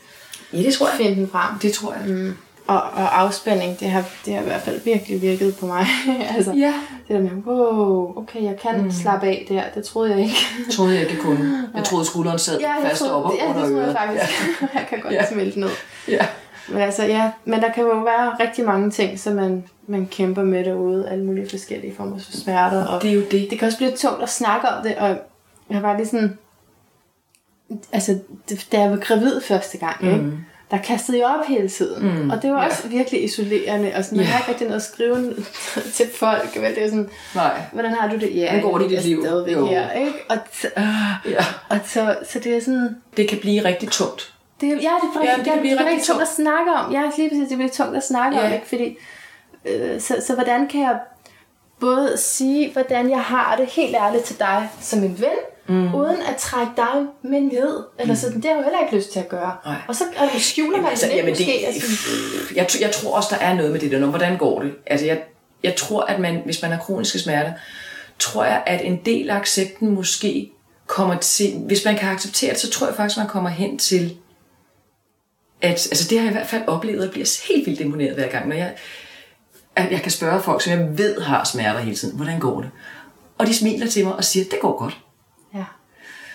ja, 0.52 0.58
det 0.58 0.74
tror 0.74 0.88
jeg. 0.88 0.96
finde 0.96 1.20
den 1.20 1.28
frem. 1.28 1.58
Det 1.58 1.72
tror 1.72 1.92
jeg. 1.92 2.14
Mm. 2.14 2.34
Og, 2.66 2.76
og 2.76 3.20
afspænding, 3.20 3.80
det 3.80 3.90
har, 3.90 4.04
det 4.24 4.34
har 4.34 4.40
i 4.40 4.44
hvert 4.44 4.60
fald 4.60 4.80
virkelig 4.84 5.22
virket 5.22 5.56
på 5.56 5.66
mig. 5.66 5.86
altså, 6.36 6.52
ja. 6.52 6.74
Det 7.08 7.16
der 7.16 7.22
med, 7.22 7.30
wow, 7.46 8.18
okay, 8.18 8.42
jeg 8.42 8.56
kan 8.62 8.82
mm. 8.82 8.90
slappe 8.92 9.26
af 9.26 9.46
der. 9.48 9.62
Det 9.74 9.84
troede 9.84 10.10
jeg 10.10 10.20
ikke. 10.20 10.36
Det 10.66 10.74
troede 10.74 10.94
jeg 10.94 11.10
ikke, 11.10 11.22
kunne. 11.22 11.68
Jeg 11.76 11.84
troede, 11.84 12.04
skulderen 12.04 12.38
sad 12.38 12.60
ja, 12.60 12.88
fast 12.88 12.98
troede, 13.00 13.24
op 13.24 13.32
ja, 13.38 13.48
under 13.50 13.60
det 13.60 13.70
troede 13.70 13.86
jeg 13.86 13.96
faktisk. 13.96 14.24
Ja. 14.62 14.66
jeg 14.78 14.86
kan 14.88 15.00
godt 15.00 15.14
Ja. 15.14 15.32
smelte 15.32 15.60
ned. 15.60 15.68
Ja. 16.08 16.26
Men 16.72 16.80
altså, 16.82 17.04
ja, 17.04 17.30
men 17.44 17.60
der 17.60 17.72
kan 17.72 17.82
jo 17.84 17.90
være 17.98 18.36
rigtig 18.40 18.64
mange 18.64 18.90
ting, 18.90 19.18
som 19.18 19.32
man, 19.32 19.64
man 19.86 20.06
kæmper 20.10 20.42
med 20.42 20.64
derude. 20.64 21.08
Alle 21.10 21.24
mulige 21.24 21.50
forskellige 21.50 21.94
former 21.96 22.18
for 22.18 22.32
smerter. 22.32 22.86
Og 22.86 23.02
Det 23.02 23.10
er 23.10 23.14
jo 23.14 23.22
det. 23.30 23.46
det 23.50 23.58
kan 23.58 23.66
også 23.66 23.78
blive 23.78 23.90
tungt 23.96 24.22
at 24.22 24.28
snakke 24.28 24.68
om 24.68 24.82
det, 24.84 24.96
og 24.96 25.16
jeg 25.70 25.82
var 25.82 25.96
lige 25.96 26.06
sådan... 26.06 26.38
Altså, 27.92 28.18
da 28.72 28.80
jeg 28.80 28.90
var 28.90 28.96
gravid 28.96 29.40
første 29.40 29.78
gang, 29.78 29.96
mm. 30.04 30.08
ikke? 30.14 30.32
der 30.70 30.78
kastede 30.78 31.18
jeg 31.18 31.26
op 31.26 31.46
hele 31.48 31.68
tiden. 31.68 32.22
Mm. 32.22 32.30
Og 32.30 32.42
det 32.42 32.52
var 32.52 32.62
Ja. 32.62 32.68
også 32.68 32.88
virkelig 32.88 33.24
isolerende, 33.24 33.92
og 33.96 34.04
sådan, 34.04 34.16
man 34.18 34.26
Ja. 34.26 34.30
har 34.32 34.38
ikke 34.38 34.48
rigtig 34.50 34.66
noget 34.66 34.80
at 34.80 34.86
skrive 34.86 35.34
til 35.96 36.06
folk. 36.14 36.56
Vel? 36.60 36.74
Det 36.74 36.82
er 36.82 36.88
sådan, 36.88 37.08
Nej. 37.34 37.60
hvordan 37.72 37.92
har 37.92 38.08
du 38.08 38.14
det? 38.16 38.34
Ja, 38.36 38.50
Hvordan 38.50 38.62
går 38.70 38.78
det 38.78 38.92
i 38.92 38.96
dit 38.96 39.04
liv? 39.04 39.22
stadigvæk 39.24 39.52
Jo. 39.56 39.66
her, 39.66 39.90
ikke? 39.92 40.12
Og, 40.28 40.36
t- 40.54 40.80
øh, 40.80 41.32
Ja. 41.32 41.44
og 41.68 41.78
så, 41.84 42.16
så 42.30 42.38
det 42.38 42.56
er 42.56 42.60
sådan... 42.60 42.96
Det 43.16 43.28
kan 43.28 43.38
blive 43.38 43.64
rigtig 43.64 43.88
tungt. 43.88 44.34
Det, 44.62 44.68
ja, 44.68 44.74
det 44.74 44.84
er 44.84 45.12
faktisk, 45.14 45.38
det 45.38 45.46
ja, 45.46 45.52
kan 45.52 45.60
blive 45.60 45.72
det 45.72 45.80
er 45.80 45.84
rigtig 45.84 45.92
rigtig 45.92 46.06
tungt 46.06 46.22
at 46.22 46.28
snakke 46.28 46.72
om. 46.72 46.92
Ja, 46.92 47.02
lige 47.16 47.28
præcis, 47.28 47.48
det 47.48 47.56
bliver 47.58 47.72
tungt 47.72 47.96
at 47.96 48.06
snakke 48.06 48.38
Ja. 48.38 48.46
om, 48.46 48.52
ikke? 48.52 48.66
Fordi, 48.68 48.96
øh, 49.64 50.00
så, 50.00 50.22
så 50.26 50.34
hvordan 50.34 50.68
kan 50.68 50.80
jeg 50.80 50.98
både 51.80 52.16
sige, 52.16 52.72
hvordan 52.72 53.10
jeg 53.10 53.20
har 53.20 53.56
det 53.56 53.66
helt 53.66 53.96
ærligt 53.96 54.24
til 54.24 54.38
dig 54.38 54.68
som 54.80 54.98
en 55.02 55.20
ven, 55.20 55.38
mm. 55.66 55.94
uden 55.94 56.16
at 56.28 56.36
trække 56.36 56.72
dig 56.76 57.06
med 57.22 57.40
ned. 57.40 57.84
Eller 57.98 58.14
sådan, 58.14 58.36
det 58.36 58.44
har 58.44 58.56
jeg 58.56 58.64
heller 58.64 58.80
ikke 58.80 58.96
lyst 58.96 59.12
til 59.12 59.20
at 59.20 59.28
gøre. 59.28 59.56
Nej. 59.64 59.76
Og 59.88 59.96
så 59.96 60.04
og 60.16 60.28
skjuler 60.40 60.80
man 60.80 60.90
altså, 60.90 61.06
det 61.06 61.16
jamen, 61.16 61.30
måske. 61.30 61.44
det, 61.44 61.66
altså, 61.66 61.86
jeg, 62.56 62.66
jeg 62.80 62.90
tror 62.90 63.16
også, 63.16 63.28
der 63.30 63.44
er 63.44 63.54
noget 63.54 63.72
med 63.72 63.80
det 63.80 63.90
der. 63.90 63.98
Når, 63.98 64.06
hvordan 64.06 64.38
går 64.38 64.62
det? 64.62 64.72
Altså, 64.86 65.06
jeg, 65.06 65.22
jeg 65.62 65.76
tror, 65.76 66.02
at 66.02 66.20
man, 66.20 66.42
hvis 66.44 66.62
man 66.62 66.70
har 66.70 66.78
kroniske 66.78 67.18
smerter, 67.18 67.52
tror 68.18 68.44
jeg, 68.44 68.62
at 68.66 68.80
en 68.84 69.00
del 69.04 69.30
af 69.30 69.36
accepten 69.36 69.90
måske 69.90 70.50
kommer 70.86 71.16
til... 71.16 71.58
Hvis 71.66 71.84
man 71.84 71.96
kan 71.96 72.08
acceptere 72.08 72.52
det, 72.52 72.60
så 72.60 72.70
tror 72.70 72.86
jeg 72.86 72.96
faktisk, 72.96 73.18
man 73.18 73.28
kommer 73.28 73.50
hen 73.50 73.78
til... 73.78 74.16
At, 75.62 75.70
altså, 75.70 76.08
det 76.10 76.18
har 76.18 76.24
jeg 76.24 76.32
i 76.32 76.36
hvert 76.36 76.46
fald 76.48 76.62
oplevet, 76.66 77.06
og 77.06 77.12
bliver 77.12 77.38
helt 77.48 77.66
vildt 77.66 77.80
imponeret 77.80 78.14
hver 78.14 78.28
gang, 78.28 78.48
når 78.48 78.56
jeg, 78.56 78.72
at 79.76 79.92
jeg 79.92 80.02
kan 80.02 80.10
spørge 80.10 80.42
folk, 80.42 80.62
som 80.62 80.72
jeg 80.72 80.98
ved 80.98 81.20
har 81.20 81.44
smerter 81.44 81.80
hele 81.80 81.96
tiden, 81.96 82.16
hvordan 82.16 82.38
går 82.40 82.60
det? 82.60 82.70
Og 83.38 83.46
de 83.46 83.54
smiler 83.54 83.86
til 83.86 84.04
mig 84.04 84.14
og 84.14 84.24
siger, 84.24 84.44
det 84.50 84.58
går 84.60 84.78
godt. 84.78 84.96
ja. 85.54 85.64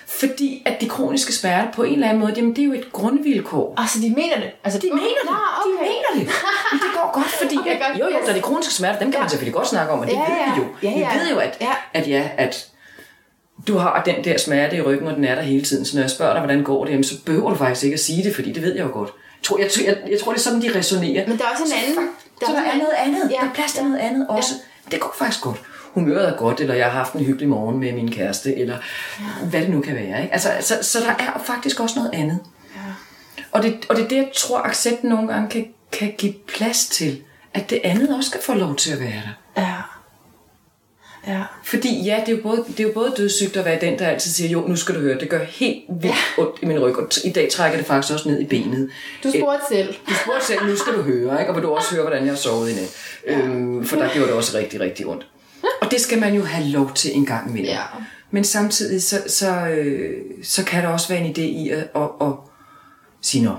Fordi 0.07 0.63
at 0.65 0.82
de 0.82 0.89
kroniske 0.89 1.34
smerter 1.34 1.71
på 1.71 1.84
en 1.84 1.93
eller 1.93 2.07
anden 2.07 2.19
måde, 2.21 2.34
jamen, 2.38 2.55
det 2.55 2.61
er 2.61 2.65
jo 2.65 2.73
et 2.73 2.91
grundvilkår. 2.91 3.73
Altså, 3.78 3.99
de 3.99 4.09
mener 4.09 4.36
det. 4.39 4.49
Altså, 4.63 4.80
De 4.80 4.88
mener 4.93 5.01
det. 5.23 5.30
De 5.30 5.75
okay. 5.75 5.84
mener 5.88 6.09
det. 6.25 6.34
Men 6.71 6.80
det 6.80 6.89
går 6.93 7.11
godt, 7.13 7.28
fordi 7.41 7.57
Okay, 7.61 7.71
at, 7.71 7.82
godt. 7.88 7.99
jo, 7.99 8.05
jo, 8.05 8.17
der 8.25 8.30
er 8.30 8.34
de 8.36 8.41
kroniske 8.41 8.73
smerter, 8.73 8.99
dem 8.99 9.11
kan 9.11 9.19
man 9.19 9.30
selvfølgelig 9.30 9.53
godt 9.53 9.67
snakke 9.67 9.93
om, 9.93 9.99
og 9.99 10.07
det 10.07 10.13
Ja, 10.13 10.19
ved 10.19 10.28
ja. 10.28 10.53
vi 10.55 10.61
jo. 10.61 10.65
Ja, 10.84 10.89
ja. 10.99 11.13
Vi 11.13 11.19
ved 11.19 11.30
jo, 11.30 11.38
at, 11.38 11.57
Ja. 11.61 11.73
at 11.93 12.07
ja, 12.07 12.30
at 12.38 12.67
du 13.68 13.78
har 13.78 14.03
den 14.05 14.24
der 14.24 14.38
smerte 14.38 14.76
i 14.78 14.82
ryggen, 14.82 15.08
og 15.08 15.16
den 15.16 15.24
er 15.26 15.36
der 15.36 15.41
hele 15.41 15.64
tiden. 15.66 15.86
Så 15.86 15.95
når 15.97 16.01
jeg 16.03 16.10
spørger 16.10 16.34
dig, 16.34 16.41
hvordan 16.41 16.64
går 16.64 16.84
det, 16.86 16.91
jamen, 16.91 17.03
så 17.03 17.16
behøver 17.26 17.49
du 17.49 17.55
faktisk 17.55 17.84
ikke 17.84 17.93
at 17.93 17.99
sige 17.99 18.24
det, 18.24 18.36
fordi 18.36 18.51
det 18.51 18.64
ved 18.64 18.76
jeg 18.76 18.84
jo 18.86 18.91
godt. 18.93 19.10
Jeg 19.10 19.43
tror, 19.43 19.58
jeg, 19.58 19.70
jeg, 19.86 19.97
jeg 20.12 20.20
tror 20.20 20.32
det 20.32 20.39
er 20.39 20.43
sådan, 20.43 20.62
de 20.62 20.78
resonerer. 20.80 21.28
Men 21.28 21.38
der 21.38 21.43
er 21.43 21.49
også 21.51 21.64
en 21.64 21.70
Så 21.70 21.76
anden- 21.88 22.10
der 22.39 22.45
så 22.45 22.51
er 22.51 22.55
der 22.55 22.62
også 22.62 22.72
er 22.74 22.78
noget 22.78 22.93
andet. 22.97 23.32
Ja. 23.32 23.36
Der 23.41 23.49
er 23.49 23.53
plads 23.53 23.74
til 23.74 23.84
noget 23.84 23.97
andet 23.99 24.28
også. 24.30 24.53
Det 24.91 24.99
går 24.99 25.16
faktisk 25.18 25.41
godt. 25.43 25.62
Humøret 25.93 26.30
er 26.30 26.38
godt, 26.38 26.60
eller 26.60 26.76
jeg 26.76 26.86
har 26.86 26.91
haft 26.91 27.14
en 27.14 27.26
hyggelig 27.26 27.49
morgen 27.49 27.80
med 27.80 27.93
min 27.93 28.12
kæreste, 28.12 28.55
eller 28.58 28.78
hvad 29.49 29.62
det 29.62 29.70
nu 29.70 29.82
kan 29.82 29.95
være. 29.95 30.22
Ikke? 30.22 30.34
Altså, 30.34 30.49
så, 30.62 30.78
så 30.82 30.99
der 30.99 31.24
er 31.26 31.41
faktisk 31.45 31.80
også 31.80 31.95
noget 31.99 32.12
andet. 32.14 32.39
Og 33.51 33.64
det, 33.64 33.86
og 33.89 33.95
det 33.95 34.03
er 34.03 34.08
det, 34.08 34.16
jeg 34.16 34.30
tror, 34.36 34.60
accepten 34.62 35.10
nogle 35.10 35.28
gange 35.28 35.49
kan, 35.49 35.66
kan 35.91 36.14
give 36.18 36.34
plads 36.58 36.88
til, 36.88 37.22
at 37.53 37.70
det 37.70 37.82
andet 37.84 38.16
også 38.18 38.30
skal 38.30 38.41
få 38.41 38.53
lov 38.53 38.76
til 38.76 38.91
at 38.93 38.99
være 38.99 39.10
der. 39.55 39.62
Ja. 39.62 39.74
Ja. 41.28 41.41
Fordi 41.63 42.03
ja, 42.03 42.23
det 42.25 42.34
er 42.34 42.38
jo 42.38 42.43
både, 42.43 42.65
det 42.67 42.80
er 42.80 42.84
jo 42.84 42.91
både 42.93 43.13
dødssygt 43.17 43.57
at 43.57 43.65
være 43.65 43.82
den, 43.82 43.99
der 43.99 44.07
altid 44.07 44.32
siger, 44.32 44.49
jo, 44.49 44.67
nu 44.67 44.75
skal 44.75 44.95
du 44.95 44.99
høre, 44.99 45.19
det 45.19 45.30
gør 45.30 45.43
helt 45.43 45.84
vildt 46.01 46.15
ondt 46.38 46.55
i 46.61 46.65
min 46.65 46.80
ryg, 46.80 46.95
og 46.95 47.09
i 47.23 47.30
dag 47.30 47.49
trækker 47.51 47.78
det 47.78 47.88
faktisk 47.88 48.13
også 48.13 48.30
ned 48.30 48.39
i 48.39 48.45
benet. 48.45 48.89
Du 49.23 49.32
spurgte 49.32 49.65
selv. 49.69 49.95
Du 50.09 50.13
spurgte 50.23 50.45
selv, 50.45 50.65
nu 50.65 50.75
skal 50.75 50.93
du 50.93 51.01
høre, 51.01 51.39
ikke? 51.39 51.49
og 51.49 51.55
vil 51.55 51.63
du 51.63 51.69
også 51.69 51.91
høre, 51.91 52.01
hvordan 52.01 52.23
jeg 52.23 52.32
har 52.32 52.38
sovet 52.38 52.69
i 52.69 52.73
nat. 52.73 52.95
Øhm, 53.28 53.86
for 53.86 53.95
der 53.95 54.13
gjorde 54.13 54.28
det 54.28 54.36
også 54.36 54.57
rigtig, 54.57 54.80
rigtig 54.80 55.07
ondt. 55.07 55.28
Og 55.82 55.91
det 55.91 56.01
skal 56.01 56.19
man 56.19 56.34
jo 56.34 56.43
have 56.43 56.67
lov 56.67 56.93
til 56.93 57.17
en 57.17 57.25
gang 57.25 57.49
imellem. 57.49 57.69
Ja. 57.71 57.82
Men 58.32 58.43
samtidig, 58.43 59.03
så, 59.03 59.23
så, 59.28 59.67
øh, 59.67 60.21
så 60.43 60.65
kan 60.65 60.84
der 60.84 60.89
også 60.89 61.07
være 61.07 61.19
en 61.19 61.32
idé 61.32 61.41
i 61.41 61.69
at, 61.69 61.88
at, 61.95 62.09
at 62.21 62.34
sige, 63.21 63.43
nå, 63.43 63.55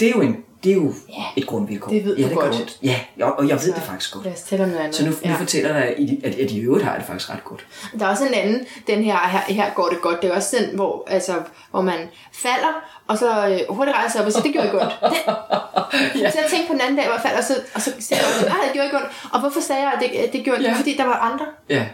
det 0.00 0.08
er 0.08 0.12
jo, 0.12 0.20
en, 0.20 0.36
det 0.64 0.70
er 0.72 0.74
jo 0.76 0.94
et 1.36 1.46
grundvilkår. 1.46 1.90
det 1.92 2.04
ved 2.04 2.16
ja, 2.16 2.22
du 2.24 2.28
det 2.28 2.36
godt. 2.38 2.54
ondt. 2.54 2.78
Ja, 2.82 2.96
og- 3.20 3.48
jeg 3.48 3.56
ved 3.64 3.72
det 3.74 3.82
faktisk 3.82 4.12
godt. 4.14 4.24
Lad 4.24 4.32
os 4.32 4.40
tælle 4.40 4.64
om 4.64 4.70
noget 4.70 4.82
andet. 4.82 4.96
Så 4.96 5.04
nu, 5.04 5.10
nu 5.10 5.16
Ja. 5.24 5.34
fortæller 5.34 5.74
jeg, 5.76 5.88
at, 6.24 6.34
at 6.34 6.50
i 6.50 6.58
øvrigt 6.60 6.84
har 6.84 6.92
jeg 6.92 7.00
det 7.00 7.06
faktisk 7.06 7.30
ret 7.30 7.44
godt. 7.44 7.66
Der 7.98 8.06
er 8.06 8.10
også 8.10 8.24
en 8.26 8.34
anden, 8.34 8.66
den 8.86 9.02
her, 9.04 9.16
her, 9.28 9.38
her 9.54 9.70
går 9.74 9.88
det 9.88 10.00
godt. 10.00 10.22
Det 10.22 10.30
er 10.30 10.34
også 10.34 10.56
den, 10.56 10.74
hvor, 10.76 11.04
altså, 11.06 11.34
hvor 11.70 11.80
man 11.82 11.98
falder, 12.32 12.72
og 13.06 13.18
så 13.18 13.30
øh, 13.48 13.76
hurtigt 13.76 13.96
rejser 13.96 14.20
op 14.20 14.26
og 14.26 14.32
siger, 14.32 14.42
det 14.42 14.52
gjorde 14.52 14.70
ondt. 14.72 14.92
Det, 15.02 16.20
ja. 16.22 16.30
Så 16.30 16.38
jeg 16.40 16.46
tænkte 16.50 16.66
på 16.66 16.72
den 16.72 16.80
anden 16.80 16.96
dag, 16.96 17.04
hvor 17.06 17.14
jeg 17.14 17.22
faldt, 17.22 17.38
og 17.38 17.44
så, 17.44 17.54
og 17.74 17.80
så 17.80 17.92
siger 18.00 18.18
jeg, 18.18 18.48
nej, 18.48 18.56
det 18.64 18.72
gjorde 18.72 18.86
ikke 18.86 18.96
ondt. 18.96 19.08
Og 19.32 19.40
hvorfor 19.40 19.60
sagde 19.60 19.82
jeg, 19.82 19.92
at 19.96 20.00
det, 20.02 20.32
det 20.32 20.44
gjorde 20.44 20.58
ikke 20.58 20.68
Ja. 20.70 20.70
ondt? 20.70 20.76
Fordi 20.82 20.96
der 20.96 21.04
var 21.04 21.18
andre. 21.32 21.46
Ja. 21.68 21.84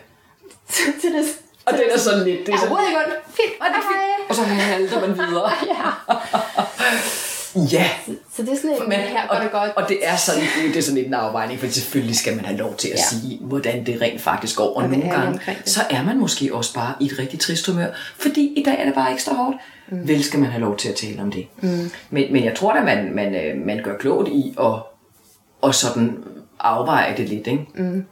til 1.02 1.12
det, 1.12 1.24
Og 1.66 1.72
det 1.72 1.94
er 1.94 1.98
sådan 1.98 2.24
lidt... 2.24 2.40
Det 2.46 2.48
ja, 2.48 2.56
er 2.56 2.60
overhovedet 2.60 2.88
ikke 2.88 3.00
ondt. 3.04 3.14
Fint. 3.38 3.54
og, 3.60 3.66
det 3.72 3.76
er 3.82 3.86
fint. 3.92 4.30
og 4.30 4.34
så 4.34 4.42
halter 4.42 5.00
man 5.00 5.12
videre. 5.18 5.50
ja. 5.72 5.82
Så 8.36 8.42
det 8.42 8.48
er 8.52 8.56
sådan 8.56 8.70
en, 8.70 8.88
Men, 8.88 8.98
her 8.98 9.28
går 9.28 9.36
og, 9.36 9.42
det 9.42 9.52
godt. 9.52 9.70
og 9.76 9.88
det 9.88 9.98
er 10.02 10.16
sådan, 10.16 10.42
det 10.68 10.76
er 10.76 10.82
sådan 10.82 10.94
lidt 10.96 11.06
en 11.06 11.14
afvejning, 11.14 11.60
for 11.60 11.66
selvfølgelig 11.66 12.16
skal 12.16 12.36
man 12.36 12.44
have 12.44 12.58
lov 12.58 12.76
til 12.76 12.88
at 12.88 12.94
Ja. 12.94 12.98
ja. 13.12 13.20
sige, 13.20 13.38
hvordan 13.40 13.86
det 13.86 14.00
rent 14.00 14.20
faktisk 14.20 14.56
går. 14.56 14.64
Og, 14.68 14.76
Og 14.76 14.88
nogle 14.88 15.10
gange, 15.10 15.40
så 15.64 15.80
er 15.90 16.04
man 16.04 16.18
måske 16.18 16.54
også 16.54 16.74
bare 16.74 16.94
i 17.00 17.06
et 17.06 17.18
rigtig 17.18 17.40
trist 17.40 17.66
humør, 17.66 17.86
fordi 18.18 18.52
i 18.56 18.62
dag 18.62 18.80
er 18.80 18.84
det 18.84 18.94
bare 18.94 19.12
ekstra 19.12 19.34
hårdt. 19.34 19.56
Mm. 19.90 20.08
Vel 20.08 20.24
skal 20.24 20.40
man 20.40 20.50
have 20.50 20.60
lov 20.60 20.76
til 20.76 20.88
at 20.88 20.94
tale 20.94 21.22
om 21.22 21.32
det. 21.32 21.46
Mm. 21.60 21.90
Men, 22.10 22.32
men 22.32 22.44
jeg 22.44 22.54
tror 22.54 22.72
da, 22.72 22.80
man, 22.84 23.14
man, 23.14 23.34
øh, 23.34 23.66
man 23.66 23.82
gør 23.82 23.96
klogt 23.96 24.28
i 24.28 24.54
at, 24.60 24.72
at 25.68 25.74
sådan 25.74 26.16
afveje 26.60 27.14
det 27.16 27.28
lidt. 27.28 27.46
Ikke? 27.46 27.66
Mm. 27.74 28.04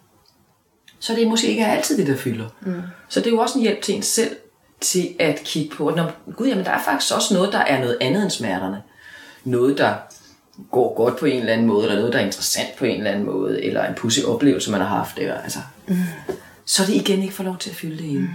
Så 0.99 1.15
det 1.15 1.23
er 1.23 1.29
måske 1.29 1.47
ikke 1.47 1.67
altid 1.67 1.99
det, 1.99 2.07
der 2.07 2.17
fylder. 2.17 2.45
Mm. 2.63 2.83
Så 3.09 3.21
det 3.21 3.27
er 3.27 3.31
jo 3.31 3.39
også 3.39 3.59
en 3.59 3.63
hjælp 3.63 3.83
til 3.83 3.95
en 3.95 4.03
selv, 4.03 4.37
til 4.81 5.09
at 5.19 5.41
kigge 5.45 5.77
på, 5.77 5.87
at 5.89 5.97
når, 5.97 6.13
gud, 6.37 6.47
jamen, 6.47 6.65
der 6.65 6.71
er 6.71 6.83
faktisk 6.83 7.15
også 7.15 7.35
noget, 7.35 7.53
der 7.53 7.59
er 7.59 7.81
noget 7.81 7.99
andet 8.01 8.23
end 8.23 8.31
smerterne. 8.31 8.83
Noget, 9.47 9.79
der 9.79 9.95
går 10.71 10.95
godt 10.97 11.17
på 11.17 11.27
en 11.27 11.41
eller 11.41 11.53
anden 11.53 11.67
måde, 11.67 11.83
eller 11.85 11.97
noget, 11.97 12.13
der 12.13 12.19
er 12.19 12.25
interessant 12.25 12.77
på 12.79 12.85
en 12.85 12.97
eller 12.97 13.11
anden 13.11 13.27
måde, 13.27 13.65
eller 13.65 13.85
en 13.89 13.95
pussy 13.95 14.21
oplevelse, 14.27 14.71
man 14.71 14.81
har 14.81 14.89
haft. 14.89 15.19
Eller, 15.19 15.35
altså. 15.41 15.59
Mm. 15.89 15.97
Så 16.65 16.83
er 16.83 16.87
det 16.87 16.95
igen 16.95 17.23
ikke 17.23 17.35
får 17.35 17.45
lov 17.45 17.57
til 17.59 17.71
at 17.71 17.77
fylde 17.77 17.97
det 17.97 18.05
ind. 18.05 18.29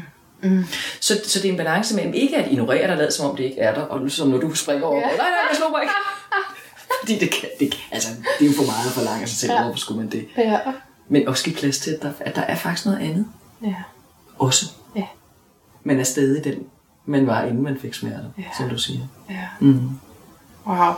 Mm. 0.44 0.64
Så, 1.00 1.14
så 1.26 1.40
det 1.40 1.46
er 1.48 1.52
en 1.52 1.58
balance 1.58 1.96
mellem 1.96 2.14
ikke 2.14 2.38
at 2.38 2.52
ignorere 2.52 2.88
dig, 2.88 2.98
lad 2.98 3.12
som 3.12 3.30
om 3.30 3.36
det 3.36 3.44
ikke 3.44 3.60
er 3.60 3.74
der, 3.74 3.82
og 3.82 4.12
som 4.12 4.28
når 4.28 4.38
du 4.38 4.56
springer 4.56 4.86
over, 4.86 4.96
ja. 5.00 5.06
nej, 5.08 5.16
nej, 5.18 5.26
jeg 5.50 5.58
slår 5.58 5.70
mig 5.70 5.82
ikke. 5.82 5.94
Fordi 7.02 7.20
det, 7.20 7.32
kan, 7.32 7.50
det, 7.60 7.72
kan- 7.72 7.80
altså, 7.92 8.10
det 8.40 8.46
er 8.46 8.50
jo 8.50 8.56
for 8.58 8.66
meget 8.66 8.86
at 8.88 8.92
forlange 8.92 9.28
sig 9.28 9.38
selv, 9.38 9.52
ja. 9.52 9.64
hvorfor 9.64 9.80
skulle 9.80 10.02
man 10.02 10.12
det? 10.12 10.28
Ja. 10.38 10.60
Men 11.10 11.28
også 11.28 11.44
give 11.44 11.56
plads 11.56 11.80
til, 11.80 11.92
at 11.92 12.02
der, 12.02 12.12
at 12.20 12.36
der 12.36 12.42
er 12.42 12.56
faktisk 12.56 12.86
noget 12.86 13.00
andet 13.00 13.26
Ja. 13.64 13.76
også. 14.40 14.66
Ja. 14.96 15.06
Man 15.84 16.00
er 16.00 16.04
stadig 16.04 16.44
den, 16.44 16.56
man 17.06 17.28
var, 17.28 17.44
inden 17.44 17.64
man 17.64 17.78
fik 17.82 17.94
smerter, 17.94 18.26
ja. 18.38 18.44
som 18.58 18.70
du 18.70 18.78
siger. 18.78 19.00
Ja. 19.30 19.48
Mm. 19.60 19.90
Wow. 20.66 20.94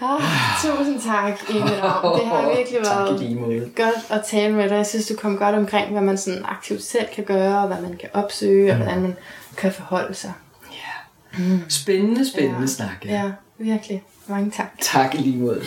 Ah, 0.00 0.20
tusind 0.62 1.00
tak, 1.00 1.50
Inge 1.50 1.82
Ravn. 1.82 2.18
Det 2.20 2.26
har 2.28 2.48
virkelig 2.56 2.80
været 2.80 3.74
godt 3.76 4.10
at 4.10 4.24
tale 4.26 4.54
med 4.54 4.68
dig. 4.68 4.76
Jeg 4.76 4.86
synes, 4.86 5.06
du 5.06 5.14
kom 5.16 5.36
godt 5.38 5.54
omkring, 5.54 5.92
hvad 5.92 6.02
man 6.02 6.18
sådan 6.18 6.44
aktivt 6.44 6.82
selv 6.82 7.06
kan 7.14 7.24
gøre, 7.24 7.58
og 7.58 7.66
hvad 7.66 7.80
man 7.80 7.96
kan 8.00 8.08
opsøge, 8.14 8.70
og 8.70 8.76
hvordan 8.76 9.02
man 9.02 9.16
kan 9.56 9.72
forholde 9.72 10.14
sig. 10.14 10.32
Ja. 10.72 11.38
Spændende, 11.68 12.30
spændende 12.30 12.60
ja. 12.60 12.66
snak. 12.66 13.04
Ja. 13.04 13.12
Ja, 13.12 13.30
virkelig. 13.58 14.02
Mange 14.26 14.50
tak. 14.50 14.70
Tak 14.80 15.14
i 15.14 15.18
lige 15.18 15.36
måde. 15.36 15.62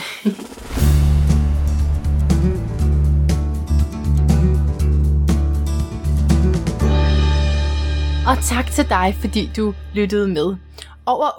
Og 8.27 8.37
tak 8.43 8.71
til 8.71 8.89
dig, 8.89 9.17
fordi 9.19 9.51
du 9.57 9.73
lyttede 9.93 10.27
med. 10.27 10.55
Over 11.09 11.29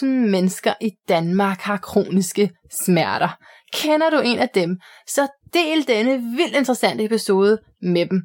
800.000 0.00 0.06
mennesker 0.06 0.74
i 0.80 0.90
Danmark 1.08 1.60
har 1.60 1.76
kroniske 1.76 2.50
smerter. 2.84 3.28
Kender 3.72 4.10
du 4.10 4.20
en 4.20 4.38
af 4.38 4.48
dem, 4.48 4.80
så 5.06 5.28
del 5.54 5.88
denne 5.88 6.36
vildt 6.36 6.56
interessante 6.56 7.04
episode 7.04 7.58
med 7.82 8.06
dem. 8.06 8.22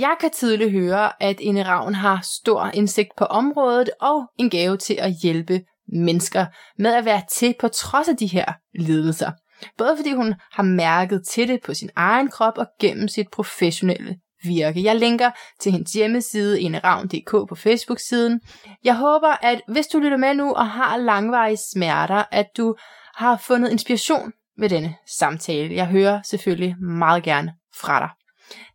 Jeg 0.00 0.16
kan 0.20 0.30
tydeligt 0.30 0.70
høre, 0.70 1.22
at 1.22 1.40
Ine 1.40 1.62
Ravn 1.62 1.94
har 1.94 2.20
stor 2.40 2.70
indsigt 2.74 3.08
på 3.16 3.24
området 3.24 3.90
og 4.00 4.22
en 4.38 4.50
gave 4.50 4.76
til 4.76 4.94
at 4.94 5.12
hjælpe 5.22 5.60
mennesker 5.88 6.46
med 6.78 6.94
at 6.94 7.04
være 7.04 7.22
til 7.32 7.54
på 7.60 7.68
trods 7.68 8.08
af 8.08 8.16
de 8.16 8.26
her 8.26 8.52
lidelser. 8.74 9.30
Både 9.78 9.96
fordi 9.96 10.12
hun 10.12 10.34
har 10.52 10.62
mærket 10.62 11.22
til 11.28 11.48
det 11.48 11.60
på 11.64 11.74
sin 11.74 11.90
egen 11.96 12.28
krop 12.28 12.58
og 12.58 12.66
gennem 12.80 13.08
sit 13.08 13.26
professionelle 13.32 14.16
virke. 14.42 14.84
Jeg 14.84 14.96
linker 14.96 15.30
til 15.60 15.72
hendes 15.72 15.92
hjemmeside, 15.92 16.60
eneravn.dk 16.60 17.30
på 17.48 17.54
Facebook-siden. 17.54 18.40
Jeg 18.84 18.96
håber, 18.96 19.44
at 19.44 19.60
hvis 19.68 19.86
du 19.86 19.98
lytter 19.98 20.16
med 20.16 20.34
nu 20.34 20.54
og 20.54 20.70
har 20.70 20.96
langvarige 20.96 21.58
smerter, 21.72 22.24
at 22.30 22.46
du 22.56 22.74
har 23.14 23.36
fundet 23.36 23.70
inspiration 23.70 24.32
ved 24.58 24.68
denne 24.68 24.94
samtale. 25.18 25.74
Jeg 25.74 25.86
hører 25.86 26.22
selvfølgelig 26.22 26.76
meget 26.80 27.22
gerne 27.22 27.52
fra 27.80 28.00
dig. 28.00 28.08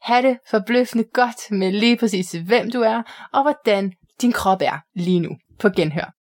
Ha' 0.01 0.22
det 0.22 0.38
forbløffende 0.49 1.03
godt 1.14 1.51
med 1.51 1.72
lige 1.72 1.97
præcis 1.97 2.32
hvem 2.32 2.72
du 2.72 2.82
er, 2.82 3.01
og 3.34 3.41
hvordan 3.41 3.93
din 4.22 4.32
krop 4.32 4.62
er 4.62 4.78
lige 4.95 5.20
nu. 5.20 5.30
På 5.59 5.70
genhør. 5.70 6.20